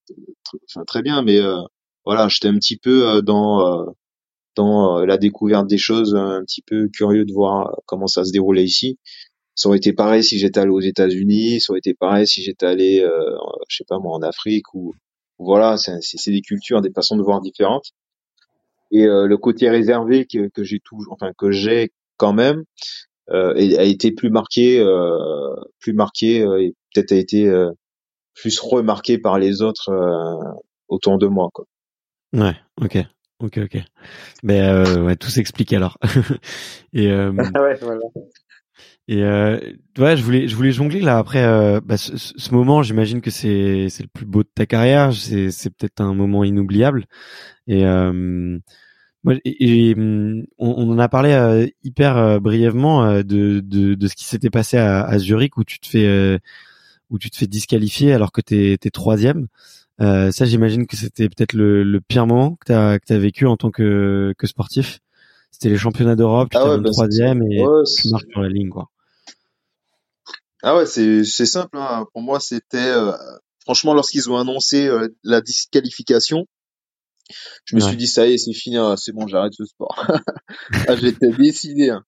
très, 0.86 1.02
bien, 1.02 1.22
mais 1.22 1.38
euh, 1.38 1.60
voilà, 2.04 2.28
j'étais 2.28 2.48
un 2.48 2.54
petit 2.54 2.76
peu 2.76 3.08
euh, 3.08 3.22
dans 3.22 3.66
euh, 3.66 3.84
dans 4.54 5.00
la 5.06 5.16
découverte 5.16 5.66
des 5.66 5.78
choses, 5.78 6.14
un 6.14 6.42
petit 6.44 6.60
peu 6.60 6.88
curieux 6.88 7.24
de 7.24 7.32
voir 7.32 7.74
comment 7.86 8.06
ça 8.06 8.22
se 8.22 8.32
déroulait 8.32 8.64
ici. 8.64 8.98
Ça 9.54 9.68
aurait 9.70 9.78
été 9.78 9.94
pareil 9.94 10.22
si 10.22 10.38
j'étais 10.38 10.60
allé 10.60 10.70
aux 10.70 10.80
États-Unis, 10.80 11.60
ça 11.60 11.72
aurait 11.72 11.78
été 11.78 11.94
pareil 11.94 12.26
si 12.26 12.42
j'étais 12.42 12.66
allé, 12.66 12.98
je 13.68 13.76
sais 13.76 13.84
pas 13.88 13.98
moi, 13.98 14.14
en 14.14 14.20
Afrique 14.20 14.74
ou 14.74 14.92
voilà, 15.38 15.78
c'est 15.78 16.30
des 16.30 16.42
cultures, 16.42 16.82
des 16.82 16.90
façons 16.90 17.16
de 17.16 17.22
voir 17.22 17.40
différentes. 17.40 17.92
Et 18.90 19.06
le 19.06 19.36
côté 19.38 19.70
réservé 19.70 20.26
que, 20.26 20.48
que 20.48 20.64
j'ai 20.64 20.80
tout, 20.84 20.98
enfin 21.10 21.32
que 21.38 21.50
j'ai 21.50 21.90
quand 22.18 22.34
même, 22.34 22.64
euh, 23.32 23.54
a 23.54 23.84
été 23.84 24.12
plus 24.12 24.30
marqué, 24.30 24.78
euh, 24.80 25.54
plus 25.80 25.94
marqué 25.94 26.42
euh, 26.42 26.60
et 26.60 26.74
peut-être 26.94 27.12
a 27.12 27.16
été 27.16 27.50
plus 28.34 28.58
remarqué 28.60 29.18
par 29.18 29.38
les 29.38 29.62
autres 29.62 29.90
autour 30.88 31.18
de 31.18 31.26
moi. 31.26 31.48
Quoi. 31.52 31.64
Ouais, 32.34 32.56
ok. 32.80 32.98
Ok, 33.40 33.58
ok. 33.58 33.78
Mais 34.44 34.60
euh, 34.60 35.02
ouais, 35.02 35.16
tout 35.16 35.28
s'explique 35.28 35.72
alors. 35.72 35.98
et 36.92 37.10
euh, 37.10 37.32
ouais, 37.60 37.76
voilà. 37.80 38.00
Et 39.08 39.24
euh, 39.24 39.58
ouais, 39.98 40.16
je 40.16 40.22
voulais, 40.22 40.46
je 40.46 40.54
voulais 40.54 40.70
jongler 40.70 41.00
là 41.00 41.18
après 41.18 41.42
bah, 41.80 41.96
ce, 41.96 42.16
ce, 42.16 42.54
moment. 42.54 42.84
J'imagine 42.84 43.20
que 43.20 43.30
c'est 43.30 43.88
c'est 43.88 44.04
le 44.04 44.08
plus 44.08 44.26
beau 44.26 44.44
de 44.44 44.50
ta 44.54 44.64
carrière. 44.64 45.12
C'est 45.12 45.50
c'est 45.50 45.70
peut-être 45.70 46.00
un 46.00 46.14
moment 46.14 46.44
inoubliable. 46.44 47.06
Et 47.66 47.84
moi, 49.24 49.34
et, 49.44 49.94
hum, 49.96 50.44
on, 50.58 50.90
en 50.90 50.98
a 50.98 51.08
parlé 51.08 51.32
euh, 51.32 51.66
hyper 51.84 52.16
euh, 52.16 52.40
brièvement 52.40 53.04
euh, 53.04 53.22
de, 53.22 53.60
de, 53.60 53.94
de, 53.94 54.08
ce 54.08 54.14
qui 54.14 54.24
s'était 54.24 54.50
passé 54.50 54.78
à, 54.78 55.04
à, 55.04 55.18
Zurich 55.18 55.56
où 55.56 55.64
tu 55.64 55.78
te 55.78 55.86
fais 55.86 56.40
où 57.10 57.18
tu 57.18 57.30
te 57.30 57.36
fais 57.36 57.46
disqualifier 57.46 58.12
alors 58.14 58.32
que 58.32 58.40
t'es 58.40 58.78
es 58.82 58.90
troisième. 58.90 59.46
ça, 59.98 60.44
j'imagine 60.44 60.86
que 60.86 60.96
c'était 60.96 61.28
peut-être 61.28 61.52
le, 61.52 61.84
le, 61.84 62.00
pire 62.00 62.26
moment 62.26 62.56
que 62.56 62.64
t'as 62.66 62.98
que 62.98 63.12
as 63.12 63.18
vécu 63.18 63.46
en 63.46 63.56
tant 63.56 63.70
que, 63.70 64.34
que 64.38 64.46
sportif. 64.46 65.00
C'était 65.50 65.68
les 65.68 65.76
championnats 65.78 66.16
d'Europe, 66.16 66.48
tu 66.50 66.56
ah 66.56 66.70
ouais, 66.70 66.78
bah, 66.78 66.90
troisième 66.90 67.42
et 67.42 67.62
tu 67.96 68.08
marques 68.10 68.30
sur 68.30 68.40
la 68.40 68.48
ligne, 68.48 68.70
quoi. 68.70 68.88
Ah 70.62 70.76
ouais, 70.76 70.86
c'est 70.86 71.24
c'est 71.24 71.46
simple. 71.46 71.76
Hein. 71.76 72.06
Pour 72.12 72.22
moi, 72.22 72.40
c'était 72.40 72.92
franchement 73.60 73.94
lorsqu'ils 73.94 74.30
ont 74.30 74.38
annoncé 74.38 74.90
la 75.22 75.40
disqualification 75.40 76.46
je 77.64 77.76
me 77.76 77.80
suis 77.80 77.96
dit, 77.96 78.06
ça 78.06 78.26
y 78.26 78.34
est, 78.34 78.38
c'est 78.38 78.52
fini, 78.52 78.76
hein, 78.76 78.96
c'est 78.96 79.12
bon, 79.12 79.26
j'arrête 79.26 79.54
ce 79.54 79.64
sport. 79.64 79.94
ah, 80.88 80.96
j'étais 80.96 81.30
décidé. 81.30 81.90
Hein. 81.90 82.04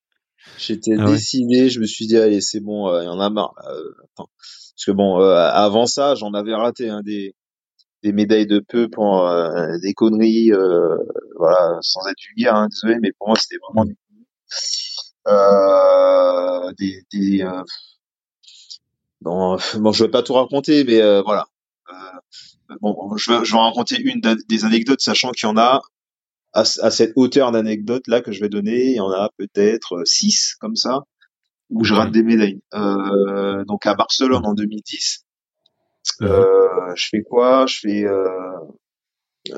J'étais 0.59 0.97
ah 0.99 1.07
décidé, 1.07 1.69
je 1.69 1.81
me 1.81 1.87
suis 1.87 2.07
dit, 2.07 2.17
allez, 2.17 2.41
c'est 2.41 2.61
bon, 2.61 2.89
euh, 2.89 3.03
il 3.03 3.07
y 3.07 3.09
en 3.09 3.21
a 3.21 3.31
marre. 3.31 3.55
Euh, 3.69 3.91
Parce 4.17 4.85
que 4.87 4.93
bon, 4.93 5.21
euh, 5.21 5.35
avant 5.35 5.87
ça, 5.87 6.15
j'en 6.15 6.35
avais 6.35 6.55
raté 6.55 6.91
hein, 6.91 7.01
des, 7.03 7.35
des 8.03 8.13
médailles 8.13 8.47
de 8.47 8.59
peu 8.61 8.89
pour 8.89 9.29
des 9.83 9.95
conneries, 9.95 10.51
voilà, 11.37 11.79
sans 11.81 12.07
être 12.09 12.21
vulgaire, 12.29 12.55
hein, 12.55 12.69
désolé, 12.71 12.99
mais 13.01 13.13
pour 13.19 13.29
moi, 13.29 13.37
c'était 13.39 13.57
vraiment 13.67 13.85
des 13.85 13.97
euh, 15.27 16.73
des, 16.79 17.03
des 17.13 17.45
bon, 19.23 19.57
bon, 19.77 19.93
je 19.93 20.05
vais 20.05 20.11
pas 20.11 20.23
tout 20.23 20.35
raconter, 20.35 20.85
mais 20.85 21.01
voilà. 21.23 21.47
Bon, 22.81 23.17
je 23.17 23.33
vais, 23.33 23.45
je 23.45 23.53
vais 23.53 23.59
raconter 23.59 24.01
une 24.01 24.21
des 24.49 24.65
anecdotes, 24.65 25.01
sachant 25.01 25.31
qu'il 25.33 25.49
y 25.49 25.53
en 25.53 25.57
a 25.57 25.83
à, 26.53 26.61
à 26.61 26.91
cette 26.91 27.13
hauteur 27.17 27.53
d'anecdotes 27.53 28.07
là 28.09 28.21
que 28.21 28.33
je 28.33 28.41
vais 28.41 28.49
donner, 28.49 28.87
il 28.87 28.97
y 28.97 29.01
en 29.01 29.11
a 29.11 29.31
peut-être 29.37 30.03
six 30.07 30.55
comme 30.61 30.77
ça 30.77 31.01
où 31.71 31.85
je 31.85 31.95
rate 31.95 32.13
des 32.13 32.23
médailles. 32.23 32.61
Euh, 32.75 33.65
donc 33.65 33.87
à 33.87 33.95
Barcelone 33.95 34.45
en 34.47 34.55
2010, 34.55 35.25
Mhm. 36.21 36.29
Euh, 36.29 36.95
je 36.97 37.09
fais 37.11 37.23
quoi? 37.23 37.67
Je 37.67 37.79
fais, 37.81 38.05
euh, 38.05 38.59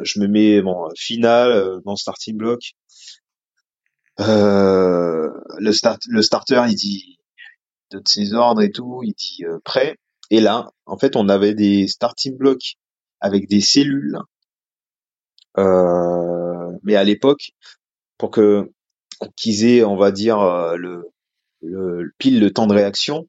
je 0.02 0.20
me 0.20 0.28
mets 0.28 0.62
bon 0.62 0.88
finale 0.96 1.50
euh, 1.50 1.80
dans 1.84 1.96
starting 1.96 2.36
block. 2.36 2.60
Euh, 4.20 5.28
le 5.58 5.72
start, 5.72 6.02
le 6.08 6.22
starter, 6.22 6.62
il 6.68 6.74
dit 6.74 7.18
de 7.90 8.00
ses 8.06 8.32
ordres 8.32 8.62
et 8.62 8.70
tout, 8.70 9.00
il 9.02 9.12
dit 9.14 9.44
prêt. 9.64 9.96
Et 10.30 10.40
là, 10.40 10.70
en 10.86 10.98
fait, 10.98 11.16
on 11.16 11.28
avait 11.28 11.54
des 11.54 11.86
starting 11.88 12.36
blocks 12.36 12.76
avec 13.20 13.48
des 13.48 13.60
cellules. 13.60 14.18
mais 15.56 16.96
à 16.96 17.04
l'époque, 17.04 17.52
pour 18.18 18.30
que 18.30 18.70
qu'ils 19.36 19.64
aient, 19.64 19.82
on 19.82 19.96
va 19.96 20.10
dire, 20.12 20.38
le, 20.76 21.10
le, 21.62 22.12
pile 22.18 22.40
le 22.40 22.50
temps 22.52 22.66
de 22.66 22.74
réaction, 22.74 23.26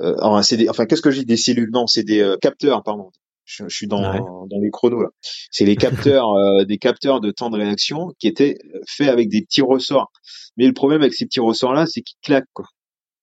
euh, 0.00 0.16
enfin, 0.20 0.86
qu'est-ce 0.86 1.02
que 1.02 1.10
j'ai 1.10 1.24
des 1.24 1.36
cellules? 1.36 1.70
Non, 1.72 1.86
c'est 1.86 2.02
des 2.02 2.20
euh, 2.20 2.36
capteurs, 2.40 2.82
pardon. 2.82 3.10
Je, 3.44 3.68
suis 3.68 3.86
dans, 3.86 4.00
dans 4.46 4.58
les 4.58 4.70
chronos 4.70 5.02
là. 5.02 5.10
C'est 5.50 5.66
les 5.66 5.76
capteurs, 5.76 6.32
euh, 6.34 6.64
des 6.64 6.78
capteurs 6.78 7.20
de 7.20 7.30
temps 7.30 7.50
de 7.50 7.58
réaction 7.58 8.08
qui 8.18 8.26
étaient 8.26 8.56
faits 8.88 9.08
avec 9.08 9.28
des 9.28 9.42
petits 9.42 9.60
ressorts. 9.60 10.10
Mais 10.56 10.66
le 10.66 10.72
problème 10.72 11.02
avec 11.02 11.12
ces 11.12 11.26
petits 11.26 11.40
ressorts 11.40 11.74
là, 11.74 11.84
c'est 11.86 12.00
qu'ils 12.00 12.18
claquent 12.22 12.48
quoi. 12.54 12.66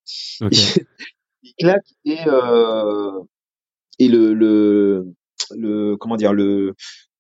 ils 0.52 1.54
claquent 1.60 1.94
et 2.06 2.18
et 4.00 4.08
le, 4.08 4.34
le 4.34 5.14
le 5.58 5.98
comment 5.98 6.18
dire 6.18 6.34
le 6.34 6.74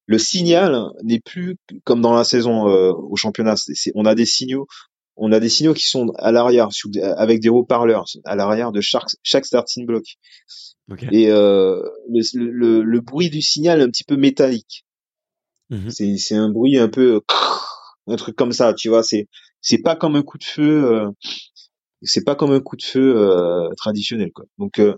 le 0.07 0.17
signal 0.17 0.87
n'est 1.03 1.19
plus 1.19 1.57
comme 1.83 2.01
dans 2.01 2.13
la 2.13 2.23
saison 2.23 2.63
au 2.65 3.15
championnat. 3.15 3.55
on 3.95 4.05
a 4.05 4.15
des 4.15 4.25
signaux 4.25 4.67
on 5.15 5.31
a 5.31 5.39
des 5.39 5.49
signaux 5.49 5.73
qui 5.73 5.85
sont 5.85 6.11
à 6.17 6.31
l'arrière, 6.31 6.69
avec 7.17 7.41
des 7.41 7.49
haut-parleurs, 7.49 8.05
à 8.25 8.35
l'arrière 8.35 8.71
de 8.71 8.81
chaque, 8.81 9.03
chaque 9.21 9.45
starting 9.45 9.85
block. 9.85 10.03
Et 11.11 11.29
euh, 11.29 11.81
le, 12.09 12.81
le, 12.81 13.01
bruit 13.01 13.29
du 13.29 13.41
signal 13.41 13.79
est 13.79 13.83
un 13.83 13.89
petit 13.89 14.03
peu 14.03 14.17
métallique. 14.17 14.83
Mhm. 15.69 15.89
C'est 15.89 16.35
un 16.35 16.49
bruit 16.49 16.77
un 16.77 16.89
peu 16.89 17.21
un 18.07 18.15
truc 18.15 18.35
comme 18.35 18.51
ça, 18.51 18.73
tu 18.73 18.89
vois. 18.89 19.03
C'est 19.03 19.27
c'est 19.61 19.81
pas 19.81 19.95
comme 19.95 20.15
un 20.15 20.23
coup 20.23 20.37
de 20.37 20.43
feu. 20.43 20.85
Euh, 20.91 21.09
c'est 22.01 22.23
pas 22.23 22.35
comme 22.35 22.51
un 22.51 22.59
coup 22.59 22.75
de 22.75 22.83
feu 22.83 23.15
euh, 23.15 23.69
traditionnel, 23.77 24.31
quoi. 24.33 24.45
Donc 24.57 24.79
euh, 24.79 24.97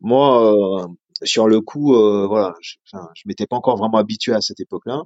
moi, 0.00 0.86
sur 1.24 1.48
le 1.48 1.60
coup, 1.60 1.94
voilà, 1.94 2.54
je, 2.60 2.76
je 3.14 3.22
m'étais 3.26 3.46
pas 3.46 3.56
encore 3.56 3.76
vraiment 3.76 3.98
habitué 3.98 4.32
à 4.34 4.40
cette 4.40 4.60
époque-là. 4.60 5.02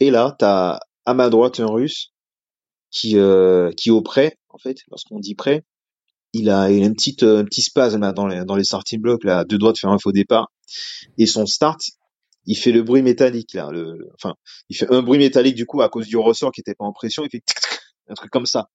Et 0.00 0.10
là, 0.10 0.34
t'as 0.38 0.78
à 1.04 1.14
ma 1.14 1.28
droite 1.28 1.60
un 1.60 1.66
Russe 1.66 2.12
qui 2.92 3.16
euh, 3.16 3.70
qui 3.76 3.90
au 3.90 4.02
prêt 4.02 4.38
en 4.50 4.58
fait 4.58 4.76
lorsqu'on 4.90 5.18
dit 5.18 5.34
prêt 5.34 5.64
il 6.34 6.50
a, 6.50 6.70
il 6.70 6.82
a 6.82 6.86
une 6.86 6.94
petite 6.94 7.22
un 7.24 7.44
petit 7.44 7.62
spasme 7.62 8.12
dans 8.12 8.26
les 8.26 8.44
dans 8.44 8.54
les 8.54 8.64
starting 8.64 9.00
blocks 9.00 9.24
là 9.24 9.44
deux 9.44 9.58
doigts 9.58 9.72
de 9.72 9.78
faire 9.78 9.90
un 9.90 9.98
faux 9.98 10.12
départ 10.12 10.52
et 11.18 11.26
son 11.26 11.46
start 11.46 11.80
il 12.44 12.56
fait 12.56 12.72
le 12.72 12.82
bruit 12.82 13.02
métallique 13.02 13.54
là 13.54 13.70
le, 13.70 14.10
enfin 14.14 14.34
il 14.68 14.76
fait 14.76 14.92
un 14.92 15.02
bruit 15.02 15.18
métallique 15.18 15.56
du 15.56 15.66
coup 15.66 15.80
à 15.80 15.88
cause 15.88 16.06
du 16.06 16.16
ressort 16.16 16.52
qui 16.52 16.60
était 16.60 16.74
pas 16.74 16.84
en 16.84 16.92
pression 16.92 17.24
il 17.24 17.30
fait 17.30 17.42
un 18.08 18.14
truc 18.14 18.30
comme 18.30 18.46
ça 18.46 18.68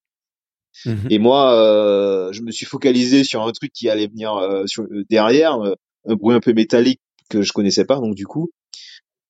mhm. 0.86 1.08
et 1.12 1.20
moi 1.20 1.54
euh, 1.54 2.32
je 2.34 2.42
me 2.42 2.52
suis 2.52 2.66
focalisé 2.66 3.24
sur 3.24 3.44
un 3.44 3.52
truc 3.52 3.72
qui 3.72 3.88
allait 3.88 4.08
venir 4.08 4.36
euh, 4.36 4.66
sur, 4.66 4.84
euh, 4.84 5.06
derrière 5.10 5.60
un 6.08 6.16
bruit 6.16 6.36
un 6.36 6.40
peu 6.40 6.54
métallique 6.54 7.02
que 7.30 7.42
je 7.42 7.54
connaissais 7.54 7.86
pas 7.86 8.00
donc 8.00 8.16
du 8.16 8.26
coup 8.26 8.50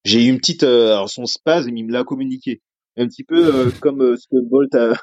j'ai 0.06 0.26
eu 0.26 0.30
une 0.30 0.38
petite 0.38 0.64
alors 0.64 1.10
son 1.10 1.26
spasme 1.26 1.76
il 1.76 1.86
me 1.86 1.92
l'a 1.92 2.04
communiqué 2.04 2.62
un 2.98 3.08
petit 3.08 3.24
peu 3.24 3.56
euh, 3.56 3.72
comme 3.82 4.02
euh, 4.02 4.16
ce 4.18 4.28
que 4.28 4.42
Bolt 4.42 4.74
a, 4.76 4.94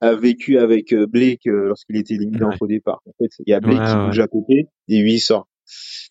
a 0.00 0.14
vécu 0.14 0.58
avec 0.58 0.92
euh, 0.92 1.06
Blake 1.06 1.44
lorsqu'il 1.44 1.96
était 1.96 2.14
éliminé 2.14 2.44
en 2.44 2.52
faux 2.52 2.66
départ. 2.66 3.00
En 3.06 3.12
fait, 3.18 3.30
il 3.46 3.50
y 3.50 3.54
a 3.54 3.60
Blake 3.60 3.86
qui 3.86 3.94
bouge 3.94 4.20
à 4.20 4.26
côté 4.26 4.68
et 4.88 5.00
lui 5.00 5.14
il 5.14 5.20
sort. 5.20 5.48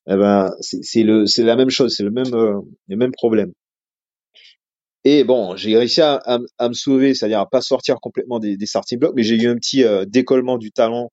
Eh 0.07 0.15
ben, 0.15 0.51
c'est 0.59 1.03
le, 1.03 1.25
c'est 1.25 1.43
la 1.43 1.55
même 1.55 1.69
chose, 1.69 1.95
c'est 1.95 2.03
le 2.03 2.11
même, 2.11 2.29
le 2.31 2.95
même 2.95 3.11
problème. 3.11 3.53
Et 5.03 5.23
bon, 5.23 5.55
j'ai 5.55 5.77
réussi 5.77 6.01
à, 6.01 6.19
à, 6.57 6.67
me 6.67 6.73
sauver, 6.73 7.13
c'est-à-dire 7.13 7.39
à 7.39 7.49
pas 7.49 7.61
sortir 7.61 7.95
complètement 8.01 8.39
des, 8.39 8.57
des 8.57 8.65
starting 8.65 8.99
blocks, 8.99 9.13
mais 9.15 9.23
j'ai 9.23 9.35
eu 9.35 9.47
un 9.47 9.55
petit 9.55 9.83
décollement 10.07 10.57
du 10.57 10.71
talon 10.71 11.09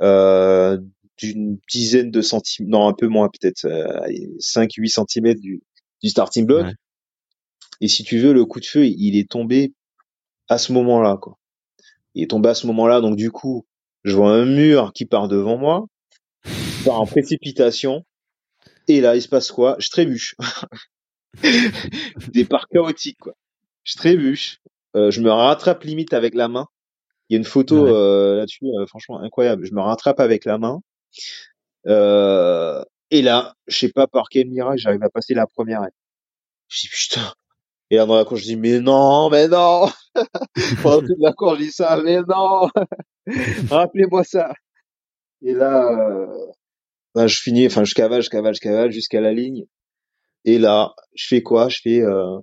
euh, 0.00 0.78
d'une 1.26 1.58
dizaine 1.70 2.10
de 2.10 2.20
centimètres, 2.20 2.70
non 2.70 2.88
un 2.88 2.92
peu 2.92 3.08
moins 3.08 3.28
peut-être, 3.28 3.66
5-8 3.66 4.88
centimètres 4.88 5.40
du, 5.40 5.62
du 6.02 6.08
starting 6.08 6.46
block. 6.46 6.66
Et 7.80 7.88
si 7.88 8.04
tu 8.04 8.18
veux, 8.18 8.32
le 8.32 8.44
coup 8.44 8.60
de 8.60 8.66
feu, 8.66 8.86
il 8.86 9.16
est 9.16 9.30
tombé 9.30 9.74
à 10.48 10.58
ce 10.58 10.72
moment-là, 10.72 11.16
quoi. 11.20 11.38
Il 12.14 12.22
est 12.22 12.30
tombé 12.30 12.50
à 12.50 12.54
ce 12.54 12.66
moment-là, 12.66 13.00
donc 13.00 13.16
du 13.16 13.30
coup, 13.30 13.66
je 14.04 14.14
vois 14.14 14.32
un 14.32 14.44
mur 14.44 14.92
qui 14.92 15.06
part 15.06 15.28
devant 15.28 15.56
moi, 15.56 15.86
part 16.84 17.00
en 17.00 17.06
précipitation, 17.06 18.04
et 18.88 19.00
là, 19.00 19.16
il 19.16 19.22
se 19.22 19.28
passe 19.28 19.50
quoi? 19.50 19.76
Je 19.78 19.88
trébuche. 19.90 20.34
Départ 22.32 22.68
chaotique, 22.68 23.18
quoi. 23.18 23.34
Je 23.84 23.96
trébuche. 23.96 24.60
Euh, 24.96 25.10
je 25.10 25.20
me 25.20 25.30
rattrape 25.30 25.84
limite 25.84 26.12
avec 26.12 26.34
la 26.34 26.48
main. 26.48 26.66
Il 27.28 27.34
y 27.34 27.36
a 27.36 27.38
une 27.38 27.44
photo 27.44 27.86
euh, 27.86 28.36
là-dessus, 28.36 28.66
euh, 28.66 28.86
franchement 28.86 29.20
incroyable. 29.20 29.64
Je 29.64 29.72
me 29.72 29.80
rattrape 29.80 30.20
avec 30.20 30.44
la 30.44 30.58
main. 30.58 30.80
Et 31.86 33.22
là, 33.22 33.54
je 33.66 33.78
sais 33.78 33.90
pas 33.90 34.06
par 34.06 34.28
quel 34.30 34.48
miracle, 34.48 34.78
j'arrive 34.78 35.02
à 35.02 35.10
passer 35.10 35.34
la 35.34 35.46
première. 35.46 35.82
Je 36.68 36.80
dis 36.80 36.88
putain, 36.88 37.32
et 37.92 37.96
là, 37.96 38.06
dans 38.06 38.16
la 38.16 38.24
cour, 38.24 38.38
je 38.38 38.44
dis, 38.44 38.56
mais 38.56 38.80
non, 38.80 39.28
mais 39.28 39.48
non! 39.48 39.86
Pendant 40.82 41.00
toute 41.00 41.18
la 41.18 41.34
cour, 41.34 41.56
je 41.56 41.64
dis 41.64 41.72
ça, 41.72 42.00
mais 42.02 42.20
non! 42.26 42.66
Rappelez-moi 43.70 44.24
ça! 44.24 44.54
Et 45.42 45.52
là, 45.52 45.92
euh, 45.92 46.46
ben, 47.14 47.26
je 47.26 47.38
finis, 47.38 47.66
enfin, 47.66 47.84
je 47.84 47.92
cavale, 47.92 48.22
je 48.22 48.30
cavale, 48.30 48.54
je 48.54 48.60
cavale 48.60 48.92
jusqu'à 48.92 49.20
la 49.20 49.34
ligne. 49.34 49.66
Et 50.46 50.58
là, 50.58 50.94
je 51.14 51.26
fais 51.26 51.42
quoi? 51.42 51.68
Je 51.68 51.80
fais, 51.82 52.00
euh, 52.00 52.38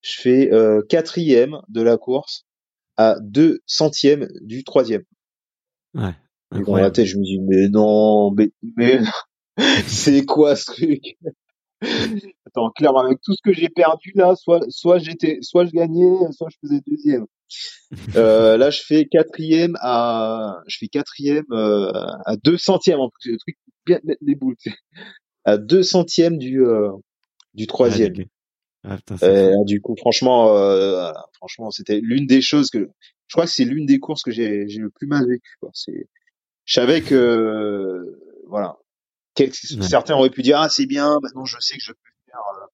je 0.00 0.20
fais 0.20 0.52
euh, 0.52 0.82
quatrième 0.88 1.60
de 1.68 1.80
la 1.80 1.96
course 1.96 2.44
à 2.96 3.14
deux 3.20 3.60
centièmes 3.66 4.26
du 4.40 4.64
troisième. 4.64 5.04
Ouais. 5.94 6.16
Et 6.54 6.62
dans 6.62 6.76
la 6.76 6.90
tête, 6.90 7.06
je 7.06 7.18
me 7.18 7.24
dis, 7.24 7.38
mais 7.40 7.68
non, 7.68 8.32
mais, 8.32 8.50
mais 8.76 9.00
c'est 9.86 10.24
quoi 10.24 10.56
ce 10.56 10.66
truc? 10.66 11.16
Attends, 12.46 12.70
clairement, 12.70 13.00
avec 13.00 13.18
tout 13.22 13.34
ce 13.34 13.42
que 13.42 13.52
j'ai 13.52 13.68
perdu 13.68 14.12
là, 14.14 14.34
soit, 14.36 14.60
soit 14.68 14.98
j'étais, 14.98 15.38
soit 15.42 15.66
je 15.66 15.72
gagnais, 15.72 16.16
soit 16.32 16.48
je 16.50 16.56
faisais 16.60 16.80
deuxième. 16.86 17.26
Euh, 18.16 18.56
là, 18.56 18.70
je 18.70 18.82
fais 18.82 19.04
quatrième 19.04 19.76
à, 19.80 20.58
je 20.66 20.78
fais 20.80 20.88
quatrième 20.88 21.44
euh, 21.52 21.92
à 22.24 22.36
deux 22.42 22.56
centièmes. 22.56 22.98
En 22.98 23.10
plus, 23.10 23.32
le 23.32 23.38
truc 23.38 23.56
bien 23.86 24.00
mettre 24.02 24.22
les 24.22 24.34
boules. 24.34 24.56
À 25.44 25.58
deux 25.58 25.84
centièmes 25.84 26.38
du 26.38 26.64
euh, 26.64 26.90
du 27.52 27.68
troisième. 27.68 28.14
Ah, 28.82 28.98
du 29.64 29.80
coup, 29.80 29.94
franchement, 29.96 30.56
euh, 30.56 31.12
franchement, 31.34 31.70
c'était 31.70 32.00
l'une 32.02 32.26
des 32.26 32.42
choses 32.42 32.70
que 32.70 32.90
je 33.28 33.34
crois 33.34 33.44
que 33.44 33.50
c'est 33.50 33.64
l'une 33.64 33.86
des 33.86 33.98
courses 34.00 34.22
que 34.22 34.32
j'ai 34.32 34.68
j'ai 34.68 34.80
le 34.80 34.90
plus 34.90 35.06
mal 35.06 35.26
vécu. 35.28 35.56
C'est, 35.72 36.08
je 36.64 36.74
savais 36.74 37.02
que 37.02 38.18
voilà, 38.48 38.76
Certains 39.80 40.14
auraient 40.14 40.30
pu 40.30 40.42
dire 40.42 40.60
ah 40.60 40.68
c'est 40.68 40.86
bien, 40.86 41.18
maintenant 41.20 41.44
je 41.44 41.58
sais 41.58 41.76
que 41.76 41.82
je 41.82 41.92
peux 41.92 42.10
faire 42.26 42.40
euh, 42.56 42.66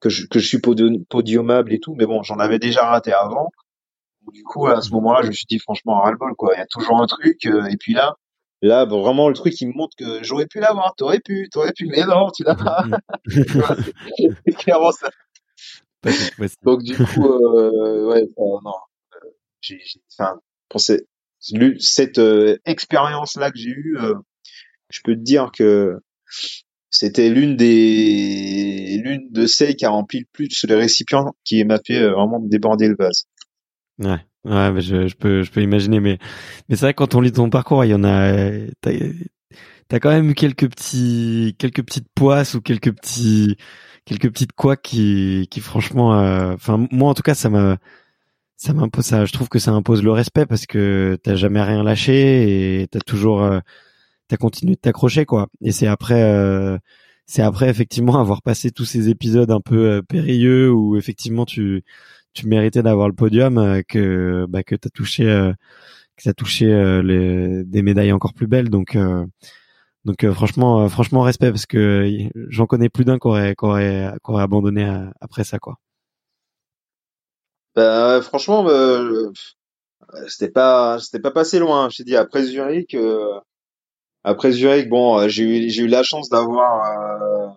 que 0.00 0.08
je 0.08 0.26
que 0.26 0.38
je 0.38 0.46
suis 0.46 0.58
podiumable 0.58 1.72
et 1.72 1.78
tout, 1.78 1.94
mais 1.94 2.06
bon 2.06 2.22
j'en 2.22 2.38
avais 2.38 2.58
déjà 2.58 2.84
raté 2.84 3.12
avant. 3.12 3.50
Du 4.32 4.42
coup 4.42 4.66
à 4.66 4.80
ce 4.80 4.90
moment-là 4.90 5.22
je 5.22 5.28
me 5.28 5.32
suis 5.32 5.46
dit 5.48 5.58
franchement 5.58 6.00
ras-le-bol 6.00 6.34
quoi, 6.34 6.54
il 6.54 6.58
y 6.58 6.62
a 6.62 6.66
toujours 6.66 7.00
un 7.00 7.06
truc 7.06 7.46
euh, 7.46 7.66
et 7.66 7.76
puis 7.76 7.94
là 7.94 8.16
là 8.62 8.86
vraiment 8.86 9.28
le 9.28 9.34
truc 9.34 9.60
il 9.60 9.68
me 9.68 9.74
montre 9.74 9.94
que 9.96 10.24
j'aurais 10.24 10.46
pu 10.46 10.58
l'avoir, 10.58 10.94
t'aurais 10.96 11.20
pu, 11.20 11.48
t'aurais 11.52 11.72
pu, 11.72 11.86
mais 11.86 12.04
non 12.04 12.30
tu 12.30 12.42
l'as 12.42 12.56
pas. 12.56 12.84
c'est 13.26 14.56
clairement 14.56 14.92
ça. 14.92 15.10
Donc 16.62 16.82
du 16.82 16.96
coup 16.96 17.26
euh, 17.26 18.06
ouais 18.08 18.24
non. 18.36 18.72
Euh, 19.14 19.28
j'ai 19.60 19.78
enfin 20.10 20.40
pour 20.68 20.80
cette, 21.44 21.80
cette 21.80 22.20
expérience 22.64 23.36
là 23.36 23.50
que 23.50 23.58
j'ai 23.58 23.70
eue 23.70 23.96
je 24.90 25.00
peux 25.02 25.14
te 25.14 25.20
dire 25.20 25.50
que 25.52 25.98
c'était 26.90 27.28
l'une 27.28 27.56
des 27.56 29.00
l'une 29.02 29.28
de 29.32 29.46
celles 29.46 29.74
qui 29.74 29.84
a 29.84 29.90
rempli 29.90 30.20
le 30.20 30.26
plus 30.32 30.64
les 30.68 30.74
récipients 30.76 31.34
qui 31.44 31.64
m'a 31.64 31.78
fait 31.84 32.00
euh, 32.00 32.12
vraiment 32.12 32.38
déborder 32.38 32.88
le 32.88 32.96
vase. 32.96 33.24
Ouais, 33.98 34.20
ouais, 34.44 34.80
je, 34.80 35.14
peux 35.14 35.42
je 35.42 35.50
peux 35.50 35.62
imaginer, 35.62 35.98
mais 35.98 36.18
mais 36.68 36.76
c'est 36.76 36.86
vrai 36.86 36.94
que 36.94 36.98
quand 36.98 37.16
on 37.16 37.20
lit 37.20 37.32
ton 37.32 37.50
parcours, 37.50 37.84
il 37.84 37.90
y 37.90 37.94
en 37.94 38.04
a 38.04 38.50
t'as 38.80 38.92
as 39.90 40.00
quand 40.00 40.10
même 40.10 40.34
quelques 40.34 40.70
petits 40.70 41.56
quelques 41.58 41.82
petites 41.84 42.08
poisses 42.14 42.54
ou 42.54 42.60
quelques 42.60 42.92
petits 42.94 43.56
quelques 44.04 44.30
petites 44.30 44.52
quoi 44.52 44.76
qui 44.76 45.48
qui 45.50 45.60
franchement, 45.60 46.18
euh, 46.18 46.54
enfin 46.54 46.86
moi 46.92 47.10
en 47.10 47.14
tout 47.14 47.22
cas 47.22 47.34
ça 47.34 47.50
m'a 47.50 47.78
ça 48.64 48.72
m'impose 48.72 49.04
ça 49.04 49.24
je 49.24 49.32
trouve 49.32 49.48
que 49.48 49.58
ça 49.58 49.72
impose 49.72 50.02
le 50.02 50.12
respect 50.12 50.46
parce 50.46 50.66
que 50.66 51.18
t'as 51.22 51.34
jamais 51.34 51.62
rien 51.62 51.82
lâché 51.82 52.80
et 52.82 52.88
t'as 52.88 53.00
toujours 53.00 53.42
euh, 53.42 53.60
t'as 54.28 54.36
continué 54.36 54.74
de 54.74 54.80
t'accrocher 54.80 55.24
quoi. 55.26 55.48
Et 55.60 55.72
c'est 55.72 55.86
après, 55.86 56.22
euh, 56.22 56.78
c'est 57.26 57.42
après 57.42 57.68
effectivement 57.68 58.18
avoir 58.20 58.42
passé 58.42 58.70
tous 58.70 58.84
ces 58.84 59.08
épisodes 59.08 59.50
un 59.50 59.60
peu 59.60 59.90
euh, 59.90 60.02
périlleux 60.02 60.72
où 60.72 60.96
effectivement 60.96 61.44
tu 61.46 61.84
tu 62.32 62.46
méritais 62.48 62.82
d'avoir 62.82 63.08
le 63.08 63.14
podium 63.14 63.58
euh, 63.58 63.82
que 63.86 64.46
bah 64.48 64.62
que 64.64 64.74
t'as 64.76 64.90
touché 64.90 65.24
que 66.16 66.24
t'as 66.24 66.32
touché 66.34 66.66
les, 67.02 67.64
des 67.64 67.82
médailles 67.82 68.12
encore 68.12 68.34
plus 68.34 68.46
belles. 68.46 68.70
Donc 68.70 68.96
Donc 70.04 70.26
franchement, 70.32 70.88
franchement 70.88 71.22
respect 71.22 71.50
parce 71.50 71.66
que 71.66 72.08
j'en 72.50 72.66
connais 72.66 72.88
plus 72.90 73.04
d'un 73.04 73.18
qui 73.18 73.26
aurait, 73.28 73.54
qui 73.56 73.64
aurait, 73.64 74.12
qui 74.24 74.30
aurait 74.30 74.42
abandonné 74.42 74.84
après 75.20 75.44
ça 75.44 75.58
quoi. 75.58 75.78
Bah, 77.76 78.20
franchement, 78.22 78.66
c'était 80.28 80.50
pas, 80.50 80.98
c'était 81.00 81.20
pas 81.20 81.30
passé 81.30 81.58
loin. 81.58 81.88
Je 81.90 81.98
t'ai 81.98 82.04
dit 82.04 82.16
après 82.16 82.44
Zurich, 82.44 82.96
après 84.22 84.52
Zurich, 84.52 84.88
bon, 84.88 85.28
j'ai 85.28 85.44
eu, 85.44 85.70
j'ai 85.70 85.82
eu 85.82 85.88
la 85.88 86.02
chance 86.02 86.28
d'avoir 86.28 86.84
un, 86.84 87.56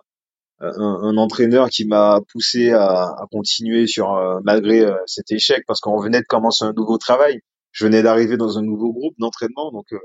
un, 0.60 1.16
entraîneur 1.16 1.68
qui 1.70 1.86
m'a 1.86 2.20
poussé 2.32 2.70
à, 2.72 3.04
à, 3.04 3.26
continuer 3.30 3.86
sur 3.86 4.14
euh, 4.14 4.40
malgré 4.44 4.80
euh, 4.80 4.96
cet 5.06 5.30
échec 5.30 5.64
parce 5.66 5.80
qu'on 5.80 6.00
venait 6.00 6.20
de 6.20 6.26
commencer 6.26 6.64
un 6.64 6.72
nouveau 6.72 6.98
travail. 6.98 7.40
Je 7.70 7.84
venais 7.84 8.02
d'arriver 8.02 8.36
dans 8.36 8.58
un 8.58 8.62
nouveau 8.62 8.92
groupe 8.92 9.14
d'entraînement, 9.18 9.70
donc 9.70 9.92
euh, 9.92 9.98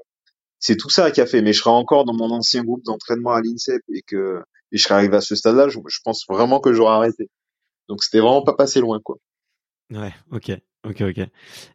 c'est 0.59 0.77
tout 0.77 0.89
ça 0.89 1.11
qui 1.11 1.21
a 1.21 1.25
fait. 1.25 1.41
Mais 1.41 1.53
je 1.53 1.59
serais 1.59 1.71
encore 1.71 2.05
dans 2.05 2.13
mon 2.13 2.31
ancien 2.31 2.63
groupe 2.63 2.83
d'entraînement 2.83 3.31
à 3.31 3.41
l'INSEP 3.41 3.81
et 3.89 4.01
que 4.05 4.41
et 4.71 4.77
je 4.77 4.83
serais 4.83 4.95
arrivé 4.95 5.15
à 5.17 5.21
ce 5.21 5.35
stade-là, 5.35 5.69
je, 5.69 5.79
je 5.87 5.99
pense 6.03 6.25
vraiment 6.27 6.59
que 6.59 6.73
j'aurais 6.73 6.93
arrêté. 6.95 7.29
Donc 7.89 8.03
c'était 8.03 8.19
vraiment 8.19 8.43
pas 8.43 8.55
passé 8.55 8.79
loin, 8.79 8.99
quoi. 9.03 9.17
Ouais, 9.93 10.13
ok. 10.31 10.57
Ok, 10.85 11.01
ok. 11.01 11.17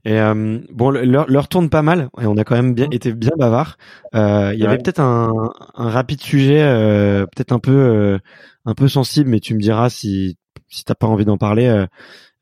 Et 0.05 0.21
euh, 0.21 0.59
bon, 0.71 0.91
l'heure 0.91 1.49
tourne 1.49 1.71
pas 1.71 1.81
mal. 1.81 2.11
Et 2.21 2.27
on 2.27 2.37
a 2.37 2.45
quand 2.45 2.57
même 2.57 2.75
bien 2.75 2.91
été 2.91 3.15
bien 3.15 3.31
bavard. 3.39 3.79
Euh, 4.15 4.51
il 4.53 4.61
y 4.61 4.67
avait 4.67 4.77
peut-être 4.77 5.01
un, 5.01 5.51
un, 5.75 5.89
rapide 5.89 6.21
sujet, 6.21 6.61
euh, 6.61 7.25
peut-être 7.25 7.53
un 7.53 7.59
peu 7.59 7.73
euh, 7.73 8.19
un 8.67 8.75
peu 8.75 8.87
sensible, 8.87 9.31
mais 9.31 9.41
tu 9.41 9.55
me 9.55 9.61
diras 9.61 9.89
si 9.89 10.37
si 10.69 10.85
t'as 10.85 10.95
pas 10.95 11.07
envie 11.07 11.25
d'en 11.25 11.39
parler. 11.39 11.69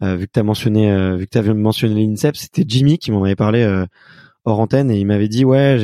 Euh, 0.03 0.17
vu 0.17 0.27
que 0.27 0.33
t'as 0.33 0.43
mentionné, 0.43 1.17
vu 1.17 1.27
que 1.27 1.31
t'avais 1.31 1.55
mentionné 1.55 2.05
l'INSEP, 2.05 2.37
c'était 2.37 2.65
Jimmy 2.67 2.99
qui 2.99 3.13
m'en 3.13 3.23
avait 3.23 3.37
parlé 3.37 3.65
hors 4.45 4.59
antenne 4.59 4.91
et 4.91 4.99
il 4.99 5.07
m'avait 5.07 5.29
dit 5.29 5.45
ouais, 5.45 5.79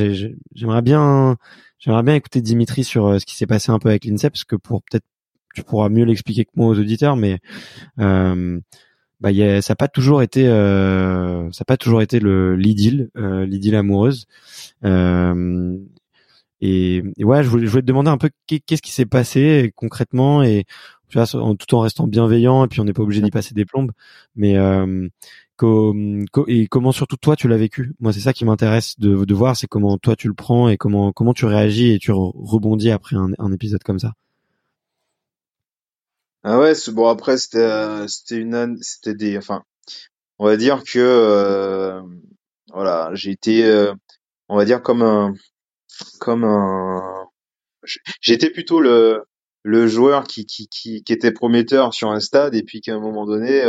j'aimerais 0.52 0.82
bien 0.82 1.36
j'aimerais 1.78 2.02
bien 2.02 2.16
écouter 2.16 2.40
Dimitri 2.40 2.82
sur 2.82 3.20
ce 3.20 3.24
qui 3.24 3.36
s'est 3.36 3.46
passé 3.46 3.70
un 3.70 3.78
peu 3.78 3.88
avec 3.88 4.04
l'INSEP, 4.04 4.32
parce 4.32 4.44
que 4.44 4.56
pour 4.56 4.82
peut-être 4.82 5.06
tu 5.54 5.62
pourras 5.62 5.90
mieux 5.90 6.04
l'expliquer 6.04 6.44
que 6.44 6.50
moi 6.56 6.66
aux 6.66 6.78
auditeurs, 6.78 7.14
mais 7.14 7.38
bah 9.22 9.30
ça 9.62 9.72
n'a 9.72 9.76
pas 9.76 9.88
toujours 9.88 10.20
été 10.20 10.48
euh, 10.48 11.50
ça 11.52 11.64
pas 11.64 11.76
toujours 11.76 12.02
été 12.02 12.18
le 12.18 12.56
l'idylle 12.56 13.08
euh, 13.16 13.78
amoureuse. 13.78 14.26
Euh, 14.84 15.78
et, 16.60 17.02
ouais 17.20 17.44
je 17.44 17.48
voulais, 17.48 17.66
je 17.66 17.70
voulais 17.70 17.82
te 17.82 17.86
demander 17.86 18.10
un 18.10 18.18
peu 18.18 18.30
qu'est-ce 18.46 18.82
qui 18.82 18.92
s'est 18.92 19.06
passé 19.06 19.72
concrètement 19.76 20.42
et 20.42 20.64
tu 21.08 21.18
vois 21.18 21.26
tout 21.26 21.74
en 21.74 21.80
restant 21.80 22.06
bienveillant 22.08 22.64
et 22.64 22.68
puis 22.68 22.80
on 22.80 22.84
n'est 22.84 22.92
pas 22.92 23.02
obligé 23.02 23.20
d'y 23.20 23.30
passer 23.30 23.54
des 23.54 23.64
plombes. 23.64 23.92
Mais 24.34 24.56
euh, 24.56 25.08
et 26.48 26.66
comment 26.68 26.90
surtout 26.92 27.16
toi 27.16 27.36
tu 27.36 27.46
l'as 27.46 27.56
vécu? 27.56 27.94
Moi 28.00 28.12
c'est 28.12 28.20
ça 28.20 28.32
qui 28.32 28.44
m'intéresse 28.44 28.98
de, 28.98 29.24
de 29.24 29.34
voir 29.34 29.56
c'est 29.56 29.68
comment 29.68 29.98
toi 29.98 30.16
tu 30.16 30.26
le 30.28 30.34
prends 30.34 30.68
et 30.68 30.76
comment 30.76 31.12
comment 31.12 31.34
tu 31.34 31.46
réagis 31.46 31.92
et 31.92 31.98
tu 32.00 32.10
rebondis 32.12 32.90
après 32.90 33.16
un, 33.16 33.30
un 33.38 33.52
épisode 33.52 33.82
comme 33.84 34.00
ça 34.00 34.14
ah 36.44 36.58
ouais, 36.58 36.72
bon 36.92 37.06
après 37.08 37.36
c'était 37.38 37.58
euh, 37.58 38.08
c'était 38.08 38.36
une 38.38 38.76
c'était 38.80 39.14
des 39.14 39.38
enfin 39.38 39.62
on 40.38 40.46
va 40.46 40.56
dire 40.56 40.82
que 40.84 40.98
euh, 40.98 42.02
voilà, 42.72 43.10
j'ai 43.14 43.30
été 43.30 43.64
euh, 43.64 43.94
on 44.48 44.56
va 44.56 44.64
dire 44.64 44.82
comme 44.82 45.02
un 45.02 45.34
comme 46.20 46.44
un 46.44 47.26
j'étais 48.20 48.50
plutôt 48.50 48.80
le 48.80 49.24
le 49.64 49.86
joueur 49.86 50.24
qui, 50.24 50.46
qui 50.46 50.68
qui 50.68 51.04
qui 51.04 51.12
était 51.12 51.32
prometteur 51.32 51.94
sur 51.94 52.10
un 52.10 52.20
stade 52.20 52.54
et 52.56 52.64
puis 52.64 52.80
qu'à 52.80 52.94
un 52.94 53.00
moment 53.00 53.26
donné 53.26 53.62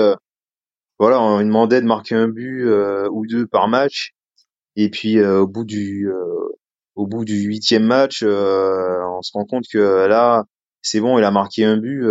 voilà, 1.00 1.22
on 1.22 1.40
me 1.40 1.44
demandait 1.44 1.82
de 1.82 1.88
marquer 1.88 2.16
un 2.16 2.28
but 2.28 2.68
ou 3.12 3.26
deux 3.28 3.48
par 3.48 3.68
match 3.68 4.14
et 4.76 4.90
puis 4.90 5.24
au 5.24 5.48
bout 5.48 5.66
du 5.66 6.10
au 6.96 7.08
bout 7.08 7.26
du 7.26 7.36
huitième 7.44 7.86
match 7.86 8.24
on 8.24 9.22
se 9.22 9.32
rend 9.34 9.46
compte 9.46 9.66
que 9.72 10.08
là 10.08 10.46
c'est 10.82 11.00
bon, 11.00 11.18
il 11.20 11.24
a 11.24 11.32
marqué 11.32 11.66
un 11.66 11.78
but 11.78 12.06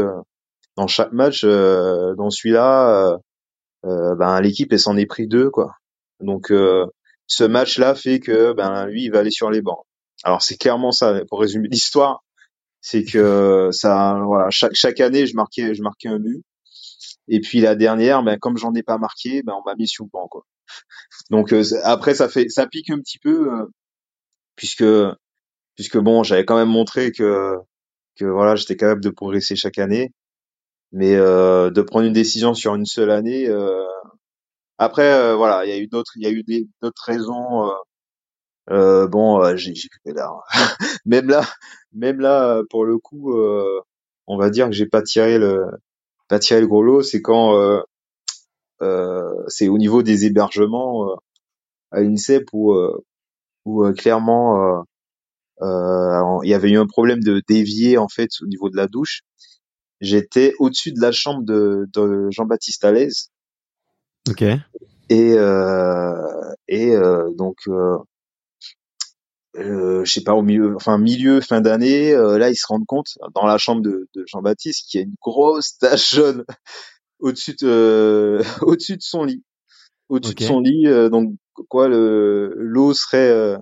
dans 0.76 0.86
chaque 0.86 1.12
match, 1.12 1.42
euh, 1.44 2.14
dans 2.16 2.30
celui-là, 2.30 3.12
euh, 3.12 3.18
euh, 3.84 4.14
ben 4.16 4.40
l'équipe 4.40 4.72
elle 4.72 4.78
s'en 4.78 4.96
est 4.96 5.06
pris 5.06 5.26
deux 5.26 5.50
quoi. 5.50 5.74
Donc 6.20 6.52
ce 7.26 7.44
match-là 7.44 7.94
fait 7.94 8.20
que 8.20 8.52
ben 8.52 8.86
lui 8.86 9.04
il 9.04 9.10
va 9.10 9.20
aller 9.20 9.30
sur 9.30 9.50
les 9.50 9.62
bancs. 9.62 9.84
Alors 10.24 10.42
c'est 10.42 10.56
clairement 10.56 10.92
ça. 10.92 11.20
Pour 11.28 11.40
résumer 11.40 11.68
l'histoire, 11.70 12.22
c'est 12.80 13.04
que 13.04 13.70
ça 13.72 14.20
voilà 14.24 14.50
chaque 14.50 14.74
chaque 14.74 15.00
année 15.00 15.26
je 15.26 15.34
marquais 15.36 15.74
je 15.74 15.82
marquais 15.82 16.08
un 16.08 16.18
but. 16.18 16.42
Et 17.28 17.40
puis 17.40 17.60
la 17.60 17.74
dernière, 17.76 18.22
ben 18.22 18.38
comme 18.38 18.56
j'en 18.56 18.74
ai 18.74 18.82
pas 18.82 18.98
marqué, 18.98 19.42
ben 19.42 19.54
on 19.54 19.62
m'a 19.68 19.74
mis 19.76 19.88
sur 19.88 20.04
le 20.04 20.10
banc 20.12 20.28
quoi. 20.28 20.44
Donc 21.30 21.54
après 21.84 22.14
ça 22.14 22.28
fait 22.28 22.48
ça 22.48 22.66
pique 22.66 22.90
un 22.90 22.98
petit 22.98 23.18
peu 23.18 23.68
puisque 24.56 24.84
puisque 25.76 25.98
bon 25.98 26.22
j'avais 26.22 26.44
quand 26.44 26.56
même 26.56 26.68
montré 26.68 27.12
que 27.12 27.56
que 28.16 28.24
voilà 28.24 28.56
j'étais 28.56 28.76
capable 28.76 29.02
de 29.02 29.10
progresser 29.10 29.56
chaque 29.56 29.78
année 29.78 30.12
mais 30.92 31.14
euh, 31.16 31.70
de 31.70 31.82
prendre 31.82 32.06
une 32.06 32.12
décision 32.12 32.54
sur 32.54 32.74
une 32.74 32.86
seule 32.86 33.10
année. 33.10 33.48
Euh, 33.48 33.84
après, 34.78 35.12
euh, 35.12 35.36
voilà, 35.36 35.64
il 35.64 35.70
y 35.70 35.72
a 35.72 35.78
eu 35.78 35.88
d'autres, 35.88 36.12
il 36.16 36.22
y 36.22 36.26
a 36.26 36.30
eu 36.30 36.44
d'autres 36.82 37.04
raisons. 37.04 37.70
Euh, 38.70 39.08
bon, 39.08 39.56
j'ai, 39.56 39.74
j'ai 39.74 39.88
là. 40.12 40.30
même 41.06 41.28
là, 41.28 41.44
même 41.92 42.20
là, 42.20 42.62
pour 42.70 42.84
le 42.84 42.98
coup, 42.98 43.34
on 44.26 44.36
va 44.36 44.50
dire 44.50 44.66
que 44.66 44.72
j'ai 44.72 44.86
pas 44.86 45.02
tiré 45.02 45.38
le, 45.38 45.64
pas 46.28 46.38
tiré 46.38 46.60
le 46.60 46.66
gros 46.66 46.82
lot. 46.82 47.02
C'est 47.02 47.22
quand 47.22 47.82
c'est 49.48 49.68
au 49.68 49.78
niveau 49.78 50.02
des 50.02 50.26
hébergements 50.26 51.16
à 51.90 52.00
l'INSEP 52.00 52.48
où, 52.52 52.74
où 53.64 53.92
clairement 53.94 54.84
il 55.60 56.48
y 56.48 56.54
avait 56.54 56.70
eu 56.70 56.78
un 56.78 56.86
problème 56.86 57.20
de 57.20 57.42
dévier 57.48 57.98
en 57.98 58.08
fait 58.08 58.30
au 58.42 58.46
niveau 58.46 58.68
de 58.70 58.76
la 58.76 58.88
douche 58.88 59.22
j'étais 60.02 60.52
au-dessus 60.58 60.92
de 60.92 61.00
la 61.00 61.12
chambre 61.12 61.42
de, 61.44 61.88
de 61.94 62.28
Jean-Baptiste 62.30 62.84
Alaise. 62.84 63.30
Ok. 64.28 64.42
Et 65.08 65.34
euh, 65.34 66.52
et 66.68 66.94
euh, 66.94 67.30
donc 67.36 67.58
euh, 67.68 67.98
euh, 69.56 70.04
je 70.04 70.12
sais 70.12 70.22
pas 70.22 70.34
au 70.34 70.42
milieu, 70.42 70.74
enfin 70.76 70.98
milieu 70.98 71.40
fin 71.40 71.60
d'année, 71.60 72.12
euh, 72.12 72.38
là 72.38 72.50
ils 72.50 72.56
se 72.56 72.66
rendent 72.66 72.86
compte 72.86 73.18
dans 73.34 73.46
la 73.46 73.58
chambre 73.58 73.82
de, 73.82 74.08
de 74.14 74.24
Jean-Baptiste 74.26 74.86
qu'il 74.88 75.00
y 75.00 75.02
a 75.02 75.06
une 75.06 75.14
grosse 75.20 75.78
tache 75.78 76.14
jaune 76.14 76.44
au-dessus 77.20 77.54
de 77.60 78.40
au-dessus 78.62 78.96
de 78.96 79.02
son 79.02 79.24
lit, 79.24 79.42
au-dessus 80.08 80.34
de 80.34 80.42
son 80.42 80.60
lit. 80.60 80.84
donc 81.10 81.34
quoi, 81.68 81.88
le 81.88 82.54
l'eau 82.56 82.94
serait 82.94 83.56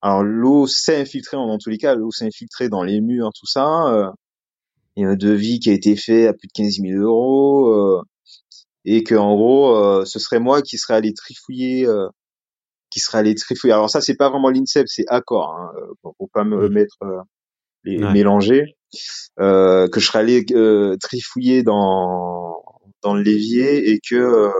alors 0.00 0.22
l'eau 0.22 0.66
s'est 0.66 1.00
infiltrée 1.00 1.36
en 1.36 1.46
dans 1.48 1.58
tous 1.58 1.70
les 1.70 1.78
cas, 1.78 1.94
l'eau 1.94 2.10
s'est 2.10 2.26
infiltrée 2.26 2.68
dans 2.68 2.82
les 2.82 3.00
murs, 3.00 3.30
tout 3.34 3.46
ça 3.46 4.12
il 4.96 5.02
y 5.02 5.06
a 5.06 5.10
un 5.10 5.16
devis 5.16 5.58
qui 5.60 5.70
a 5.70 5.72
été 5.72 5.96
fait 5.96 6.26
à 6.26 6.32
plus 6.32 6.46
de 6.48 6.52
15 6.52 6.80
000 6.80 7.02
euros 7.02 7.68
euh, 7.72 8.02
et 8.84 9.02
que 9.02 9.14
en 9.14 9.34
gros 9.34 9.76
euh, 9.76 10.04
ce 10.04 10.18
serait 10.18 10.40
moi 10.40 10.62
qui 10.62 10.78
serais 10.78 10.94
allé 10.94 11.12
trifouiller 11.14 11.86
euh, 11.86 12.08
qui 12.90 13.00
serait 13.00 13.18
allé 13.18 13.34
trifouiller. 13.34 13.74
Alors 13.74 13.90
ça 13.90 14.00
c'est 14.00 14.16
pas 14.16 14.30
vraiment 14.30 14.50
l'INSEP 14.50 14.86
c'est 14.88 15.04
Accor 15.08 15.52
hein, 15.52 15.72
pour, 16.02 16.30
pas 16.30 16.44
me 16.44 16.68
mmh. 16.68 16.72
mettre 16.72 16.98
les 17.84 17.98
mélanger 17.98 18.76
que 19.36 19.88
je 19.96 20.06
serais 20.06 20.20
allé 20.20 20.44
trifouiller 21.00 21.62
dans 21.62 22.62
dans 23.02 23.14
le 23.14 23.22
l'évier 23.22 23.90
et 23.90 24.00
que 24.00 24.50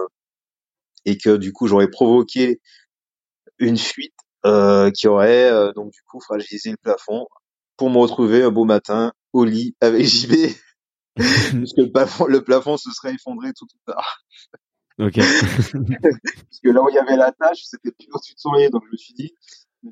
et 1.05 1.17
que 1.17 1.37
du 1.37 1.53
coup 1.53 1.69
j'aurais 1.69 1.89
provoqué 1.89 2.61
une 3.59 3.79
fuite 3.79 4.15
qui 4.97 5.07
aurait 5.07 5.73
donc 5.75 5.93
du 5.93 6.03
coup 6.03 6.21
fragilisé 6.21 6.71
le 6.73 6.77
plafond 6.77 7.29
pour 7.77 7.91
me 7.91 7.99
retrouver 7.99 8.43
un 8.43 8.51
beau 8.51 8.65
matin 8.65 9.13
au 9.33 9.45
lit 9.45 9.77
avec 9.81 10.05
JB 10.05 10.33
puisque 11.17 11.79
le 11.79 11.91
plafond, 11.91 12.27
le 12.27 12.43
plafond 12.43 12.77
se 12.77 12.91
serait 12.91 13.15
effondré 13.15 13.53
tout 13.53 13.67
tout 13.67 13.79
tard. 13.87 14.19
Ok. 14.99 15.15
Parce 15.19 16.61
que 16.63 16.69
là 16.71 16.83
où 16.83 16.89
il 16.89 16.95
y 16.95 16.99
avait 16.99 17.17
la 17.17 17.33
tâche, 17.33 17.63
c'était 17.65 17.93
plus 17.93 18.09
au-dessus 18.13 18.35
de 18.35 18.41
son 18.41 18.53
lit, 18.53 18.71
donc 18.71 18.83
je 18.87 18.93
me 18.93 18.97
suis 18.97 19.15
dit, 19.15 19.33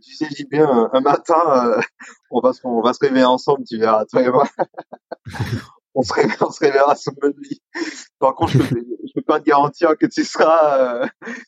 tu 0.01 0.15
sais 0.15 0.27
JB, 0.31 0.55
un, 0.55 0.91
un 0.93 1.01
matin, 1.01 1.77
euh, 1.77 1.81
on 2.31 2.41
va 2.41 2.53
se, 2.53 2.61
on 2.65 2.81
va 2.81 2.93
se 2.93 3.01
réveiller 3.01 3.25
ensemble, 3.25 3.65
tu 3.65 3.79
verras, 3.79 4.05
toi 4.07 4.23
et 4.23 4.31
moi. 4.31 4.49
on 5.95 6.03
se 6.03 6.13
réveillera, 6.13 6.47
on 6.47 6.51
se 6.51 6.61
réveillera 6.61 6.97
sur 6.97 7.13
le 7.21 7.35
lit. 7.43 7.61
Par 8.19 8.35
contre, 8.35 8.53
je 8.53 8.59
peux, 8.59 8.87
je 9.07 9.13
peux 9.15 9.23
pas 9.23 9.41
te 9.41 9.45
garantir 9.45 9.97
que 9.99 10.07
tu 10.07 10.25
seras, 10.25 11.03
euh, 11.03 11.07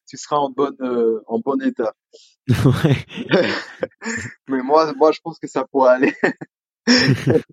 tu 0.09 0.17
seras 0.17 0.37
en 0.37 0.51
bonne, 0.51 0.77
euh, 0.81 1.23
en 1.27 1.39
bon 1.39 1.61
état. 1.63 1.95
Ouais. 2.49 2.97
Mais 4.49 4.63
moi, 4.63 4.93
moi, 4.95 5.13
je 5.13 5.21
pense 5.23 5.39
que 5.39 5.47
ça 5.47 5.65
pourrait 5.65 5.95
aller. 5.95 6.13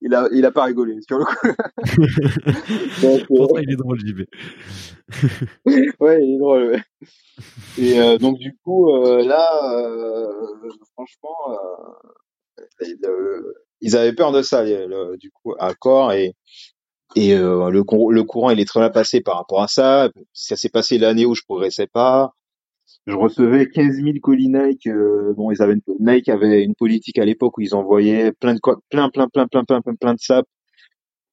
il 0.00 0.14
a, 0.14 0.28
il 0.32 0.44
a 0.44 0.50
pas 0.50 0.64
rigolé 0.64 0.98
sur 1.06 1.18
le 1.18 1.24
coup. 1.24 1.34
Pourtant, 3.28 3.58
il 3.58 3.70
est 3.70 3.76
drôle, 3.76 4.00
JB. 4.00 4.22
ouais, 6.00 6.18
il 6.22 6.34
est 6.34 6.38
drôle. 6.38 6.72
Ouais. 6.72 6.82
Et 7.78 8.00
euh, 8.00 8.18
donc 8.18 8.38
du 8.38 8.56
coup, 8.64 8.90
euh, 8.94 9.24
là, 9.24 9.48
euh, 9.72 10.32
franchement, 10.94 11.36
euh, 12.80 13.52
ils 13.80 13.96
avaient 13.96 14.14
peur 14.14 14.32
de 14.32 14.42
ça, 14.42 14.64
le, 14.64 15.16
du 15.18 15.30
coup, 15.30 15.54
à 15.58 15.74
corps 15.74 16.12
et 16.12 16.34
et 17.16 17.36
le, 17.36 17.70
le 17.70 18.24
courant, 18.24 18.50
il 18.50 18.58
est 18.58 18.64
très 18.64 18.80
bien 18.80 18.90
passé 18.90 19.20
par 19.20 19.36
rapport 19.36 19.62
à 19.62 19.68
ça. 19.68 20.10
Ça 20.32 20.56
s'est 20.56 20.68
passé 20.68 20.98
l'année 20.98 21.26
où 21.26 21.36
je 21.36 21.42
progressais 21.42 21.86
pas. 21.86 22.32
Je 23.06 23.14
recevais 23.14 23.68
15 23.68 23.96
000 23.96 24.12
colis 24.22 24.48
Nike. 24.48 24.86
euh, 24.86 25.34
bon, 25.36 25.50
ils 25.50 25.60
avaient 25.62 25.74
une, 25.74 25.82
Nike 26.00 26.28
avait 26.28 26.62
une 26.64 26.74
politique 26.74 27.18
à 27.18 27.24
l'époque 27.24 27.58
où 27.58 27.60
ils 27.60 27.74
envoyaient 27.74 28.32
plein 28.32 28.54
de 28.54 28.60
plein 28.90 29.08
plein 29.10 29.28
plein 29.28 29.46
plein 29.48 29.64
plein 29.64 29.80
plein, 29.82 29.94
plein 29.94 30.14
de 30.14 30.20
sap. 30.20 30.46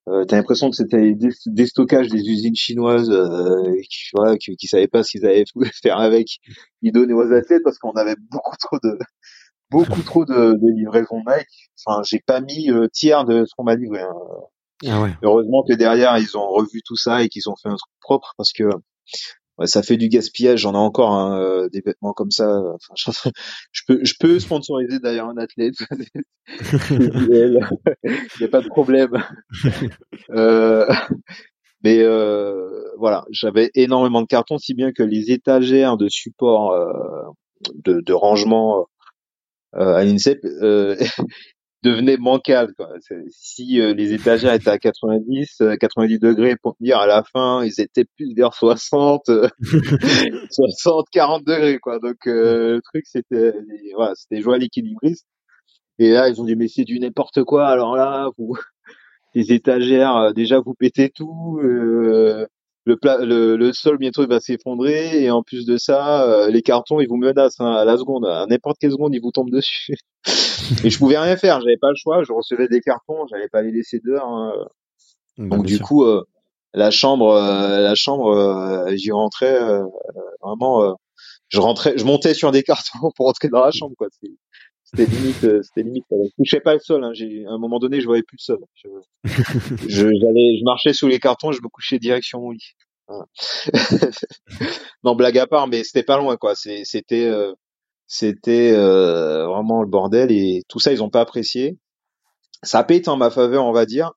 Euh, 0.09 0.25
T'as 0.25 0.35
l'impression 0.37 0.69
que 0.71 0.75
c'était 0.75 1.13
des, 1.13 1.29
des 1.45 1.65
stockages 1.67 2.07
des 2.09 2.19
usines 2.27 2.55
chinoises 2.55 3.11
euh, 3.11 3.73
qui, 3.89 3.99
voilà, 4.15 4.35
qui, 4.37 4.55
qui 4.57 4.67
savaient 4.67 4.87
pas 4.87 5.03
ce 5.03 5.11
qu'ils 5.11 5.25
allaient 5.25 5.45
faire 5.83 5.99
avec. 5.99 6.39
Ils 6.81 6.91
donnaient 6.91 7.13
aux 7.13 7.31
athlètes 7.31 7.61
parce 7.63 7.77
qu'on 7.77 7.91
avait 7.91 8.15
beaucoup 8.31 8.57
trop 8.59 8.77
de 8.83 8.97
beaucoup 9.69 10.01
trop 10.01 10.25
de, 10.25 10.53
de 10.53 10.75
livraisons 10.75 11.19
Nike. 11.27 11.69
Enfin, 11.85 12.01
j'ai 12.03 12.19
pas 12.25 12.41
mis 12.41 12.69
euh, 12.71 12.87
tiers 12.91 13.25
de 13.25 13.45
ce 13.45 13.53
qu'on 13.55 13.63
m'a 13.63 13.75
livré. 13.75 14.01
hein. 14.01 14.13
Ah 14.87 15.01
ouais. 15.03 15.11
Heureusement 15.21 15.63
que 15.69 15.75
derrière 15.75 16.17
ils 16.17 16.35
ont 16.35 16.47
revu 16.49 16.81
tout 16.83 16.95
ça 16.97 17.21
et 17.23 17.29
qu'ils 17.29 17.47
ont 17.49 17.55
fait 17.61 17.69
un 17.69 17.75
truc 17.75 17.93
propre 18.01 18.33
parce 18.37 18.51
que 18.51 18.63
ouais, 19.61 19.67
ça 19.67 19.83
fait 19.83 19.97
du 19.97 20.09
gaspillage. 20.09 20.61
J'en 20.61 20.73
ai 20.73 20.77
encore 20.77 21.13
hein, 21.13 21.39
euh, 21.39 21.69
des 21.69 21.81
vêtements 21.85 22.13
comme 22.13 22.31
ça. 22.31 22.49
Enfin, 22.49 22.93
je, 22.95 23.11
je 23.71 23.81
peux 23.87 23.99
je 24.03 24.13
peux 24.19 24.39
sponsoriser 24.39 24.99
d'ailleurs 24.99 25.29
un 25.29 25.37
athlète. 25.37 25.75
Il 26.89 27.59
n'y 28.39 28.45
a 28.45 28.49
pas 28.49 28.61
de 28.61 28.67
problème. 28.67 29.23
Euh, 30.31 30.91
mais 31.83 31.99
euh, 31.99 32.83
voilà, 32.97 33.25
j'avais 33.31 33.71
énormément 33.75 34.21
de 34.21 34.27
cartons, 34.27 34.57
si 34.57 34.73
bien 34.73 34.91
que 34.91 35.03
les 35.03 35.31
étagères 35.31 35.97
de 35.97 36.09
support 36.09 36.71
euh, 36.71 37.23
de, 37.75 38.01
de 38.01 38.13
rangement 38.13 38.87
euh, 39.75 39.95
à 39.95 40.03
l'INSEP 40.03 40.45
euh, 41.85 41.89
devenaient 41.89 42.17
bancales. 42.17 42.73
Quoi. 42.75 42.89
Si 43.29 43.79
euh, 43.79 43.93
les 43.93 44.13
étagères 44.13 44.53
étaient 44.53 44.69
à 44.69 44.79
90, 44.79 45.61
euh, 45.61 45.75
90 45.75 46.19
degrés 46.19 46.55
pour 46.61 46.75
tenir 46.77 46.97
à 46.97 47.07
la 47.07 47.23
fin, 47.23 47.63
ils 47.63 47.79
étaient 47.81 48.05
plus 48.05 48.33
vers 48.35 48.53
60, 48.53 49.29
euh, 49.29 49.47
60, 50.51 51.05
40 51.11 51.45
degrés. 51.45 51.79
Quoi. 51.79 51.99
Donc 51.99 52.27
euh, 52.27 52.75
le 52.75 52.81
truc, 52.81 53.05
c'était 53.05 53.53
voilà, 53.95 54.13
c'était 54.15 54.41
jouer 54.41 54.55
à 54.55 54.57
l'équilibriste. 54.57 55.27
Et 55.99 56.11
là, 56.11 56.29
ils 56.29 56.41
ont 56.41 56.45
dit 56.45 56.55
mais 56.55 56.67
c'est 56.67 56.83
du 56.83 56.99
n'importe 56.99 57.43
quoi. 57.43 57.67
Alors 57.67 57.95
là, 57.95 58.29
vous 58.37 58.57
les 59.33 59.53
étagères, 59.53 60.15
euh, 60.17 60.33
déjà 60.33 60.59
vous 60.59 60.73
pétez 60.73 61.09
tout, 61.09 61.59
euh, 61.63 62.47
le, 62.85 62.97
le, 63.25 63.55
le 63.57 63.73
sol 63.73 63.97
bientôt 63.97 64.23
il 64.23 64.29
va 64.29 64.39
s'effondrer 64.39 65.23
et 65.23 65.31
en 65.31 65.43
plus 65.43 65.65
de 65.65 65.77
ça, 65.77 66.23
euh, 66.23 66.49
les 66.49 66.61
cartons 66.61 66.99
ils 66.99 67.07
vous 67.07 67.17
menacent 67.17 67.59
hein, 67.59 67.71
à 67.73 67.85
la 67.85 67.97
seconde, 67.97 68.25
à 68.25 68.45
n'importe 68.47 68.77
quelle 68.79 68.91
seconde 68.91 69.13
ils 69.15 69.21
vous 69.21 69.31
tombent 69.31 69.51
dessus. 69.51 69.95
et 70.83 70.89
je 70.89 70.97
pouvais 70.97 71.17
rien 71.17 71.37
faire, 71.37 71.59
j'avais 71.61 71.77
pas 71.77 71.89
le 71.89 71.95
choix, 71.95 72.23
je 72.23 72.33
recevais 72.33 72.67
des 72.67 72.81
cartons, 72.81 73.25
j'allais 73.29 73.49
pas 73.49 73.61
les 73.61 73.71
laisser 73.71 73.99
dehors. 74.03 74.27
hein. 74.27 74.53
Bah, 75.37 75.57
Donc 75.57 75.65
du 75.65 75.75
sûr. 75.77 75.85
coup, 75.85 76.03
euh, 76.05 76.23
la 76.73 76.91
chambre, 76.91 77.31
euh, 77.33 77.79
la 77.81 77.95
chambre, 77.95 78.27
euh, 78.35 78.91
j'y 78.95 79.11
rentrais 79.11 79.61
euh, 79.61 79.83
vraiment, 80.41 80.83
euh, 80.83 80.93
je 81.49 81.59
rentrais, 81.59 81.97
je 81.97 82.05
montais 82.05 82.33
sur 82.33 82.51
des 82.51 82.63
cartons 82.63 83.11
pour 83.15 83.27
rentrer 83.27 83.49
dans 83.49 83.63
la 83.63 83.71
chambre 83.71 83.95
quoi. 83.97 84.07
C'était 84.93 85.09
limite, 85.11 85.43
euh, 85.45 85.61
c'était 85.63 85.83
limite. 85.83 86.05
Je 86.11 86.29
touchais 86.37 86.59
pas 86.59 86.73
le 86.73 86.79
sol. 86.79 87.03
Hein. 87.03 87.11
J'ai, 87.13 87.45
à 87.45 87.51
un 87.51 87.57
moment 87.57 87.79
donné, 87.79 88.01
je 88.01 88.05
voyais 88.07 88.23
plus 88.23 88.37
le 88.37 88.43
sol. 88.43 88.59
Je, 88.75 88.87
je, 89.87 90.07
j'allais, 90.19 90.57
je 90.59 90.63
marchais 90.65 90.93
sous 90.93 91.07
les 91.07 91.19
cartons, 91.19 91.51
je 91.51 91.61
me 91.61 91.69
couchais 91.69 91.97
direction 91.99 92.39
au 92.39 92.51
lit. 92.51 92.73
Voilà. 93.07 93.25
non, 95.03 95.15
blague 95.15 95.37
à 95.37 95.47
part, 95.47 95.67
mais 95.67 95.83
c'était 95.83 96.03
pas 96.03 96.17
loin, 96.17 96.37
quoi. 96.37 96.55
C'est- 96.55 96.83
C'était, 96.85 97.25
euh, 97.25 97.53
c'était 98.07 98.73
euh, 98.73 99.47
vraiment 99.47 99.81
le 99.81 99.87
bordel 99.89 100.31
et 100.31 100.63
tout 100.67 100.79
ça, 100.79 100.91
ils 100.91 101.03
ont 101.03 101.09
pas 101.09 101.21
apprécié. 101.21 101.77
Ça 102.63 102.85
été 102.89 103.09
en 103.09 103.17
ma 103.17 103.31
faveur, 103.31 103.65
on 103.65 103.71
va 103.71 103.85
dire, 103.85 104.11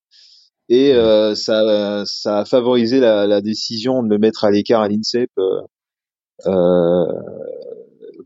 et 0.69 0.93
euh, 0.95 1.35
ça, 1.35 2.05
ça 2.07 2.41
a 2.41 2.45
favorisé 2.45 3.01
la, 3.01 3.27
la 3.27 3.41
décision 3.41 4.03
de 4.03 4.09
me 4.09 4.19
mettre 4.19 4.45
à 4.45 4.51
l'écart 4.51 4.83
à 4.83 4.89
l'INSEP. 4.89 5.31
euh, 6.47 7.07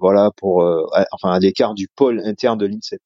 voilà 0.00 0.30
pour, 0.36 0.62
euh, 0.62 0.84
à- 0.92 1.06
enfin, 1.12 1.30
à 1.30 1.38
l'écart 1.38 1.74
du 1.74 1.88
pôle 1.94 2.20
interne 2.24 2.58
de 2.58 2.66
l'INSEP. 2.66 3.00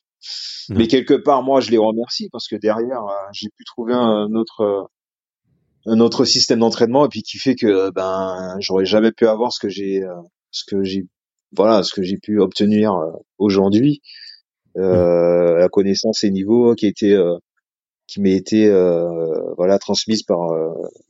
Ouais. 0.69 0.77
Mais 0.77 0.87
quelque 0.87 1.15
part, 1.15 1.43
moi, 1.43 1.61
je 1.61 1.71
les 1.71 1.79
remercie 1.79 2.29
parce 2.31 2.47
que 2.49 2.57
derrière, 2.57 3.03
euh, 3.05 3.29
j'ai 3.33 3.49
pu 3.57 3.65
trouver 3.65 3.95
un 3.95 4.33
autre, 4.35 4.61
euh, 4.61 4.83
un 5.87 5.99
autre 6.01 6.25
système 6.25 6.61
d'entraînement 6.61 7.07
et 7.07 7.09
puis 7.09 7.23
qui 7.23 7.39
fait 7.39 7.57
que 7.57 7.91
ben 7.91 8.57
j'aurais 8.61 8.85
jamais 8.85 9.11
pu 9.11 9.27
avoir 9.27 9.53
ce 9.53 9.59
que 9.59 9.69
j'ai, 9.69 10.01
ce 10.53 10.63
que 10.65 10.85
j'ai, 10.85 11.07
voilà, 11.57 11.83
ce 11.83 11.93
que 11.93 12.03
j'ai 12.03 12.19
pu 12.19 12.39
obtenir 12.39 12.95
aujourd'hui, 13.39 14.01
euh, 14.77 15.59
la 15.59 15.69
connaissance 15.69 16.23
et 16.23 16.31
niveau 16.31 16.77
qui 16.77 16.87
été, 16.87 17.15
euh, 17.15 17.37
qui 18.07 18.21
m'a 18.21 18.29
été, 18.31 18.69
euh, 18.69 19.53
voilà, 19.57 19.79
transmise 19.81 20.23
par 20.23 20.39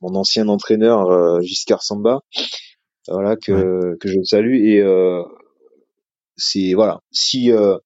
mon 0.01 0.15
ancien 0.15 0.49
entraîneur 0.49 1.43
Giscard 1.43 1.83
Samba, 1.83 2.21
voilà 3.09 3.37
que 3.37 3.97
que 4.01 4.09
je 4.09 4.23
salue 4.23 4.65
et 4.65 4.81
euh, 4.81 5.23
c'est 6.37 6.75
voilà 6.75 7.01
si 7.13 7.53
euh, 7.53 7.77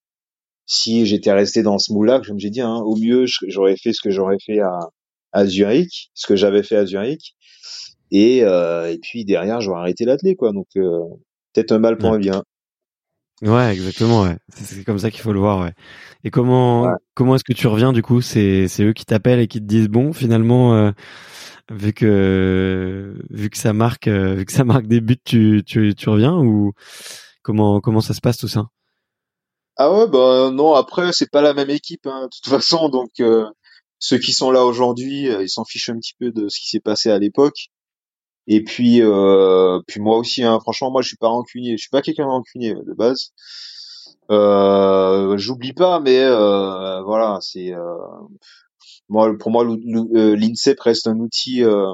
si 0.67 1.07
j'étais 1.07 1.33
resté 1.33 1.63
dans 1.63 1.79
ce 1.79 1.93
moule-là, 1.93 2.21
comme 2.27 2.39
j'ai 2.39 2.51
dit, 2.51 2.61
hein, 2.61 2.77
au 2.85 2.97
mieux, 2.97 3.25
j'aurais 3.49 3.77
fait 3.77 3.93
ce 3.93 4.01
que 4.03 4.11
j'aurais 4.11 4.39
fait 4.45 4.61
à, 4.61 4.79
à 5.33 5.47
Zurich, 5.47 6.11
ce 6.15 6.27
que 6.27 6.35
j'avais 6.37 6.63
fait 6.65 6.77
à 6.77 6.85
Zurich, 6.87 7.37
et, 8.11 8.43
euh, 8.43 8.91
et 8.93 8.99
puis 8.99 9.25
derrière, 9.25 9.61
j'aurais 9.61 9.81
arrêté 9.81 10.05
l'athlé, 10.05 10.35
quoi. 10.35 10.53
Donc, 10.53 10.67
euh, 10.77 10.99
peut-être 11.55 11.73
un 11.73 11.79
mal 11.79 11.99
pour 11.99 12.13
un 12.13 12.19
bien. 12.19 12.43
Ouais, 13.43 13.73
exactement. 13.75 14.23
Ouais. 14.23 14.37
C'est 14.55 14.83
comme 14.85 14.99
ça 14.99 15.11
qu'il 15.11 15.21
faut 15.21 15.33
le 15.33 15.39
voir. 15.41 15.61
Ouais. 15.63 15.73
Et 16.25 16.31
comment 16.31 16.85
Ouais. 16.85 16.93
comment 17.15 17.35
est-ce 17.37 17.45
que 17.45 17.53
tu 17.53 17.67
reviens 17.67 17.93
du 17.93 18.03
coup? 18.03 18.23
C'est 18.23 18.67
c'est 18.67 18.83
eux 18.85 18.93
qui 18.95 19.05
t'appellent 19.05 19.41
et 19.41 19.47
qui 19.47 19.61
te 19.61 19.67
disent 19.67 19.89
bon 19.89 20.15
finalement 20.15 20.75
euh, 20.75 20.91
vu 21.71 21.93
que 21.93 23.15
vu 23.31 23.51
que 23.51 23.59
ça 23.59 23.75
marque 23.75 24.09
euh, 24.09 24.35
vu 24.37 24.47
que 24.47 24.53
ça 24.53 24.65
marque 24.65 24.87
des 24.87 25.03
buts 25.03 25.19
tu 25.23 25.63
tu 25.67 25.95
tu 25.95 26.09
reviens 26.09 26.35
ou 26.35 26.73
comment 27.47 27.81
comment 27.81 28.01
ça 28.01 28.13
se 28.13 28.21
passe 28.21 28.39
tout 28.39 28.49
ça? 28.49 28.67
Ah 29.77 29.93
ouais, 29.93 30.09
bah 30.09 30.51
non, 30.51 30.75
après, 30.75 31.13
c'est 31.13 31.31
pas 31.31 31.43
la 31.43 31.55
même 31.55 31.71
équipe, 31.71 32.07
hein, 32.07 32.23
de 32.25 32.29
toute 32.29 32.47
façon, 32.51 32.89
donc 32.89 33.11
euh, 33.21 33.47
ceux 34.01 34.19
qui 34.19 34.33
sont 34.33 34.51
là 34.51 34.65
aujourd'hui, 34.65 35.29
euh, 35.29 35.43
ils 35.43 35.49
s'en 35.49 35.65
fichent 35.65 35.91
un 35.91 35.97
petit 35.99 36.15
peu 36.19 36.33
de 36.33 36.49
ce 36.49 36.59
qui 36.61 36.69
s'est 36.69 36.81
passé 36.81 37.11
à 37.11 37.19
l'époque. 37.19 37.69
Et 38.49 38.63
puis, 38.65 39.01
euh, 39.03 39.81
puis 39.87 40.01
moi 40.01 40.19
aussi, 40.19 40.43
hein, 40.45 40.59
franchement, 40.61 40.91
moi, 40.91 41.03
je 41.03 41.09
suis 41.09 41.17
pas 41.17 41.29
rancunier, 41.29 41.73
je 41.77 41.83
suis 41.83 41.91
pas 41.91 42.03
quelqu'un 42.03 42.25
de 42.25 42.31
rancunier 42.31 42.75
de 42.75 42.95
base. 42.95 43.33
Euh, 44.31 45.37
j'oublie 45.39 45.73
pas, 45.73 46.01
mais 46.01 46.21
euh, 46.21 47.03
voilà, 47.03 47.39
c'est 47.41 47.73
euh, 47.73 47.97
moi, 49.09 49.37
pour 49.39 49.51
moi, 49.51 49.65
l'INSEP 49.65 50.81
reste 50.81 51.07
un 51.07 51.19
outil, 51.19 51.63
euh, 51.65 51.93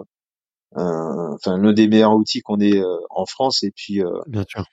enfin 0.74 1.58
l'un 1.58 1.72
des 1.72 1.88
meilleurs 1.88 2.14
outils 2.14 2.40
qu'on 2.40 2.60
ait 2.60 2.80
euh, 2.80 2.96
en 3.10 3.26
France. 3.26 3.62
Et 3.62 3.70
puis, 3.70 4.02
euh, 4.02 4.10
Bien 4.26 4.44
sûr. 4.48 4.64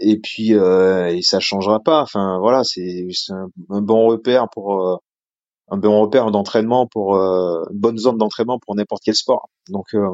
Et 0.00 0.18
puis, 0.18 0.54
euh, 0.54 1.08
et 1.08 1.22
ça 1.22 1.40
changera 1.40 1.80
pas. 1.80 2.02
Enfin, 2.02 2.38
voilà, 2.40 2.64
c'est 2.64 3.06
un, 3.30 3.48
un 3.68 3.82
bon 3.82 4.06
repère 4.06 4.48
pour 4.50 4.82
euh, 4.82 4.96
un 5.70 5.76
bon 5.76 6.00
repère 6.00 6.30
d'entraînement 6.30 6.86
pour 6.86 7.16
euh, 7.16 7.62
une 7.72 7.78
bonne 7.78 7.98
zone 7.98 8.18
d'entraînement 8.18 8.58
pour 8.58 8.74
n'importe 8.74 9.02
quel 9.04 9.14
sport. 9.14 9.48
Donc, 9.68 9.86
euh, 9.94 10.08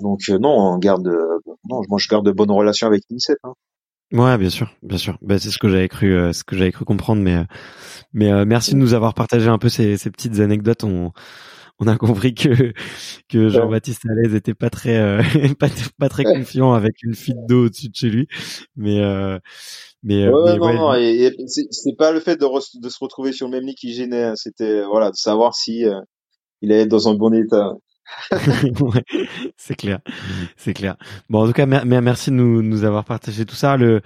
donc 0.00 0.20
euh, 0.28 0.38
non, 0.38 0.50
on 0.50 0.78
garde, 0.78 1.08
non, 1.68 1.82
je 1.96 2.08
garde 2.08 2.26
de 2.26 2.32
bonnes 2.32 2.50
relations 2.50 2.86
avec 2.86 3.02
l'INSEP. 3.10 3.38
Hein. 3.44 3.54
Ouais, 4.12 4.38
bien 4.38 4.50
sûr, 4.50 4.72
bien 4.82 4.98
sûr. 4.98 5.18
Bah, 5.20 5.38
c'est 5.38 5.50
ce 5.50 5.58
que 5.58 5.68
j'avais 5.68 5.88
cru, 5.88 6.14
euh, 6.14 6.32
ce 6.32 6.44
que 6.44 6.56
j'avais 6.56 6.70
cru 6.70 6.84
comprendre, 6.84 7.22
mais 7.22 7.34
euh, 7.34 7.44
mais 8.12 8.30
euh, 8.30 8.44
merci 8.46 8.72
de 8.72 8.78
nous 8.78 8.94
avoir 8.94 9.14
partagé 9.14 9.48
un 9.48 9.58
peu 9.58 9.68
ces, 9.68 9.96
ces 9.96 10.10
petites 10.10 10.38
anecdotes. 10.38 10.84
On 11.78 11.86
a 11.88 11.96
compris 11.96 12.34
que 12.34 12.72
que 13.28 13.48
Jean-Baptiste 13.50 14.06
Alaise 14.10 14.34
était 14.34 14.54
pas 14.54 14.70
très 14.70 14.96
euh, 14.96 15.22
pas, 15.58 15.68
pas 15.98 16.08
très 16.08 16.24
confiant 16.24 16.72
avec 16.72 17.02
une 17.02 17.14
fuite 17.14 17.36
d'eau 17.48 17.66
au-dessus 17.66 17.88
de 17.88 17.94
chez 17.96 18.08
lui, 18.10 18.28
mais 18.76 19.00
euh, 19.02 19.38
mais, 20.02 20.24
euh, 20.24 20.30
Ouais, 20.32 20.52
mais 20.52 20.58
non, 20.58 20.66
ouais, 20.66 20.74
non, 20.74 20.94
et, 20.94 21.26
et 21.26 21.46
c'est 21.70 21.96
pas 21.96 22.12
le 22.12 22.20
fait 22.20 22.36
de, 22.36 22.44
re- 22.46 22.80
de 22.80 22.88
se 22.88 22.98
retrouver 23.00 23.32
sur 23.32 23.46
le 23.48 23.52
même 23.52 23.66
lit 23.66 23.74
qui 23.74 23.92
gênait, 23.92 24.22
hein, 24.24 24.34
c'était 24.36 24.84
voilà 24.84 25.10
de 25.10 25.16
savoir 25.16 25.54
si 25.54 25.84
euh, 25.84 26.00
il 26.62 26.72
allait 26.72 26.82
être 26.82 26.88
dans 26.88 27.08
un 27.08 27.14
bon 27.14 27.32
état. 27.34 27.72
Ouais, 28.80 29.02
c'est 29.56 29.74
clair, 29.74 29.98
c'est 30.56 30.74
clair. 30.74 30.96
Bon, 31.28 31.42
en 31.42 31.46
tout 31.46 31.52
cas, 31.52 31.66
mer- 31.66 31.84
mer- 31.86 32.02
merci 32.02 32.30
de 32.30 32.36
nous, 32.36 32.62
nous 32.62 32.84
avoir 32.84 33.04
partagé 33.04 33.44
tout 33.44 33.56
ça. 33.56 33.76
Le 33.76 34.00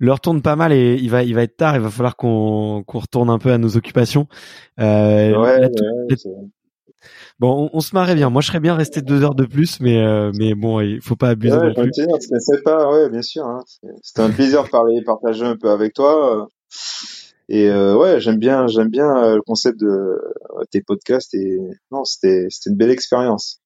l'heure 0.00 0.20
tourne 0.20 0.42
pas 0.42 0.56
mal 0.56 0.72
et 0.72 0.96
il 1.00 1.08
va 1.10 1.22
il 1.22 1.34
va 1.36 1.42
être 1.44 1.56
tard. 1.56 1.76
Il 1.76 1.82
va 1.82 1.90
falloir 1.90 2.16
qu'on 2.16 2.82
qu'on 2.84 2.98
retourne 2.98 3.30
un 3.30 3.38
peu 3.38 3.52
à 3.52 3.58
nos 3.58 3.76
occupations. 3.76 4.26
Euh, 4.80 5.38
Ouais, 5.40 5.60
là, 5.60 5.68
ouais, 5.68 6.16
bon, 7.38 7.68
on, 7.72 7.76
on 7.76 7.80
se 7.80 7.94
marrait 7.94 8.14
bien. 8.14 8.30
Moi, 8.30 8.42
je 8.42 8.48
serais 8.48 8.60
bien 8.60 8.74
resté 8.74 9.02
deux 9.02 9.22
heures 9.22 9.34
de 9.34 9.44
plus, 9.46 9.80
mais 9.80 10.02
euh, 10.02 10.30
mais 10.38 10.54
bon, 10.54 10.80
il 10.80 11.00
faut 11.00 11.16
pas 11.16 11.30
abuser 11.30 11.56
ouais, 11.56 11.68
non 11.68 11.74
plus. 11.74 11.90
21, 11.90 12.20
c'était 12.20 12.40
sympa, 12.40 12.88
ouais, 12.90 13.08
bien 13.10 13.22
sûr. 13.22 13.44
Hein. 13.46 13.60
C'est- 13.66 13.88
C'était 14.02 14.22
un 14.22 14.30
plaisir 14.30 14.64
de 14.64 14.68
parler, 14.68 15.02
partager 15.04 15.44
un 15.44 15.56
peu 15.56 15.70
avec 15.70 15.94
toi. 15.94 16.48
Et 17.48 17.68
euh, 17.68 17.96
ouais, 17.96 18.20
j'aime 18.20 18.38
bien, 18.38 18.66
j'aime 18.68 18.88
bien 18.88 19.16
euh, 19.22 19.34
le 19.36 19.42
concept 19.42 19.78
de 19.78 20.18
tes 20.70 20.80
podcasts 20.80 21.34
et 21.34 21.58
non, 21.90 22.04
c'était 22.04 22.46
c'était 22.48 22.70
une 22.70 22.76
belle 22.76 22.90
expérience. 22.90 23.60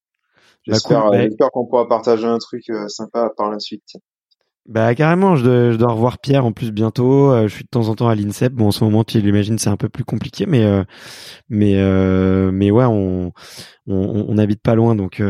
Bah, 0.67 0.79
cool. 0.85 0.97
Bah, 0.97 1.09
j'espère 1.29 1.51
qu'on 1.53 1.67
pourra 1.67 1.89
partager 1.89 2.27
un 2.27 2.39
truc 2.39 2.65
sympa 2.89 3.31
par 3.37 3.51
la 3.51 3.59
suite. 3.61 3.85
Bah 4.69 4.95
carrément, 4.95 5.35
je 5.35 5.45
dois, 5.45 5.73
je 5.73 5.77
dois 5.79 5.93
revoir 5.93 6.19
Pierre 6.19 6.45
en 6.45 6.53
plus 6.53 6.73
bientôt. 6.73 7.33
Euh, 7.33 7.49
je 7.49 7.55
suis 7.55 7.65
de 7.65 7.71
temps 7.71 7.89
en 7.89 7.95
temps 7.95 8.09
à 8.09 8.15
l'INSEP. 8.15 8.53
Bon, 8.53 8.67
en 8.67 8.71
ce 8.71 8.85
moment, 8.85 9.03
tu 9.03 9.19
l'imagines, 9.19 9.57
c'est 9.57 9.71
un 9.71 9.79
peu 9.79 9.89
plus 9.89 10.05
compliqué, 10.05 10.45
mais 10.45 10.63
euh, 10.63 10.85
mais 11.49 11.77
euh, 11.77 12.51
mais 12.53 12.71
ouais, 12.71 12.85
on 12.85 13.33
on, 13.87 14.27
on 14.29 14.37
habite 14.37 14.61
pas 14.61 14.75
loin, 14.75 14.95
donc 14.95 15.21
il 15.21 15.25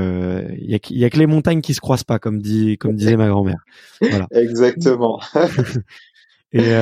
y 0.69 0.75
a, 0.75 0.79
y, 0.91 1.05
a, 1.05 1.11
que 1.11 1.19
les 1.19 1.29
montagnes 1.29 1.61
qui 1.61 1.73
se 1.73 1.81
croisent 1.81 2.03
pas, 2.03 2.19
comme 2.19 2.43
dit 2.43 2.79
comme 2.79 2.97
disait 2.97 3.17
ma 3.17 3.29
grand-mère. 3.29 3.65
Voilà. 4.01 4.27
Exactement. 4.33 5.21
Et 6.53 6.73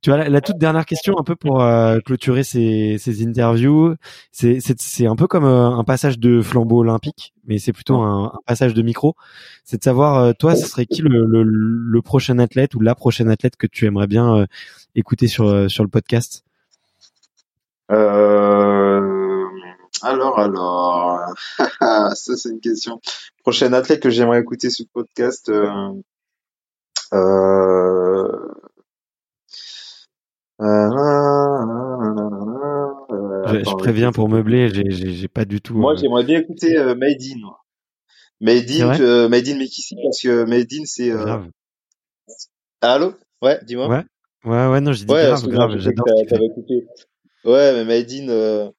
tu 0.00 0.10
vois, 0.10 0.28
la, 0.28 0.40
toute 0.40 0.58
dernière 0.58 0.86
question, 0.86 1.18
un 1.18 1.24
peu 1.24 1.34
pour 1.34 1.60
euh, 1.60 1.98
clôturer 2.00 2.44
ces, 2.44 2.98
ces 2.98 3.26
interviews, 3.26 3.96
c'est, 4.30 4.58
c'est, 4.60 5.06
un 5.06 5.16
peu 5.16 5.26
comme 5.26 5.44
euh, 5.44 5.70
un 5.70 5.82
passage 5.82 6.20
de 6.20 6.40
flambeau 6.40 6.78
olympique, 6.80 7.34
mais 7.46 7.58
c'est 7.58 7.72
plutôt 7.72 7.96
un, 8.00 8.32
passage 8.46 8.74
de 8.74 8.82
micro. 8.82 9.16
C'est 9.64 9.78
de 9.78 9.82
savoir, 9.82 10.16
euh, 10.18 10.32
toi, 10.38 10.54
ce 10.54 10.66
serait 10.66 10.86
qui 10.86 11.02
le, 11.02 11.24
le, 11.24 11.42
le, 11.42 12.02
prochain 12.02 12.38
athlète 12.38 12.74
ou 12.76 12.80
la 12.80 12.94
prochaine 12.94 13.28
athlète 13.28 13.56
que 13.56 13.66
tu 13.66 13.86
aimerais 13.86 14.06
bien 14.06 14.46
écouter 14.94 15.26
sur, 15.26 15.68
sur 15.70 15.82
le 15.82 15.90
podcast? 15.90 16.44
Alors, 20.02 20.38
alors, 20.38 21.18
ça 22.14 22.36
c'est 22.36 22.50
une 22.50 22.60
question. 22.60 23.00
Prochaine 23.42 23.74
athlète 23.74 24.00
que 24.00 24.10
j'aimerais 24.10 24.40
écouter 24.40 24.70
sur 24.70 24.84
le 24.84 25.02
podcast. 25.02 25.50
Euh, 27.14 28.36
je, 33.54 33.76
préviens 33.76 34.12
pour 34.12 34.28
meubler, 34.28 34.68
j'ai 34.70 35.28
pas 35.28 35.44
du 35.44 35.60
tout. 35.60 35.74
Moi, 35.74 35.92
euh, 35.92 35.96
j'aimerais 35.96 36.24
bien 36.24 36.40
écouter 36.40 36.76
euh, 36.76 36.94
Made 36.96 37.22
in. 37.22 37.52
Made 38.40 38.70
in, 38.70 39.00
euh, 39.00 39.28
Made 39.28 39.48
in 39.48 39.58
parce 39.58 40.20
que 40.20 40.44
Made 40.44 40.72
in, 40.72 40.84
c'est. 40.84 41.10
Euh... 41.10 41.38
Allô? 42.80 43.14
Ouais, 43.42 43.58
dis-moi. 43.64 43.88
Ouais, 43.88 44.04
ouais, 44.44 44.68
ouais, 44.68 44.80
non, 44.80 44.92
j'ai 44.92 45.04
dit 45.04 45.12
ouais, 45.12 45.26
grave, 45.26 45.46
grave, 45.48 45.78
j'adore. 45.78 46.06
Ouais, 47.44 47.72
mais 47.72 47.84
Made 47.84 48.10
in. 48.10 48.28
Euh... 48.28 48.70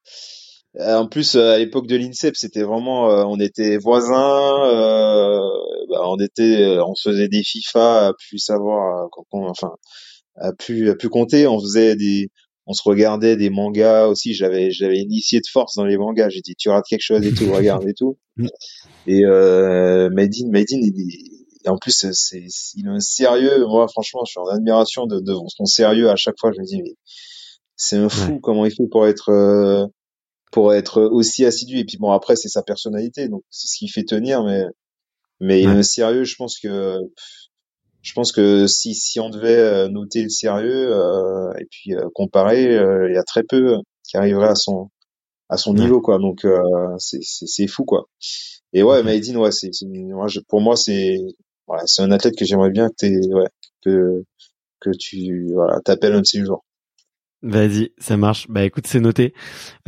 En 0.78 1.08
plus, 1.08 1.34
à 1.34 1.58
l'époque 1.58 1.88
de 1.88 1.96
l'INSEP, 1.96 2.36
c'était 2.36 2.62
vraiment, 2.62 3.06
on 3.28 3.40
était 3.40 3.76
voisins, 3.76 4.68
euh, 4.72 5.40
bah, 5.88 6.02
on 6.04 6.16
était, 6.18 6.78
on 6.86 6.94
se 6.94 7.08
faisait 7.10 7.26
des 7.26 7.42
FIFA, 7.42 8.06
à 8.06 8.12
plus 8.12 8.38
savoir, 8.38 9.08
enfin, 9.32 9.72
a 10.40 10.52
pu 10.52 10.90
a 10.90 10.94
pu 10.94 11.08
compter. 11.08 11.46
On 11.46 11.60
faisait 11.60 11.96
des, 11.96 12.30
on 12.66 12.72
se 12.72 12.82
regardait 12.84 13.36
des 13.36 13.50
mangas 13.50 14.06
aussi. 14.06 14.34
J'avais 14.34 14.70
j'avais 14.70 14.98
initié 14.98 15.40
de 15.40 15.46
force 15.50 15.74
dans 15.76 15.84
les 15.84 15.96
mangas. 15.96 16.30
J'ai 16.30 16.40
dit 16.40 16.54
tu 16.56 16.68
rates 16.68 16.84
quelque 16.88 17.02
chose 17.02 17.24
et 17.24 17.32
tout, 17.32 17.52
regarde 17.52 17.86
et 17.88 17.94
tout. 17.94 18.18
Mm. 18.36 18.46
Et 19.08 19.24
euh, 19.26 20.08
Medine, 20.12 20.50
Medine, 20.50 20.80
il, 20.82 21.68
en 21.68 21.76
plus 21.76 22.06
c'est 22.12 22.46
il 22.76 22.86
est 22.86 22.88
un 22.88 23.00
sérieux. 23.00 23.66
Moi 23.66 23.86
franchement, 23.88 24.22
je 24.24 24.30
suis 24.30 24.40
en 24.40 24.46
admiration 24.46 25.04
de, 25.06 25.18
de 25.20 25.34
son 25.48 25.66
sérieux. 25.66 26.08
À 26.08 26.16
chaque 26.16 26.36
fois, 26.40 26.52
je 26.52 26.60
me 26.60 26.64
dis 26.64 26.80
mais 26.80 26.94
c'est 27.76 27.96
un 27.96 28.08
fou 28.08 28.38
comment 28.40 28.64
il 28.64 28.70
fait 28.70 28.86
pour 28.90 29.06
être 29.06 29.30
euh, 29.30 29.84
pour 30.52 30.72
être 30.72 31.02
aussi 31.02 31.44
assidu. 31.44 31.78
Et 31.78 31.84
puis 31.84 31.98
bon 31.98 32.12
après 32.12 32.36
c'est 32.36 32.48
sa 32.48 32.62
personnalité, 32.62 33.28
donc 33.28 33.42
c'est 33.50 33.66
ce 33.66 33.76
qui 33.78 33.88
fait 33.88 34.04
tenir. 34.04 34.44
Mais 34.44 34.62
mais 35.40 35.60
il 35.60 35.68
est 35.68 35.72
un 35.72 35.82
sérieux. 35.82 36.24
Je 36.24 36.36
pense 36.36 36.58
que 36.58 36.96
je 38.02 38.12
pense 38.14 38.32
que 38.32 38.66
si, 38.66 38.94
si 38.94 39.20
on 39.20 39.30
devait 39.30 39.58
euh, 39.58 39.88
noter 39.88 40.22
le 40.22 40.30
sérieux 40.30 40.92
euh, 40.92 41.52
et 41.58 41.66
puis 41.70 41.94
euh, 41.94 42.08
comparer, 42.14 42.64
il 42.64 43.14
y 43.14 43.18
a 43.18 43.24
très 43.24 43.42
peu 43.42 43.76
qui 44.04 44.16
arriveraient 44.16 44.48
à 44.48 44.54
son 44.54 44.90
à 45.48 45.56
son 45.56 45.74
niveau 45.74 46.00
quoi. 46.00 46.18
Donc 46.18 46.46
c'est 46.98 47.20
c'est 47.22 47.66
fou 47.66 47.84
quoi. 47.84 48.08
Et 48.72 48.82
ouais, 48.82 49.02
Maïdine, 49.02 49.36
ouais, 49.36 49.50
c'est 49.52 49.70
moi 49.82 50.26
pour 50.48 50.60
moi 50.60 50.76
c'est 50.76 51.18
voilà, 51.66 51.82
c'est 51.86 52.02
un 52.02 52.10
athlète 52.12 52.36
que 52.36 52.44
j'aimerais 52.44 52.70
bien 52.70 52.88
que 52.88 53.34
ouais 53.34 53.48
que 53.84 54.24
que 54.80 54.90
tu 54.98 55.48
voilà 55.52 55.80
t'appelles 55.84 56.14
un 56.14 56.20
de 56.20 56.26
ces 56.26 56.44
jours. 56.44 56.64
Vas-y, 57.42 57.92
ça 57.96 58.18
marche. 58.18 58.48
Bah 58.50 58.64
écoute, 58.64 58.86
c'est 58.86 59.00
noté. 59.00 59.32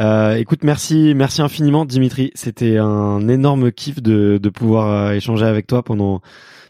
Euh, 0.01 0.37
écoute, 0.37 0.65
merci, 0.65 1.13
merci 1.15 1.43
infiniment, 1.43 1.85
Dimitri. 1.85 2.31
C'était 2.35 2.79
un 2.79 3.29
énorme 3.29 3.71
kiff 3.73 4.03
de 4.03 4.39
de 4.43 4.49
pouvoir 4.49 5.13
échanger 5.13 5.45
avec 5.45 5.67
toi 5.67 5.83
pendant 5.83 6.23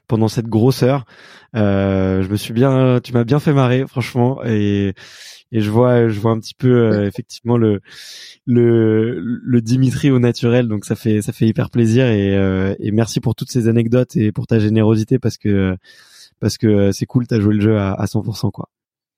pendant 0.09 0.29
cette 0.29 0.47
grosse 0.47 0.83
heure. 0.83 1.05
Euh, 1.55 2.23
je 2.23 2.29
me 2.29 2.37
suis 2.37 2.53
bien, 2.53 3.01
tu 3.03 3.12
m'as 3.12 3.24
bien 3.24 3.41
fait 3.41 3.53
marrer, 3.53 3.87
franchement, 3.87 4.43
et 4.45 4.95
et 5.55 5.61
je 5.61 5.70
vois, 5.70 6.09
je 6.09 6.19
vois 6.19 6.31
un 6.31 6.41
petit 6.41 6.55
peu 6.55 6.69
euh, 6.69 7.07
effectivement 7.07 7.59
le 7.59 7.81
le 8.47 9.20
le 9.20 9.61
Dimitri 9.61 10.11
au 10.11 10.19
naturel, 10.19 10.69
donc 10.69 10.85
ça 10.85 10.97
fait 10.97 11.23
ça 11.23 11.33
fait 11.33 11.47
hyper 11.47 11.70
plaisir 11.70 12.07
et 12.07 12.37
euh, 12.37 12.74
et 12.79 12.91
merci 12.91 13.20
pour 13.20 13.35
toutes 13.35 13.51
ces 13.51 13.69
anecdotes 13.69 14.16
et 14.16 14.33
pour 14.33 14.47
ta 14.47 14.59
générosité 14.59 15.19
parce 15.19 15.37
que 15.37 15.77
parce 16.41 16.57
que 16.59 16.91
c'est 16.93 17.07
cool, 17.07 17.27
t'as 17.27 17.41
joué 17.41 17.55
le 17.55 17.61
jeu 17.61 17.79
à, 17.79 17.93
à 17.93 18.07
100% 18.07 18.51
quoi. 18.51 18.69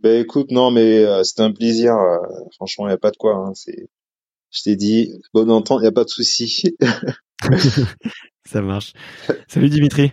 Ben 0.01 0.21
écoute, 0.21 0.51
non 0.51 0.71
mais 0.71 1.07
c'était 1.25 1.43
un 1.43 1.53
plaisir. 1.53 1.95
franchement, 2.57 2.89
il 2.89 2.91
y 2.91 2.95
a 2.95 2.99
pas 2.99 3.11
de 3.11 3.17
quoi. 3.17 3.37
Hein, 3.37 3.53
c'est, 3.55 3.89
je 4.55 4.63
t'ai 4.63 4.77
dit, 4.77 5.13
bonne 5.33 5.51
entente, 5.51 5.81
il 5.83 5.85
y 5.85 5.89
a 5.89 5.93
pas 5.93 6.05
de 6.05 6.09
souci. 6.09 6.77
ça 8.45 8.63
marche. 8.63 8.93
Salut 9.49 9.69
Dimitri. 9.69 10.13